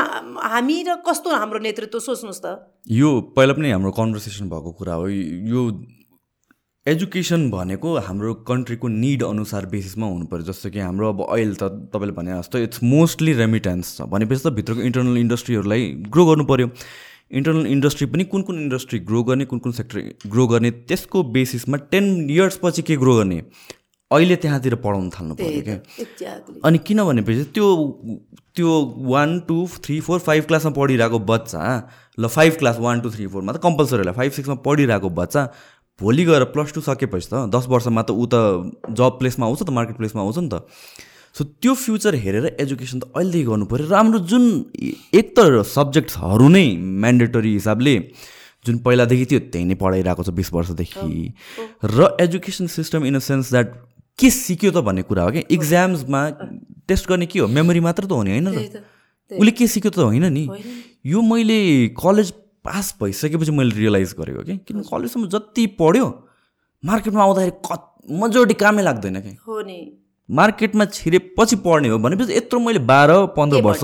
हामी 0.54 0.78
र 0.88 0.96
कस्तो 1.08 1.30
हाम्रो 1.36 1.60
नेतृत्व 1.60 2.00
सोच्नुहोस् 2.00 2.42
त। 2.46 2.48
यो 2.92 3.10
पहिला 3.36 3.54
पनि 3.54 3.72
हाम्रो 3.72 3.92
कन्भर्सेसन 3.92 4.50
भएको 4.50 4.72
कुरा 4.80 4.94
हो। 4.94 5.08
यो 5.08 5.62
एजुकेसन 6.86 7.50
भनेको 7.52 7.90
हाम्रो 8.00 8.34
कन्ट्रीको 8.48 8.88
निड 8.88 9.24
अनुसार 9.24 9.66
बेसिसमा 9.72 10.08
हुनु 10.08 10.26
पऱ्यो 10.32 10.44
जस्तो 10.52 10.70
कि 10.72 10.80
हाम्रो 10.80 11.10
अब 11.10 11.20
अहिले 11.30 11.56
त 11.56 11.64
तपाईँले 11.92 12.14
भने 12.16 12.32
जस्तो 12.38 12.60
इट्स 12.68 12.84
मोस्टली 12.84 13.34
रेमिटेन्स 13.44 13.98
छ। 13.98 14.08
भनेपछि 14.08 14.44
त 14.44 14.54
भित्रको 14.56 14.82
इन्टरनल 14.82 15.18
इन्डस्ट्रीहरूलाई 15.18 15.84
ग्रो 16.08 16.26
गर्नु 16.26 16.46
पऱ्यो 16.48 16.68
इन्टरनल 17.28 17.66
इन्डस्ट्री 17.68 18.06
पनि 18.08 18.24
कुन 18.32 18.42
कुन 18.48 18.56
इन्डस्ट्री 18.62 19.00
ग्रो 19.04 19.24
गर्ने 19.24 19.46
कुन 19.52 19.60
कुन 19.60 19.72
सेक्टर 19.76 20.30
ग्रो 20.32 20.48
गर्ने 20.48 20.72
त्यसको 20.88 21.24
बेसिसमा 21.36 21.78
टेन 21.92 22.06
इयर्सपछि 22.32 22.82
के 22.88 22.96
ग्रो 22.96 23.16
गर्ने? 23.16 23.42
अहिले 24.12 24.36
त्यहाँतिर 24.44 24.76
पढाउनु 24.84 25.10
थाल्नु 25.12 25.36
पऱ्यो 25.36 25.62
क्या? 25.68 26.34
अनि 26.64 26.78
किन 26.88 27.04
भनेपछि 27.04 27.44
त्यो 27.56 27.68
त्यो 28.56 28.70
one 29.14 29.40
two 29.48 29.58
three 29.84 30.00
four 30.02 30.20
five 30.28 30.44
क्लासमा 30.48 30.72
पढिरहेको 30.78 31.20
बच्चा 31.32 31.64
ल 32.20 32.28
five 32.28 32.54
class 32.60 32.78
one 32.80 33.02
two 33.02 33.10
three 33.12 33.28
फोरमा 33.28 33.52
त 33.54 33.60
कम्पलसरी 33.64 34.00
होला। 34.00 34.12
फाइभ 34.16 34.32
सिक्समा 34.32 34.56
पढिरहेको 34.64 35.10
बच्चा 35.20 35.42
भोलि 36.00 36.24
गएर 36.26 36.44
प्लस 36.56 36.74
टू 36.74 36.82
सकेपछि 36.88 37.28
त 37.34 37.52
दस 37.52 37.68
वर्षमा 37.68 38.02
त 38.08 38.16
ऊ 38.16 38.26
त 38.32 38.96
जब 38.96 39.20
प्लेसमा 39.20 39.46
आउँछ 39.46 39.62
त 39.64 39.70
मार्केट 39.76 39.98
प्लेसमा 39.98 40.22
आउँछ 40.24 40.38
नि 40.40 40.50
त। 40.54 40.64
सो 41.36 41.44
त्यो 41.44 41.74
फ्युचर 41.76 42.16
हेरेर 42.16 42.46
एजुकेसन 42.64 43.00
त 43.00 43.12
अहिलेदेखि 43.12 43.46
गर्नु 43.50 43.66
पऱ्यो 43.68 43.92
र 43.92 43.94
हाम्रो 43.94 44.20
जुन 44.32 44.72
एक 45.20 45.36
त 45.36 45.68
सब्जेक्ट्सहरू 45.68 46.48
नै 46.48 46.66
म्यान्डेटरी 47.04 47.52
हिसाबले 47.54 47.96
जुन 48.66 48.78
पहिलादेखि 48.88 49.26
थियो 49.26 49.40
त्यही 49.52 49.66
नै 49.68 49.76
पढाइरहेको 49.84 50.24
छ 50.24 50.30
बिस 50.40 50.50
वर्षदेखि। 50.54 51.20
र 51.84 52.16
education 52.24 52.68
system 52.72 53.06
in 53.06 53.16
a 53.16 53.24
sense 53.28 53.52
that 53.52 53.68
के 54.20 54.30
सिक्यो 54.30 54.72
त 54.72 54.84
भन्ने 54.84 55.02
कुरा 55.04 55.24
हो 55.24 55.32
क्या? 55.32 55.42
इक्जाम्समा 55.52 56.22
टेस्ट 56.88 57.10
गर्ने 57.10 57.26
के 57.26 57.40
हो? 57.40 57.48
मेमोरी 57.48 57.80
मात्र 57.80 58.06
त 58.06 58.12
हो 58.12 58.24
नि 58.24 58.32
होइन 58.32 58.50
त। 58.54 58.84
उसले 59.32 59.52
के 59.52 59.68
सिक्यो 59.68 59.92
त 59.92 60.00
होइन 60.00 60.26
नि। 60.34 60.48
यो 61.06 61.22
मैले 61.22 61.60
कलेज 61.96 62.32
पास 62.64 62.96
भइसकेपछि 63.02 63.52
मैले 63.52 63.76
रियलाइज 63.76 64.16
गरेको 64.20 64.44
कि? 64.44 64.58
किन 64.68 64.82
कलेजसम्म 64.82 65.28
जति 65.28 65.68
पढ्यो 65.80 66.08
मार्केटमा 66.84 67.24
आउँदाखेरि 67.24 67.56
कत 67.66 67.84
मजोरी 68.12 68.54
कामै 68.54 68.84
लाग्दैन 68.84 69.20
क्या। 69.22 69.36
हो 69.48 69.62
नि। 69.62 69.80
मार्केटमा 70.30 70.86
छिरेपछि 70.86 71.56
पढ्ने 71.64 71.88
हो 71.90 71.98
भनेपछि 72.00 72.34
यत्रो 72.34 72.60
मैले 72.60 72.80
बाह्र 72.84 73.26
पन्ध्र 73.36 73.58
के 73.58 73.64
वर्ष 73.64 73.84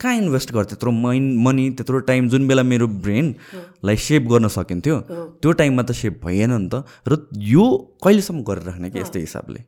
कहाँ 0.00 0.14
इन्भेस्ट 0.16 0.52
गर्थेँ? 0.52 0.76
त्यत्रो 0.76 0.90
मैन 0.92 1.24
मनी 1.40 1.70
त्यत्रो 1.72 1.98
टाइम 2.04 2.28
जुन 2.28 2.48
बेला 2.48 2.62
मेरो 2.62 2.86
ब्रेनलाई 3.00 3.96
सेप 3.96 4.22
गर्न 4.28 4.48
सकिन्थ्यो। 4.52 4.96
त्यो 5.40 5.52
टाइममा 5.52 5.82
त 5.82 5.92
सेप 5.96 6.20
भइएन 6.24 6.52
नि 6.52 6.68
त। 6.68 6.84
र 7.08 7.32
यो 7.32 7.64
कहिलेसम्म 8.04 8.42
गरेर 8.44 8.64
राख्ने 8.68 8.90
कि 8.92 9.00
यस्तै 9.00 9.20
हिसाबले? 9.24 9.60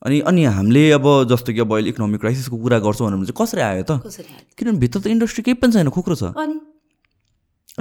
अनि 0.00 0.20
अनि 0.24 0.44
हामीले 0.56 0.82
अब 0.96 1.04
जस्तो 1.28 1.52
कि 1.52 1.60
अब 1.60 1.72
अहिले 1.76 1.88
इकोनोमिक 1.92 2.20
क्राइसिसको 2.20 2.56
कुरा 2.56 2.78
गर्छौँ 2.80 3.12
भने 3.12 3.28
चाहिँ 3.28 3.36
कसरी 3.36 3.60
आयो 3.60 3.84
त? 3.84 3.92
किनभने 4.56 4.80
भित्र 4.80 4.98
त 5.00 5.06
इन्डस्ट्री 5.12 5.42
केही 5.44 5.60
पनि 5.60 5.72
छैन 5.76 5.88
खोक्रो 5.92 6.16
छ। 6.16 6.32
अनि? 6.32 6.56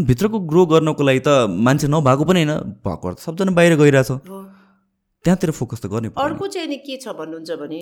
भित्रको 0.03 0.39
ग्रो 0.51 0.65
गर्नको 0.67 1.03
लागि 1.03 1.21
त 1.23 1.47
मान्छे 1.47 1.87
नभएको 1.87 2.23
पनि 2.27 2.43
होइन 2.43 2.75
भएको 2.83 3.07
त 3.15 3.23
सबजना 3.23 3.55
बाहिर 3.55 3.79
गइरहेछ। 3.79 4.11
त्यहाँतिर 5.23 5.51
फोकस 5.55 5.79
त 5.79 5.85
गर्ने। 5.87 6.11
अर्को 6.11 6.47
चाहिँ 6.47 6.67
नि 6.67 6.77
के 6.83 6.99
छ 6.99 7.15
भन्नुहुन्छ 7.15 7.51
भने 7.55 7.79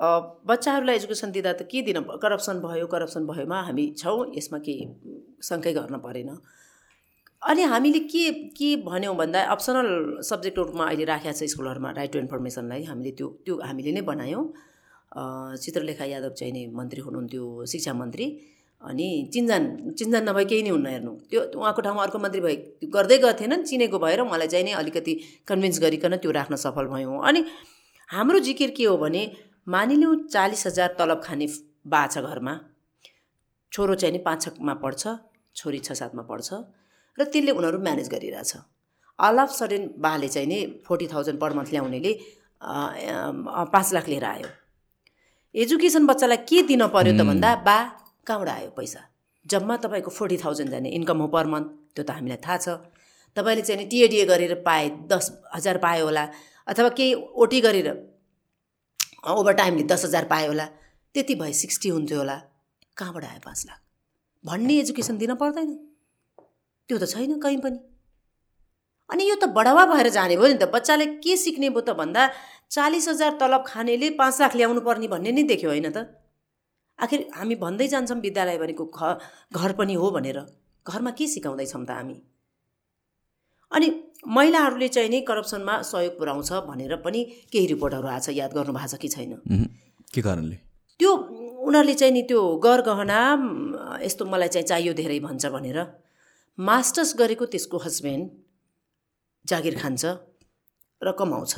बच्चाहरूलाई 0.00 0.96
एजुकेसन 0.96 1.30
दिँदा 1.30 1.52
त 1.52 1.62
के 1.70 1.82
दिन 1.84 2.00
करप्सन 2.22 2.60
भयो 2.60 2.86
करप्सन 2.88 3.26
भयोमा 3.26 3.58
हामी 3.68 3.84
छौँ 4.00 4.32
यसमा 4.36 4.58
केही 4.64 4.84
शङ्कै 5.44 5.72
गर्न 5.76 5.98
परेन। 6.00 6.30
अनि 7.42 7.62
हामीले 7.72 8.00
के 8.08 8.24
के 8.56 8.68
भन्यौँ 8.88 9.14
भन्दा 9.16 9.40
अप्सनल 9.54 9.88
सब्जेक्टहरूमा 10.24 10.84
अहिले 10.86 11.04
राखेको 11.04 11.36
छ 11.38 11.48
स्कुलहरूमा 11.52 11.90
राइट 11.98 12.12
टु 12.12 12.18
इन्फर्मेसनलाई 12.18 12.82
हामीले 12.88 13.10
त्यो 13.18 13.28
त्यो 13.44 13.54
हामीले 13.60 13.92
नै 13.92 14.02
बनायौँ। 14.08 14.44
चित्रलेखा 15.64 16.04
यादव 16.04 16.32
चाहिँ 16.40 16.52
नै 16.52 16.62
मन्त्री 16.78 17.00
हुनुहुन्थ्यो 17.04 17.44
शिक्षा 17.72 17.92
मन्त्री। 18.00 18.26
अनि 18.82 19.06
चिन्जान 19.34 19.64
चिन्जान 19.98 20.22
नभए 20.28 20.44
केही 20.48 20.62
नै 20.62 20.70
हुन्न 20.70 20.86
हेर्नु। 20.86 21.12
त्यो 21.28 21.40
उहाँको 21.60 21.80
ठाउँमा 21.84 22.02
अर्को 22.02 22.18
मन्त्री 22.24 22.40
भए 22.40 22.56
गर्दै 22.88 23.18
गर्थेनन् 23.26 23.64
चिनेको 23.68 23.98
भएर 24.00 24.22
मलाई 24.32 24.48
चाहिँ 24.48 24.64
नै 24.64 24.72
अलिकति 24.80 25.12
कन्भिन्स 25.48 25.80
गरिकन 25.84 26.16
त्यो 26.24 26.30
राख्न 26.40 26.56
सफल 26.64 26.86
भयौँ। 26.88 27.20
अनि 27.28 27.40
हाम्रो 28.08 28.38
जिकिर 28.48 28.70
के 28.76 28.84
हो 28.88 28.96
भने 28.96 29.22
मानिलिउँ 29.66 30.14
चालिस 30.28 30.66
हजार 30.66 30.94
तलब 30.98 31.20
खाने 31.24 31.46
बा 31.86 32.06
छ 32.06 32.18
घरमा। 32.18 32.54
छोरो 33.72 33.94
चाहिँ 33.94 34.12
नि 34.12 34.18
पाँच 34.24 34.42
छमा 34.44 34.74
पढ्छ 34.82 35.02
छोरी 35.56 35.78
छ 35.78 35.92
सातमा 35.92 36.22
पढ्छ 36.30 36.48
र 37.18 37.24
त्यसले 37.24 37.52
उनीहरू 37.52 37.78
म्यानेज 37.78 38.08
गरिरहेछ। 38.08 38.52
अल 39.18 39.38
अफ 39.38 39.50
सडन 39.52 39.82
बाले 39.98 40.28
चाहिँ 40.28 40.48
नि 40.48 40.58
फोर्टी 40.86 41.06
थाउजन्ड 41.12 41.38
पर 41.40 41.52
मन्थ 41.54 41.70
ल्याउनेले 41.70 42.12
पाँच 42.60 43.88
लाख 43.94 44.08
लिएर 44.08 44.24
आयो। 44.24 44.48
एजुकेसन 45.54 46.06
बच्चालाई 46.06 46.36
के 46.48 46.62
दिन 46.66 46.86
पर्यो 46.88 47.12
त 47.18 47.22
भन्दा 47.28 47.50
बा 47.66 47.78
कहाँबाट 48.26 48.48
आयो 48.48 48.70
पैसा। 48.76 49.00
जम्मा 49.46 49.76
तपाईँको 49.84 50.10
फोर्टी 50.10 50.36
थाउजन्ड 50.44 50.70
जाने 50.70 50.88
इन्कम 50.98 51.18
हो 51.20 51.26
पर 51.28 51.46
मन्थ 51.52 51.66
त्यो 51.94 52.04
त 52.04 52.10
हामीलाई 52.10 52.40
थाहा 52.44 52.56
छ। 52.64 52.68
तपाईँले 53.36 53.62
चाहिँ 53.62 53.78
नि 53.80 53.86
टिएडिए 53.86 54.24
गरेर 54.26 54.54
पाए 54.66 54.88
दस 55.06 55.26
हजार 55.54 55.76
पायो 55.78 56.04
होला 56.04 56.24
अथवा 56.66 56.88
केही 56.98 57.14
ओटी 57.14 57.60
गरेर 57.60 57.88
ओभर 59.24 59.52
टाइमले 59.52 59.82
दस 59.82 60.04
हजार 60.04 60.24
पायो 60.24 60.48
होला। 60.48 60.66
त्यति 61.14 61.34
भए 61.34 61.52
सिक्सटी 61.52 61.88
हुन्थ्यो 61.88 62.18
होला। 62.18 62.36
कहाँबाट 62.96 63.24
आयो 63.24 63.40
पाँच 63.44 63.64
लाख? 63.66 63.80
भन्ने 64.44 64.74
एजुकेसन 64.80 65.18
दिन 65.18 65.34
पर्दैन। 65.34 65.74
त्यो 66.88 66.98
त 66.98 67.04
छैन 67.04 67.38
कहीँ 67.40 67.58
पनि। 67.60 67.78
अनि 69.10 69.28
यो 69.28 69.36
त 69.36 69.44
बढावा 69.50 69.84
भएर 69.86 70.08
जाने 70.08 70.36
भयो 70.36 70.48
नि 70.48 70.58
त। 70.58 70.70
बच्चाले 70.72 71.06
के 71.20 71.36
सिक्ने 71.36 71.70
भयो 71.70 71.80
त 71.80 71.96
भन्दा 71.96 72.30
चालिस 72.70 73.08
हजार 73.08 73.36
तलब 73.40 73.64
खानेले 73.66 74.10
पाँच 74.16 74.40
लाख 74.40 74.56
ल्याउनु 74.56 74.80
पर्ने 74.80 75.08
भन्ने 75.08 75.30
नै 75.32 75.42
देख्यो 75.42 75.70
होइन 75.70 75.90
त। 75.90 76.06
आखिर 76.98 77.20
हामी 77.36 77.54
भन्दै 77.56 77.88
जान्छौँ 77.88 78.20
विद्यालय 78.20 78.58
भनेको 78.58 78.84
घर 79.52 79.72
पनि 79.76 79.94
हो 79.94 80.10
भनेर। 80.10 80.38
घरमा 80.86 81.10
के 81.10 81.26
सिकाउँदैछौँ 81.26 81.84
त 81.84 81.90
हामी? 81.90 82.16
अनि 83.72 83.88
महिलाहरूले 84.24 84.88
चाहिँ 84.88 85.10
नै 85.10 85.20
करप्सनमा 85.28 85.74
सहयोग 85.82 86.18
पुऱ्याउँछ 86.18 86.52
भनेर 86.68 86.96
पनि 87.04 87.20
केही 87.52 87.66
रिपोर्टहरू 87.66 88.08
आएको 88.08 88.24
छ 88.26 88.36
याद 88.36 88.52
गर्नु 88.52 88.72
भएको 88.72 88.96
छ 88.96 89.00
कि 89.00 89.08
छैन? 89.08 89.32
के 90.14 90.20
कारणले? 90.22 90.56
त्यो 91.00 91.10
उनीहरूले 91.64 91.94
चाहिँ 91.94 92.12
नि 92.12 92.22
त्यो 92.28 92.40
गरगहना 92.64 93.20
यस्तो 94.04 94.24
मलाई 94.24 94.48
चाहिँ 94.48 94.66
चाहियो 94.66 94.92
धेरै 94.92 95.18
भन्छ 95.20 95.46
भनेर 95.56 95.78
मास्टर्स 96.58 97.16
गरेको 97.16 97.44
त्यसको 97.48 97.78
हस्बेन्ड 97.80 98.28
जागिर 99.48 99.74
खान्छ 99.80 100.04
र 101.00 101.12
कमाउँछ। 101.16 101.54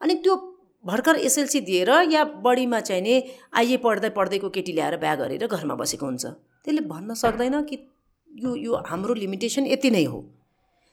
अनि 0.00 0.14
त्यो 0.22 0.34
भर्खर 0.84 1.16
एसएलसी 1.26 1.60
दिएर 1.60 1.90
या 2.14 2.24
बढीमा 2.46 2.80
चाहिँ 2.80 3.02
नि 3.02 3.14
आइए 3.52 3.76
पढ्दै 3.84 4.10
पढ्दैको 4.16 4.48
केटी 4.48 4.72
ल्याएर 4.72 4.96
बिहा 4.96 5.14
गरेर 5.20 5.46
घरमा 5.46 5.74
बसेको 5.74 6.06
हुन्छ। 6.06 6.24
त्यसले 6.64 6.82
भन्न 6.86 7.14
सक्दैन 7.18 7.62
कि 7.66 7.76
यो 8.28 8.54
यो 8.56 8.72
हाम्रो 8.86 9.14
लिमिटेसन 9.14 9.66
यति 9.66 9.90
नै 9.90 10.04
हो। 10.04 10.18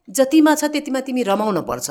जतिमा 0.08 0.56
छ 0.56 0.64
त्यतिमा 0.74 1.00
तिमी 1.08 1.24
रमाउन 1.24 1.62
पर्छ। 1.70 1.88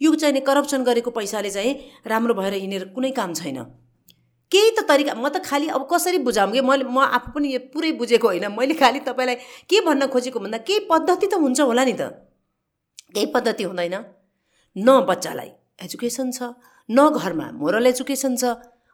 यो 0.00 0.14
चाहिँ 0.14 0.40
करप्सन 0.40 0.84
गरेको 0.84 1.10
पैसाले 1.10 1.50
चाहिँ 1.50 1.72
राम्रो 2.06 2.34
भएर 2.34 2.54
हिँडेर 2.54 2.84
कुनै 2.94 3.10
काम 3.12 3.32
छैन। 3.34 3.58
केही 4.52 4.70
त 4.76 4.86
तरिका 4.88 5.14
म 5.14 5.28
त 5.28 5.42
खालि 5.44 5.68
अब 5.68 5.82
कसरी 5.90 6.18
बुझाउँ 6.24 6.52
कि 6.52 6.60
मैले 6.60 6.84
म 6.84 6.98
आफू 6.98 7.30
पनि 7.34 7.48
यो 7.54 7.60
पुरै 7.72 7.92
बुझेको 8.00 8.26
होइन। 8.28 8.46
मैले 8.54 8.74
खालि 8.74 9.00
तपाईँलाई 9.06 9.36
के 9.66 9.80
भन्न 9.86 10.06
खोजेको 10.12 10.38
भन्दा 10.40 10.58
केही 10.68 10.86
पद्धति 10.90 11.26
त 11.26 11.34
हुन्छ 11.42 11.60
होला 11.60 11.84
नि 11.84 11.94
त। 11.94 12.02
केही 13.14 13.26
पद्धति 13.34 13.64
हुँदैन। 13.64 13.96
न 14.76 14.88
बच्चालाई 15.08 15.50
एजुकेसन 15.84 16.30
छ 16.32 16.54
न 16.88 16.98
घरमा 17.10 17.46
मोरल 17.54 17.86
एजुकेसन 17.86 18.36
छ। 18.36 18.44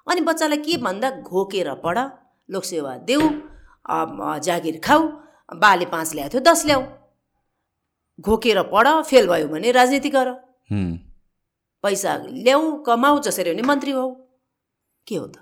अनि 0.06 0.20
बच्चालाई 0.20 0.58
के 0.64 0.76
भन्दा 0.84 1.08
घोकेर 1.22 1.68
पढ 1.84 1.98
लोकसेवा 2.48 2.92
देऊ 3.08 3.22
जागिर 4.46 4.76
खाऊ 4.84 5.02
बाले 5.56 5.86
पाँच 5.86 6.08
ल्याएको 6.14 6.32
थियो 6.32 6.42
दस 6.44 6.60
ल्याऊ। 6.66 6.82
घोकेर 8.20 8.62
पढ 8.72 8.86
फेल 9.02 9.26
भयो 9.28 9.48
भने 9.48 9.70
राजनीति 9.72 10.10
गर। 10.10 10.32
पैसा 11.84 12.16
ल्याऊ 12.26 12.76
कमाऊ 12.86 13.20
जसरी 13.20 13.50
भने 13.52 13.62
मन्त्री 13.64 13.92
हौ। 13.92 14.08
के 15.06 15.16
हो 15.16 15.26
त? 15.26 15.36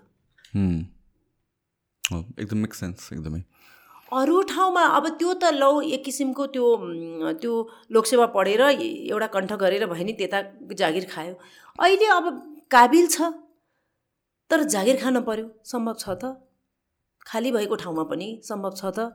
एकदम 2.41 2.59
मेक 2.59 2.75
सेन्स 2.75 3.13
एकदमै। 3.13 3.41
अरू 4.13 4.41
ठाउँमा 4.51 4.83
अब 4.97 5.09
त्यो 5.19 5.33
त 5.35 5.45
लौ 5.55 5.81
एक 5.95 6.05
किसिमको 6.05 6.47
त्यो 6.55 6.67
त्यो 7.41 7.53
लोकसेवा 7.93 8.27
पढेर 8.37 8.61
एउटा 8.63 9.27
कण्ठ 9.35 9.53
गरेर 9.63 9.87
भयो 9.87 10.05
नि 10.05 10.13
त्यता 10.21 10.39
जागिर 10.73 11.05
खायो। 11.11 11.35
अहिले 11.79 12.07
अब 12.15 12.25
काबिल 12.71 13.07
छ 13.09 13.33
तर 14.51 14.63
जागिर 14.75 14.97
खान 15.03 15.21
पर्यो। 15.29 15.47
सम्भव 15.65 15.95
छ 15.99 16.09
त? 16.23 16.25
खाली 17.27 17.51
भएको 17.53 17.77
ठाउँमा 17.77 18.05
पनि 18.09 18.29
सम्भव 18.45 18.73
छ 18.81 18.83
त? 18.97 19.13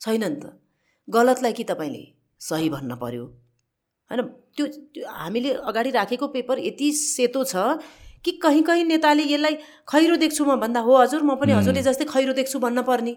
छैन 0.00 0.24
नि 0.24 0.36
त। 0.36 0.52
गलतलाई 1.08 1.52
कि 1.52 1.64
तपाईँले? 1.64 2.02
सही 2.40 2.68
भन्न 2.70 2.96
पर्यो। 2.96 3.24
होइन 4.10 4.20
त्यो 4.56 4.66
हामीले 5.08 5.52
अगाडि 5.68 5.90
राखेको 5.90 6.26
पेपर 6.34 6.58
यति 6.60 6.92
सेतो 6.94 7.44
छ 7.44 7.56
कि 8.24 8.32
कहीँ 8.42 8.62
कहीँ 8.62 8.84
नेताले 8.84 9.22
यसलाई 9.24 9.54
खैरो 9.88 10.16
देख्छु 10.16 10.44
म 10.44 10.56
भन्दा 10.60 10.80
हो 10.80 10.96
हजुर 10.96 11.22
म 11.22 11.34
पनि 11.36 11.52
हजुरले 11.52 11.82
जस्तै 11.82 12.04
खैरो 12.06 12.32
देख्छु 12.32 12.58
भन्न 12.58 12.82
पर्ने। 12.82 13.16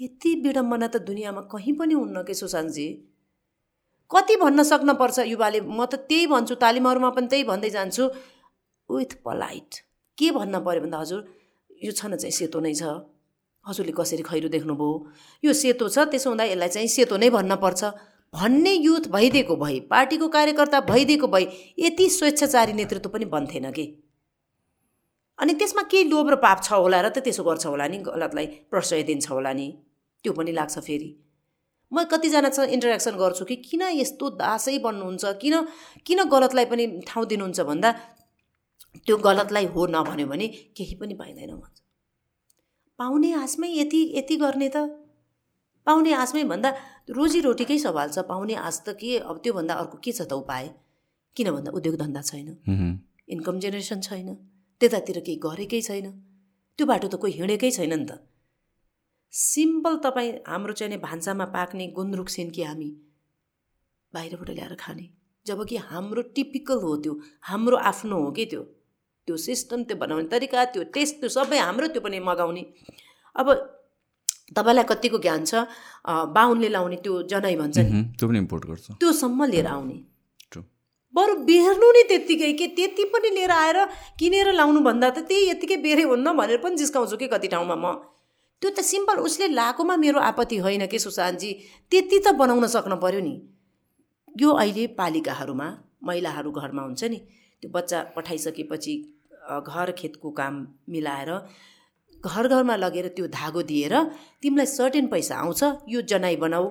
यति 0.00 0.34
विडम्बना 0.44 0.88
त 0.88 0.96
दुनियाँमा 1.04 1.42
कहीँ 1.52 1.74
पनि 1.76 1.94
हुन्न 1.94 2.22
के 2.22 2.34
सुशान्तजी 2.34 2.86
कति 4.10 4.36
भन्न 4.36 4.62
सक्न 4.62 4.94
पर्छ 4.94 5.18
युवाले? 5.26 5.60
म 5.60 5.84
त 5.84 5.94
त्यही 6.08 6.26
भन्छु 6.26 6.54
तालिमहरूमा 6.62 7.10
पनि 7.16 7.26
त्यही 7.26 7.44
भन्दै 7.44 7.70
जान्छु। 7.70 8.04
विथ 8.88 9.12
पलाइट 9.24 9.70
के 10.18 10.30
भन्न 10.30 10.60
पऱ्यो 10.64 10.80
भन्दा 10.80 10.98
हजुर 10.98 11.20
यो 11.84 11.92
छन 11.92 12.16
चाहिँ 12.16 12.32
सेतो 12.32 12.60
नै 12.60 12.74
छ। 12.74 12.82
हजुरले 13.66 13.92
कसरी 13.92 14.22
खैरो 14.22 14.48
देख्नुभयो? 14.48 14.90
यो 15.44 15.52
सेतो 15.52 15.88
छ 15.88 15.98
त्यसो 16.10 16.30
हुँदा 16.30 16.44
यसलाई 16.44 16.68
चाहिँ 16.68 16.88
सेतो 16.88 17.16
नै 17.16 17.30
भन्न 17.30 17.56
पर्छ। 17.58 17.82
भन्ने 18.34 18.72
युथ 18.72 19.08
भइदिएको 19.10 19.56
भए 19.56 19.78
पार्टीको 19.90 20.28
कार्यकर्ता 20.28 20.80
भइदिएको 20.90 21.26
भए 21.28 21.44
यति 21.78 22.08
स्वेच्छाचारी 22.10 22.72
नेतृत्व 22.72 23.08
पनि 23.10 23.24
बन्थेन 23.24 23.70
कि? 23.70 23.86
अनि 25.38 25.54
त्यसमा 25.54 25.82
केही 25.90 26.04
लोभ 26.10 26.30
र 26.30 26.36
पाप 26.42 26.62
छ 26.62 26.72
होला 26.72 27.00
र 27.00 27.08
त 27.10 27.22
त्यसो 27.26 27.42
गर्छ 27.44 27.66
होला 27.66 27.86
नि? 27.86 27.98
गलतलाई 28.06 28.46
प्रश्रय 28.70 29.02
दिन्छ 29.02 29.30
होला 29.30 29.52
नि? 29.52 29.66
त्यो 30.24 30.32
पनि 30.32 30.52
लाग्छ 30.52 30.78
फेरि। 30.78 31.10
म 31.92 32.04
कतिजनासँग 32.10 32.70
इन्टरेक्सन 32.76 33.14
गर्छु 33.16 33.44
कि 33.44 33.56
किन 33.62 33.82
यस्तो 33.94 34.30
दासै 34.42 34.78
बन्नुहुन्छ? 34.82 35.24
किन 35.42 35.54
किन 36.06 36.22
गलतलाई 36.34 36.66
पनि 36.66 36.84
ठाउँ 37.06 37.26
दिनुहुन्छ 37.26 37.60
भन्दा? 37.60 37.90
त्यो 39.06 39.16
गलतलाई 39.16 39.66
हो 39.74 39.86
नभन्यो 39.86 40.26
भने 40.26 40.46
केही 40.76 40.94
पनि 40.98 41.14
पाइँदैन 41.14 41.54
भन्छ। 41.62 41.85
पाउने 42.98 43.32
आशमै 43.32 43.68
यति 43.68 44.12
यति 44.16 44.36
गर्ने 44.36 44.68
त? 44.68 44.76
पाउने 45.86 46.12
आशमै 46.12 46.44
भन्दा 46.44 46.70
रोजीरोटीकै 47.10 47.78
सवाल 47.78 48.08
छ। 48.08 48.18
पाउने 48.18 48.54
आश 48.54 48.82
त 48.86 48.96
के? 49.00 49.18
अब 49.18 49.40
त्योभन्दा 49.42 49.74
अर्को 49.74 49.98
के 49.98 50.12
छ 50.12 50.20
त 50.22 50.32
उपाय? 50.32 50.74
किन 51.36 51.50
भन्दा 51.50 51.70
उद्योग 51.72 51.96
धन्दा 51.96 52.22
छैन। 52.22 52.48
इन्कम 53.28 53.58
जेनेरेसन 53.58 54.00
छैन। 54.00 54.34
त्यतातिर 54.80 55.20
केही 55.20 55.36
गरेकै 55.36 55.80
छैन। 55.80 56.10
त्यो 56.78 56.86
बाटो 56.86 57.08
त 57.08 57.14
कोही 57.14 57.32
हिँडेकै 57.32 57.70
छैन 57.70 57.92
नि 57.94 58.06
त। 58.06 58.12
सिम्पल 59.32 59.96
तपाईँ 59.96 60.32
हाम्रो 60.46 60.72
चाहिँ 60.72 60.90
नि 60.90 60.96
भान्सामा 60.96 61.44
पाक्ने 61.44 61.86
गुन्द्रुक 61.88 62.28
सिन्की 62.28 62.62
हामी? 62.62 62.90
बाहिरबाट 64.14 64.50
ल्याएर 64.50 64.74
खाने। 64.74 65.06
जबकि 65.46 65.76
हाम्रो 65.76 66.22
टिपिकल 66.22 66.78
हो 66.80 66.96
त्यो। 66.96 67.20
हाम्रो 67.42 67.76
आफ्नो 67.76 68.16
हो 68.22 68.30
कि 68.30 68.44
त्यो? 68.46 68.62
त्यो 69.26 69.36
सिस्टम 69.36 69.82
त्यो 69.84 69.96
बनाउने 69.96 70.28
तरिका 70.32 70.64
त्यो 70.72 70.82
टेस्ट 70.94 71.14
त्यो 71.20 71.28
सबै 71.36 71.58
हाम्रो 71.58 71.86
त्यो 71.94 72.00
पनि 72.00 72.18
मगाउने। 72.22 72.62
अब 73.36 73.46
तपाईँलाई 74.56 74.86
कतिको 74.90 75.18
ज्ञान 75.18 75.44
छ? 75.44 75.66
बाहुनले 76.06 76.68
लाउने 76.70 76.96
त्यो 77.04 77.14
जनै 77.30 77.54
भन्छ 77.56 77.78
नि 77.78 78.02
त्यो 78.18 78.26
पनि 78.28 78.38
इम्पोर्ट 78.38 78.62
गर्छ। 78.70 78.86
त्योसम्म 79.02 79.44
लिएर 79.52 79.66
आउने. 79.66 79.96
बरु 81.14 81.34
बेर्नु 81.48 81.88
नि 81.96 82.02
त्यत्तिकै 82.08 82.52
के 82.60 82.66
त्यति 82.76 83.04
पनि 83.12 83.28
लिएर 83.34 83.50
आएर 83.50 83.78
किनेर 84.20 84.52
लाउनु 84.52 84.80
भन्दा 84.84 85.08
त 85.10 85.18
त्यही 85.24 85.48
यत्तिकै 85.50 85.76
बेरे 85.80 86.02
हुन्न 86.12 86.32
भनेर 86.36 86.58
पनि 86.60 86.76
जिस्काउँछु 86.76 87.16
कि 87.16 87.26
कति 87.32 87.48
ठाउँमा 87.48 87.74
म। 87.74 87.86
त्यो 88.62 88.70
त 88.70 88.80
सिम्पल 88.84 89.16
उसले 89.24 89.48
लाएकोमा 89.48 89.96
मेरो 89.96 90.18
आपत्ति 90.20 90.56
होइन 90.64 90.86
कि 90.86 90.98
सुशान्तजी? 90.98 91.50
त्यति 91.90 92.18
त 92.20 92.36
बनाउन 92.36 92.66
सक्नु 92.68 92.96
पर्यो 93.00 93.20
नि। 93.20 93.34
यो 94.34 94.48
अहिले 94.52 94.86
पालिकाहरूमा 95.00 95.68
महिलाहरू 96.04 96.50
घरमा 96.52 96.82
हुन्छ 96.82 97.04
नि। 97.04 97.18
त्यो 97.62 97.68
बच्चा 97.72 97.98
पठाइसकेपछि 98.16 98.94
घर 99.60 99.92
खेतको 99.98 100.30
काम 100.30 100.54
मिलाएर 100.88 101.30
घर 102.24 102.48
घरमा 102.48 102.76
लगेर 102.76 103.08
त्यो 103.16 103.26
धागो 103.30 103.62
दिएर 103.62 103.94
तिमीलाई 104.42 104.66
सर्टेन 104.66 105.06
पैसा 105.06 105.34
आउँछ 105.36 105.62
यो 105.88 106.00
जनाइ 106.02 106.36
बनाऊ। 106.36 106.66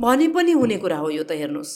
भने 0.00 0.28
पनि 0.28 0.52
हुने 0.52 0.76
कुरा 0.78 0.98
हो 0.98 1.10
यो 1.10 1.22
त 1.22 1.32
हेर्नुहोस्। 1.32 1.72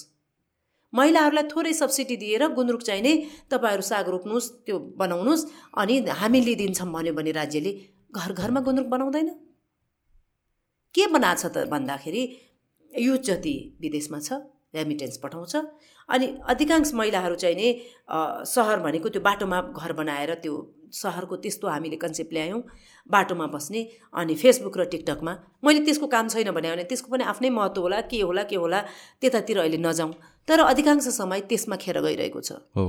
महिलाहरूलाई 0.93 1.45
थोरै 1.51 1.73
सब्सिडी 1.73 2.17
दिएर 2.17 2.47
गुन्द्रुक 2.55 2.83
चाहिने 2.83 3.13
तपाईँहरू 3.51 3.83
साग 3.83 4.09
रोप्नुहोस् 4.09 4.51
त्यो 4.67 4.79
बनाउनुहोस् 4.99 5.47
अनि 5.79 5.99
हामीले 6.21 6.55
दिन्छौँ 6.55 6.91
भन्यो 6.93 7.13
भने 7.15 7.33
राज्यले 7.33 7.73
घर 8.11 8.33
घरमा 8.33 8.61
गुन्द्रुक 8.61 8.89
बनाउँदैन। 8.89 9.29
के 10.95 11.07
बनाएको 11.07 11.41
छ 11.41 11.53
त 11.55 11.71
भन्दाखेरि 11.71 12.23
युथ 12.91 13.23
जति 13.23 13.55
विदेशमा 13.81 14.19
छ 14.19 14.33
रेमिटेन्स 14.75 15.17
पठाउँछ 15.23 15.55
अनि 16.11 16.27
अधिकांश 16.49 16.93
महिलाहरू 16.95 17.35
चाहिँ 17.43 17.57
नि 17.57 17.69
सहर 18.53 18.79
भनेको 18.85 19.09
त्यो 19.09 19.23
बाटोमा 19.23 19.61
घर 19.77 19.93
बनाएर 20.01 20.35
त्यो 20.43 20.55
सहरको 20.93 21.37
त्यस्तो 21.43 21.69
हामीले 21.69 21.97
कन्सेप्ट 21.97 22.33
ल्यायौँ 22.35 22.63
बाटोमा 23.11 23.47
बस्ने 23.53 23.81
अनि 24.15 24.35
फेसबुक 24.35 24.79
र 24.79 24.85
टिकटकमा 24.93 25.33
मैले 25.65 25.81
त्यसको 25.87 26.07
काम 26.15 26.29
छैन 26.29 26.51
भने 26.51 26.71
भने 26.71 26.85
त्यसको 26.91 27.11
पनि 27.13 27.25
आफ्नै 27.33 27.51
महत्त्व 27.51 27.83
होला 27.83 28.01
के 28.11 28.21
होला 28.23 28.43
के 28.51 28.57
होला 28.57 28.81
त्यतातिर 29.21 29.59
अहिले 29.61 29.79
नजाउँ। 29.79 30.13
तर 30.49 30.61
अधिकांश 30.63 31.09
समय 31.15 31.41
त्यसमा 31.47 31.77
खेर 31.77 32.01
गइरहेको 32.01 32.41
छ। 32.41 32.53
हो। 32.77 32.87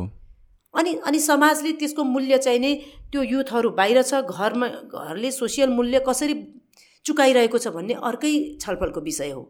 अनि 0.74 0.92
अनि 1.06 1.20
समाजले 1.20 1.72
त्यसको 1.78 2.04
मूल्य 2.04 2.38
चाहिँ 2.38 2.60
नै 2.60 2.74
त्यो 3.12 3.22
युथहरू 3.22 3.70
बाहिर 3.78 4.02
छ 4.02 4.26
घरमा 4.26 4.68
घरले 4.90 5.32
सोसियल 5.32 5.70
मूल्य 5.70 6.00
कसरी 6.08 6.36
चुकाइरहेको 7.06 7.58
छ 7.58 7.68
भन्ने 7.78 7.94
अर्कै 8.02 8.34
छलफलको 8.62 9.02
विषय 9.02 9.32
हो। 9.32 9.42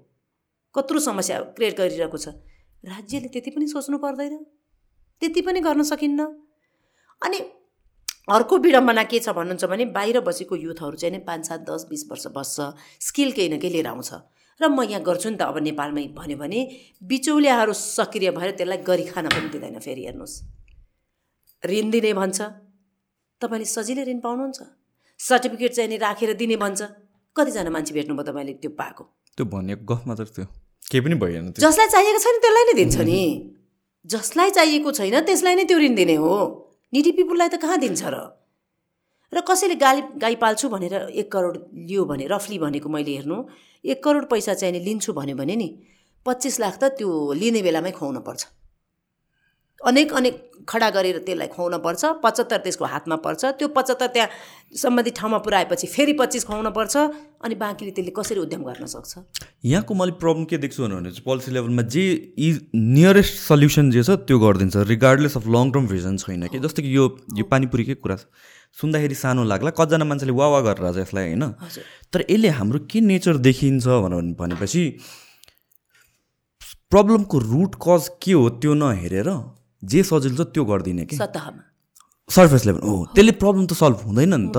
कत्रो 0.76 1.00
समस्या 1.00 1.40
क्रिएट 1.56 1.78
गरिरहेको 1.78 2.18
छ। 2.18 2.36
राज्यले 2.84 3.28
त्यति 3.28 3.52
पनि 3.52 3.68
सोच्नु 3.68 3.98
पर्दैन। 3.98 4.38
त्यति 5.22 5.42
पनि 5.42 5.60
गर्न 5.60 5.84
सकिन्न। 5.84 6.22
अनि 7.22 7.40
अर्को 8.30 8.58
विडम्बना 8.58 9.04
के 9.04 9.20
छ 9.20 9.30
भन्नुहुन्छ 9.30 9.66
भने 9.66 9.86
बाहिर 9.94 10.20
बसेको 10.22 10.56
युथहरू 10.56 10.98
चाहिँ 10.98 11.12
नि 11.12 11.20
पाँच 11.24 11.46
सात 11.46 11.62
दस 11.62 11.86
बिस 11.90 12.10
वर्ष 12.10 12.26
बस्छ। 12.34 12.58
स्किल 13.00 13.32
केही 13.32 13.50
न 13.50 13.60
केही 13.60 13.74
लिएर 13.74 13.88
आउँछ। 13.88 14.12
र 14.62 14.68
म 14.70 14.82
यहाँ 14.82 15.02
गर्छु 15.02 15.30
नि 15.30 15.38
त 15.38 15.42
अब 15.42 15.58
नेपालमै 15.58 16.06
भन्यो 16.14 16.38
भने 16.38 16.60
बिचौलियाहरू 17.04 17.74
सक्रिय 17.74 18.32
भएर 18.32 18.52
त्यसलाई 18.58 18.78
गरी 18.86 19.06
खान 19.10 19.28
पनि 19.30 19.50
दिँदैन 19.50 19.80
फेरि 19.80 20.06
हेर्नुहोस्। 20.06 20.36
ऋण 21.64 21.90
दिने 21.90 22.14
भन्छ। 22.14 22.40
तपाईँले 23.42 23.66
सजिलै 23.66 24.04
ऋण 24.06 24.20
पाउनुहुन्छ। 24.22 24.60
सर्टिफिकेट 25.20 25.72
चाहिँ 25.74 25.90
नि 25.90 25.98
राखेर 25.98 26.34
दिने 26.34 26.58
भन्छ। 26.58 26.82
कतिजना 27.36 27.70
मान्छे 27.70 27.94
भेट्नुभयो 27.94 28.26
तपाईँले 28.26 28.54
त्यो 28.62 28.72
पाएको? 28.78 29.04
त्यो 29.38 29.46
भनेको 29.46 29.86
गफ 29.86 30.08
मात्र 30.08 30.26
थियो। 30.26 30.61
केही 30.90 31.02
पनि 31.06 31.16
भएन 31.16 31.54
जसलाई 31.60 31.88
चाहिएको 31.88 32.20
छैन 32.20 32.40
त्यसलाई 32.42 32.66
नै 32.66 32.74
दिन्छ 32.74 32.98
नि। 32.98 33.22
जसलाई 34.06 34.50
चाहिएको 34.52 34.92
छैन 34.92 35.20
त्यसलाई 35.22 35.56
नै 35.56 35.64
त्यो 35.64 35.78
ऋण 35.80 35.96
दिने 35.96 36.16
हो। 36.16 36.36
निडी 36.94 37.12
पिपुललाई 37.12 37.50
त 37.50 37.62
कहाँ 37.62 37.78
दिन्छ 37.80 38.04
र? 38.04 38.16
र 39.34 39.42
कसैले 39.48 39.76
गाई 39.76 40.02
गाई 40.18 40.36
पाल्छु 40.36 40.70
भनेर 40.70 40.94
एक 41.16 41.32
करोड 41.32 41.58
लियो 41.88 42.06
भने 42.06 42.28
रफली 42.28 42.58
भनेको 42.60 42.90
मैले 42.90 43.12
हेर्नु 43.16 43.38
एक 43.86 44.04
करोड 44.04 44.26
पैसा 44.30 44.54
चाहिँ 44.54 44.74
नि 44.74 44.80
लिन्छु 44.80 45.14
भन्यो 45.14 45.36
भने 45.36 45.56
नि 45.56 45.70
पच्चिस 46.26 46.60
लाख 46.60 46.78
त 46.84 46.84
त्यो 47.00 47.10
लिने 47.34 47.62
बेलामै 47.62 47.92
खुवाउन 47.92 48.20
पर्छ 48.28 48.42
अनेक 49.82 50.14
अनेक 50.14 50.51
खडा 50.68 50.90
गरेर 50.90 51.18
त्यसलाई 51.26 51.48
खुवाउन 51.48 51.78
पर्छ 51.82 52.02
पचहत्तर 52.24 52.58
त्यसको 52.66 52.86
हातमा 52.86 53.16
पर्छ। 53.26 53.42
त्यो 53.58 53.68
पचहत्तर 53.78 54.08
त्यहाँ 54.14 54.30
सम्बन्धित 54.78 55.16
ठाउँमा 55.18 55.38
पुऱ्याएपछि 55.46 55.88
फेरि 55.88 56.14
पच्चिस 56.20 56.44
खुवाउन 56.46 56.70
पर्छ 56.72 56.96
अनि 57.42 57.56
बाँकीले 57.56 57.92
त्यसले 57.92 58.12
कसरी 58.12 58.40
उद्यम 58.40 58.62
गर्न 58.64 58.86
सक्छ? 58.86 59.12
यहाँको 59.66 59.94
मैले 59.94 60.12
प्रब्लम 60.22 60.46
के 60.46 60.58
देख्छु 60.58 60.84
भने 60.84 61.12
चाहिँ 61.12 61.24
पोलिसी 61.26 61.52
लेभलमा 61.52 61.82
जे 61.90 62.04
इ 62.38 62.50
नियरेस्ट 62.76 63.36
सल्युसन 63.48 63.92
जे 63.92 64.04
छ 64.04 64.18
त्यो 64.28 64.40
गरिदिन्छ 64.40 64.76
regardless 64.88 65.38
of 65.38 65.48
long 65.48 65.72
term 65.72 65.88
vision 65.88 66.18
छैन 66.18 66.48
कि। 66.48 66.60
जस्तो 66.60 66.82
कि 66.82 66.96
यो 66.96 67.06
यो 67.38 67.44
पानीपुरीकै 67.48 67.96
कुरा 68.04 68.16
छ। 68.16 68.26
सुन्दाखेरि 68.78 69.16
सानो 69.16 69.44
लाग्ला 69.44 69.72
कतिजना 69.76 70.06
मान्छेले 70.06 70.32
वा 70.32 70.48
वा 70.48 70.60
गरेर 70.68 71.00
यसलाई 71.00 71.36
होइन? 71.36 71.44
तर 72.14 72.20
यसले 72.30 72.50
हाम्रो 72.60 72.80
के 72.92 73.02
नेचर 73.02 73.38
देखिन्छ 73.48 73.88
भनेर 74.06 74.36
भनेपछि 74.40 74.84
प्रब्लमको 76.92 77.38
रुट 77.40 77.76
कज 77.84 78.10
के 78.24 78.32
हो 78.32 78.48
त्यो 78.62 78.74
नहेरेर 78.76 79.30
जे 79.84 80.04
सजिलो 80.04 80.44
छ 80.44 80.48
त्यो 80.54 80.64
गरिदिने 80.66 81.06
कि? 81.06 81.16
सतहमा 81.16 81.64
सर्फेस 82.30 82.66
लेभल 82.66 82.82
हो 82.88 82.96
त्यसले 83.16 83.32
प्रब्लम 83.38 83.66
त 83.66 83.74
सल्भ 83.74 84.00
हुँदैन 84.06 84.34
नि 84.36 84.50
त। 84.56 84.58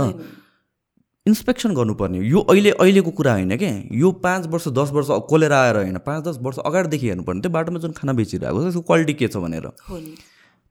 इन्सपेक्सन 1.26 1.74
गर्नुपर्ने। 1.74 2.18
यो 2.18 2.40
अहिले 2.50 2.70
अहिलेको 2.74 3.10
कुरा 3.14 3.32
होइन 3.32 3.56
क्या 3.56 3.72
यो 3.94 4.10
पाँच 4.18 4.46
वर्ष 4.50 4.68
दस 4.74 4.90
वर्ष 4.90 5.08
कोलेर 5.30 5.52
आएर 5.52 5.76
होइन 5.76 5.98
पाँच 6.02 6.24
दस 6.24 6.38
वर्ष 6.42 6.58
अगाडिदेखि 6.66 7.08
हेर्नुपर्ने। 7.08 7.40
त्यो 7.40 7.50
बाटोमा 7.50 7.78
जुन 7.78 7.92
खाना 7.94 8.12
बेचिरहेको 8.18 8.58
छ 8.58 8.62
त्यसको 8.64 8.82
क्वालिटी 8.82 9.14
के 9.14 9.28
छ 9.28 9.36
भनेर। 9.38 9.66
हो 9.86 9.96
नि। 9.96 10.14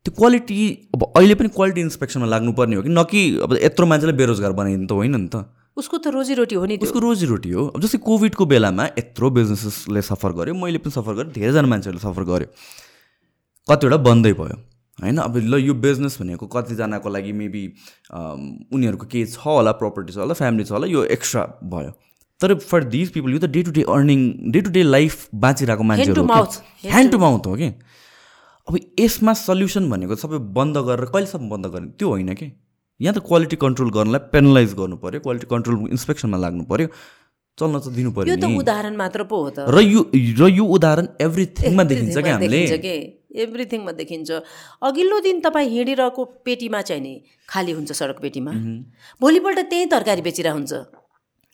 त्यो 0.06 0.12
क्वालिटी 0.12 0.58
अब 0.92 1.02
अहिले 1.16 1.36
पनि 1.40 1.50
क्वालिटी 1.56 1.82
इन्सपेक्सनमा 1.82 2.28
लाग्नुपर्ने 2.28 2.76
हो 2.76 2.82
कि? 2.84 2.90
न 2.92 3.04
कि 3.08 3.22
अब 3.40 3.56
यत्रो 3.64 3.86
मान्छेलाई 3.88 4.16
बेरोजगार 4.18 4.52
बनाइदिनु 4.52 4.88
त 4.88 4.92
होइन 4.92 5.16
नि 5.16 5.30
त। 5.32 5.48
उसको 5.72 5.98
त 6.04 6.12
रोजीरोटी 6.12 6.56
हो 6.60 6.66
नि 6.68 6.76
उसको 6.84 7.00
रोजीरोटी 7.00 7.50
हो। 7.56 7.62
अब 7.72 7.80
जस्तै 7.82 8.04
कोभिडको 8.04 8.44
बेलामा 8.46 8.86
यत्रो 9.00 9.30
बिजनेसेसले 9.32 10.02
सफर 10.04 10.32
गर्यो। 10.36 10.54
मैले 10.54 10.84
पनि 10.84 10.92
सफर 10.92 11.14
गरेँ। 11.16 11.32
धेरैजना 11.32 11.68
मान्छेहरूले 11.72 12.04
सफर 12.04 12.24
गर्यो। 12.28 12.50
कतिवटा 13.68 13.98
बन्दै 14.08 14.34
भयो। 14.34 14.58
होइन 15.02 15.18
अब 15.18 15.38
ल 15.38 15.54
यो 15.62 15.74
बिजनेस 15.84 16.18
भनेको 16.22 16.48
कतिजनाको 16.56 17.10
लागि 17.10 17.32
मेबी 17.34 17.64
उनीहरूको 18.14 19.06
केही 19.12 19.26
छ 19.26 19.38
होला 19.46 19.72
प्रपर्टी 19.82 20.14
छ 20.14 20.18
होला 20.24 20.34
फ्यामिली 20.40 20.64
छ 20.66 20.72
होला 20.72 20.88
यो 20.88 21.04
एक्स्ट्रा 21.18 21.44
भयो। 21.74 21.92
तर 22.42 22.54
फर 22.58 22.84
दिज 22.90 23.12
पिपल 23.14 23.34
यो 23.34 23.40
त 23.40 23.50
day 23.54 23.62
to 23.64 23.72
day 23.72 23.84
earning 23.96 24.20
day 24.52 24.62
to 24.62 24.72
day 24.72 24.84
life 24.84 25.28
बाँचिरहेको 25.46 25.84
मान्छेहरू. 25.84 26.24
ह्यान्ड 26.86 27.12
टु 27.12 27.18
माउथ 27.18 27.48
हो 27.48 27.56
कि? 27.56 27.70
अब 28.68 28.78
यसमा 29.00 29.34
सल्युसन 29.38 29.90
भनेको 29.90 30.16
सबै 30.24 30.38
बन्द 30.58 30.78
गरेर 30.90 31.06
कहिलेसम्म 31.14 31.50
बन्द 31.50 31.66
गर्ने? 31.74 31.90
त्यो 31.98 32.08
होइन 32.10 32.34
कि? 32.34 32.52
यहाँ 33.00 33.14
त 33.16 33.26
क्वालिटी 33.26 33.56
कन्ट्रोल 33.62 33.90
गर्नलाई 33.94 34.22
पेनलाइज 34.34 34.74
गर्नु 34.78 34.98
पऱ्यो 35.02 35.20
क्वालिटी 35.22 35.48
कन्ट्रोल 35.54 35.78
इन्सपेक्सनमा 35.90 36.38
लाग्नु 36.38 36.64
पऱ्यो 36.70 36.88
चल्न 37.58 37.80
त 37.80 37.94
दिनु 37.94 38.12
पऱ्यो 38.14 38.34
उदाहरण 38.60 38.96
मात्र 38.98 39.24
पो 39.30 39.38
हो 39.44 39.50
त। 39.50 39.66
र 39.66 39.82
यो 39.82 40.02
र 40.14 40.50
यो 40.50 40.66
उदाहरण 40.78 41.08
एभ्रिथिङमा 41.22 41.84
देखिन्छ 41.90 42.18
क्या 42.18 42.36
हामीले? 42.36 42.62
एभ्रिथिङमा 43.36 43.92
देखिन्छ। 43.92 44.30
अघिल्लो 44.82 45.20
दिन 45.20 45.40
तपाईँ 45.40 45.70
हिँडिरहेको 45.70 46.26
पेटीमा 46.46 46.82
चाहिँ 46.82 47.02
नि 47.02 47.14
खाली 47.50 47.72
हुन्छ 47.72 47.92
सडक 47.92 48.20
पेटीमा। 48.22 48.52
भोलिपल्ट 49.22 49.60
त्यहीँ 49.70 49.88
तरकारी 49.88 50.22
बेचिरहेको 50.22 50.58
हुन्छ। 50.58 50.74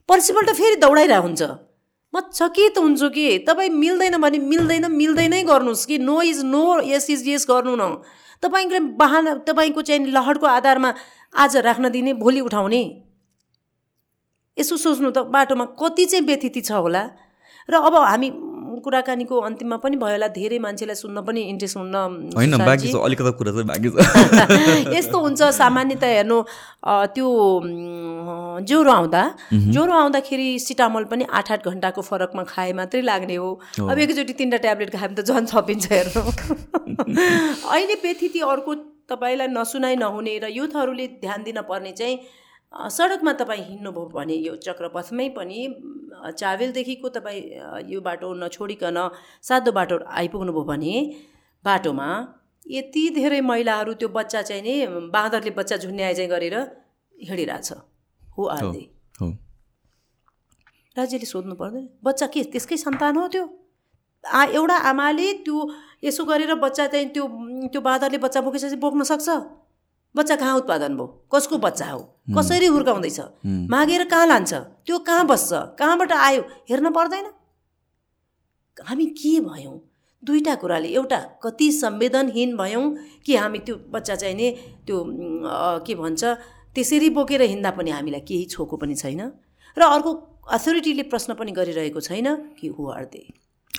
पर्सिपल्ट 0.10 0.50
फेरि 0.52 0.76
दौडाइरहेको 0.82 1.24
हुन्छ। 1.24 1.42
म 2.14 2.20
चकित 2.34 2.78
हुन्छु 2.78 3.10
कि 3.10 3.26
तपाईँ 3.48 3.70
मिल्दैन 3.70 4.18
भने 4.18 4.38
मिल्दैन 4.40 4.92
मिल्दैनै 4.92 5.44
गर्नुहोस् 5.44 5.86
कि। 5.86 5.98
No 6.00 6.22
is 6.22 6.40
no 6.46 6.82
yes 6.88 7.10
is 7.10 7.28
yes 7.28 7.46
गर्नु 7.50 7.76
न। 7.76 8.02
तपाईँले 8.44 8.80
बाहना 8.96 9.34
तपाईँको 9.44 9.82
चाहिँ 9.82 10.08
लहरको 10.08 10.46
आधारमा 10.48 10.94
आज 11.36 11.58
राख्न 11.58 11.90
दिने 11.90 12.14
भोलि 12.14 12.40
उठाउने। 12.42 12.82
यसो 14.58 14.78
सोच्नु 14.78 15.12
त 15.12 15.28
बाटोमा 15.30 15.66
कति 15.76 16.06
चाहिँ 16.06 16.26
व्यथिति 16.26 16.62
छ 16.62 16.72
होला। 16.72 17.04
र 17.70 17.74
अब 17.76 17.96
हामी 17.96 18.30
कुराकानीको 18.80 19.36
अन्तिममा 19.48 19.78
पनि 19.84 19.96
भयो 19.98 20.16
होला। 20.18 20.28
धेरै 20.38 20.60
मान्छेलाई 20.60 20.96
सुन्न 20.96 21.22
पनि 21.28 21.42
इन्ट्रेस्ट 21.52 21.78
हुन्न 21.78 21.96
होइन 22.36 22.52
सुशान्तजी। 22.52 22.66
बाँकी 22.66 22.88
छ 22.92 22.96
अलिकता 23.08 23.32
कुरा 23.40 23.52
चाहिँ 23.52 23.68
बाँकी 23.68 23.90
छ। 23.90 24.94
यस्तो 24.98 25.18
हुन्छ 25.20 25.42
सामान्यतया 25.60 26.10
हेर्नु 26.10 26.38
त्यो 27.14 27.28
ज्वरो 28.68 28.92
आउँदा। 28.92 29.24
ज्वरो 29.54 29.94
आउँदाखेरि 29.94 30.48
सिटामल 30.60 31.04
पनि 31.12 31.26
आठ 31.30 31.52
आठ 31.52 31.68
घन्टाको 31.68 32.02
फरकमा 32.02 32.44
खाए 32.44 32.74
मात्रै 32.74 33.02
लाग्ने 33.02 33.36
हो। 33.36 33.50
अब 33.80 33.98
एकैचोटि 34.00 34.34
तिनवटा 34.34 34.58
ट्याब्लेट 34.66 34.90
खायो 34.96 35.08
भने 35.08 35.22
त 35.22 35.26
झन् 35.26 35.48
छपिन्छ 35.48 35.86
हेर्नु। 35.92 36.22
अहिले 37.74 37.96
व्यथिति 38.04 38.40
अर्को 38.40 38.74
तपाईँलाई 39.10 39.48
नसुनाइ 39.48 39.96
नहुने 39.96 40.38
र 40.44 40.46
युथहरूले 40.52 41.08
ध्यान 41.22 41.44
दिन 41.44 41.62
पर्ने 41.70 41.92
चाहिँ 41.92 42.20
सडकमा 42.74 43.34
तपाईँ 43.34 43.64
हिँड्नुभयो 43.64 44.06
भने 44.16 44.36
यो 44.48 44.56
चक्रपथमै 44.66 45.28
पनि 45.38 45.60
अ, 46.24 46.32
चावेलदेखिको 46.32 47.10
तपाईँ 47.10 47.42
यो 47.92 48.00
बाटो 48.02 48.34
नछोडिकन 48.44 48.98
सातो 49.48 49.72
बाटो 49.72 49.96
आइपुग्नुभयो 50.20 50.64
भने 50.72 50.94
बाटोमा 51.66 52.10
यति 52.66 53.04
धेरै 53.16 53.40
महिलाहरू 53.42 53.94
त्यो 54.00 54.10
बच्चा 54.10 54.42
चाहिँ 54.42 54.62
नि 54.62 54.74
बाँदरले 55.16 55.52
बच्चा 55.60 55.76
झुन्याए 55.78 56.14
चाहिँ 56.14 56.30
गरेर 56.30 56.56
हिँडिरहेछ। 57.16 57.72
हो 58.38 58.44
आदि। 58.56 58.84
राज्यले 60.98 61.26
सोध्नु 61.26 61.56
पर्दैन। 61.56 61.88
बच्चा 62.04 62.28
के 62.34 62.44
त्यसकै 62.52 62.78
सन्तान 62.78 63.16
हो 63.18 63.28
त्यो? 63.34 63.44
आ 64.24 64.44
एउटा 64.60 64.76
आमाले 64.92 65.28
त्यो 65.46 65.58
यसो 66.04 66.24
गरेर 66.26 66.54
बच्चा 66.66 66.88
चाहिँ 66.88 67.08
त्यो 67.16 67.24
त्यो 67.72 67.82
बाँदरले 67.82 68.18
बच्चा 68.26 68.42
बोकेपछि 68.42 68.76
बोक्न 68.84 69.04
सक्छ? 69.12 69.30
बच्चा 70.18 70.36
कहाँ 70.36 70.56
उत्पादन 70.58 70.96
भयो? 70.98 71.08
कसको 71.34 71.58
बच्चा 71.58 71.86
हो? 71.90 72.00
कसरी 72.38 72.68
हुर्काउँदैछ? 72.68 73.20
मागेर 73.46 74.04
कहाँ 74.10 74.28
लान्छ? 74.28 74.54
त्यो 74.86 74.98
कहाँ 75.00 75.26
बस्छ? 75.28 75.52
कहाँबाट 75.80 76.12
आयो? 76.12 76.42
हेर्न 76.70 76.90
पर्दैन। 76.92 77.26
हामी 78.78 79.06
के 79.18 79.40
भयौँ? 79.42 79.78
दुईवटा 80.24 80.54
कुराले 80.62 80.88
एउटा 80.90 81.18
कति 81.44 81.72
संवेदनहीन 81.72 82.56
भयौँ 82.58 82.86
कि 83.26 83.36
हामी 83.36 83.60
त्यो 83.60 83.76
बच्चा 83.94 84.16
चाहिँ 84.16 84.36
नि 84.36 84.52
त्यो 84.86 85.04
के 85.86 85.96
भन्छ 85.96 86.24
त्यसरी 86.76 87.10
बोकेर 87.10 87.42
हिँड्दा 87.42 87.72
पनि 87.72 87.92
हामीलाई 87.92 88.22
केही 88.22 88.46
छोको 88.46 88.78
पनि 88.78 88.96
छैन। 88.96 89.22
र 89.78 89.82
अर्को 89.82 90.12
अथोरिटीले 90.50 91.04
प्रश्न 91.12 91.34
पनि 91.34 91.52
गरिरहेको 91.52 92.02
छैन 92.02 92.28
कि 92.58 92.68
हु 92.68 92.90
आर 92.92 93.06
दे 93.14 93.22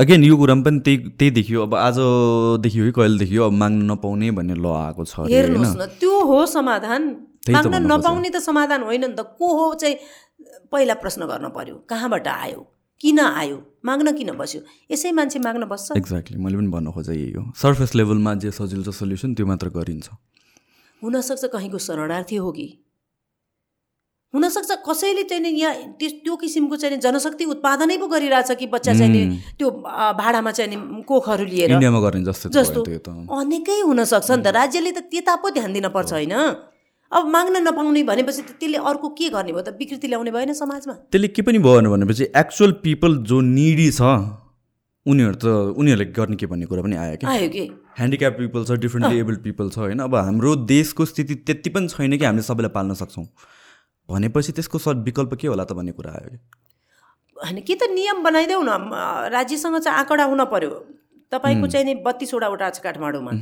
अगेन 0.01 0.25
यो 0.25 0.37
कुरामा 0.39 0.63
पनि 0.63 0.79
त्यही 0.87 0.97
त्यही 1.19 1.31
देखियो। 1.39 1.63
अब 1.63 1.75
आजदेखि 1.75 2.79
हो 2.79 2.85
कि 2.87 2.93
कहिले 2.95 3.19
देखियो 3.19 3.43
अब 3.45 3.53
माग्न 3.53 3.83
नपाउने 3.91 4.31
भन्ने 4.31 4.55
ल 4.55 4.67
आएको 4.71 5.05
छ 5.05 5.27
हेर्नुहोस् 5.27 5.75
न 5.75 5.87
त्यो 5.99 6.15
हो 6.23 6.39
समाधान। 6.47 7.03
माग्न। 7.51 7.83
नपाउने 7.93 8.31
त 8.31 8.39
समाधान 8.39 8.83
होइन 8.87 9.05
नि 9.05 9.15
त। 9.19 9.27
को 9.35 9.47
हो 9.59 9.75
चाहिँ 9.75 9.97
पहिला 10.71 10.95
प्रश्न 11.03 11.27
गर्न 11.27 11.51
पर्यो? 11.51 11.75
कहाँबाट 11.91 12.27
आयो? 12.29 12.61
किन 13.01 13.19
आयो? 13.19 13.57
माग्न 13.85 14.15
किन 14.15 14.31
बस्यो? 14.39 14.61
यसै 14.87 15.11
मान्छे 15.19 15.39
माग्न 15.43 15.67
बस्छ। 15.67 15.97
एक्ज्याक्टली 15.97 16.39
मैले 16.39 16.57
पनि 16.57 16.71
भन्न 16.71 16.95
खोजेँ 16.95 17.15
यही 17.15 17.33
हो। 17.35 17.43
सर्फेस 17.59 17.95
लेभलमा 17.99 18.35
जे 18.39 18.51
सजिलो 18.55 18.83
छ 18.87 18.95
सल्युसन 18.95 19.35
त्यो 19.35 19.47
मात्र 19.47 19.69
गरिन्छ। 19.75 20.07
हुनसक्छ 21.03 21.45
कहीँको 21.51 21.79
शरणार्थी 21.79 22.37
हो 22.37 22.51
कि? 22.53 22.67
हुनसक्छ। 24.35 24.71
कसैले 24.85 25.23
चाहिँ 25.25 25.43
नि 25.43 25.51
यहाँ 25.57 25.97
त्यस 25.97 26.13
त्यो 26.25 26.35
किसिमको 26.37 26.77
चाहिँ 26.77 26.95
नि 26.95 27.01
जनशक्ति 27.01 27.45
उत्पादनै 27.49 27.97
पो 27.97 28.07
गरिरहेछ 28.07 28.51
कि 28.61 28.67
बच्चा 28.69 28.93
चाहिँ 28.93 29.09
नि 29.09 29.23
त्यो 29.57 29.69
भाडामा 30.21 30.51
चाहिँ 30.53 30.69
नि 30.69 31.03
कोखहरू 31.09 31.45
लिएर। 31.45 31.71
इन्डियामा 31.73 32.01
गर्ने 32.01 32.25
जस्तै 32.29 32.49
भयो 32.53 33.13
अनेकै 33.33 33.81
हुनसक्छ। 33.89 34.31
नि 34.31 34.43
त 34.45 34.53
राज्यले 34.53 34.93
त 34.93 35.09
त्यता 35.09 35.37
पो 35.41 35.49
ध्यान 35.57 35.73
दिन 35.73 35.89
पर्छ 35.89 36.13
होइन। 36.13 36.37
अब 37.09 37.25
माग्न 37.25 37.57
नपाउने 37.65 38.03
भनेपछि 38.05 38.43
त 38.45 38.61
त्यसले 38.61 38.79
अर्को 38.85 39.09
के 39.17 39.33
गर्ने 39.33 39.53
भयो 39.57 39.65
त? 39.65 39.73
विकृति 39.81 40.07
ल्याउने 40.13 40.31
भएन 40.31 40.53
समाजमा। 40.53 40.95
त्यसले 41.09 41.29
के 41.33 41.41
पनि 41.43 41.59
भएन 41.65 41.89
भनेपछि 41.89 42.25
एक्चुअल 42.37 42.73
पिपल 42.85 43.25
जो 43.25 43.41
निडी 43.41 43.89
छ 43.97 44.13
उनीहरू 45.09 45.37
त 45.41 45.49
उनीहरूले 45.73 46.05
गर्ने 46.13 46.37
के 46.37 46.47
भन्ने 46.53 46.69
कुरा 46.69 46.85
पनि 46.85 46.97
आयो 47.01 47.17
क्या 47.17 47.33
आयो 47.33 47.49
कि। 47.49 47.65
ह्यान्डिक्याप 47.97 48.33
पिपल 48.45 48.61
छ 48.69 48.77
डिफ्रेन्टली 48.77 49.17
एबल्ड 49.25 49.41
पिपल 49.41 49.73
छ 49.73 49.89
होइन? 49.89 50.05
अब 50.05 50.15
हाम्रो 50.15 50.53
देशको 50.69 51.09
स्थिति 51.09 51.35
त्यति 51.49 51.71
पनि 51.73 51.89
छैन 51.89 52.13
कि 52.13 52.25
हामीले 52.29 52.45
सबैलाई 52.45 52.77
पाल्न 52.77 52.93
सक्छौँ। 53.01 53.25
भनेपछि 54.11 54.53
त्यसको 54.53 54.79
स 54.79 54.89
विकल्प 55.05 55.35
के 55.41 55.49
होला 55.49 55.65
त 55.65 55.73
भन्ने 55.73 55.93
कुरा 55.93 56.13
आयो 56.13 56.29
कि 56.31 56.39
होइन 57.45 57.61
के 57.63 57.75
त 57.75 57.91
नियम 57.93 58.23
बनाइदेऊ 58.25 58.63
न? 58.63 58.73
राज्यसँग 59.33 59.79
चाहिँ 59.79 59.99
आँकडा 59.99 60.25
हुन 60.25 60.45
पर्यो। 60.51 60.71
तपाईँको 61.33 61.67
चाहिँ 61.69 61.85
नि 61.87 61.95
बत्तिसवटा 62.03 62.49
वटा 62.49 62.71
छ 62.71 62.79
काठमाडौँमा। 62.81 63.33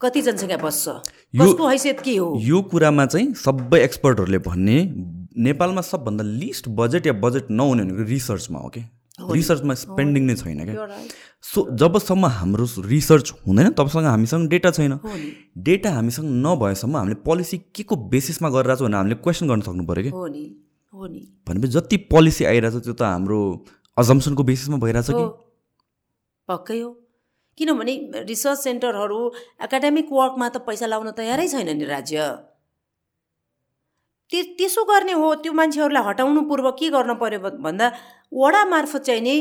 कति 0.00 0.20
जनसङ्ख्या 0.22 0.56
बस्छ? 0.58 0.88
कसको 1.36 1.68
हैसियत 1.68 2.00
के 2.00 2.16
हो? 2.16 2.34
यो 2.40 2.62
कुरामा 2.72 3.06
चाहिँ 3.06 3.34
सबै 3.36 3.80
एक्सपर्टहरूले 3.84 4.38
भन्ने 4.48 4.78
नेपालमा 5.38 5.80
सबभन्दा 5.84 6.24
लिस्ट 6.24 6.68
बजेट 6.72 7.06
या 7.06 7.12
बजेट 7.12 7.50
नहुने 7.50 7.82
भनेको 7.84 8.08
रिसर्चमा 8.08 8.58
हो 8.58 8.68
कि 8.68 8.82
रिसर्चमा 9.18 9.74
स्पेन्डिङ 9.74 10.22
नै 10.26 10.34
छैन 10.36 10.64
क्या. 10.64 10.86
सो 11.42 11.58
जबसम्म 11.74 12.26
हाम्रो 12.38 12.66
रिसर्च 12.86 13.32
हुँदैन 13.46 13.72
तबसँग 13.78 14.06
हामीसँग 14.06 14.48
डेटा 14.48 14.70
छैन। 14.70 14.98
डेटा 15.58 15.90
हामीसँग 15.92 16.26
नभएसम्म 16.46 16.96
हामीले 16.96 17.16
पोलिसी 17.26 17.58
के 17.74 17.82
को 17.82 17.96
बेसिसमा 18.14 18.48
गरिरहेको 18.50 18.78
छ 18.78 18.86
भनेर 18.86 18.98
हामीले 18.98 19.16
क्वेसन 19.24 19.48
गर्न 19.48 19.62
सक्नु 19.66 19.84
पऱ्यो 19.86 20.02
कि 20.04 20.12
भनेपछि 21.46 21.72
जति 21.72 21.96
पोलिसी 22.12 22.44
आइरहेछ 22.44 22.84
त्यो 22.84 22.94
त 22.94 23.02
हाम्रो 23.02 23.40
अजम्सनको 23.96 24.42
बेसिसमा 24.42 24.76
भइरहेछ 24.78 25.10
कि। 25.10 25.24
पक्कै 26.48 26.80
हो। 26.80 26.90
किनभने 27.58 27.94
रिसर्च 28.26 28.58
सेन्टरहरू 28.58 29.20
एकाडेमिक 29.66 30.06
वर्कमा 30.12 30.48
त 30.48 30.56
पैसा 30.66 30.86
लाउन 30.86 31.10
तयारै 31.18 31.46
छैन 31.48 31.70
नि 31.74 31.84
राज्य। 31.84 32.18
त्यसो 34.32 34.84
गर्ने 34.84 35.12
हो 35.12 35.34
त्यो 35.42 35.52
मान्छेहरूलाई 35.52 36.04
हटाउनु 36.04 36.40
पूर्व 36.48 36.70
के 36.78 36.88
गर्न 36.92 37.14
पर्यो 37.20 37.40
भन्दा 37.64 37.86
वडा 38.32 38.64
मार्फत 38.64 39.02
चाहिँ 39.08 39.22
नि 39.22 39.36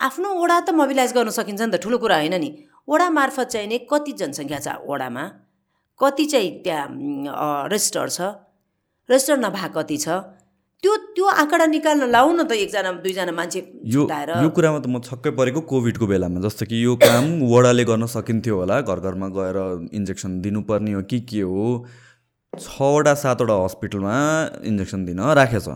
आफ्नो 0.00 0.28
वडा 0.42 0.60
त 0.60 0.70
मोबिलाइज 0.72 1.12
गर्न 1.12 1.30
सकिन्छ 1.30 1.60
नि 1.62 1.72
त 1.72 1.80
ठुलो 1.82 1.98
कुरा 1.98 2.16
होइन 2.16 2.34
नि। 2.40 2.50
वडा 2.88 3.08
मार्फत 3.10 3.48
चाहिँ 3.52 3.68
नि 3.68 3.78
कति 3.90 4.12
जनसङ्ख्या 4.20 4.58
छ 4.58 4.68
वडामा? 4.88 5.24
कति 6.00 6.24
चाहिँ 6.32 6.50
त्यहाँ 6.64 7.68
रेजिस्टर 7.68 8.08
छ? 8.08 8.20
रेजिस्टर 9.08 9.36
नभए 9.38 9.68
कति 9.76 9.96
छ? 9.96 10.08
त्यो 10.82 10.92
त्यो 11.14 11.26
आँकडा 11.42 11.66
निकाल्न 11.66 12.10
लाउ 12.10 12.32
न 12.32 12.42
त 12.42 12.52
एकजना 12.58 12.90
दुईजना 13.04 13.32
मान्छे 13.32 13.60
यो 13.86 14.02
यो 14.42 14.48
कुरामा 14.50 14.78
त 14.82 14.86
म 14.90 14.98
छक्कै 14.98 15.30
परेको 15.38 15.60
कोभिडको 15.70 16.06
बेलामा 16.10 16.40
जस्तो 16.42 16.66
कि 16.66 16.76
यो 16.84 16.96
काम 16.98 17.46
वडाले 17.46 17.84
गर्न 17.86 18.06
सकिन्थ्यो 18.10 18.56
होला 18.58 18.80
घर 18.82 18.98
घरमा 18.98 19.28
गएर 19.30 19.58
इन्जेक्सन 19.94 20.40
दिनुपर्ने 20.42 20.92
हो 20.98 21.02
कि 21.06 21.20
के 21.30 21.40
हो? 21.46 21.86
छवटा 22.52 23.14
सातवटा 23.14 23.54
हस्पिटलमा 23.64 24.16
इन्जेक्सन 24.66 25.04
दिन 25.06 25.20
राखेछ। 25.38 25.68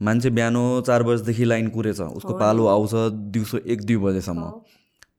मान्छे 0.00 0.30
बिहान 0.30 0.56
चार 0.86 1.02
बजीदेखि 1.02 1.44
लाइन 1.44 1.68
कुरेछ। 1.70 2.00
उसको 2.00 2.32
पालो 2.38 2.66
आउँछ 2.66 2.92
दिउँसो 3.32 3.58
एक 3.58 3.84
दुई 3.86 3.96
बजेसम्म। 3.96 4.50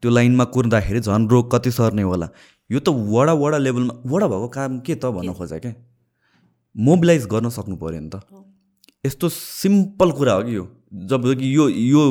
त्यो 0.02 0.12
लाइनमा 0.12 0.44
कुर्दाखेरि 0.54 1.00
झन् 1.00 1.28
रोग 1.30 1.52
कति 1.52 1.72
सर्ने 1.72 2.02
होला। 2.02 2.30
यो 2.70 2.80
त 2.80 2.90
वडा 2.90 3.34
वडा 3.34 3.58
लेभलमा 3.58 3.94
वडा 4.06 4.28
भएको 4.28 4.48
काम 4.54 4.80
के 4.80 4.96
त 4.96 5.06
भन्न 5.16 5.34
खोजेँ 5.34 5.60
क्या 5.60 5.74
मोबिलाइज 6.76 7.26
गर्न 7.26 7.50
सक्नु 7.50 7.76
पऱ्यो 7.76 8.00
नि 8.00 8.10
त। 8.10 8.22
यस्तो 9.06 9.30
सिम्पल 9.30 10.12
कुरा 10.12 10.34
हो 10.34 10.44
कि 10.44 10.56
यो। 10.56 10.66
जब 10.88 11.22
कि 11.40 11.48
यो 11.56 11.68
यो 11.70 12.02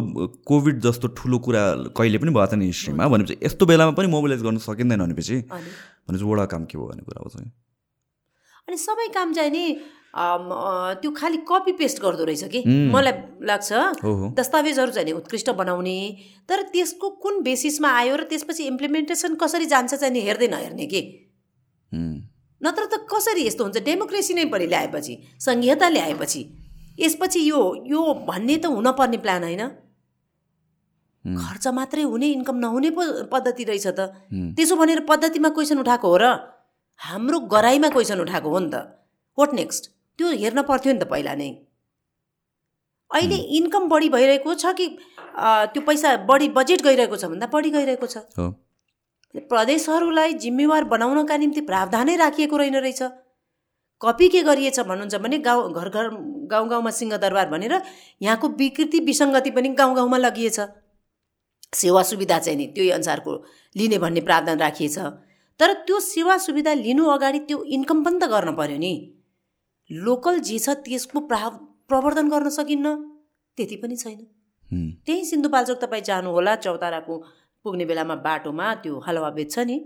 कोभिड 0.47 0.81
जस्तो 0.81 1.09
ठुलो 1.17 1.39
कुरा 1.39 1.63
कहिले 1.97 2.19
पनि 2.19 2.31
भएको 2.31 2.47
छैन 2.51 2.63
हिस्ट्रीमा। 2.63 3.09
भनेपछि 3.09 3.37
यस्तो 3.43 3.67
बेलामा 3.67 3.93
पनि 3.95 4.09
मोबिलाइज 4.09 4.43
गर्न 4.43 4.59
सकिँदैन 4.59 5.01
भनेपछि 5.01 5.37
भनेपछि 5.39 6.25
वडा 6.25 6.45
काम 6.51 6.65
के 6.65 6.79
भयो 6.79 6.87
भन्ने 6.89 7.03
कुरा 7.03 7.21
आउँछ 7.23 7.37
अनि 8.69 8.77
सबै 8.77 9.09
काम 9.15 9.33
चाहिँ 9.33 9.51
नि 9.51 9.65
त्यो 10.17 11.11
खालि 11.13 11.39
कपी 11.45 11.73
पेस्ट 11.77 12.01
गर्दो 12.03 12.25
रहेछ 12.25 12.45
कि. 12.49 12.61
मलाई 12.89 13.13
लाग्छ। 13.47 13.71
दस्तावेजहरू 14.33 14.93
चाहिँ 14.93 15.13
उत्कृष्ट 15.13 15.51
बनाउने। 15.61 15.99
तर 16.49 16.63
त्यसको 16.73 17.09
कुन 17.23 17.43
बेसिसमा 17.45 17.89
आयो 18.01 18.17
र 18.17 18.23
त्यसपछि 18.33 18.65
इम्प्लिमेन्टेसन 18.73 19.35
कसरी 19.37 19.67
जान्छ 19.69 19.95
चाहिँ 19.95 20.13
नि 20.13 20.21
हेर्दै 20.25 20.49
नहेर्ने 20.49 20.87
कि? 20.89 21.01
नत्र 22.61 22.83
त 22.89 23.05
कसरी 23.13 23.47
यस्तो 23.47 23.63
हुन्छ? 23.65 23.79
डेमोक्रेसी 23.85 24.33
नै 24.35 24.45
पनि 24.49 24.67
ल्याएपछि 24.73 25.15
सङ्घीयता 25.37 25.89
ल्याएपछि 25.89 26.43
यसपछि 26.99 27.41
यो 27.45 27.61
यो 27.87 28.01
भन्ने 28.25 28.57
त 28.57 28.73
हुनपर्ने 28.73 29.19
प्लान 29.21 29.43
होइन। 29.45 29.63
खर्च 31.25 31.65
मात्रै 31.77 32.03
हुने 32.09 32.27
इन्कम 32.41 32.57
नहुने 32.57 32.91
पो 32.97 33.03
पद्धति 33.29 33.63
रहेछ 33.69 33.87
त। 33.93 34.01
त्यसो 34.57 34.75
भनेर 34.81 35.01
पद्धतिमा 35.05 35.49
क्वेसन 35.53 35.79
उठाएको 35.85 36.09
हो 36.09 36.17
र। 36.17 36.56
हाम्रो 37.01 37.39
गराइमा 37.53 37.89
क्वेसन 37.89 38.21
उठाएको 38.21 38.49
हो 38.51 38.59
नि 38.59 38.71
त। 38.73 38.75
वाट 39.39 39.55
नेक्स्ट 39.55 39.91
त्यो 40.19 40.27
हेर्न 40.43 40.63
पर्थ्यो 40.63 40.93
नि 40.93 40.99
त 40.99 41.05
पहिला 41.11 41.35
नै। 41.35 41.51
अहिले 43.11 43.37
इन्कम 43.59 43.89
बढी 43.89 44.09
भइरहेको 44.11 44.55
छ 44.55 44.73
कि 44.75 44.87
त्यो 45.73 45.81
पैसा 45.87 46.17
बढी 46.31 46.49
बजेट 46.57 46.83
गइरहेको 46.83 47.17
छ 47.17 47.25
भन्दा 47.33 47.47
बढी 47.53 47.71
गइरहेको 47.71 48.07
छ? 48.07 48.17
प्रदेशहरूलाई 49.37 50.33
जिम्मेवार 50.43 50.85
बनाउनका 50.91 51.37
निम्ति 51.37 51.61
प्रावधानै 51.69 52.17
राखिएको 52.17 52.57
रहेन 52.57 52.77
रहेछ। 52.77 53.03
कपी 54.01 54.29
के 54.29 54.43
गरिएछ 54.43 54.81
भन्नुहुन्छ 54.81 55.15
भने 55.21 55.39
गाउँ 55.45 55.73
घर 55.73 55.89
घर 55.89 56.09
गाउँ 56.49 56.69
गाउँमा 56.69 56.91
सिंहदरबार 56.91 57.49
भनेर 57.49 57.75
यहाँको 58.23 58.49
विकृति 58.57 58.99
विसङ्गति 59.05 59.51
पनि 59.51 59.69
गाउँ 59.77 59.95
गाउँमा 59.97 60.17
लगिएछ। 60.17 60.59
सेवा 61.75 62.03
सुविधा 62.03 62.39
चाहिँ 62.39 62.59
नि 62.59 62.67
त्यही 62.75 62.91
अनुसारको 62.91 63.33
लिने 63.77 63.99
भन्ने 63.99 64.21
प्रावधान 64.21 64.59
राखिएछ। 64.59 64.99
तर 65.61 65.73
त्यो 65.87 65.99
सेवा 66.01 66.37
सुविधा 66.39 66.73
लिनु 66.77 67.05
अगाडि 67.09 67.39
त्यो 67.49 67.63
इन्कम 67.77 68.03
पनि 68.05 68.19
त 68.23 68.25
गर्न 68.29 68.55
पर्यो 68.55 68.79
नि। 68.79 68.93
लोकल 69.91 70.39
जे 70.41 70.59
छ 70.59 70.69
त्यसको 70.85 71.21
प्रा 71.31 71.49
प्रवर्धन 71.89 72.29
गर्न 72.29 72.49
सकिन्न। 72.51 72.87
त्यति 73.59 73.77
पनि 73.83 73.97
छैन। 73.97 74.21
त्यही 75.07 75.25
सिन्धुपाल्चोक 75.25 75.79
तपाईँ 75.83 76.03
जानुहोला 76.03 76.55
चौताराको 76.65 77.15
पुग्ने 77.65 77.85
बेलामा 77.85 78.15
बाटोमा 78.27 78.67
त्यो 78.83 78.99
हलवा 79.07 79.31
बेच्छ 79.39 79.59
नि। 79.59 79.77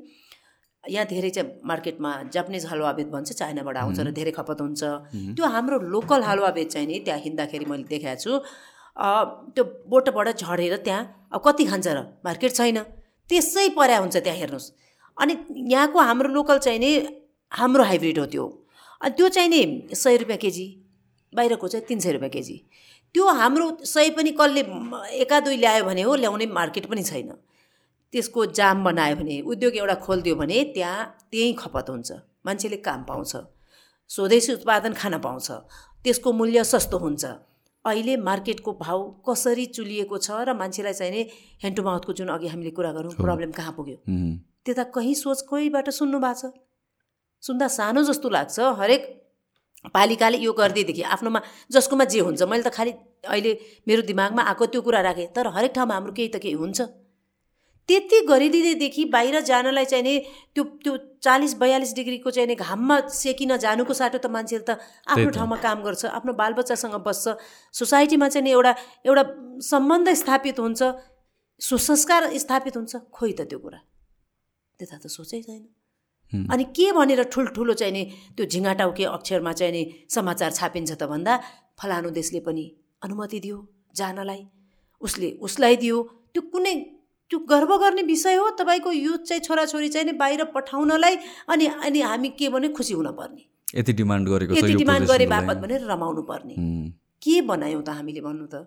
यहाँ 0.84 1.06
धेरै 1.06 1.30
चाहिँ 1.30 1.60
मार्केटमा 1.62 2.10
जापानिज 2.32 2.64
हलवा 2.66 2.92
बेद 2.98 3.08
भन्छ 3.12 3.32
चाइनाबाट 3.32 3.76
आउँछ 3.76 3.98
र 4.00 4.10
धेरै 4.10 4.32
खपत 4.32 4.60
हुन्छ। 4.60 4.82
त्यो 5.36 5.44
हाम्रो 5.54 5.78
लोकल 5.94 6.22
हलवा 6.24 6.50
बेद 6.56 6.68
चाहिँ 6.72 6.86
नि 6.88 6.98
त्यहाँ 7.04 7.20
हिँड्दाखेरि 7.20 7.64
मैले 7.70 7.84
देखाएको 7.84 8.20
छु। 8.20 8.32
त्यो 9.54 9.64
बोटोबाट 9.86 10.28
झरेर 10.40 10.76
त्यहाँ 10.80 11.30
अब 11.32 11.40
कति 11.46 11.64
खान्छ 11.70 11.86
र? 11.86 11.98
मार्केट 12.24 12.52
छैन। 12.58 12.78
त्यसै 13.30 13.68
पर्या 13.76 13.98
हुन्छ 14.00 14.16
त्यहाँ 14.16 14.38
हेर्नुहोस्। 14.40 14.66
अनि 15.20 15.36
यहाँको 15.72 15.98
हाम्रो 15.98 16.28
लोकल 16.28 16.58
चाहिँ 16.58 16.78
नि 16.78 16.90
हाम्रो 17.52 17.84
हाइब्रिड 17.84 18.18
हो 18.18 18.26
त्यो। 18.26 18.46
अनि 19.00 19.14
त्यो 19.16 19.28
चाहिँ 19.28 19.48
नि 19.48 19.94
सय 19.94 20.16
रुपियाँ 20.16 20.38
केजी 20.38 20.66
बाहिरको 21.32 21.68
चाहिँ 21.68 21.86
तिन 21.86 22.00
सय 22.00 22.12
रुपियाँ 22.12 22.30
केजी। 22.30 22.56
त्यो 23.14 23.26
हाम्रो 23.26 23.66
सय 23.84 24.10
पनि 24.16 24.30
कसले 24.40 24.60
एका 25.20 25.40
दुई 25.40 25.56
ल्यायो 25.56 25.84
भने 25.84 26.02
हो 26.02 26.14
ल्याउने 26.14 26.46
मार्केट 26.46 26.86
पनि 26.86 27.02
छैन। 27.02 27.32
त्यसको 28.12 28.46
जाम 28.58 28.84
बनायो 28.84 29.16
भने 29.16 29.40
उद्योग 29.46 29.76
एउटा 29.76 29.94
खोलिदियो 30.04 30.34
भने 30.36 30.64
त्यहाँ 30.74 31.04
त्यहीँ 31.30 31.54
खपत 31.58 31.90
हुन्छ। 31.90 32.12
मान्छेले 32.46 32.76
काम 32.82 33.02
पाउँछ। 33.04 33.32
स्वदेशी 34.10 34.52
उत्पादन 34.52 34.92
खान 34.92 35.18
पाउँछ। 35.18 35.50
त्यसको 36.04 36.32
मूल्य 36.32 36.64
सस्तो 36.64 36.98
हुन्छ। 36.98 37.24
अहिले 37.84 38.16
मार्केटको 38.16 38.72
भाउ 38.80 38.98
कसरी 39.28 39.66
चुलिएको 39.66 40.18
छ 40.18 40.30
र 40.48 40.52
मान्छेलाई 40.52 40.92
चाहिने 40.92 41.20
ह्यान्ड 41.60 41.76
टु 41.76 41.82
माउथको 41.82 42.12
जुन 42.12 42.28
अघि 42.28 42.48
हामीले 42.48 42.70
कुरा 42.70 42.92
गरौँ 42.92 43.12
प्रब्लम 43.16 43.50
कहाँ 43.52 43.72
पुग्यो? 43.72 43.96
त्यता 44.66 44.84
कहीँ 44.94 45.14
सोच 45.14 45.40
कोहीबाट 45.48 45.88
सुन्नु 45.90 46.18
भएको 46.20 46.48
छ। 46.50 46.52
सुन्दा 47.42 47.66
सानो 47.70 48.02
जस्तो 48.04 48.28
लाग्छ 48.28 48.58
हरेक 48.78 49.02
पालिकाले 49.94 50.38
यो 50.38 50.52
गरिदिएदेखि 50.52 51.02
आफ्नोमा 51.08 51.40
जसकोमा 51.72 52.04
जे 52.04 52.20
हुन्छ 52.20 52.42
मैले 52.44 52.62
त 52.62 52.68
खालि 52.68 52.92
अहिले 53.24 53.52
मेरो 53.88 54.02
दिमागमा 54.04 54.42
आएको 54.44 54.66
त्यो 54.66 54.80
कुरा 54.84 55.00
राखेँ 55.00 55.28
तर 55.32 55.48
हरेक 55.56 55.72
ठाउँमा 55.72 55.94
हाम्रो 55.94 56.12
केही 56.12 56.28
त 56.28 56.36
केही 56.36 56.54
हुन्छ। 56.60 56.80
त्यति 57.88 58.18
गरिदिँदैदेखि 58.28 59.04
बाहिर 59.10 59.40
जानलाई 59.42 59.84
चाहिँ 59.84 60.04
नि 60.04 60.14
त्यो 60.54 60.64
त्यो 60.84 60.96
चालिस 61.24 61.54
बयालिस 61.58 61.94
डिग्रीको 61.96 62.30
चाहिँ 62.30 62.48
नि 62.48 62.54
घाममा 62.54 62.96
सेकिन 63.08 63.56
जानुको 63.56 63.94
साटो 63.96 64.18
त 64.20 64.26
मान्छेले 64.28 64.64
त 64.68 64.78
आफ्नो 65.08 65.30
ठाउँमा 65.32 65.56
काम 65.58 65.82
गर्छ 65.82 66.04
आफ्नो 66.06 66.32
बालबच्चासँग 66.36 66.94
बस्छ। 67.00 67.34
सोसाइटीमा 67.74 68.28
चाहिँ 68.28 68.44
नि 68.44 68.50
एउटा 68.52 68.72
एउटा 69.08 69.24
सम्बन्ध 69.64 70.12
स्थापित 70.22 70.60
हुन्छ 70.60 70.80
सुसंस्कार 71.60 72.30
स्थापित 72.38 72.76
हुन्छ। 72.76 72.92
खोइ 73.10 73.32
त 73.32 73.48
त्यो 73.48 73.58
कुरा। 73.58 73.80
त्यता 74.80 74.96
त 75.02 75.06
सोचै 75.16 75.40
छैन। 75.46 75.62
अनि 76.52 76.64
के 76.76 76.86
भनेर 76.96 77.22
ठुल्ठुलो 77.34 77.74
चाहिँ 77.80 77.92
नि 77.92 78.02
त्यो 78.36 78.44
झिङ्गाटाउके 78.52 79.04
अक्षरमा 79.16 79.52
चाहिँ 79.60 79.72
नि 79.72 79.82
समाचार 80.14 80.50
छापिन्छ 80.58 80.90
त 80.92 81.02
भन्दा 81.12 81.32
फलानु 81.78 82.10
देशले 82.18 82.40
पनि 82.46 82.64
अनुमति 83.02 83.38
दियो 83.44 83.58
जानलाई। 83.98 84.42
उसले 85.02 85.28
उसलाई 85.46 85.76
दियो। 85.82 85.96
त्यो 86.32 86.42
कुनै 86.52 86.74
त्यो 87.30 87.38
गर्व 87.50 87.70
गर्ने 87.82 88.02
विषय 88.06 88.36
हो 88.36 88.46
तपाईँको 88.58 88.90
युथ 88.92 89.22
चाहिँ 89.28 89.42
छोराछोरी 89.42 89.88
चाहिँ 89.94 90.06
नि 90.06 90.12
बाहिर 90.18 90.44
पठाउनलाई 90.54 91.14
अनि 91.50 91.66
अनि 91.86 92.00
हामी 92.02 92.28
के 92.38 92.48
भने 92.54 92.68
खुसी 92.78 92.94
हुनपर्ने 92.94 93.42
यति 93.78 93.92
डिमान्ड 94.00 94.28
गरेको 94.28 94.54
यति 94.54 94.74
डिमान्ड 94.82 95.06
गरे 95.08 95.26
बापत 95.26 95.56
भनेर 95.62 95.82
रमाउनु 95.90 96.22
पर्ने। 96.30 96.54
के 97.22 97.34
बनायौँ 97.50 97.82
त 97.82 97.88
हामीले 97.98 98.20
भन्नु 98.20 98.46
त? 98.46 98.66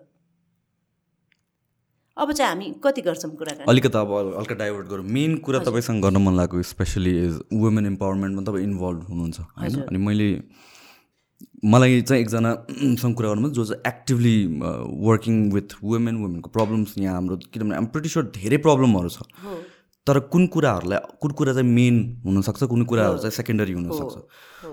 अब 2.16 2.32
चाहिँ 2.32 2.48
हामी 2.48 2.66
कति 2.84 3.02
गर्छौँ 3.02 3.30
कुरा 3.36 3.64
अलिकति 3.68 3.98
अब 3.98 4.10
हल्का 4.38 4.54
डाइभर्ट 4.54 4.86
गरौँ। 4.88 5.04
मेन 5.04 5.36
कुरा 5.46 5.58
तपाईँसँग 5.66 6.02
गर्न 6.02 6.16
मन 6.22 6.36
लागेको 6.36 6.62
स्पेसली 6.62 7.12
इज 7.24 7.40
वुमेन 7.52 7.86
इम्पावरमेन्टमा 7.86 8.42
तपाईँ 8.42 8.64
इन्भल्भ 8.64 9.02
हुनुहुन्छ 9.08 9.40
होइन? 9.40 9.80
अनि 9.82 9.98
मैले 9.98 10.28
मलाई 11.64 12.00
चाहिँ 12.02 12.22
एकजनासँग 12.22 13.14
कुरा 13.18 13.28
गर्नु 13.28 13.50
जो 13.50 13.64
चाहिँ 13.64 13.82
एक्टिभली 13.86 14.36
वर्किङ 15.06 15.50
विथ 15.52 15.74
वुमेन 15.82 16.16
वुमेनको 16.22 16.50
प्रब्लम्स 16.50 16.94
यहाँ 16.98 17.14
हाम्रो 17.14 17.36
किनभने 17.52 17.76
आम 17.76 17.86
प्रिटी 17.86 18.08
स्योर 18.08 18.30
धेरै 18.36 18.56
प्रब्लमहरू 18.66 19.08
छ। 19.08 19.18
तर 20.06 20.18
कुन 20.32 20.46
कुराहरूलाई 20.54 20.98
कुन 21.20 21.30
कुरा 21.32 21.52
चाहिँ 21.52 21.68
मेन 21.68 21.96
हुनसक्छ 22.26 22.62
कुन 22.64 22.84
कुराहरू 22.84 23.18
चाहिँ 23.18 23.30
सेकेन्डरी 23.32 23.72
हुनसक्छ? 23.72 24.14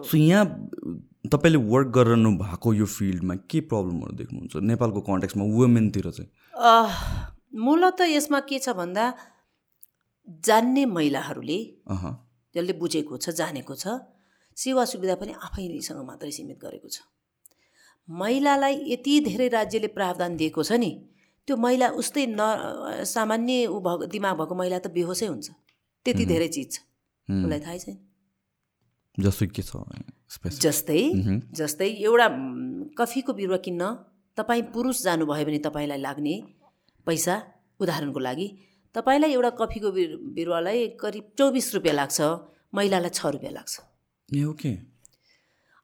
सो 0.10 0.18
यहाँ 0.18 0.46
तपाईँले 1.26 1.60
वर्क 1.72 1.88
गरिरहनु 1.95 2.30
भएको 2.38 2.73
यो 2.73 2.85
फिल्डमा 2.85 3.35
के 3.45 3.60
प्रब्लमहरू 3.69 4.14
देख्नुहुन्छ? 4.18 4.56
नेपालको 4.57 5.02
कन्टेक्समा 5.02 5.43
वुमेनतिर 5.43 6.10
चाहिँ। 6.11 6.30
मूलत 7.61 8.02
यसमा 8.10 8.39
के 8.49 8.60
छ 8.60 8.69
भन्दा 8.73 9.06
जान्ने 10.27 10.85
महिलाहरूले 10.85 11.60
जसले 12.56 12.73
बुझेको 12.73 13.18
छ 13.18 13.30
जानेको 13.38 13.76
छ 13.76 14.02
सेवा 14.57 14.84
सुविधा 14.85 15.15
पनि 15.22 15.34
आफैसँग 15.45 16.02
मात्रै 16.06 16.31
सीमित 16.31 16.57
गरेको 16.57 16.89
छ। 16.89 17.06
महिलालाई 18.10 18.76
यति 18.91 19.19
धेरै 19.30 19.48
राज्यले 19.48 19.88
प्रावधान 19.95 20.35
दिएको 20.38 20.64
छ 20.64 20.72
नि 20.81 20.91
त्यो 21.48 21.57
महिला 21.57 21.88
उस्तै 22.02 22.26
न 22.30 23.03
सामान्य 23.07 23.65
ऊ 23.68 23.80
भएको 23.80 24.06
दिमाग 24.10 24.35
भएको 24.38 24.56
महिला 24.56 24.80
त 24.80 24.88
बेहोसै 24.89 25.27
हुन्छ। 25.27 25.48
त्यति 26.06 26.26
धेरै 26.26 26.48
चिज 26.48 26.68
छ। 26.73 26.77
उसलाई 27.30 27.60
थाहै 27.61 27.80
छैन। 27.80 27.98
जस्तै 29.20 29.48
के 29.52 29.62
छ 29.62 29.76
जस्तै 30.64 31.02
जस्तै 31.52 31.90
एउटा 32.08 32.28
कफीको 32.98 33.34
बिरुवा 33.34 33.58
किन्न 33.66 33.84
तपाईँ 34.38 34.62
पुरुष 34.72 35.04
जानुभयो 35.04 35.46
भने 35.46 35.60
तपाईँलाई 35.68 36.00
लाग्ने 36.00 36.36
पैसा 37.08 37.36
उदाहरणको 37.80 38.20
लागि 38.20 38.48
तपाईँलाई 38.96 39.32
एउटा 39.34 39.50
कफीको 39.60 39.90
बिरुवालाई 40.38 40.88
करिब 41.02 41.26
चौबिस 41.38 41.68
रुपियाँ 41.76 41.96
लाग्छ 41.96 42.20
महिलालाई 42.74 43.12
छ 43.12 43.22
रुपियाँ 43.36 43.54
लाग्छ। 43.54 43.74
ओके 44.32 44.72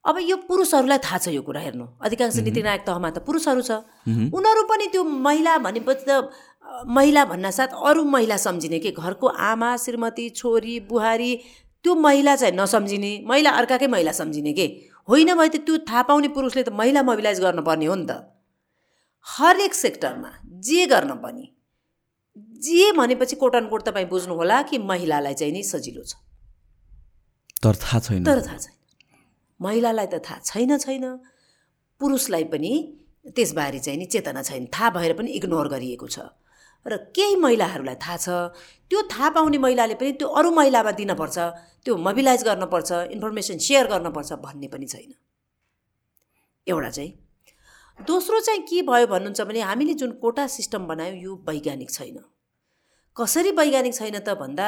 अब 0.05 0.15
यो 0.23 0.35
पुरुषहरूलाई 0.47 0.99
थाहा 1.03 1.17
छ 1.19 1.27
यो 1.35 1.41
कुरा 1.43 1.61
हेर्नु। 1.67 1.85
अधिकांश 1.99 2.35
नीतिनायक 2.47 2.81
तहमा 2.87 3.09
त 3.11 3.19
पुरुषहरू 3.27 3.61
छ। 3.61 3.83
उनीहरू 4.07 4.63
पनि 4.71 4.87
त्यो 4.95 5.03
महिला 5.03 5.57
भनेपछि 5.67 6.05
त 6.07 6.31
महिला 6.87 7.23
भन्नासाथ 7.25 7.75
अरू 7.75 8.03
महिला 8.07 8.37
सम्झिने 8.39 8.79
कि? 8.79 8.91
घरको 8.91 9.27
आमा 9.27 9.75
श्रीमती 9.83 10.29
छोरी 10.31 10.79
बुहारी 10.87 11.31
त्यो 11.87 11.95
महिला 11.95 12.35
चाहिँ 12.35 12.53
नसम्झिने 12.55 13.11
महिला 13.23 13.49
अर्काकै 13.49 13.87
महिला 13.87 14.11
सम्झिने 14.11 14.53
के? 14.53 14.65
होइन 15.07 15.33
भए 15.35 15.47
त 15.47 15.55
त्यो 15.63 15.77
थाहा 15.87 16.01
पाउने 16.03 16.27
पुरुषले 16.27 16.63
त 16.63 16.69
महिला 16.69 17.01
मोबिलाइज 17.01 17.39
गर्नुपर्ने 17.39 17.85
हो 17.85 17.95
नि 17.95 18.05
त। 18.11 18.27
हरेक 19.23 19.73
सेक्टरमा 19.73 20.31
जे 20.67 20.85
गर्न 20.85 21.15
पनि 21.23 21.45
जे 22.59 22.91
भनेपछि 22.91 23.35
कोट 23.35 23.55
कोट 23.71 23.81
तपाईँ 23.87 24.05
बुझ्नुहोला 24.05 24.61
कि 24.61 24.77
महिलालाई 24.83 25.33
चाहिँ 25.33 25.53
नि 25.53 25.63
सजिलो 25.63 26.03
छ। 26.03 26.19
तर 27.63 27.75
थाहा 27.75 27.99
छैन। 27.99 28.23
तर 28.23 28.41
थाहा 28.43 28.57
छैन। 28.57 28.75
महिलालाई 29.61 30.07
त 30.11 30.19
थाहा 30.27 30.39
छैन 30.43 30.77
छैन। 30.77 31.05
पुरुषलाई 32.01 32.43
पनि 32.43 32.73
त्यसबारे 33.31 33.79
चाहिँ 33.79 33.99
नि 33.99 34.05
चेतना 34.05 34.43
छैन। 34.43 34.67
थाहा 34.75 34.89
भएर 34.89 35.13
पनि 35.13 35.31
इग्नोर 35.39 35.67
गरिएको 35.67 36.07
छ। 36.07 36.19
र 36.87 36.97
केही 37.15 37.35
महिलाहरूलाई 37.35 37.95
थाहा 37.99 38.17
छ। 38.17 38.27
त्यो 38.89 39.01
थाहा 39.11 39.29
पाउने 39.35 39.57
महिलाले 39.57 39.95
पनि 39.99 40.11
त्यो 40.19 40.27
अरू 40.39 40.49
महिलामा 40.51 40.91
दिनपर्छ 40.99 41.37
त्यो 41.83 41.93
मोबिलाइज 42.07 42.41
गर्नुपर्छ 42.47 42.91
इन्फर्मेसन 43.15 43.57
सेयर 43.67 43.87
गर्नुपर्छ 43.93 44.31
भन्ने 44.45 44.67
पनि 44.73 44.87
छैन। 44.87 45.11
एउटा 46.67 46.89
चाहिँ 46.89 47.11
दोस्रो 47.99 48.39
चाहिँ 48.39 48.61
के 48.69 48.81
भयो 48.87 49.07
भन्नुहुन्छ 49.07 49.41
भने 49.41 49.61
हामीले 49.67 49.93
जुन 49.99 50.11
कोटा 50.23 50.47
सिस्टम 50.47 50.87
बनायौँ 50.87 51.17
यो 51.17 51.31
वैज्ञानिक 51.47 51.89
छैन। 51.91 52.17
कसरी 53.17 53.51
वैज्ञानिक 53.51 53.93
छैन 53.93 54.19
त 54.19 54.37
भन्दा 54.39 54.65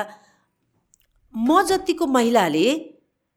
म 1.33 1.61
जतिको 1.63 2.05
महिलाले 2.09 2.65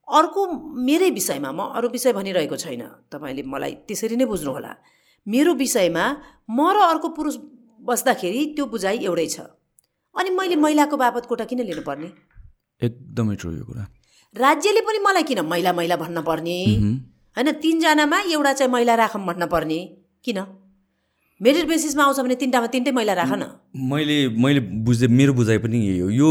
अर्को 0.08 0.40
मेरै 0.82 1.10
विषयमा 1.10 1.50
म 1.52 1.60
अरू 1.76 1.88
विषय 1.88 2.12
भनिरहेको 2.12 2.56
छैन। 2.56 2.82
तपाईँले 3.12 3.42
मलाई 3.46 3.72
त्यसरी 3.86 4.16
नै 4.16 4.24
बुझ्नुहोला। 4.24 4.72
मेरो 5.26 5.52
विषयमा 5.54 6.04
म 6.50 6.58
र 6.72 6.76
अर्को 6.88 7.08
पुरुष 7.12 7.36
बस्दाखेरि 7.82 8.40
त्यो 8.56 8.66
बुझाइ 8.66 8.98
एउटै 9.04 9.26
छ। 9.26 9.40
अनि 10.14 10.30
मैले 10.30 10.56
महिलाको 10.56 10.96
बाबत 10.96 11.26
कोटा 11.26 11.44
किन 11.50 11.60
लिनुपर्ने? 11.66 12.08
एकदमै 12.80 13.34
ट्रु 13.36 13.52
यो 13.52 13.64
कुरा। 13.64 13.84
राज्यले 14.36 14.80
पनि 14.80 14.98
मलाई 15.06 15.22
किन 15.22 15.40
महिला 15.46 15.72
महिला 15.72 15.96
भन्न 15.96 16.22
पर्ने? 16.22 16.56
होइन 17.36 17.52
तिनजनामा 17.62 18.18
एउटा 18.32 18.52
चाहिँ 18.52 18.72
महिला 18.72 18.94
राखौँ 18.94 19.24
भन्न 19.26 19.46
पर्ने। 19.46 19.78
किन? 20.24 20.38
मेरिट 21.40 21.66
बेसिसमा 21.68 22.02
आउँछ 22.04 22.20
भने 22.20 22.34
तिनवटामा 22.38 22.66
तिनटै 22.72 22.90
महिला 22.92 23.14
राख 23.18 23.32
न। 23.32 23.42
मैले 23.90 24.16
मैले 24.38 24.60
बुझे 24.86 25.06
मेरो 25.08 25.32
बुझाइ 25.34 25.58
पनि 25.58 25.78
यही 25.86 25.98
हो। 25.98 26.08
यो 26.10 26.30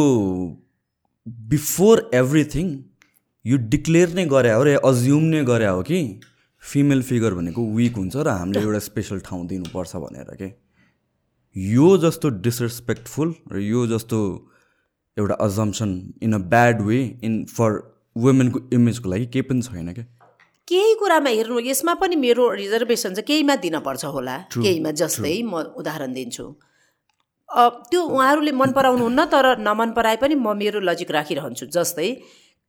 बिफोर 1.52 2.10
एभ्रिथिङ 2.14 2.68
यो 3.46 3.58
डिक्लेयर 3.70 4.10
नै 4.16 4.26
गरे 4.26 4.52
हो 4.54 4.64
र 4.64 4.80
अज्युम 4.80 5.24
नै 5.36 5.44
गरे 5.44 5.68
हो 5.68 5.82
कि 5.84 6.00
फिमेल 6.64 7.02
फिगर 7.04 7.34
भनेको 7.34 7.62
विक 7.76 7.96
हुन्छ 7.98 8.16
र 8.16 8.28
हामीले 8.40 8.62
एउटा 8.62 8.80
स्पेसल 8.88 9.20
ठाउँ 9.20 9.48
दिनुपर्छ 9.48 9.96
भनेर 9.96 10.36
के? 10.40 10.50
यो 11.56 11.98
जस्तो 11.98 12.30
डिसरेस्पेक्टफुल 12.44 13.34
र 13.52 13.60
यो 13.60 13.86
जस्तो 13.88 14.18
एउटा 15.18 15.36
assumption 15.46 15.90
in 16.24 16.34
a 16.34 16.38
bad 16.52 16.82
way 16.82 17.00
in 17.24 17.44
for 17.46 17.72
वुमेनको 18.18 18.60
इमेजको 18.74 19.10
लागि 19.10 19.26
केही 19.34 19.42
पनि 19.50 19.62
छैन 19.62 19.94
क्या? 19.94 20.06
केही 20.68 20.94
कुरामा 21.00 21.30
हेर्नु 21.30 21.60
यसमा 21.60 21.94
पनि 22.00 22.16
मेरो 22.16 22.50
रिजर्भेसन 22.56 23.14
चाहिँ 23.14 23.28
केहीमा 23.28 23.56
दिनपर्छ 23.68 24.06
होला। 24.06 24.38
केहीमा 24.56 24.92
जस्तै 25.02 25.42
म 25.44 25.54
उदाहरण 25.76 26.14
दिन्छु। 26.14 26.46
त्यो 27.92 28.02
उहाँहरूले 28.02 28.52
मन 28.56 28.72
पराउनुहुन्न 28.72 29.26
तर 29.28 29.58
नमन 29.60 29.92
पराए 29.92 30.18
पनि 30.24 30.36
म 30.36 30.56
मेरो 30.56 30.80
लजिक 30.80 31.12
राखिरहन्छु। 31.12 31.66
जस्तै 31.76 32.10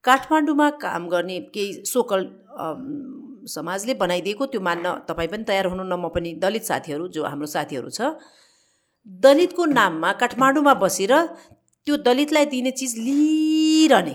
काठमाडौँमा 0.04 0.68
काम 0.82 1.09
गर्ने 1.09 1.40
केही 1.54 1.86
सोकल 1.86 2.20
समाजले 3.46 3.94
बनाइदिएको 3.94 4.46
त्यो 4.50 4.60
मान्न 4.60 5.06
तपाईँ 5.06 5.30
पनि 5.30 5.44
तयार 5.46 5.66
हुनुहुन्न 5.70 5.94
म 5.94 6.09
पनि 6.10 6.34
दलित 6.42 6.64
साथीहरू 6.66 7.09
जो 7.14 7.22
हाम्रो 7.30 7.46
साथीहरू 7.46 7.90
छ 7.90 8.18
दलितको 9.07 9.65
नाममा 9.66 10.12
काठमाडौँमा 10.20 10.74
बसेर 10.83 11.12
त्यो 11.87 11.97
दलितलाई 12.07 12.47
दिने 12.47 12.70
चिज 12.70 12.93
लिइरहने। 12.99 14.15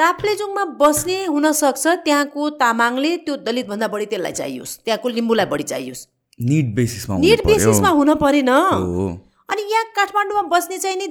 ताप्लेजुङमा 0.00 0.64
बस्ने 0.80 1.16
हुनसक्छ 1.24 1.86
त्यहाँको 2.04 2.50
तामाङले 2.60 3.16
त्यो 3.24 3.36
दलितभन्दा 3.46 3.88
बढी 3.88 4.06
त्यसलाई 4.06 4.32
चाहियोस् 4.32 4.76
त्यहाँको 4.84 5.08
लिम्बूलाई 5.08 5.46
बढी 5.46 5.64
चाहियोस्। 5.72 6.06
निड 6.40 6.74
बेसिसमा 6.74 7.18
निड 7.18 7.40
बेसिसमा 7.46 7.88
हुन 7.88 8.14
परेन। 8.16 8.48
अनि 8.48 9.62
यहाँ 9.72 9.84
काठमाडौँमा 9.96 10.42
बस्ने 10.48 10.78
चाहिँ 10.78 10.96
नि 10.96 11.06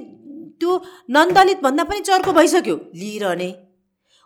त्यो 0.60 0.70
नन 1.10 1.32
दलित 1.34 1.62
भन्दा 1.62 1.84
पनि 1.84 2.00
चर्को 2.00 2.32
भइसक्यो 2.32 2.76
लिइरहने। 2.94 3.50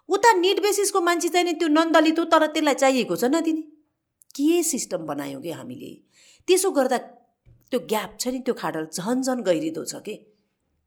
उता 0.08 0.32
निड 0.34 0.62
बेसिसको 0.62 1.00
मान्छे 1.00 1.28
चाहिँ 1.28 1.44
नि 1.44 1.52
त्यो 1.60 1.68
नन 1.68 1.92
दलित 1.92 2.18
हो 2.18 2.24
तर 2.32 2.46
त्यसलाई 2.46 2.74
चाहिएको 2.74 3.16
छ 3.16 3.24
नदिने 3.28 3.62
के 4.34 4.62
सिस्टम 4.62 5.04
बनायौँ 5.06 5.40
कि 5.42 5.50
हामीले? 5.50 5.90
त्यसो 6.48 6.70
गर्दा 6.70 6.98
त्यो 7.74 7.80
ग्याप 7.90 8.10
छ 8.22 8.30
नि 8.30 8.38
त्यो 8.46 8.54
खाडल 8.54 8.84
झन 8.94 9.22
झन 9.26 9.40
गहिरिँदो 9.42 9.84
छ 9.84 9.98
कि? 10.06 10.14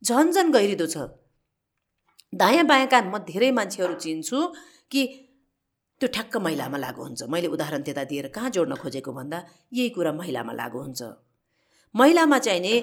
झन 0.02 0.32
झन 0.32 0.52
गहिरिँदो 0.56 0.86
छ। 0.88 0.98
दायाँ 2.34 2.66
बायाँका 2.66 3.00
म 3.12 3.18
धेरै 3.28 3.52
मान्छेहरू 3.52 3.96
चिन्छु 4.00 4.40
कि 4.92 5.02
त्यो 6.02 6.08
ठ्याक्क 6.16 6.38
महिलामा 6.48 6.78
लागु 6.78 7.02
हुन्छ। 7.04 7.28
मैले 7.28 7.48
उदाहरण 7.52 7.82
त्यता 7.84 8.04
दिएर 8.08 8.28
कहाँ 8.32 8.50
जोड्न 8.56 8.76
खोजेको 8.80 9.12
भन्दा 9.12 9.40
यही 9.74 9.90
कुरा 9.96 10.12
महिलामा 10.16 10.54
लागु 10.54 10.80
हुन्छ। 10.80 11.02
महिलामा 11.96 12.38
चाहिँ 12.40 12.62
नि 12.64 12.76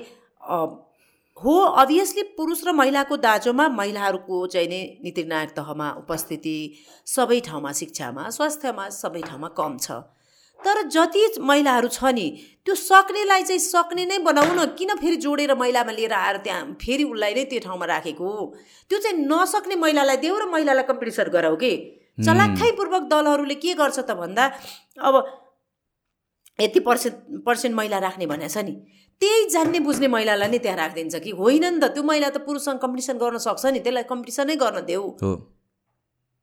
हो 1.36 1.54
अभियसली 1.82 2.22
पुरुष 2.36 2.60
र 2.66 2.72
महिलाको 2.72 3.16
दाजोमा 3.16 3.68
महिलाहरूको 3.80 4.46
चाहिँ 4.52 4.68
नि 4.68 4.80
नीति 5.04 5.22
निर्णायक 5.22 5.50
तहमा 5.56 5.88
उपस्थिति 6.02 6.56
सबै 7.06 7.40
ठाउँमा 7.40 7.72
शिक्षामा 7.80 8.28
स्वास्थ्यमा 8.36 8.84
सबै 9.00 9.22
ठाउँमा 9.22 9.48
कम 9.56 9.78
छ। 9.78 10.04
तर 10.60 10.82
जति 10.88 11.22
महिलाहरू 11.40 11.88
छ 11.88 12.12
नि 12.14 12.26
त्यो 12.66 12.74
सक्नेलाई 12.74 13.42
चाहिँ 13.42 13.60
सक्ने 13.60 14.04
नै 14.06 14.18
बनाउन 14.24 14.64
किन 14.78 14.94
फेरि 14.96 15.16
जोडेर 15.16 15.54
महिलामा 15.54 15.92
लिएर 15.92 16.12
आएर 16.12 16.36
त्यहाँ 16.44 16.64
फेरि 16.80 17.04
उसलाई 17.04 17.34
नै 17.34 17.44
त्यो 17.50 17.60
ठाउँमा 17.60 17.86
राखेको? 17.86 18.28
त्यो 18.90 18.98
चाहिँ 18.98 19.16
नसक्ने 19.26 19.76
महिलालाई 19.76 20.16
देऊ 20.24 20.38
र 20.38 20.44
महिलालाई 20.50 20.84
कम्पिटिसन 20.88 21.28
गराऊ 21.30 21.56
कि? 21.56 21.72
चलाखाइपूर्वक 22.24 23.02
दलहरूले 23.10 23.54
के 23.60 23.74
गर्छ 23.74 23.98
त 23.98 24.10
भन्दा 24.16 24.44
अब 25.02 25.14
यति 26.58 26.80
पर्सेन्ट 26.80 27.44
पर्सेन्ट 27.46 27.76
महिला 27.76 27.98
राख्ने 27.98 28.26
भनेको 28.26 28.54
छ 28.54 28.64
नि 28.64 28.74
त्यही 29.22 29.48
जान्ने 29.50 29.78
बुझ्ने 29.80 30.08
महिलालाई 30.08 30.48
नै 30.48 30.58
त्यहाँ 30.58 30.78
राखिदिन्छ 30.78 31.14
कि? 31.24 31.30
होइन 31.30 31.64
नि 31.74 31.80
त 31.80 31.92
त्यो 31.92 32.02
महिला 32.02 32.28
त 32.30 32.38
पुरुषसँग 32.46 32.78
कम्पिटिसन 32.78 33.18
गर्न 33.18 33.38
सक्छ 33.44 33.66
नि 33.66 33.80
त्यसलाई 33.84 34.06
कम्पिटिसनै 34.08 34.56
गर्न 34.56 34.80
देऊ। 34.86 35.04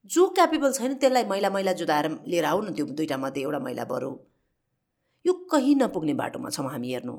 जो 0.05 0.27
क्यापेबल 0.35 0.71
छैन 0.73 0.93
त्यसलाई 1.01 1.23
मैला 1.29 1.49
मैला 1.49 1.73
जुदाएर 1.79 2.07
लिएर 2.27 2.45
आऊ 2.45 2.61
न 2.61 2.73
त्यो 2.75 2.85
दुइटा 2.97 3.17
मध्ये 3.17 3.43
एउटा 3.43 3.59
मैला 3.59 3.83
बरौ। 3.85 4.11
यो 5.25 5.33
कहीँ 5.51 5.75
नपुग्ने 5.75 6.13
बाटोमा 6.13 6.49
छौँ 6.49 6.69
हामी 6.71 6.93
हेर्नु। 6.93 7.15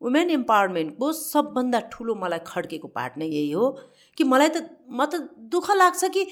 वुमेन 0.00 0.30
इम्पावरमेन्टको 0.30 1.12
सबभन्दा 1.12 1.80
ठुलो 1.92 2.14
मलाई 2.14 2.40
खड्केको 2.46 2.88
पार्ट 2.88 3.16
नै 3.18 3.26
यही 3.26 3.50
हो 3.52 3.66
कि 4.18 4.24
मलाई 4.24 4.48
त 4.48 4.56
म 4.90 5.04
त 5.04 5.14
दुःख 5.52 5.70
लाग्छ 5.76 6.04
कि 6.14 6.22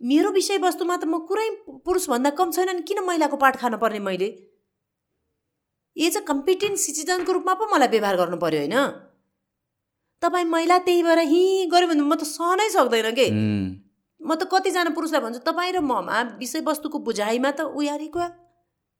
मेरो 0.00 0.30
विषयवस्तुमा 0.32 0.96
त 0.96 1.04
म 1.04 1.18
कुरै 1.28 1.48
पुरुषभन्दा 1.84 2.30
कम 2.38 2.50
छैन 2.56 2.70
नि 2.76 2.82
किन 2.88 3.04
महिलाको 3.04 3.36
पाठ 3.36 3.60
खान 3.60 3.76
पर्ने 3.76 4.00
मैले? 4.00 4.28
एज 5.96 6.16
अ 6.16 6.20
कम्पिटेन्ट 6.30 6.78
सिटिजनको 6.78 7.32
रूपमा 7.32 7.54
पो 7.60 7.64
मलाई 7.74 7.88
व्यवहार 7.94 8.16
गर्नु 8.16 8.36
पऱ्यो 8.40 8.60
होइन? 8.60 8.76
तपाईँ 10.22 10.48
महिला 10.54 10.78
त्यही 10.88 11.02
भएर 11.02 11.20
हि 11.32 11.42
गऱ्यो 11.72 11.88
भने 11.92 12.02
म 12.02 12.14
त 12.16 12.24
सहनै 12.24 12.68
सक्दैन 12.74 13.10
कि? 13.20 13.28
म 14.20 14.34
त 14.34 14.44
कतिजना 14.52 14.90
पुरुषलाई 14.96 15.20
भन्छु 15.20 15.40
तपाईँ 15.48 15.72
र 15.72 15.80
ममा 15.80 16.16
विषयवस्तुको 16.38 16.98
बुझाइमा 17.08 17.50
त 17.50 17.60
उयारीको 17.72 18.24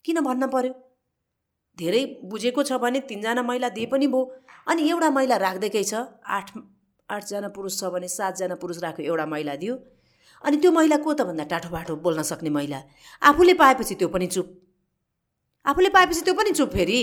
किन 0.05 0.21
भन्न 0.21 0.47
पर्यो? 0.49 0.73
धेरै 1.79 2.03
बुझेको 2.25 2.63
छ 2.63 2.73
भने 2.81 3.01
तिनजना 3.09 3.43
महिला 3.43 3.69
दिए 3.77 3.87
पनि 3.93 4.07
भयो 4.09 4.23
अनि 4.69 4.81
एउटा 4.91 5.09
महिला 5.11 5.37
राख्दैकै 5.37 5.85
छ 5.85 5.95
आठ 6.27 6.49
आठजना 7.09 7.49
पुरुष 7.53 7.79
छ 7.81 7.93
भने 7.93 8.09
सातजना 8.09 8.55
पुरुष 8.57 8.79
राख्यो 8.83 9.05
एउटा 9.07 9.27
महिला 9.27 9.55
दियो। 9.61 9.75
अनि 10.45 10.57
त्यो 10.57 10.71
महिला 10.73 10.97
को 11.05 11.13
त 11.15 11.29
भन्दा 11.29 11.45
टाठो 11.53 11.69
बाठो 11.69 11.97
बोल्न 12.01 12.23
सक्ने 12.25 12.51
महिला 12.51 12.81
आफूले 13.23 13.55
पाएपछि 13.61 13.95
त्यो 14.01 14.09
पनि 14.09 14.27
चुप। 14.27 14.47
आफूले 15.67 15.89
पाएपछि 15.97 16.21
त्यो 16.25 16.35
पनि 16.35 16.51
चुप 16.59 16.71
फेरि? 16.73 17.01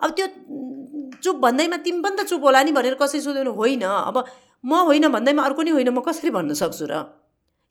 अब 0.00 0.10
त्यो 0.12 0.26
चुप 1.24 1.36
भन्दैमा 1.40 1.76
तिमी 1.84 2.00
पनि 2.04 2.16
त 2.20 2.28
चुप 2.28 2.42
होला 2.44 2.62
नि 2.62 2.72
भनेर 2.76 2.94
कसरी 3.00 3.20
सोध्यो 3.20 3.52
होइन। 3.52 3.84
अब 3.84 4.16
म 4.64 4.72
होइन 4.88 5.08
भन्दैमा 5.08 5.42
अर्को 5.42 5.62
नि 5.62 5.70
होइन 5.70 5.88
म 5.88 6.00
कसरी 6.04 6.30
भन्न 6.30 6.52
सक्छु 6.52 6.86
र? 6.90 6.94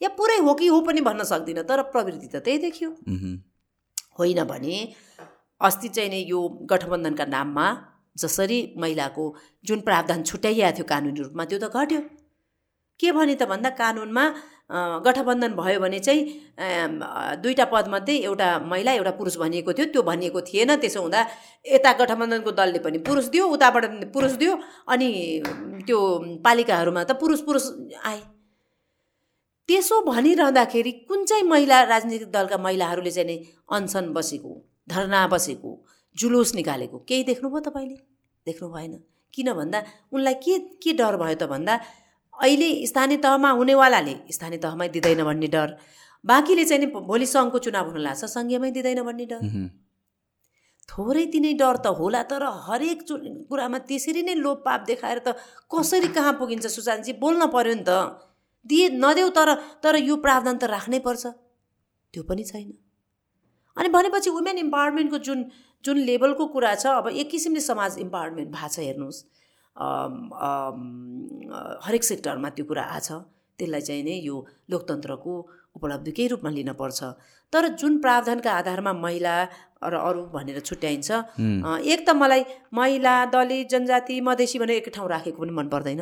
या 0.01 0.09
पुरै 0.17 0.37
हो 0.45 0.53
कि 0.53 0.67
हो 0.67 0.81
पनि 0.81 1.01
भन्न 1.01 1.23
सक्दिनँ 1.23 1.63
तर 1.63 1.81
प्रवृत्ति 1.91 2.27
त 2.27 2.43
त्यही 2.45 2.57
देखियो। 2.65 2.89
होइन 4.19 4.43
भने 4.43 4.75
अस्ति 5.61 5.87
चाहिँ 5.89 6.09
नै 6.09 6.21
यो 6.27 6.39
गठबन्धनका 6.71 7.25
नाममा 7.25 7.67
जसरी 8.17 8.59
महिलाको 8.79 9.23
जुन 9.65 9.79
प्रावधान 9.87 10.23
छुट्याइएको 10.23 10.75
थियो 10.77 10.85
कानुनी 10.89 11.21
रूपमा 11.21 11.45
त्यो 11.45 11.59
त 11.59 11.71
घट्यो। 11.71 12.01
के 12.99 13.11
भने 13.11 13.35
त 13.35 13.43
भन्दा 13.47 13.69
कानुनमा 13.79 14.23
गठबन्धन 15.05 15.51
भयो 15.55 15.79
भने 15.79 15.99
चाहिँ 15.99 16.21
दुईवटा 17.43 17.65
पदमध्ये 17.71 18.15
एउटा 18.27 18.47
महिला 18.71 18.91
एउटा 18.99 19.11
पुरुष 19.19 19.35
भनिएको 19.37 19.73
थियो। 19.73 19.85
त्यो 19.93 20.01
भनिएको 20.01 20.41
थिएन 20.41 20.75
त्यसो 20.81 21.01
हुँदा 21.01 21.21
यता 21.65 21.91
गठबन्धनको 22.01 22.51
दलले 22.51 22.79
पनि 22.85 22.97
पुरुष 23.07 23.25
दियो 23.35 23.47
उताबाट 23.47 23.83
पुरुष 24.13 24.31
दियो 24.39 24.53
अनि 24.87 25.09
त्यो 25.87 25.99
पालिकाहरूमा 26.45 27.03
त 27.03 27.11
पुरुष 27.19 27.39
पुरुष 27.47 27.65
आए। 28.03 28.21
त्यसो 29.69 30.01
भनिरहँदाखेरि 30.05 30.91
कुन 31.09 31.25
चाहिँ 31.25 31.43
महिला 31.43 31.81
राजनीतिक 31.83 32.31
दलका 32.31 32.57
महिलाहरूले 32.57 33.11
चाहिँ 33.11 33.27
नै 33.27 33.37
अनसन 33.75 34.13
बसेको 34.13 34.51
धरना 34.89 35.25
बसेको 35.27 35.71
जुलुस 36.15 36.53
निकालेको 36.55 36.97
केही 37.09 37.23
देख्नुभयो 37.29 37.59
तपाईँले? 37.67 37.97
देख्नु 38.45 38.67
भएन 38.69 38.93
किन 39.33 39.53
भन्दा 39.53 39.79
उनलाई 40.13 40.33
के 40.43 40.57
के 40.83 40.93
डर 40.93 41.15
भयो 41.17 41.35
त 41.35 41.49
भन्दा 41.49 41.73
अहिले 42.33 42.69
स्थानीय 42.87 43.17
तहमा 43.25 43.49
हुनेवालाले 43.59 44.15
स्थानीय 44.31 44.59
तहमै 44.65 44.87
दिँदैन 44.95 45.23
भन्ने 45.23 45.47
डर। 45.55 45.69
बाँकीले 46.25 46.65
चाहिँ 46.65 46.85
नि 46.85 46.87
भोलि 47.09 47.25
सङ्घको 47.25 47.59
चुनाव 47.65 47.89
हुन 47.89 48.01
लाग्छ 48.05 48.25
सङ्घीयमै 48.35 48.71
दिँदैन 48.77 49.01
भन्ने 49.07 49.25
डर। 49.33 49.41
थोरै 50.89 51.25
तिनै 51.33 51.53
डर 51.59 51.75
त 51.83 51.87
होला 51.99 52.21
तर 52.29 52.43
हरेक 52.67 52.99
कुरामा 53.49 53.79
त्यसरी 53.89 54.21
नै 54.29 54.35
लोपपाप 54.45 54.81
देखाएर 54.91 55.19
त 55.25 55.35
कसरी 55.73 56.09
कहाँ 56.13 56.33
पुगिन्छ 56.39 56.65
सुशान्तजी? 56.67 57.13
बोल्न 57.23 57.47
पर्यो 57.55 57.75
नि 57.75 57.83
त। 57.87 58.24
दिए 58.65 58.89
नदेऊ 58.97 59.29
तर 59.37 59.49
तर 59.83 59.95
यो 59.99 60.15
प्रावधान 60.25 60.57
त 60.57 60.63
राख्नै 60.75 60.99
पर्छ। 61.07 61.23
त्यो 62.13 62.23
पनि 62.23 62.43
छैन। 62.43 62.71
अनि 63.77 63.89
भनेपछि 63.89 64.29
वुमेन 64.29 64.57
इम्पावरमेन्टको 64.57 65.17
जुन 65.27 65.39
जुन 65.85 65.97
लेभलको 66.09 66.45
कुरा 66.53 66.73
छ 66.75 66.85
अब 66.99 67.07
एक 67.13 67.29
किसिमले 67.29 67.61
समाज 67.61 67.97
इम्पावरमेन्ट 67.99 68.49
भएको 68.51 68.69
छ 68.73 68.77
हेर्नुहोस्। 68.79 69.19
हरेक 71.85 72.03
सेक्टरमा 72.03 72.49
त्यो 72.55 72.65
कुरा 72.65 72.83
आछ। 72.97 73.09
त्यसलाई 73.59 73.81
चाहिँ 73.81 74.03
नै 74.03 74.15
यो 74.23 74.35
लोकतन्त्रको 74.71 75.33
उपलब्धिकै 75.75 76.25
रूपमा 76.27 76.49
लिनपर्छ 76.55 76.99
तर 77.53 77.63
जुन 77.79 77.93
प्रावधानका 78.03 78.51
आधारमा 78.51 78.93
महिला 78.95 79.35
र 79.83 79.95
अरू 79.95 80.21
भनेर 80.33 80.59
छुट्याइन्छ 80.59 81.09
एक 81.11 81.99
त 82.07 82.09
मलाई 82.15 82.43
महिला 82.73 83.13
दलित 83.31 83.69
जनजाति 83.71 84.15
मधेसी 84.27 84.59
भनेर 84.59 84.77
एक 84.81 84.89
ठाउँ 84.95 85.09
राखेको 85.09 85.39
पनि 85.43 85.51
मन 85.51 85.67
पर्दैन। 85.71 86.01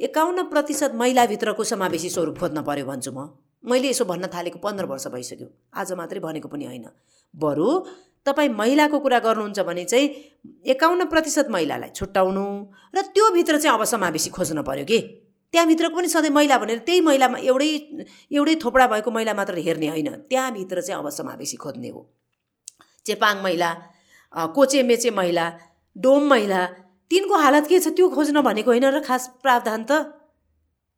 एकाउन्न 0.00 0.42
प्रतिशत 0.42 0.92
महिलाभित्रको 0.94 1.64
समावेशी 1.64 2.08
स्वरूप 2.10 2.38
खोज्न 2.38 2.62
पर्यो 2.62 2.86
भन्छु 2.86 3.10
म। 3.12 3.34
मैले 3.64 3.88
यसो 3.90 4.04
भन्न 4.04 4.26
थालेको 4.30 4.58
पन्ध्र 4.62 4.84
वर्ष 4.86 5.06
भइसक्यो। 5.10 5.46
आज 5.74 5.92
मात्रै 5.92 6.20
भनेको 6.20 6.48
पनि 6.48 6.64
होइन। 6.64 6.86
बरु 7.34 7.66
तपाईँ 8.26 8.48
महिलाको 8.54 8.98
कुरा 8.98 9.18
गर्नुहुन्छ 9.18 9.58
भने 9.66 9.84
चाहिँ 9.84 10.06
एकाउन्न 10.70 11.04
प्रतिशत 11.10 11.50
महिलालाई 11.50 11.90
छुट्याउनु 11.90 12.44
र 12.94 13.02
त्योभित्र 13.10 13.58
चाहिँ 13.58 13.74
अब 13.74 13.84
समावेशी 13.84 14.30
खोज्न 14.30 14.62
पर्यो 14.62 14.84
कि? 14.86 14.98
त्यहाँभित्रको 15.52 15.96
पनि 15.96 16.08
सधैँ 16.08 16.30
महिला 16.30 16.58
भनेर 16.58 16.78
त्यही 16.86 17.00
महिलामा 17.00 17.38
एउटै 17.42 17.70
एउटै 18.30 18.54
थोपडा 18.62 18.86
भएको 18.86 19.10
महिला 19.10 19.34
मात्र 19.34 19.58
हेर्ने 19.58 19.88
होइन। 19.88 20.08
त्यहाँभित्र 20.30 20.80
चाहिँ 20.80 21.02
अब 21.02 21.10
समावेशी 21.10 21.56
खोज्ने 21.58 21.88
हो। 21.90 22.06
चेपाङ 23.06 23.42
महिला 23.42 23.70
कोचे 24.54 24.82
मेचे 24.82 25.10
महिला 25.10 25.46
डोम 25.96 26.22
महिला 26.30 26.60
तिनको 27.10 27.34
हालत 27.34 27.66
के 27.66 27.80
छ 27.80 27.88
त्यो 27.88 28.08
खोज्न 28.08 28.40
भनेको 28.42 28.70
होइन 28.70 28.84
र 28.84 29.00
खास 29.00 29.28
प्रावधान 29.42 29.84
त? 29.84 29.92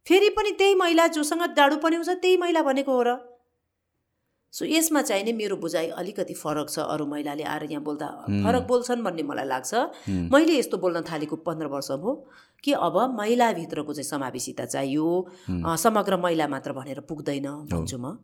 फेरि 0.06 0.28
पनि 0.28 0.50
त्यही 0.50 0.74
महिला 0.74 1.06
जोसँग 1.06 1.42
डाडु 1.54 1.76
पनि 1.76 1.96
हुन्छ 1.96 2.08
त्यही 2.08 2.36
महिला 2.36 2.62
भनेको 2.62 2.92
हो 2.92 3.02
र। 3.02 3.29
सो 4.52 4.64
यसमा 4.66 5.00
चाहिँ 5.02 5.24
नि 5.24 5.32
मेरो 5.32 5.56
बुझाइ 5.56 5.88
अलिकति 5.94 6.34
फरक 6.34 6.68
छ 6.70 6.78
अरू 6.90 7.06
महिलाले 7.06 7.42
आएर 7.46 7.64
यहाँ 7.70 7.82
बोल्दा। 7.82 8.06
फरक 8.28 8.66
बोल्छन् 8.68 9.02
भन्ने 9.02 9.22
मलाई 9.22 9.46
लाग्छ। 9.46 9.74
मैले 10.10 10.58
यस्तो 10.58 10.76
बोल्न 10.76 11.02
थालेको 11.06 11.36
पन्ध्र 11.46 11.66
वर्ष 11.70 11.90
भयो 11.92 12.14
कि 12.64 12.72
अब 12.74 12.96
महिलाभित्रको 13.18 13.92
चाहिँ 13.94 14.04
समावेशिता 14.04 14.64
चाहियो। 14.64 15.06
समग्र 15.78 16.16
महिला 16.16 16.48
मात्र 16.48 16.72
भनेर 16.72 17.00
पुग्दैन 17.08 17.46
भन्छु 17.70 17.98
म। 17.98 18.18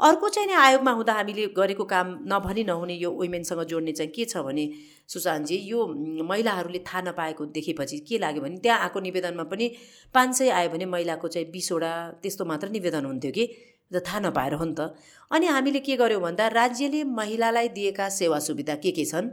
अर्को 0.00 0.28
चाहिँ 0.28 0.48
नि 0.48 0.54
आयोगमा 0.54 0.92
हुँदा 0.92 1.12
हामीले 1.12 1.46
गरेको 1.52 1.84
काम 1.84 2.18
नभनी 2.32 2.64
नहुने 2.64 2.94
यो 2.96 3.10
वुमेनसँग 3.12 3.62
जोड्ने 3.68 3.92
चाहिँ 3.92 4.12
के 4.16 4.24
छ 4.24 4.40
भने 4.40 4.64
सुशान्तजी 5.08 5.56
यो 5.68 5.86
महिलाहरूले 6.24 6.78
थाहा 6.88 7.00
नपाएको 7.10 7.44
देखेपछि 7.52 7.98
के 8.08 8.18
लाग्यो 8.18 8.42
भने 8.42 8.56
त्यहाँ 8.64 8.80
आएको 8.80 9.00
निवेदनमा 9.00 9.44
पनि 9.52 9.68
पाँच 10.14 10.34
सय 10.38 10.48
आयो 10.50 10.68
भने 10.70 10.86
महिलाको 10.88 11.28
चाहिँ 11.28 11.50
बिसवटा 11.52 11.92
त्यस्तो 12.22 12.44
मात्र 12.44 12.68
निवेदन 12.70 13.04
हुन्थ्यो 13.04 13.32
कि। 13.32 13.46
त 13.92 14.02
थाहा 14.06 14.18
नपाएर 14.26 14.54
हो 14.54 14.64
नि 14.64 14.74
त। 14.78 14.94
अनि 15.30 15.46
हामीले 15.46 15.80
के 15.86 15.96
गर्यौँ 15.96 16.22
भन्दा 16.22 16.46
राज्यले 16.48 17.04
महिलालाई 17.04 17.68
दिएका 17.76 18.08
सेवा 18.08 18.38
सुविधा 18.38 18.74
के 18.82 18.90
के 18.90 19.04
छन्? 19.04 19.30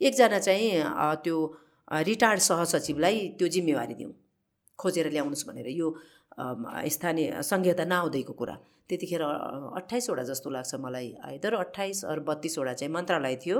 एकजना 0.00 0.38
चाहिँ 0.38 0.70
त्यो 1.22 1.36
रिटायर्ड 2.08 2.40
सहसचिवलाई 2.40 3.16
त्यो 3.38 3.48
जिम्मेवारी 3.54 3.94
दिउँ। 3.94 4.12
खोजेर 4.78 5.06
ल्याउनुहोस् 5.14 5.46
भनेर 5.48 5.68
यो 5.70 5.88
स्थानीय 6.94 7.42
सङ्घीयता 7.42 7.84
नआउँदैको 7.84 8.32
कुरा। 8.32 8.54
त्यतिखेर 8.88 9.22
अट्ठाइसवटा 9.78 10.22
जस्तो 10.30 10.48
लाग्छ 10.50 10.74
मलाई। 10.82 11.08
आइदर 11.22 11.54
अट्ठाइस 11.54 12.04
अरू 12.10 12.22
बत्तिसवटा 12.28 12.72
चाहिँ 12.80 12.92
मन्त्रालय 12.92 13.36
थियो 13.44 13.58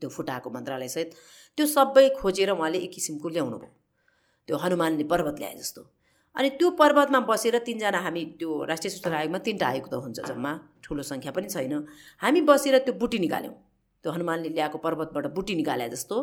त्यो 0.00 0.08
फुटाएको 0.10 0.48
मन्त्रालयसहित 0.50 1.08
त्यो 1.58 1.66
सबै 1.66 2.08
खोजेर 2.18 2.50
उहाँले 2.50 2.78
एक 2.86 2.92
किसिमको 2.94 3.28
ल्याउनु 3.28 3.56
भयो 3.62 3.72
त्यो 4.48 4.56
हनुमानले 4.58 5.04
पर्वत 5.12 5.36
ल्याए 5.38 5.54
जस्तो। 5.62 5.82
अनि 6.36 6.48
त्यो 6.58 6.70
पर्वतमा 6.80 7.20
बसेर 7.30 7.58
तिनजना 7.66 7.98
हामी 8.06 8.22
त्यो 8.38 8.50
राष्ट्रिय 8.70 8.90
सूचना 8.90 9.16
आयोगमा 9.18 9.38
तिनवटा 9.46 9.66
आयोग 9.66 9.86
त 9.90 9.94
हुन्छ 10.04 10.18
जम्मा। 10.30 10.52
ठुलो 10.82 11.02
सङ्ख्या 11.02 11.32
पनि 11.32 11.48
छैन। 11.48 11.74
हामी 12.22 12.40
बसेर 12.50 12.78
त्यो 12.86 12.94
बुटी 13.00 13.18
निकाल्यौँ। 13.24 13.54
त्यो 14.04 14.10
हनुमानले 14.12 14.48
ल्याएको 14.56 14.78
पर्वतबाट 14.78 15.26
बुटी 15.36 15.54
निकाले 15.54 15.88
जस्तो। 15.94 16.16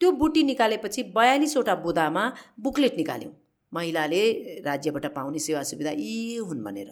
त्यो 0.00 0.08
बुटी 0.20 0.42
निकालेपछि 0.42 1.02
बयालिसवटा 1.16 1.74
बुदामा 1.84 2.24
बुकलेट 2.58 2.94
निकाल्यौँ। 2.96 3.32
महिलाले 3.72 4.22
राज्यबाट 4.66 5.06
पाउने 5.16 5.38
सेवा 5.38 5.62
सुविधा 5.62 5.90
यी 5.96 6.36
हुन् 6.42 6.62
भनेर। 6.64 6.90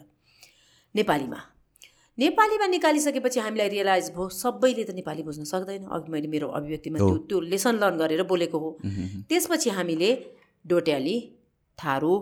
नेपालीमा। 0.94 1.40
नेपालीमा 2.18 2.66
निकालिसकेपछि 2.66 3.40
हामीलाई 3.40 3.68
रियलाइज 3.68 4.06
भयो 4.14 4.28
सबैले 4.28 4.84
त 4.84 4.90
नेपाली 4.96 5.22
बुझ्न 5.26 5.44
सक्दैन। 5.44 5.84
अघि 5.90 6.08
मैले 6.12 6.28
मेरो 6.28 6.48
अभिव्यक्तिमा 6.48 6.98
त्यो 6.98 7.16
त्यो 7.28 7.38
लेसन 7.52 7.74
लर्न 7.82 7.96
गरेर 7.98 8.22
बोलेको 8.30 8.58
हो। 8.58 8.70
त्यसपछि 9.28 9.70
हामीले 9.76 10.10
डोट्याली 10.64 11.16
थारू 11.78 12.14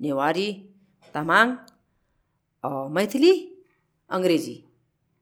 नेवारी 0.00 0.48
तामाङ 1.14 1.46
मैथिली 2.96 3.32
अङ्ग्रेजी 4.10 4.56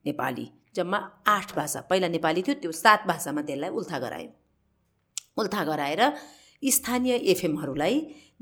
नेपाली। 0.05 0.47
जम्मा 0.77 0.99
आठ 1.27 1.49
भाषा 1.57 1.81
पहिला 1.91 2.09
नेपाली 2.09 2.41
थियो 2.47 2.55
त्यो 2.63 2.73
सात 2.85 3.01
भाषामा 3.09 3.43
त्यसलाई 3.49 3.71
उल्था 3.79 3.99
गरायौँ 4.05 4.33
उल्था 5.41 5.63
गराएर 5.71 6.03
स्थानीय 6.63 7.15
एफएमहरूलाई 7.33 7.95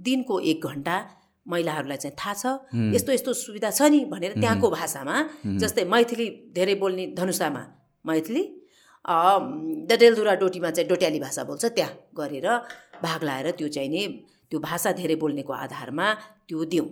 दिनको 0.07 0.35
एक 0.51 0.67
घन्टा 0.67 0.97
महिलाहरूलाई 1.47 1.99
चाहिँ 2.03 2.17
थाहा 2.21 2.35
छ। 2.41 2.45
यस्तो 2.97 3.11
यस्तो 3.13 3.33
सुविधा 3.33 3.71
छ 3.71 3.83
नि 3.93 4.01
भनेर 4.13 4.33
त्यहाँको 4.41 4.67
भाषामा 4.71 5.17
जस्तै 5.63 5.85
मैथिली 5.95 6.27
धेरै 6.57 6.75
बोल्ने 6.83 7.05
धनुषामा 7.19 7.63
मैथिली 8.05 8.43
डडेलधुरा 9.89 10.35
डोटीमा 10.43 10.71
चाहिँ 10.71 10.89
डोट्याली 10.89 11.19
भाषा 11.27 11.43
बोल्छ 11.45 11.65
त्यहाँ 11.77 11.93
गरेर 12.19 12.47
भाग 13.05 13.21
लाएर 13.29 13.51
त्यो 13.59 13.69
चाहिँ 13.69 13.91
नि 13.95 14.03
त्यो 14.55 14.63
भाषा 14.63 14.91
धेरै 14.95 15.15
बोल्नेको 15.19 15.53
आधारमा 15.53 16.07
त्यो 16.47 16.65
दिउँ। 16.71 16.89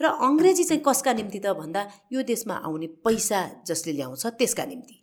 र 0.00 0.04
अङ्ग्रेजी 0.06 0.64
चाहिँ 0.64 0.82
कसका 0.86 1.12
निम्ति 1.18 1.38
त 1.42 1.58
भन्दा 1.58 1.80
यो 2.14 2.22
देशमा 2.22 2.54
आउने 2.62 2.86
पैसा 3.02 3.66
जसले 3.66 3.92
ल्याउँछ 3.98 4.22
त्यसका 4.38 4.64
निम्ति। 4.70 4.96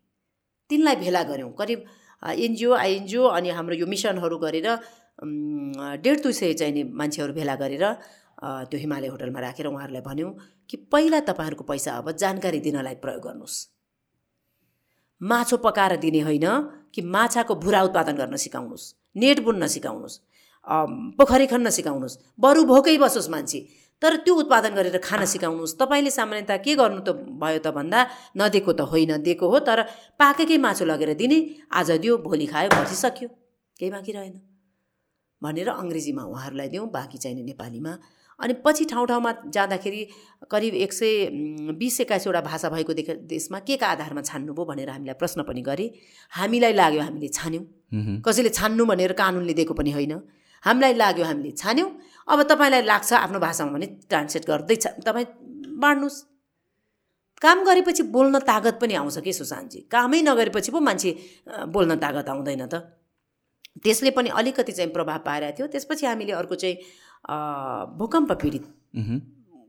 तिनलाई 0.69 0.95
भेला 1.03 1.21
गऱ्यौँ। 1.27 1.51
करिब 1.51 1.79
एनजिओ 2.23 2.71
आइएनजिओ 2.71 3.23
अनि 3.27 3.49
हाम्रो 3.51 3.75
यो 3.75 3.87
मिसनहरू 3.91 4.37
गरेर 4.39 4.67
डेढ 5.99 6.17
दुई 6.23 6.33
सय 6.33 6.53
चाहिने 6.55 6.83
मान्छेहरू 6.95 7.33
भेला 7.35 7.55
गरेर 7.59 7.83
त्यो 8.71 8.77
हिमालय 8.79 9.07
होटलमा 9.11 9.39
राखेर 9.43 9.67
उहाँहरूलाई 9.67 10.03
भन्यौँ 10.07 10.31
कि 10.69 10.75
पहिला 10.87 11.19
तपाईँहरूको 11.27 11.63
पैसा 11.67 11.91
अब 11.99 12.11
जानकारी 12.15 12.59
दिनलाई 12.63 12.95
प्रयोग 13.03 13.21
गर्नुहोस्। 13.27 13.57
माछो 15.21 15.57
पकाएर 15.59 15.99
दिने 15.99 16.21
होइन 16.23 16.47
कि 16.95 17.01
माछाको 17.03 17.53
भुरा 17.59 17.81
उत्पादन 17.83 18.15
गर्न 18.15 18.35
सिकाउनुहोस्। 18.39 18.85
नेट 19.15 19.39
बुन्न 19.43 19.67
सिकाउनुहोस्। 19.67 20.30
पोखरी 21.17 21.45
खन्न 21.47 21.69
सिकाउनुहोस् 21.69 22.17
बरु 22.39 22.63
भोकै 22.65 22.97
बसोस् 22.97 23.29
मान्छे। 23.29 23.59
तर 24.01 24.15
त्यो 24.25 24.33
उत्पादन 24.35 24.73
गरेर 24.73 24.97
खान 24.97 25.25
सिकाउनुहोस् 25.25 25.77
तपाईँले 25.77 26.11
सामान्यतः 26.11 26.57
के 26.65 26.73
गर्नु 26.75 27.01
त 27.01 27.09
भयो 27.37 27.59
त 27.61 27.67
भन्दा 27.69 27.99
नदिएको 28.37 28.71
त 28.73 28.81
होइन 28.89 29.21
दिएको 29.21 29.45
हो 29.45 29.59
तर 29.61 29.81
पाकेकै 30.17 30.57
मासु 30.57 30.85
लगेर 30.85 31.13
दिने 31.13 31.37
आज 31.69 32.01
दियो 32.01 32.17
भोलि 32.25 32.45
खायो 32.45 32.69
पर्सि 32.69 32.95
सक्यो 32.97 33.27
केही 33.77 33.91
बाँकी 33.91 34.11
रहेन। 34.11 34.35
भनेर 35.41 35.69
अङ्ग्रेजीमा 35.69 36.23
उहाँहरूलाई 36.23 36.69
दिउँ 36.69 36.89
बाँकी 36.89 37.17
चाहिने 37.17 37.41
नेपालीमा। 37.43 37.93
अनि 38.39 38.53
पछि 38.65 38.85
ठाउँ 38.89 39.05
ठाउँमा 39.05 39.31
जाँदाखेरि 39.53 40.01
करिब 40.49 40.73
एक 40.75 40.93
सय 40.93 41.29
बिस 41.77 42.01
एक्काइसवटा 42.01 42.41
भाषा 42.41 42.69
भएको 42.69 42.93
देख 42.93 43.09
देशमा 43.29 43.59
के 43.61 43.77
का 43.77 43.87
आधारमा 43.93 44.21
छान्नुभयो 44.21 44.65
भनेर 44.65 44.89
हामीलाई 44.89 45.13
प्रश्न 45.13 45.45
पनि 45.45 45.61
गरे। 45.61 45.85
हामीलाई 46.33 46.73
लाग्यो 46.73 47.01
हामीले 47.01 47.29
छान्यौँ। 47.29 47.65
कसैले 48.25 48.49
छान्नु 48.49 48.85
भनेर 48.85 49.13
कानुनले 49.13 49.53
दिएको 49.53 49.73
पनि 49.77 49.91
होइन। 49.93 50.13
हामीलाई 50.63 50.93
लाग्यो 50.93 51.25
हामीले 51.25 51.51
छान्यौँ। 51.57 51.89
अब 52.27 52.39
तपाईँलाई 52.49 52.81
लाग्छ 52.85 53.13
आफ्नो 53.13 53.39
भाषामा 53.39 53.71
भने 53.71 53.87
ट्रान्सलेट 54.09 54.45
गर्दैछ 54.47 54.85
तपाईँ 55.05 55.27
बाँड्नुहोस्। 55.81 56.17
काम 57.41 57.57
गरेपछि 57.65 58.03
बोल्न 58.13 58.39
तागत 58.45 58.77
पनि 58.81 58.93
आउँछ 58.93 59.17
कि 59.25 59.33
सुशान्तजी? 59.33 59.79
कामै 59.89 60.21
नगरेपछि 60.21 60.71
पो 60.71 60.79
मान्छे 60.79 61.11
बोल्न 61.73 61.95
तागत 61.97 62.29
आउँदैन 62.29 62.65
त। 62.69 62.75
त्यसले 63.81 64.11
पनि 64.13 64.29
अलिकति 64.29 64.71
चाहिँ 64.71 64.91
प्रभाव 64.93 65.19
पारेको 65.25 65.57
थियो। 65.57 65.67
त्यसपछि 65.73 66.05
हामीले 66.05 66.33
अर्को 66.37 66.55
चाहिँ 66.55 66.75
भूकम्प 67.97 68.31
पीडित 68.41 68.65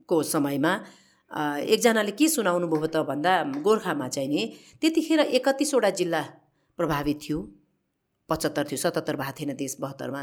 को 0.08 0.22
समयमा 0.22 0.72
एकजनाले 1.64 2.12
के 2.12 2.28
सुनाउनु 2.28 2.66
भयो 2.68 2.86
त 2.92 2.96
भन्दा 3.08 3.32
गोर्खामा 3.64 4.08
चाहिँ 4.12 4.28
नि 4.28 4.42
त्यतिखेर 4.80 5.20
एकतिसवटा 5.32 5.90
जिल्ला 5.96 6.22
प्रभावित 6.78 7.18
थियो। 7.24 7.38
पचहत्तर 8.28 8.64
थियो 8.68 8.78
सतहत्तर 8.78 9.16
भएको 9.16 9.32
थिएन 9.38 9.56
देश 9.56 9.76
बहत्तरमा 9.80 10.20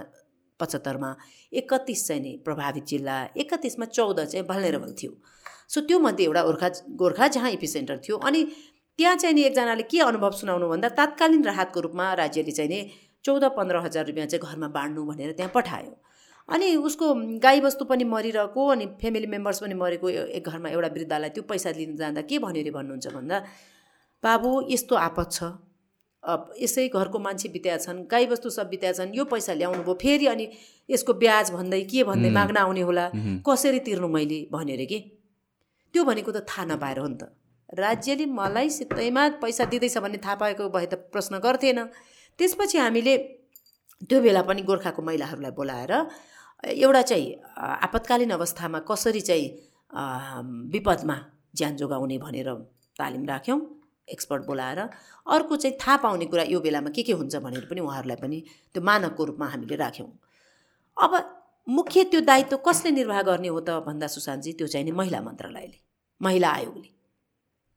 पचहत्तरमा 0.59 1.13
एकतिस 1.53 2.07
चाहिँ 2.07 2.21
नि 2.21 2.31
प्रभावित 2.45 2.85
जिल्ला 2.87 3.17
एकतिसमा 3.37 3.85
चौध 3.87 4.19
चाहिँ 4.21 4.45
भल्नेरेबल 4.47 4.93
थियो। 5.01 5.11
सो 5.67 5.81
त्योमध्ये 5.81 6.25
एउटा 6.25 6.43
गोर्खा 6.43 6.69
गोर्खा 6.97 7.27
जहाँ 7.35 7.51
इपिसेन्टर 7.51 7.97
थियो 8.07 8.17
अनि 8.17 8.43
त्यहाँ 8.99 9.15
चाहिँ 9.15 9.35
नि 9.35 9.41
एकजनाले 9.43 9.83
के 9.91 9.99
अनुभव 10.01 10.31
सुनाउनु 10.37 10.67
भन्दा 10.69 10.89
तात्कालीन 10.97 11.43
राहतको 11.45 11.79
रूपमा 11.79 12.13
राज्यले 12.19 12.51
चाहिँ 12.51 12.69
नि 12.69 12.79
चौध 13.25 13.43
पन्ध्र 13.55 13.77
हजार 13.85 14.05
रुपियाँ 14.05 14.27
चाहिँ 14.27 14.43
घरमा 14.45 14.67
बाँड्नु 14.75 15.05
भनेर 15.05 15.31
त्यहाँ 15.31 15.51
पठायो। 15.55 15.95
अनि 16.49 16.75
उसको 16.75 17.13
गाईबस्तु 17.39 17.85
पनि 17.85 18.03
मरिरहेको 18.03 18.67
अनि 18.67 18.85
फ्यामिली 19.01 19.27
मेम्बर्स 19.27 19.59
पनि 19.61 19.73
मरेको 19.81 20.09
एक 20.09 20.49
घरमा 20.49 20.69
एउटा 20.69 20.87
वृद्धालाई 20.95 21.29
त्यो 21.29 21.43
पैसा 21.45 21.69
लिन 21.77 21.95
जाँदा 21.95 22.21
के 22.25 22.39
भन्यो 22.39 22.61
अरे 22.61 22.71
भन्नुहुन्छ 22.71 23.07
भन्दा 23.13 23.37
बाबु 24.23 24.49
यस्तो 24.69 24.95
आपत 24.97 25.29
छ। 25.31 25.43
यसै 26.23 26.87
घरको 26.89 27.19
मान्छे 27.19 27.49
बित्या 27.49 27.77
छन् 27.85 28.03
गाईबस्तु 28.11 28.49
सब 28.49 28.69
बित्या 28.69 28.91
छन् 28.93 29.15
यो 29.15 29.25
पैसा 29.25 29.53
ल्याउनु 29.53 29.83
भयो 29.83 29.95
फेरि 30.01 30.25
अनि 30.27 30.45
यसको 30.89 31.13
ब्याज 31.23 31.51
भन्दै 31.51 31.81
के 31.91 32.03
भन्दै 32.03 32.29
माग्न 32.37 32.57
आउने 32.57 32.81
होला 32.83 33.05
कसरी 33.47 33.79
तिर्नु 33.87 34.07
मैले 34.07 34.39
भन्यो 34.51 34.75
अरे 34.75 34.85
कि? 34.91 34.99
त्यो 35.93 36.03
भनेको 36.03 36.31
त 36.31 36.43
थाहा 36.49 36.65
नपाएर 36.75 36.99
हो 36.99 37.07
नि 37.07 37.17
त। 37.21 37.23
राज्यले 37.79 38.25
मलाई 38.25 38.69
सित्तैमा 38.69 39.23
पैसा 39.41 39.65
दिँदैछ 39.71 39.97
भन्ने 40.03 40.19
थाहा 40.19 40.35
पाएको 40.43 40.69
भए 40.75 40.85
त 40.91 40.93
प्रश्न 41.13 41.39
गर्थेन। 41.39 41.79
त्यसपछि 42.39 42.77
हामीले 42.77 43.15
त्यो 44.03 44.19
बेला 44.21 44.41
पनि 44.43 44.61
गोर्खाको 44.67 45.01
महिलाहरूलाई 45.01 45.51
बोलाएर 45.55 45.93
एउटा 46.67 47.01
चाहिँ 47.09 47.27
आपतकालीन 47.87 48.31
अवस्थामा 48.35 48.79
कसरी 48.91 49.21
चाहिँ 49.23 49.47
विपदमा 50.73 51.17
ज्यान 51.55 51.75
जोगाउने 51.79 52.17
भनेर 52.19 52.49
तालिम 52.99 53.23
राख्यौँ। 53.25 53.59
एक्सपर्ट 54.11 54.45
बोलाएर 54.45 54.79
अर्को 54.79 55.55
चाहिँ 55.55 55.77
थाहा 55.77 55.97
पाउने 55.97 56.25
कुरा 56.25 56.43
यो 56.49 56.59
बेलामा 56.59 56.89
के 56.89 57.03
के 57.03 57.13
हुन्छ 57.13 57.35
भनेर 57.35 57.65
पनि 57.69 57.81
उहाँहरूलाई 57.81 58.17
पनि 58.17 58.37
त्यो 58.73 58.81
मानकको 58.83 59.23
रूपमा 59.25 59.47
हामीले 59.47 59.75
राख्यौँ। 59.75 60.09
अब 60.97 61.11
मुख्य 61.67 62.03
त्यो 62.11 62.21
दायित्व 62.21 62.57
कसले 62.67 62.91
निर्वाह 62.91 63.21
गर्ने 63.21 63.47
हो 63.47 63.59
त 63.59 63.83
भन्दा 63.85 64.07
सुशान्तजी 64.07 64.53
त्यो 64.53 64.67
चाहिँ 64.67 64.85
नि 64.85 64.91
महिला 64.91 65.21
मन्त्रालयले 65.21 65.77
महिला 66.21 66.49
आयोगले। 66.49 66.89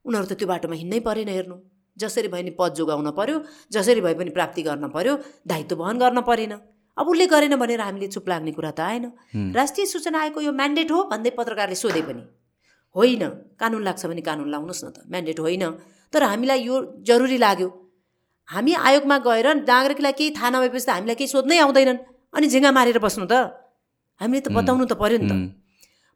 उनीहरू 0.05 0.27
त 0.27 0.33
त्यो 0.33 0.49
बाटोमा 0.49 0.75
हिँड्नै 0.75 1.01
परेन 1.01 1.29
हेर्नु। 1.29 1.57
जसरी 1.97 2.29
भए 2.29 2.43
नि 2.43 2.51
पद 2.57 2.73
जोगाउन 2.75 3.11
पर्यो 3.13 3.37
जसरी 3.73 4.01
भए 4.01 4.15
पनि 4.17 4.31
प्राप्ति 4.33 4.63
गर्न 4.63 4.89
पर्यो 4.89 5.15
दायित्व 5.47 5.77
वहन 5.77 5.99
गर्न 5.99 6.21
परेन। 6.25 6.53
अब 6.97 7.09
उसले 7.09 7.27
गरेन 7.27 7.57
भनेर 7.57 7.81
हामीले 7.81 8.09
चुप 8.09 8.29
लाग्ने 8.29 8.53
कुरा 8.53 8.71
त 8.73 8.81
आएन। 8.81 9.05
राष्ट्रिय 9.53 9.87
सूचना 9.87 10.19
आयोगको 10.21 10.41
यो 10.41 10.53
म्यान्डेट 10.53 10.91
हो 10.93 11.05
भन्दै 11.13 11.31
पत्रकारले 11.37 11.77
सोधे 11.77 12.03
पनि। 12.03 12.25
होइन। 12.97 13.23
कानुन 13.61 13.83
लाग्छ 13.85 14.07
भने 14.07 14.21
कानुन 14.21 14.49
लाउनुहोस् 14.49 14.85
न 14.85 14.89
त। 14.93 14.99
म्यान्डेट 15.09 15.41
होइन। 15.41 15.65
तर 16.13 16.23
हामीलाई 16.23 16.61
यो 16.69 16.77
जरुरी 17.09 17.39
लाग्यो। 17.39 17.69
हामी 18.49 18.73
आयोगमा 18.87 19.17
गएर 19.27 19.47
नागरिकलाई 19.65 20.13
केही 20.13 20.31
थाहा 20.37 20.49
नभएपछि 20.51 20.87
त 20.87 20.91
हामीलाई 20.97 21.17
केही 21.17 21.31
सोध्नै 21.35 21.59
आउँदैनन्। 21.65 21.99
अनि 22.37 22.47
झिङ्गा 22.53 22.71
मारेर 22.73 22.99
बस्नु 23.01 23.27
त। 23.27 23.35
हामीले 24.21 24.41
त 24.45 24.49
बताउनु 24.53 24.85
त 24.87 24.95
पऱ्यो 25.01 25.19
नि 25.19 25.29
त। 25.31 25.35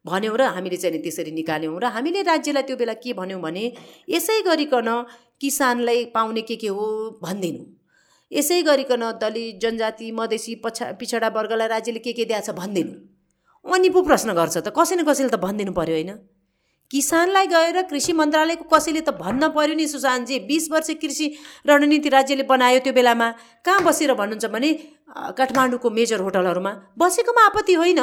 भन्यौँ 0.05 0.37
र 0.39 0.43
हामीले 0.55 0.77
चाहिँ 0.77 1.03
त्यसरी 1.03 1.31
निकाल्यौँ 1.35 1.81
र 1.83 1.87
हामीले 1.97 2.23
राज्यलाई 2.23 2.63
त्यो 2.63 2.77
बेला 2.77 2.95
के 3.03 3.11
भन्यौँ 3.19 3.41
भने 3.43 3.65
यसै 4.07 4.37
गरिकन 4.47 4.89
किसानलाई 5.41 6.15
पाउने 6.15 6.43
के 6.47 6.57
के 6.63 6.69
हो 6.71 7.19
भनिदिनु। 7.23 7.63
यसै 8.31 8.63
गरिकन 8.63 9.03
दलित 9.23 9.59
जनजाति 9.63 10.07
मधेसी 10.13 10.55
पछा 10.63 10.93
पिछडा 11.01 11.29
वर्गलाई 11.35 11.69
राज्यले 11.75 12.01
के 12.07 12.13
के 12.13 12.25
दिएको 12.25 12.47
छ 12.47 12.55
भनिदिनु। 12.55 12.93
अनि 13.67 13.89
पो 13.91 14.03
प्रश्न 14.07 14.31
गर्छ 14.39 14.57
त 14.63 14.71
कसै 14.71 14.95
न 14.95 15.03
कसैले 15.03 15.31
त 15.35 15.43
भनिदिनु 15.43 15.73
पऱ्यो 15.75 15.95
होइन? 15.99 16.11
किसानलाई 16.91 17.47
गएर 17.47 17.83
कृषि 17.83 18.13
मन्त्रालयको 18.13 18.65
कसैले 18.69 19.01
त 19.01 19.11
भन्न 19.17 19.49
पर्यो 19.51 19.75
नि 19.75 19.87
सुशान्तजी 19.87 20.39
बिस 20.47 20.71
वर्ष 20.71 20.91
कृषि 21.03 21.27
रणनीति 21.67 22.09
राज्यले 22.09 22.43
बनायो 22.47 22.79
त्यो 22.81 22.93
बेलामा। 22.93 23.29
कहाँ 23.65 23.83
बसेर 23.83 24.15
भन्नुहुन्छ 24.15 24.47
भने 24.47 24.73
काठमाडौँको 25.35 25.91
मेजर 25.91 26.21
होटलहरूमा। 26.21 26.73
बसेकोमा 26.99 27.43
आपत्ति 27.47 27.75
होइन। 27.75 28.01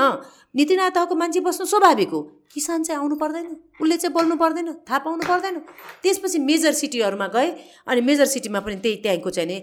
नीतिनाथ 0.56 0.92
तहको 0.92 1.16
मान्छे 1.16 1.40
बस्नु 1.40 1.66
स्वाभाविक 1.66 2.10
हो। 2.10 2.22
किसान 2.54 2.84
चाहिँ 2.84 3.00
आउनु 3.02 3.16
पर्दैन। 3.16 3.48
उसले 3.82 3.98
चाहिँ 3.98 4.14
बोल्नु 4.14 4.36
पर्दैन। 4.36 4.68
थाहा 4.84 5.00
पाउनु 5.00 5.24
पर्दैन। 5.24 5.56
त्यसपछि 6.04 6.40
मेजर 6.40 6.74
सिटीहरूमा 6.74 7.28
गए 7.28 7.50
अनि 7.88 8.02
मेजर 8.02 8.26
सिटीमा 8.26 8.60
पनि 8.60 8.76
त्यही 8.84 8.96
त्यहाँको 9.04 9.30
चाहिँ 9.30 9.48
नि 9.50 9.58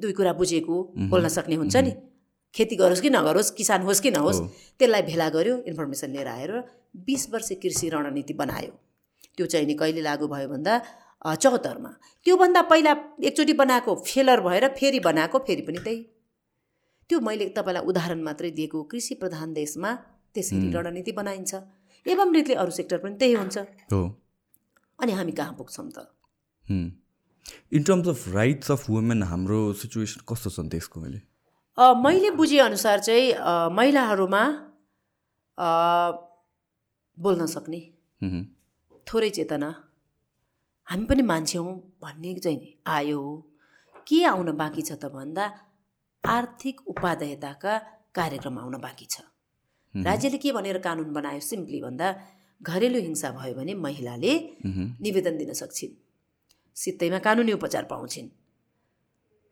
दुई 0.00 0.12
कुरा 0.12 0.32
बुझेको 0.32 0.76
बोल्न 1.12 1.28
सक्ने 1.28 1.54
हुन्छ 1.54 1.76
नि। 1.76 1.92
खेती 2.54 2.76
गरोस् 2.76 3.00
कि 3.00 3.10
नगरोस् 3.10 3.50
किसान 3.54 3.82
होस् 3.82 4.00
कि 4.00 4.10
नहोस् 4.10 4.40
त्यसलाई 4.78 5.02
भेला 5.02 5.28
गर्यो 5.30 5.54
इन्फर्मेसन 5.68 6.10
लिएर 6.10 6.28
आएर 6.28 6.52
बिस 6.94 7.28
वर्ष 7.32 7.48
कृषि 7.62 7.88
रणनीति 7.88 8.34
बनायो। 8.34 8.72
त्यो 9.36 9.46
चाहिँ 9.46 9.66
नि 9.66 9.74
कहिले 9.74 10.00
लागु 10.02 10.28
भयो 10.28 10.48
भन्दा 10.48 10.74
चौहत्तरमा 11.36 11.90
त्योभन्दा 12.26 12.62
पहिला 12.70 12.92
एकचोटि 13.24 13.52
बनाएको 13.52 13.94
फेलर 14.06 14.40
भएर 14.40 14.68
फेरि 14.78 15.00
बनाएको 15.00 15.38
फेरि 15.46 15.62
पनि 15.62 15.78
त्यही। 15.84 16.00
त्यो 17.10 17.20
मैले 17.20 17.48
तपाईँलाई 17.56 17.84
उदाहरण 17.90 18.20
मात्रै 18.22 18.50
दिएको 18.56 18.82
कृषि 18.90 19.14
प्रधान 19.20 19.52
देशमा 19.52 19.90
त्यसरी 20.34 20.70
रणनीति 20.72 21.12
बनाइन्छ। 21.12 21.54
एवं 22.06 22.32
रीतिले 22.34 22.54
अरू 22.56 22.70
सेक्टर 22.70 22.98
पनि 22.98 23.14
त्यही 23.20 23.34
हुन्छ। 23.34 23.58
हो। 23.92 24.02
अनि 24.98 25.12
हामी 25.12 25.32
कहाँ 25.32 25.54
पुग्छौँ 25.58 25.90
त? 25.90 25.98
In 27.72 27.82
terms 27.82 28.08
of 28.08 28.28
rights 28.34 28.70
of 28.70 28.88
women 28.90 29.22
हाम्रो 29.26 29.60
सिचुएसन 29.82 30.20
कस्तो 30.28 30.50
छ 30.50 30.66
त्यसको 30.70 31.00
मैले 31.00 31.20
मैले 32.04 32.30
बुझेअनुसार 32.36 32.98
चाहिँ 33.00 33.26
महिलाहरूमा 33.74 34.42
बोल्न 37.20 37.46
सक्ने। 37.46 37.80
थोरै 39.06 39.30
चेतना। 39.30 39.68
हामी 40.88 41.04
पनि 41.06 41.22
मान्छे 41.22 41.58
हौँ 41.58 41.74
भन्ने 42.02 42.34
चाहिँ 42.34 42.58
आयो। 42.88 43.20
के 44.06 44.18
आउन 44.24 44.48
बाँकी 44.56 44.82
छ 44.82 44.92
त 44.92 45.12
भन्दा 45.14 45.44
आर्थिक 46.24 46.76
उपादेयताका 46.88 47.72
कार्यक्रम 48.14 48.58
आउन 48.58 48.76
बाँकी 48.80 49.06
छ। 49.06 49.20
राज्यले 49.94 50.38
के 50.38 50.52
भनेर 50.52 50.78
कानुन 50.78 51.12
बनायो 51.12 51.40
सिम्पली 51.40 51.80
भन्दा 51.82 52.08
घरेलु 52.60 52.98
हिंसा 53.00 53.30
भयो 53.32 53.54
भने 53.54 53.74
महिलाले 53.74 54.32
निवेदन 55.04 55.36
दिन 55.38 55.52
सक्छिन्। 55.52 55.92
सित्तैमा 56.76 57.18
कानुनी 57.18 57.52
उपचार 57.52 57.84
पाउँछिन्। 57.84 58.28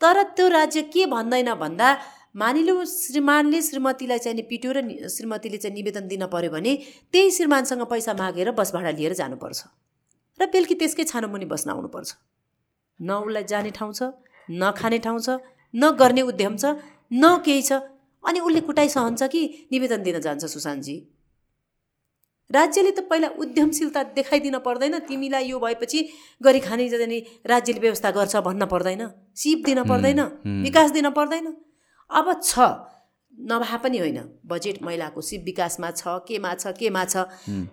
तर 0.01 0.23
त्यो 0.37 0.49
राज्य 0.49 0.83
के 0.95 1.07
भन्दैन 1.07 1.55
भन्दा 1.55 1.89
मानिलिउँ 2.35 2.85
श्रीमानले 2.85 3.61
श्रीमतीलाई 3.63 4.19
चाहिँ 4.19 4.43
पिट्यो 4.49 4.73
र 4.73 5.09
श्रीमतीले 5.09 5.59
चाहिँ 5.59 5.75
निवेदन 5.75 6.09
दिन 6.09 6.27
पऱ्यो 6.29 6.51
भने 6.51 6.73
त्यही 7.13 7.31
श्रीमानसँग 7.31 7.83
पैसा 7.89 8.15
मागेर 8.15 8.51
बस 8.53 8.73
भाडा 8.75 8.91
लिएर 8.91 9.13
जानुपर्छ। 9.15 9.61
र 10.41 10.47
बेलुकी 10.47 10.75
त्यसकै 10.75 11.05
छानोमुनि 11.05 11.47
बस्न 11.49 11.71
आउनुपर्छ। 11.71 12.09
न 13.01 13.11
उसलाई 13.25 13.45
जाने 13.45 13.71
ठाउँ 13.71 13.93
छ 13.93 14.03
न 14.51 14.71
खाने 14.77 14.99
ठाउँ 14.99 15.21
छ 15.21 15.29
न 15.75 15.91
गर्ने 15.97 16.23
उद्यम 16.23 16.57
छ 16.57 16.65
न 17.13 17.43
केही 17.45 17.63
छ। 17.63 17.73
अनि 18.25 18.41
उसले 18.41 18.61
कुटाइ 18.61 18.89
सहन्छ 18.89 19.23
कि 19.33 19.69
निवेदन 19.73 20.03
दिन 20.03 20.21
जान्छ 20.21 20.45
सुशान्तजी। 20.45 20.97
राज्यले 22.51 22.91
त 22.91 23.01
पहिला 23.09 23.29
उद्यमशीलता 23.37 24.03
देखाइदिन 24.17 24.59
पर्दैन। 24.65 24.99
तिमीलाई 25.05 25.45
यो 25.49 25.59
भएपछि 25.59 25.99
गरी 26.41 26.61
खाने 26.61 26.89
जाने 26.89 27.19
राज्यले 27.47 27.81
व्यवस्था 27.81 28.11
गर्छ 28.11 28.37
भन्न 28.43 28.67
पर्दैन। 28.67 29.03
सिप 29.35 29.65
दिन 29.65 29.83
पर्दैन 29.85 30.21
विकास 30.65 30.91
दिन 30.91 31.11
पर्दैन। 31.13 31.47
अब 32.11 32.27
छ। 32.43 32.59
नभए 33.33 33.77
पनि 33.83 33.99
होइन। 33.99 34.19
बजेट 34.47 34.83
महिलाको 34.83 35.21
सिप 35.21 35.43
विकासमा 35.45 35.91
छ 35.91 36.03
केमा 36.29 36.55
छ 36.55 36.75
केमा 36.79 37.05
छ। 37.05 37.17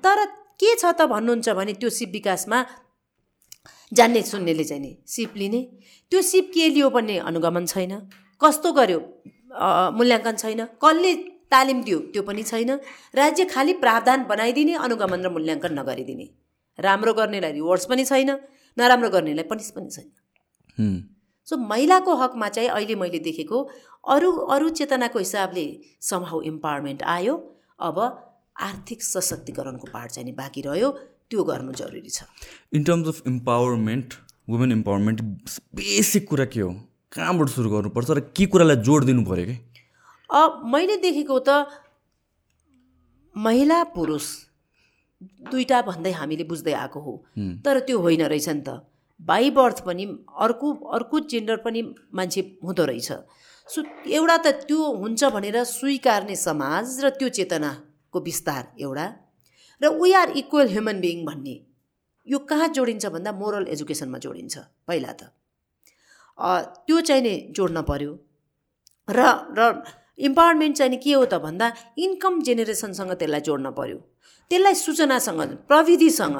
तर 0.04 0.18
के 0.60 0.76
छ 0.76 0.86
त 0.94 1.08
भन्नुहुन्छ 1.10 1.50
भने 1.50 1.74
त्यो 1.80 1.90
सिप 1.90 2.10
विकासमा 2.12 2.60
जान्ने 3.92 4.22
सुन्नेले 4.22 4.64
चाहिँ 4.64 4.82
नि 4.82 4.92
सिप 5.08 5.34
लिने। 5.38 5.62
त्यो 6.12 6.22
सिप 6.22 6.52
के 6.54 6.70
लियो 6.70 6.90
भन्ने 6.90 7.18
अनुगमन 7.30 7.66
छैन। 7.66 7.94
कस्तो 8.42 8.72
गर्यो? 8.74 9.00
मूल्याङ्कन 9.98 10.36
छैन। 10.36 10.62
कसले 10.84 11.12
तालिम 11.52 11.84
दियो? 11.84 12.00
त्यो 12.12 12.22
पनि 12.24 12.44
छैन। 12.44 12.72
राज्य 13.16 13.46
खालि 13.46 13.74
प्रावधान 13.84 14.24
बनाइदिने 14.30 14.74
अनुगमन 14.86 15.20
र 15.26 15.30
मूल्याङ्कन 15.32 15.72
नगरिदिने। 15.80 16.28
राम्रो 16.80 17.14
गर्नेलाई 17.14 17.52
रिवार्ड्स 17.52 17.86
पनि 17.88 18.04
छैन 18.06 18.30
नराम्रो 18.78 19.10
गर्नेलाई 19.10 19.46
पनिस 19.48 19.72
पनि 19.72 19.90
छैन। 19.90 20.08
सो 21.48 21.58
महिलाको 21.58 22.12
हकमा 22.16 22.48
चाहिँ 22.50 22.70
अहिले 22.70 22.96
मैले 22.96 23.20
देखेको 23.20 23.58
अरू 24.08 24.32
अरू 24.54 24.70
चेतनाको 24.70 25.20
हिसाबले 25.20 25.66
समहाउ 26.02 26.42
इम्पावरमेन्ट 26.52 27.04
आयो। 27.04 27.36
अब 27.80 27.98
आर्थिक 28.62 29.04
सशक्तिकरणको 29.04 29.88
पार्ट 29.94 30.12
चाहिँ 30.12 30.26
नि 30.26 30.32
बाँकी 30.34 30.62
रह्यो। 30.62 30.90
त्यो 31.30 31.44
गर्नु 31.44 31.72
जरुरी 31.74 32.10
छ। 32.10 32.24
In 32.74 32.84
terms 32.84 33.08
of 33.08 33.28
empowerment 33.28 34.14
women 34.50 34.72
empowerment 34.72 35.22
basic 35.76 36.28
कुरा 36.30 36.46
के 36.46 36.60
हो? 36.60 36.70
कहाँबाट 37.12 37.50
सुरु 37.50 37.70
गर्नुपर्छ 37.70 38.10
र 38.12 38.20
के 38.30 38.46
कुरालाई 38.46 38.76
जोड 38.86 39.04
दिनु 39.06 39.26
पऱ्यो 39.26 39.46
कि? 39.46 39.56
अब 40.30 40.62
मैले 40.66 40.98
देखेको 41.02 41.40
त 41.40 41.66
महिला 43.36 43.84
पुरुष 43.96 44.26
दुईवटा 45.50 45.82
भन्दै 45.82 46.12
हामीले 46.12 46.44
बुझ्दै 46.46 46.74
आएको 46.74 47.00
हो। 47.00 47.14
तर 47.66 47.80
त्यो 47.90 48.00
होइन 48.00 48.22
रहेछ 48.22 48.50
नि 48.50 48.62
त। 48.62 48.86
बाई 49.20 49.50
बर्थ 49.52 49.82
पनि 49.86 50.06
अर्को 50.38 50.74
अर्को 50.94 51.20
जेन्डर 51.32 51.58
पनि 51.66 51.82
मान्छे 52.14 52.42
हुँदो 52.64 52.86
रहेछ। 52.86 53.12
सो 53.70 53.82
एउटा 54.08 54.38
त 54.38 54.48
त्यो 54.68 54.80
हुन्छ 55.02 55.24
भनेर 55.36 55.58
स्वीकार्ने 55.66 56.36
समाज 56.38 56.86
र 57.04 57.10
त्यो 57.18 57.30
चेतनाको 57.38 58.20
विस्तार 58.22 58.64
एउटा। 58.78 59.06
र 59.82 59.90
we 60.02 60.12
are 60.14 60.30
equal 60.42 60.68
human 60.70 61.00
being 61.02 61.26
भन्ने 61.26 61.56
यो 62.28 62.38
कहाँ 62.50 62.68
जोडिन्छ 62.78 63.06
भन्दा 63.16 63.32
मोरल 63.32 63.66
एजुकेसनमा 63.74 64.18
जोडिन्छ 64.26 64.56
पहिला 64.88 65.12
त। 65.14 65.22
त्यो 66.86 67.02
चाहिँ 67.02 67.22
नि 67.22 67.34
जोड्न 67.58 67.82
पर्यो। 67.90 68.12
र 69.08 69.20
र 69.58 69.62
इम्पावरमेन्ट 70.18 70.78
चाहिँ 70.78 70.98
के 70.98 71.14
हो 71.14 71.26
त 71.26 71.42
भन्दा 71.42 71.68
इन्कम 71.98 72.42
जेनेरेसनसँग 72.42 73.12
त्यसलाई 73.20 73.42
जोड्न 73.42 73.72
पर्यो। 73.74 73.98
त्यसलाई 74.52 74.76
सूचनासँग 74.76 75.42
प्रविधिसँग 75.68 76.38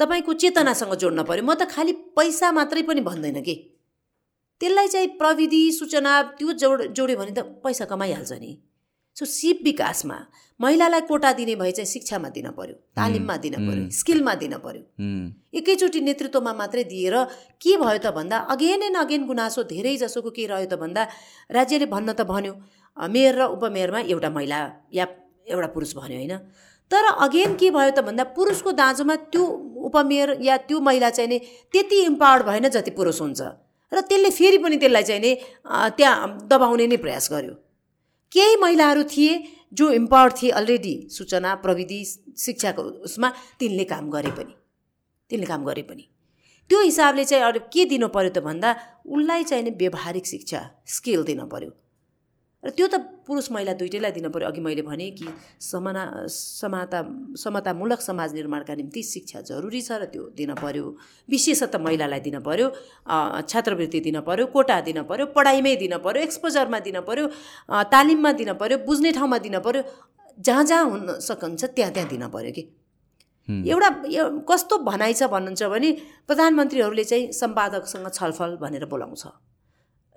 तपाईँको 0.00 0.32
चेतनासँग 0.40 0.94
जोड्न 1.02 1.22
पऱ्यो 1.28 1.44
म 1.44 1.54
त 1.54 1.68
खालि 1.68 1.92
पैसा 2.16 2.52
मात्रै 2.52 2.82
पनि 2.88 3.00
भन्दैन 3.04 3.40
कि? 3.44 3.54
त्यसलाई 4.62 4.88
चाहिँ 4.88 5.08
प्रविधि 5.18 5.62
सूचना 5.74 6.10
त्यो 6.38 6.52
जोड 6.62 6.82
जोड्यो 6.94 7.16
भने 7.18 7.32
त 7.34 7.42
पैसा 7.64 7.84
कमाइहाल्छ 7.90 8.32
नि। 8.38 8.52
सो 9.16 9.24
सिप 9.26 9.58
विकासमा 9.64 10.16
महिलालाई 10.60 11.00
कोटा 11.08 11.32
दिने 11.34 11.54
भए 11.58 11.70
चाहिँ 11.76 11.86
शिक्षामा 11.86 12.28
दिन 12.36 12.48
पर्यो 12.58 12.76
तालिममा 12.96 13.36
दिन 13.44 13.54
पर्यो 13.66 13.88
स्किलमा 13.92 14.34
दिन 14.42 14.54
पर्यो। 14.64 14.82
एकैचोटि 15.58 16.00
नेतृत्वमा 16.00 16.52
मात्रै 16.60 16.84
दिएर 16.92 17.16
के 17.60 17.76
भयो 17.82 17.98
त 17.98 18.14
भन्दा 18.14 18.38
अगेन 18.54 18.82
एन्ड 18.88 18.96
अगेन 18.96 19.26
गुनासो 19.26 19.62
धेरै 19.72 19.96
जसोको 20.02 20.30
के 20.30 20.46
रह्यो 20.46 20.68
त 20.70 20.78
भन्दा 20.78 21.02
राज्यले 21.50 21.86
भन्न 21.90 22.12
त 22.14 22.22
भन्यो 22.30 22.54
मेयर 22.96 23.34
र 23.36 23.42
उपमेयरमा 23.58 24.00
एउटा 24.06 24.30
महिला 24.30 24.60
या 24.94 25.06
एउटा 25.50 25.68
पुरुष 25.74 25.92
भन्यो 25.98 26.18
होइन। 26.22 26.34
तर 26.90 27.04
अगेन 27.26 27.58
के 27.60 27.68
भयो 27.74 27.90
त 27.90 28.06
भन्दा 28.06 28.24
पुरुषको 28.38 28.72
दाँजोमा 28.78 29.16
त्यो 29.34 29.44
उपमेयर 29.90 30.38
या 30.40 30.56
त्यो 30.70 30.80
महिला 30.80 31.10
चाहिँ 31.10 31.28
नि 31.28 31.38
त्यति 31.74 32.00
इम्पावर्ड 32.06 32.42
भएन 32.48 32.68
जति 32.70 32.90
पुरुष 32.96 33.20
हुन्छ। 33.20 33.40
र 33.92 34.00
त्यसले 34.00 34.30
फेरि 34.30 34.58
पनि 34.58 34.76
त्यसलाई 34.82 35.02
चाहिँ 35.02 35.20
नि 35.20 35.32
त्यहाँ 35.96 36.48
दबाउने 36.50 36.86
नै 36.86 36.96
प्रयास 36.96 37.28
गर्यो। 37.32 37.54
केही 38.32 38.56
महिलाहरू 38.62 39.02
थिए 39.12 39.32
जो 39.72 39.90
इम्पावर्ड 39.92 40.32
थिए 40.40 40.50
अलरेडी 40.60 40.94
सूचना 41.10 41.54
प्रविधि 41.64 42.00
शिक्षाको 42.38 42.82
उसमा 43.06 43.28
तिनले 43.60 43.84
काम 43.92 44.10
गरे 44.10 44.30
पनि। 44.38 44.54
तिनले 45.30 45.46
काम 45.46 45.64
गरे 45.64 45.82
पनि। 45.82 46.04
त्यो 46.70 46.80
हिसाबले 46.80 47.24
चाहिँ 47.24 47.44
अरू 47.44 47.60
के 47.72 47.84
दिनु 47.84 48.08
पऱ्यो 48.08 48.30
त 48.30 48.38
भन्दा 48.48 48.70
उसलाई 49.06 49.44
चाहिँ 49.44 49.64
नि 49.64 49.70
व्यवहारिक 49.76 50.26
शिक्षा 50.26 50.60
स्किल 50.88 51.22
दिनु 51.28 51.46
पऱ्यो 51.52 51.70
र 52.64 52.70
त्यो 52.70 52.86
त 52.86 52.94
पुरुष 53.26 53.50
महिला 53.52 53.72
दुइटैलाई 53.74 54.12
दिन 54.12 54.28
पऱ्यो 54.30 54.48
अघि 54.48 54.60
मैले 54.62 54.82
भने 54.82 55.10
कि 55.18 55.26
समाना 55.60 56.02
समाता 56.30 57.00
समतामूलक 57.34 58.00
समाज 58.00 58.34
निर्माणका 58.34 58.74
निम्ति 58.74 59.02
शिक्षा 59.02 59.40
जरुरी 59.50 59.80
छ 59.82 59.98
र 59.98 60.04
त्यो 60.14 60.22
दिन 60.38 60.54
पऱ्यो 60.62 60.84
विशेषतः 61.28 61.78
महिलालाई 61.78 62.20
दिन 62.22 62.38
पऱ्यो 62.40 62.68
छात्रवृत्ति 63.50 64.00
दिन 64.00 64.20
पऱ्यो 64.22 64.46
कोटा 64.54 64.80
दिन 64.88 65.02
पऱ्यो 65.10 65.26
पढाइमै 65.34 65.74
दिन 65.82 65.98
पऱ्यो 66.06 66.22
एक्सपोजरमा 66.22 66.78
दिन 66.86 67.00
पऱ्यो 67.02 67.26
तालिममा 67.90 68.32
दिन 68.40 68.52
पऱ्यो 68.62 68.78
बुझ्ने 68.86 69.12
ठाउँमा 69.12 69.38
दिन 69.42 69.58
पऱ्यो 69.58 69.82
जहाँ 70.38 70.64
जहाँ 70.64 70.84
हुन 70.90 71.18
सकिन्छ 71.20 71.64
त्यहाँ 71.64 71.92
त्यहाँ 71.92 72.08
दिन 72.08 72.28
पऱ्यो 72.30 72.52
कि। 72.52 72.62
एउटा 73.70 73.88
कस्तो 74.48 74.78
भनाइ 74.86 75.12
छ 75.14 75.26
भन्नुहुन्छ 75.34 75.62
भने 75.74 75.90
प्रधानमन्त्रीहरूले 76.26 77.04
चाहिँ 77.04 77.32
सम्पादकसँग 77.34 78.08
छलफल 78.10 78.56
भनेर 78.62 78.84
बोलाउँछ। 78.86 79.26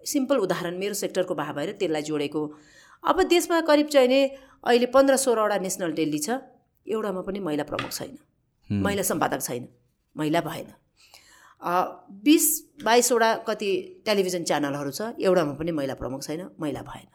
सिम्पल 0.05 0.37
उदाहरण 0.39 0.77
मेरो 0.77 0.93
सेक्टरको 0.95 1.35
भए 1.35 1.53
भएर 1.53 1.71
त्यसलाई 1.79 2.01
जोडेको। 2.03 2.41
अब 3.03 3.21
देशमा 3.29 3.61
करिब 3.69 3.87
चाहिँ 3.87 4.07
नि 4.07 4.21
अहिले 4.63 4.85
पन्ध्र 4.93 5.15
सोह्रवटा 5.17 5.57
नेसनल 5.61 5.91
डेली 5.93 6.19
छ 6.19 6.29
एउटामा 6.85 7.21
पनि 7.21 7.39
महिला 7.39 7.63
प्रमुख 7.65 7.91
छैन 7.91 8.17
महिला 8.69 9.03
सम्पादक 9.03 9.41
छैन 9.41 9.67
महिला 10.15 10.41
भएन। 10.41 10.69
बिस 12.23 12.45
बाइसवटा 12.83 13.33
कति 13.47 13.69
टेलिभिजन 14.05 14.43
च्यानलहरू 14.43 14.91
छ 14.91 15.13
एउटामा 15.19 15.53
पनि 15.59 15.71
महिला 15.71 15.93
प्रमुख 15.95 16.23
छैन 16.23 16.49
महिला 16.59 16.81
भएन। 16.89 17.09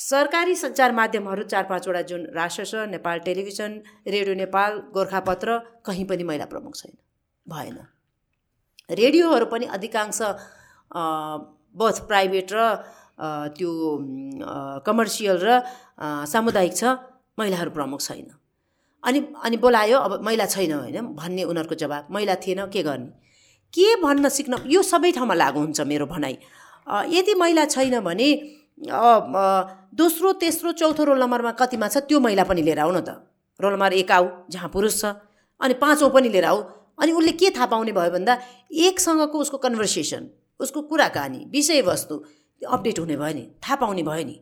सरकारी 0.00 0.54
सञ्चार 0.56 0.92
माध्यमहरू 0.92 1.42
चार 1.44 1.64
पाँचवटा 1.68 2.02
जुन 2.08 2.26
राष्ट्र 2.34 2.86
नेपाल 2.88 3.18
टेलिभिजन 3.20 3.80
रेडियो 4.06 4.34
नेपाल 4.36 4.78
गोर्खापत्र 4.94 5.58
कहीँ 5.86 6.04
पनि 6.06 6.24
महिला 6.24 6.44
प्रमुख 6.46 6.76
छैन 6.76 6.94
भएन। 7.46 7.78
रेडियोहरू 8.90 9.46
पनि 9.46 9.66
अधिकांश 9.74 10.20
बोथ 10.92 11.96
प्राइभेट 12.08 12.48
र 12.52 12.60
त्यो 13.56 13.70
कमर्सियल 14.86 15.36
र 15.42 15.48
सामुदायिक 16.26 16.74
छ 16.76 16.82
महिलाहरू 17.38 17.70
प्रमुख 17.70 18.00
छैन। 18.00 18.28
अनि 19.02 19.18
अनि 19.44 19.56
बोलायो 19.56 19.98
अब 19.98 20.12
महिला 20.22 20.46
छैन 20.46 20.72
होइन 20.72 21.06
भन्ने 21.18 21.42
उनीहरूको 21.44 21.74
जवाब 21.74 22.06
महिला 22.10 22.34
थिएन 22.38 22.66
के 22.70 22.82
गर्ने? 22.82 23.10
के 23.74 23.86
भन्न 24.02 24.28
सिक्न 24.28 24.68
यो 24.68 24.82
सबै 24.82 25.10
ठाउँमा 25.12 25.34
लागु 25.34 25.58
हुन्छ 25.60 25.80
मेरो 25.88 26.06
भनाइ। 26.06 26.34
यदि 27.10 27.34
महिला 27.34 27.64
छैन 27.66 28.00
भने 28.00 28.28
दोस्रो 29.96 30.32
तेस्रो 30.42 30.72
चौथो 30.72 31.04
रोल 31.04 31.18
नम्बरमा 31.22 31.52
कतिमा 31.56 31.88
छ 31.88 32.04
त्यो 32.04 32.20
महिला 32.20 32.44
पनि 32.44 32.62
लिएर 32.62 32.78
आऊ 32.84 32.90
न 32.92 33.00
त। 33.00 33.08
रोल 33.60 33.72
नम्बर 33.72 33.92
एक 33.96 34.10
आऊ 34.12 34.26
जहाँ 34.50 34.68
पुरुष 34.68 34.94
छ। 35.00 35.04
अनि 35.60 35.74
पाँचौँ 35.78 36.10
पनि 36.10 36.28
लिएर 36.28 36.44
आऊ। 36.44 36.58
अनि 37.00 37.12
उसले 37.12 37.32
के 37.32 37.50
थाहा 37.50 37.66
पाउने 37.66 37.92
भयो 37.92 38.10
भन्दा 38.12 38.32
एकसँगको 38.70 39.38
उसको 39.38 39.58
कन्भर्सेसन। 39.58 40.22
उसको 40.62 40.82
कुराकानी 40.82 41.40
विषयवस्तु 41.52 42.16
अपडेट 42.62 42.98
हुने 42.98 43.16
भयो 43.16 43.34
नि 43.34 43.44
थाहा 43.62 43.76
पाउने 43.76 44.02
भयो 44.02 44.24
नि। 44.24 44.36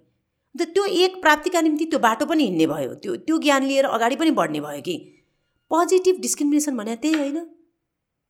अन्त 0.55 0.63
त्यो 0.75 0.85
एक 1.05 1.21
प्राप्तिका 1.23 1.61
निम्ति 1.61 1.85
त्यो 1.87 1.99
बाटो 1.99 2.27
पनि 2.27 2.45
हिँड्ने 2.45 2.67
भयो। 2.67 2.95
त्यो 3.03 3.17
त्यो 3.27 3.39
ज्ञान 3.39 3.63
लिएर 3.65 3.85
अगाडि 3.87 4.17
पनि 4.17 4.31
बढ्ने 4.31 4.61
भयो 4.61 4.83
कि? 4.83 4.97
पोजिटिभ 5.71 6.21
डिस्क्रिमिनेसन 6.21 6.77
भने 6.77 6.97
त्यही 6.97 7.15
होइन। 7.15 7.39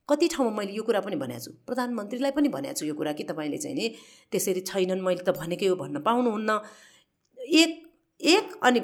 कति 0.08 0.28
ठाउँमा 0.28 0.52
मैले 0.56 0.72
यो 0.72 0.82
कुरा 0.82 1.00
पनि 1.00 1.16
भनेको 1.16 1.40
छु। 1.40 1.50
प्रधानमन्त्रीलाई 1.66 2.30
पनि 2.36 2.48
भनेको 2.48 2.74
छु 2.74 2.86
यो 2.86 2.94
कुरा 2.94 3.12
कि 3.12 3.24
तपाईँले 3.24 3.58
चाहिँ 3.58 3.76
नि 3.76 3.86
त्यसरी 4.32 4.60
छैनन् 4.60 5.00
मैले 5.00 5.22
त 5.22 5.30
भनेकै 5.38 5.66
हो 5.66 5.76
भन्न 5.76 6.00
पाउनुहुन्न। 6.02 6.50
एक 7.38 7.70
एक 8.20 8.46
अनि 8.62 8.80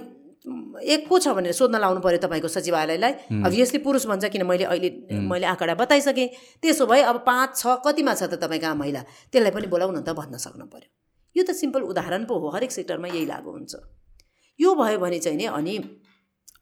एक 0.46 1.08
को 1.08 1.18
छ 1.18 1.28
भनेर 1.34 1.52
सोध्न 1.52 1.78
लाउनु 1.82 2.00
पऱ्यो 2.00 2.18
तपाईँको 2.22 2.48
सचिवालयलाई। 2.48 3.12
अभियसली 3.42 3.78
पुरुष 3.82 4.06
भन्छ 4.06 4.24
किन 4.30 4.46
मैले 4.46 4.64
अहिले 4.64 5.18
मैले 5.20 5.46
आँकडा 5.46 5.74
बताइसकेँ। 5.74 6.28
त्यसो 6.62 6.86
भए 6.86 7.02
अब 7.02 7.16
पाँच 7.26 7.56
छ 7.56 7.66
कतिमा 7.82 8.14
छ 8.14 8.30
त 8.30 8.38
तपाईँ 8.38 8.60
कहाँ 8.60 8.76
महिला? 8.76 9.02
त्यसलाई 9.32 9.50
पनि 9.50 9.66
बोलाउन 9.66 10.02
त 10.06 10.14
भन्न 10.14 10.38
सक्नु 10.38 10.66
पऱ्यो 10.70 10.88
यो 11.36 11.42
त 11.42 11.50
सिम्पल 11.50 11.82
उदाहरण 11.90 12.24
पो 12.30 12.38
हो। 12.38 12.48
हरेक 12.54 12.70
सेक्टरमा 12.72 13.08
यही 13.10 13.26
लागु 13.26 13.50
हुन्छ। 13.50 13.74
यो 14.60 14.74
भयो 14.74 14.98
भने 14.98 15.18
चाहिँ 15.18 15.38
नि 15.38 15.46
अनि 15.50 15.74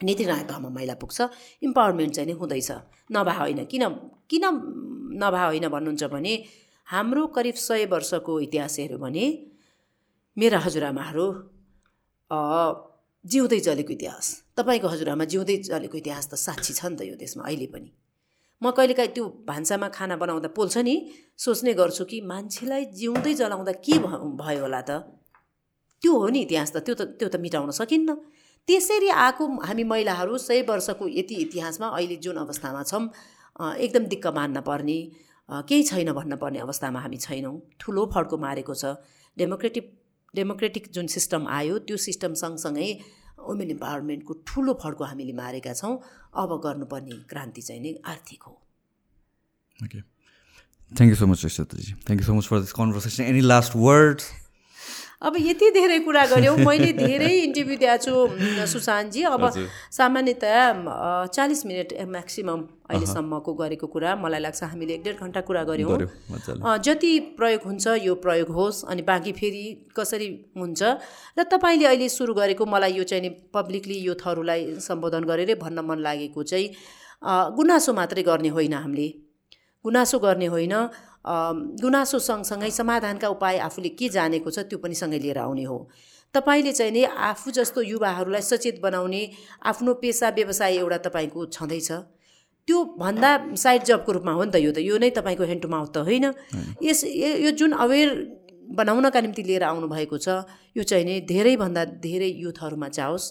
नीति 0.03 0.25
तहमा 0.25 0.69
महिला 0.69 0.95
पुग्छ। 0.97 1.19
इम्पावरमेन्ट 1.63 2.13
चाहिँ 2.15 2.27
नि 2.27 2.35
हुँदैछ। 2.41 2.71
नभए 3.13 3.35
होइन। 3.39 3.65
किन 3.69 3.85
किन 4.31 4.45
नभए 5.21 5.45
होइन 5.45 5.69
भन्नुहुन्छ 5.69 6.05
भने 6.09 6.35
हाम्रो 6.89 7.27
करिब 7.37 7.55
सय 7.55 7.85
वर्षको 7.87 8.33
इतिहास 8.41 8.79
हेऱ्यो 8.79 8.99
भने 8.99 9.25
मेरा 10.37 10.59
हजुरआमाहरू 10.59 11.27
जिउँदै 13.25 13.61
चलेको 13.61 13.93
इतिहास। 13.93 14.27
तपाईँको 14.57 14.89
हजुरआमा 14.89 15.25
जिउँदै 15.25 15.57
चलेको 15.69 15.97
इतिहास 15.99 16.25
त 16.29 16.35
साक्षी 16.37 16.73
छ 16.75 16.93
नि 16.93 16.97
त 16.97 17.01
यो 17.09 17.15
देशमा 17.17 17.43
अहिले 17.45 17.67
पनि। 17.73 17.91
म 18.63 18.71
कहिलेकाहीँ 18.71 19.13
त्यो 19.17 19.25
भान्सामा 19.49 19.89
खाना 19.97 20.17
बनाउँदा 20.17 20.49
पोल्छ 20.57 20.77
नि 20.85 20.95
सोच्ने 21.37 21.73
गर्छु 21.75 22.05
कि 22.05 22.21
मान्छेलाई 22.21 22.85
जिउँदै 23.01 23.33
जलाउँदा 23.41 23.73
के 23.85 23.95
भयो 23.99 24.61
होला 24.61 24.81
त? 24.89 24.91
त्यो 26.03 26.13
हो 26.13 26.29
नि 26.29 26.41
इतिहास 26.45 26.71
त 26.73 26.77
त्यो 26.85 26.95
त 26.95 27.03
त्यो 27.19 27.29
त 27.29 27.37
मिटाउन 27.41 27.71
सकिन्न। 27.73 28.11
त्यसरी 28.69 29.09
आएको 29.09 29.45
हामी 29.69 29.85
महिलाहरू 29.85 30.37
सय 30.39 30.61
वर्षको 30.69 31.05
यति 31.09 31.35
इतिहासमा 31.45 31.87
अहिले 31.97 32.17
जुन 32.25 32.37
अवस्थामा 32.45 32.83
छौँ 32.85 33.05
एकदम 33.77 34.05
दिक्क 34.13 34.27
मान्न 34.37 34.61
पर्ने 34.69 34.99
केही 35.69 35.83
छैन 35.85 36.13
भन्न 36.13 36.37
पर्ने 36.37 36.59
अवस्थामा 36.65 37.01
हामी 37.01 37.19
छैनौँ। 37.21 37.57
ठुलो 37.81 38.03
फड्को 38.13 38.37
मारेको 38.37 38.75
छ। 38.75 38.97
डेमोक्रेटिक 39.37 39.85
डेमोक्रेटिक 40.35 40.85
जुन 40.95 41.07
सिस्टम 41.17 41.47
आयो 41.59 41.79
त्यो 41.87 41.97
सिस्टम 42.07 42.35
सँगसँगै 42.43 42.89
वुमेन 43.39 43.71
इम्पावरमेन्टको 43.71 44.35
ठुलो 44.47 44.73
फड्को 44.83 45.05
हामीले 45.05 45.33
मारेका 45.41 45.73
छौँ। 45.75 45.95
अब 46.43 46.51
गर्नुपर्ने 46.65 47.17
क्रान्ति 47.31 47.63
चाहिँ 47.63 47.81
नै 47.83 47.93
आर्थिक 48.13 48.43
हो। 48.43 48.55
Thank 50.93 51.11
you 51.11 51.17
so 51.17 51.27
much 51.27 51.45
thank 51.45 52.21
you 52.21 52.27
so 52.27 52.35
much 52.35 52.47
for 52.47 52.61
this 52.61 52.73
conversation 52.73 53.23
any 53.25 53.41
last 53.41 53.73
words 53.77 54.25
अब 55.23 55.37
यति 55.39 55.71
धेरै 55.71 55.99
कुरा 56.07 56.25
गऱ्यौँ 56.27 56.57
मैले 56.67 56.93
धेरै 56.93 57.31
इन्टरभ्यू 57.41 57.77
दिएको 57.79 57.99
छु 58.05 58.67
सुशान्तजी। 58.73 59.23
अब 59.25 59.43
सामान्यतया 59.91 60.63
चालिस 61.35 61.65
मिनट 61.67 61.93
म्याक्सिमम् 62.15 62.63
अहिलेसम्मको 62.91 63.53
गरेको 63.55 63.87
कुरा। 63.87 64.17
मलाई 64.17 64.41
लाग्छ 64.41 64.63
हामीले 64.65 64.95
एक 64.95 65.03
डेढ 65.05 65.17
घन्टा 65.21 65.41
कुरा 65.49 65.63
गऱ्यौँ 65.65 65.99
जति 66.85 67.13
प्रयोग 67.39 67.63
हुन्छ 67.65 67.87
यो 68.05 68.15
प्रयोग 68.25 68.49
होस् 68.59 68.85
अनि 68.91 69.03
बाँकी 69.03 69.33
फेरि 69.33 69.65
कसरी 69.97 70.29
हुन्छ। 70.57 70.83
र 71.39 71.43
तपाईँले 71.53 71.87
अहिले 71.87 72.09
सुरु 72.09 72.35
गरेको 72.35 72.67
मलाई 72.67 72.93
यो 72.99 73.05
चाहिँ 73.05 73.31
पब्लिकली 73.55 73.99
युथहरूलाई 74.05 74.63
सम्बोधन 74.83 75.25
गरेरै 75.25 75.55
भन्न 75.63 75.79
मन 75.89 75.99
लागेको 76.05 76.43
चाहिँ 76.43 76.69
गुनासो 77.57 77.93
मात्रै 77.95 78.23
गर्ने 78.23 78.49
होइन 78.53 78.75
हामीले। 78.75 79.09
गुनासो 79.85 80.19
गर्ने 80.19 80.47
होइन। 80.53 80.75
गुनासो 81.25 82.19
सँगसँगै 82.21 82.71
समाधानका 82.71 83.29
उपाय 83.29 83.59
आफूले 83.59 83.89
के 83.97 84.09
जानेको 84.09 84.51
छ 84.51 84.69
त्यो 84.69 84.79
पनि 84.79 84.95
सँगै 84.95 85.19
लिएर 85.19 85.39
आउने 85.39 85.65
हो। 85.65 85.79
तपाईँले 86.35 86.73
चाहिँ 86.73 86.93
नि 86.93 87.05
आफू 87.05 87.51
जस्तो 87.51 87.83
युवाहरूलाई 87.83 88.43
सचेत 88.43 88.81
बनाउने 88.83 89.23
आफ्नो 89.65 89.95
पेसा 90.03 90.29
व्यवसाय 90.37 90.77
एउटा 90.77 90.99
तपाईँको 91.07 91.47
छँदैछ। 91.47 91.91
त्यो 92.69 92.79
भन्दा 92.99 93.31
साइड 93.55 93.83
जबको 93.85 94.13
रूपमा 94.13 94.33
हो 94.33 94.45
नि 94.45 94.51
त 94.51 94.57
यो 94.57 94.73
त। 94.73 94.79
यो 94.81 94.99
नै 94.99 95.11
तपाईँको 95.13 95.45
ह्यान्ड 95.45 95.63
टु 95.63 95.69
माउथ 95.69 95.93
त 95.95 95.97
होइन। 96.05 96.27
यस 96.83 97.05
यो 97.45 97.51
जुन 97.55 97.73
अवेर 97.77 98.09
बनाउनका 98.75 99.21
निम्ति 99.21 99.43
लिएर 99.45 99.63
आउनुभएको 99.65 100.17
छ 100.19 100.29
यो 100.77 100.83
चाहिँ 100.83 101.05
नि 101.05 101.21
धेरैभन्दा 101.29 101.85
धेरै 102.01 102.31
युथहरूमा 102.45 102.89
जाओस्। 102.89 103.25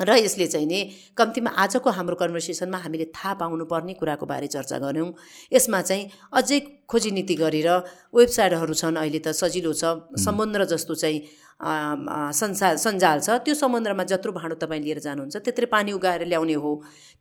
र 0.00 0.16
यसले 0.18 0.46
चाहिँ 0.46 0.66
नि 0.66 0.80
कम्तीमा 1.16 1.50
आजको 1.52 1.90
हाम्रो 1.90 2.16
कन्भर्सेसनमा 2.16 2.78
हामीले 2.78 3.04
थाहा 3.14 3.34
पाउनुपर्ने 3.38 3.94
कुराको 4.00 4.26
बारे 4.26 4.46
चर्चा 4.48 4.78
गऱ्यौँ। 4.78 5.12
यसमा 5.52 5.80
चाहिँ 5.82 6.10
अझै 6.32 6.58
खोजी 6.88 7.10
नीति 7.12 7.34
गरेर 7.36 7.68
वेबसाइटहरू 8.10 8.74
छन् 8.74 8.96
अहिले 8.96 9.20
त 9.20 9.30
सजिलो 9.30 9.72
छ 9.72 9.84
समुद्र 10.18 10.64
जस्तो 10.64 10.94
चाहिँ 10.94 11.18
संसार 11.62 12.76
सञ्जाल 12.76 13.18
छ। 13.20 13.38
त्यो 13.46 13.54
समुद्रमा 13.54 14.04
जत्रो 14.10 14.32
भाँडो 14.34 14.56
तपाईँ 14.58 14.82
लिएर 14.82 14.98
जानुहुन्छ 14.98 15.36
त्यत्रै 15.36 15.66
पानी 15.70 15.92
उगाएर 15.94 16.26
ल्याउने 16.26 16.56
हो। 16.58 16.72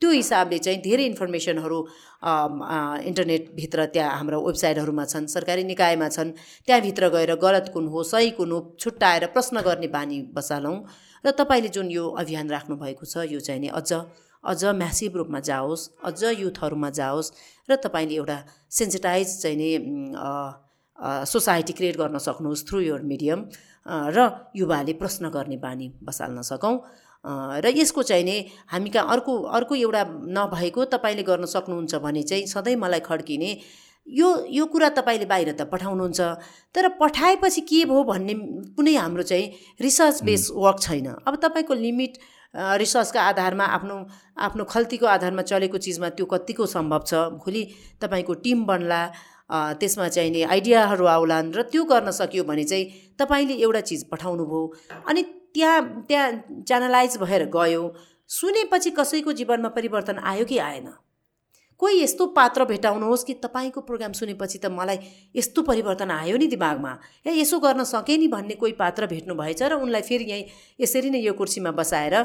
त्यो 0.01 0.09
हिसाबले 0.09 0.57
चाहिँ 0.57 0.81
धेरै 0.81 1.05
इन्फर्मेसनहरू 1.05 1.79
इन्टरनेटभित्र 3.05 3.85
त्यहाँ 3.93 4.17
हाम्रो 4.17 4.41
वेबसाइटहरूमा 4.41 5.05
छन् 5.05 5.27
सरकारी 5.29 5.63
निकायमा 5.69 6.09
छन्। 6.09 6.33
त्यहाँभित्र 6.65 7.09
गएर 7.13 7.35
गलत 7.37 7.69
कुन 7.73 7.85
हो 7.93 8.03
सही 8.03 8.29
कुन 8.33 8.51
हो 8.51 8.59
छुट्टाएर 8.79 9.25
प्रश्न 9.29 9.61
गर्ने 9.61 9.87
बानी 9.93 10.21
बसालौँ। 10.33 10.77
र 11.23 11.31
तपाईँले 11.31 11.69
जुन 11.69 11.91
यो 11.91 12.07
अभियान 12.17 12.49
राख्नुभएको 12.49 13.05
छ 13.05 13.25
यो 13.29 13.39
चाहिँ 13.39 13.61
नि 13.61 13.67
अझ 13.69 13.93
अझ 14.43 14.63
म्यासिभ 14.75 15.15
रूपमा 15.17 15.39
जाओस् 15.39 15.89
अझ 16.03 16.23
युथहरूमा 16.39 16.89
जाओस् 16.89 17.31
र 17.69 17.75
तपाईँले 17.77 18.15
एउटा 18.15 18.37
सेन्सिटाइज 18.69 19.41
चाहिँ 19.41 19.57
नि 19.57 19.69
सोसाइटी 21.25 21.73
क्रिएट 21.73 21.97
गर्न 21.97 22.17
सक्नुहोस् 22.17 22.65
थ्रु 22.67 22.79
योर 22.81 23.01
मिडियम 23.03 23.45
र 23.85 24.27
युवाले 24.55 24.93
प्रश्न 24.93 25.29
गर्ने 25.29 25.57
बानी 25.57 25.87
बसाल्न 26.03 26.41
सकौँ। 26.41 26.77
र 27.61 27.71
यसको 27.75 28.03
चाहिँ 28.03 28.23
नि 28.23 28.37
हामी 28.67 28.89
कहाँ 28.89 29.13
अर्को 29.13 29.33
अर्को 29.53 29.75
एउटा 29.75 30.03
नभएको 30.37 30.85
तपाईँले 30.89 31.23
गर्न 31.23 31.45
सक्नुहुन्छ 31.45 31.95
भने 31.95 32.23
चाहिँ 32.23 32.45
सधैँ 32.47 32.75
मलाई 32.75 32.99
खड्किने 32.99 33.51
यो 34.07 34.27
यो 34.49 34.65
कुरा 34.65 34.89
तपाईँले 34.89 35.25
बाहिर 35.25 35.51
त 35.53 35.61
पठाउनुहुन्छ 35.71 36.21
तर 36.75 36.87
पठाएपछि 36.99 37.61
के 37.61 37.85
भयो 37.85 38.03
भन्ने 38.03 38.33
कुनै 38.75 38.95
हाम्रो 38.95 39.23
चाहिँ 39.23 39.77
रिसर्च 39.81 40.23
बेस 40.23 40.49
वर्क 40.55 40.79
छैन। 40.81 41.07
अब 41.27 41.35
तपाईँको 41.43 41.73
लिमिट 41.73 42.17
रिसर्चका 42.81 43.21
आधारमा 43.21 43.65
आफ्नो 43.77 43.95
आफ्नो 44.37 44.63
खल्तीको 44.67 45.05
आधारमा 45.07 45.41
चलेको 45.41 45.77
चिजमा 45.77 46.09
त्यो 46.17 46.25
कतिको 46.25 46.65
सम्भव 46.65 47.03
छ? 47.07 47.13
भोलि 47.39 47.63
तपाईँको 48.01 48.33
टिम 48.43 48.65
बन्ला 48.65 49.01
त्यसमा 49.51 50.07
चाहिने 50.07 50.43
आइडियाहरू 50.49 51.05
आउलान् 51.05 51.53
र 51.53 51.61
त्यो 51.71 51.83
गर्न 51.83 52.11
सकियो 52.11 52.43
भने 52.43 52.63
चाहिँ 52.63 53.15
तपाईँले 53.19 53.55
एउटा 53.63 53.81
चिज 53.87 54.03
पठाउनु 54.11 54.45
भयो 54.45 54.63
अनि 55.07 55.21
त्यहाँ 55.55 55.79
त्यहाँ 56.07 56.27
च्यानलाइज 56.67 57.17
भएर 57.23 57.45
गयो। 57.51 57.83
सुनेपछि 58.29 58.89
कसैको 58.99 59.31
जीवनमा 59.39 59.69
परिवर्तन 59.75 60.19
आयो 60.23 60.45
कि 60.45 60.57
आएन? 60.57 60.87
कोही 61.81 62.01
यस्तो 62.01 62.25
पात्र 62.37 62.65
भेटाउनुहोस् 62.65 63.23
कि 63.25 63.33
तपाईँको 63.41 63.81
प्रोग्राम 63.81 64.11
सुनेपछि 64.13 64.57
त 64.61 64.69
मलाई 64.69 64.97
यस्तो 65.35 65.61
परिवर्तन 65.65 66.11
आयो 66.13 66.37
नि 66.37 66.47
दिमागमा। 66.47 66.91
ए 67.25 67.33
यसो 67.41 67.59
गर्न 67.59 67.83
सकेँ 67.83 68.17
नि 68.17 68.27
भन्ने 68.29 68.55
कोही 68.55 68.73
पात्र 68.77 69.07
भेट्नु 69.09 69.33
भएछ 69.33 69.61
र 69.65 69.81
उनलाई 69.81 70.01
फेरि 70.05 70.25
यहीँ 70.29 70.45
यसरी 70.77 71.09
नै 71.09 71.19
यो 71.19 71.33
कुर्सीमा 71.33 71.71
बसाएर 71.73 72.15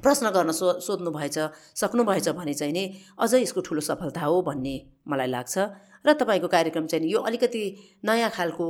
प्रश्न 0.00 0.30
गर्न 0.32 0.52
सो 0.56 0.80
सोध्नु 0.80 1.10
भएछ 1.12 1.36
सक्नु 1.76 2.04
भएछ 2.08 2.28
भने 2.32 2.54
चाहिँ 2.56 2.72
नि 2.72 2.84
अझ 3.20 3.34
यसको 3.34 3.60
ठुलो 3.60 3.80
सफलता 3.84 4.20
हो 4.24 4.40
भन्ने 4.48 4.74
मलाई 5.04 5.28
लाग्छ। 5.28 5.58
र 6.00 6.12
तपाईँको 6.16 6.48
कार्यक्रम 6.48 6.86
चाहिँ 6.88 7.04
यो 7.04 7.20
अलिकति 7.20 7.62
नयाँ 8.04 8.30
खालको 8.32 8.66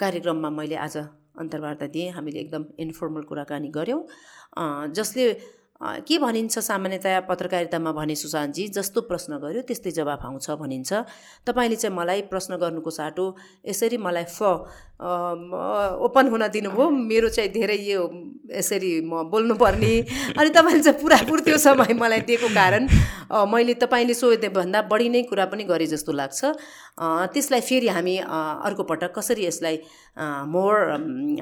कार्यक्रममा 0.00 0.50
मैले 0.50 0.76
आज 0.80 0.96
अन्तर्वार्ता 1.36 1.86
दिएँ। 1.86 2.10
हामीले 2.16 2.40
एकदम 2.40 2.64
इन्फर्मल 2.80 3.22
कुराकानी 3.28 3.68
गऱ्यौँ। 3.68 4.02
जसले 4.96 5.24
के 5.80 6.18
भनिन्छ 6.18 6.58
सामान्यतया 6.58 7.20
पत्रकारितामा 7.30 7.92
भने 7.92 8.14
सुशान्तजी? 8.18 8.66
जस्तो 8.74 9.00
प्रश्न 9.06 9.38
गर्यो 9.38 9.62
त्यस्तै 9.62 9.90
जवाफ 9.94 10.24
आउँछ 10.26 10.50
भनिन्छ। 10.58 10.90
तपाईँले 11.46 11.76
चाहिँ 11.76 11.94
मलाई 11.96 12.20
प्रश्न 12.26 12.56
गर्नुको 12.58 12.90
साटो 12.90 13.26
यसरी 13.62 13.96
मलाई 13.96 14.26
फ 14.26 14.42
ओपन 14.98 16.28
हुन 16.30 16.42
दिनुभयो। 16.50 16.90
मेरो 16.90 17.28
चाहिँ 17.30 17.50
धेरै 17.54 17.78
यो 17.78 18.02
यसरी 18.50 19.06
म 19.06 19.22
बोल्नुपर्ने। 19.30 19.94
अनि 20.34 20.50
तपाईँले 20.50 20.82
चाहिँ 20.82 20.98
पुरापुर 20.98 21.40
त्यो 21.46 21.58
समय 21.62 21.94
मलाई 21.94 22.26
दिएको 22.26 22.48
कारण 22.54 22.88
मैले 23.30 23.74
तपाईँले 23.78 24.14
सोधे 24.18 24.48
भन्दा 24.50 24.82
बढी 24.90 25.08
नै 25.14 25.22
कुरा 25.30 25.46
पनि 25.46 25.64
गरेँ 25.70 25.86
जस्तो 25.86 26.12
लाग्छ। 26.12 26.40
त्यसलाई 27.30 27.60
फेरि 27.62 27.88
हामी 27.94 28.16
अर्को 28.26 28.82
पटक 28.82 29.14
कसरी 29.14 29.46
यसलाई 29.46 29.76
मोर 30.50 30.74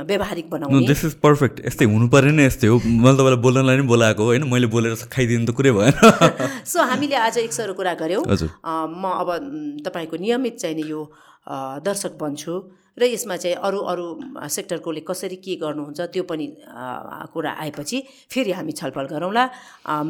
व्यवहारिक 0.04 0.50
बनाउने? 0.50 0.86
दिस 0.86 1.04
इज 1.04 1.14
पर्फेक्ट 1.24 1.64
यस्तै 1.66 1.84
हुनु 1.88 2.08
पऱ्यो 2.12 2.36
नि 2.36 2.44
यस्तै 2.44 2.68
हो। 2.68 2.76
मैले 2.84 3.16
तपाईँलाई 3.16 3.40
बोल्नलाई 3.40 3.76
नै 3.80 3.88
बोलाएको 3.88 4.25
होइन 4.26 4.44
मैले 4.50 4.66
बोलेर 4.74 4.94
खाइदिनु 5.08 5.46
त 5.46 5.50
कुरै 5.56 5.72
भएन। 5.78 5.94
सो 6.72 6.82
हामीले 6.90 7.16
आज 7.26 7.38
एक 7.46 7.52
सरो 7.52 7.74
कुरा 7.74 7.94
गऱ्यौँ 8.02 8.22
म 8.22 9.04
अब 9.22 9.28
तपाईँको 9.86 10.16
नियमित 10.16 10.56
चाहिने 10.62 10.84
यो 10.90 11.00
दर्शक 11.86 12.18
बन्छु 12.18 12.54
र 12.98 13.04
यसमा 13.04 13.36
चाहिँ 13.36 13.56
अरू 13.60 13.78
अरू 13.92 14.06
सेक्टरकोले 14.48 15.00
कसरी 15.04 15.36
के 15.36 15.56
गर्नुहुन्छ 15.62 16.00
त्यो 16.16 16.22
पनि 16.24 16.46
कुरा 17.32 17.50
आएपछि 17.64 17.98
फेरि 18.32 18.52
हामी 18.56 18.72
छलफल 18.72 19.06
गरौँला। 19.12 19.44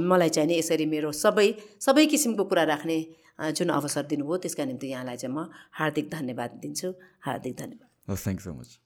मलाई 0.07 0.31
चाहिँ 0.31 0.49
नि 0.49 0.59
यसरी 0.59 0.87
मेरो 0.87 1.11
सबै 1.13 1.49
सबै 1.83 2.07
किसिमको 2.07 2.45
कुरा 2.47 2.65
राख्ने 2.73 2.99
जुन 3.59 3.69
अवसर 3.75 4.03
दिनुभयो 4.07 4.37
त्यसका 4.39 4.65
निम्ति 4.65 4.87
यहाँलाई 4.87 5.17
चाहिँ 5.19 5.35
म 5.35 5.51
हार्दिक 5.79 6.07
धन्यवाद 6.11 6.51
दिन्छु। 6.63 6.89
हार्दिक 7.27 7.55
धन्यवाद। 7.59 8.17
Thank 8.17 8.41
so 8.41 8.53
much 8.55 8.86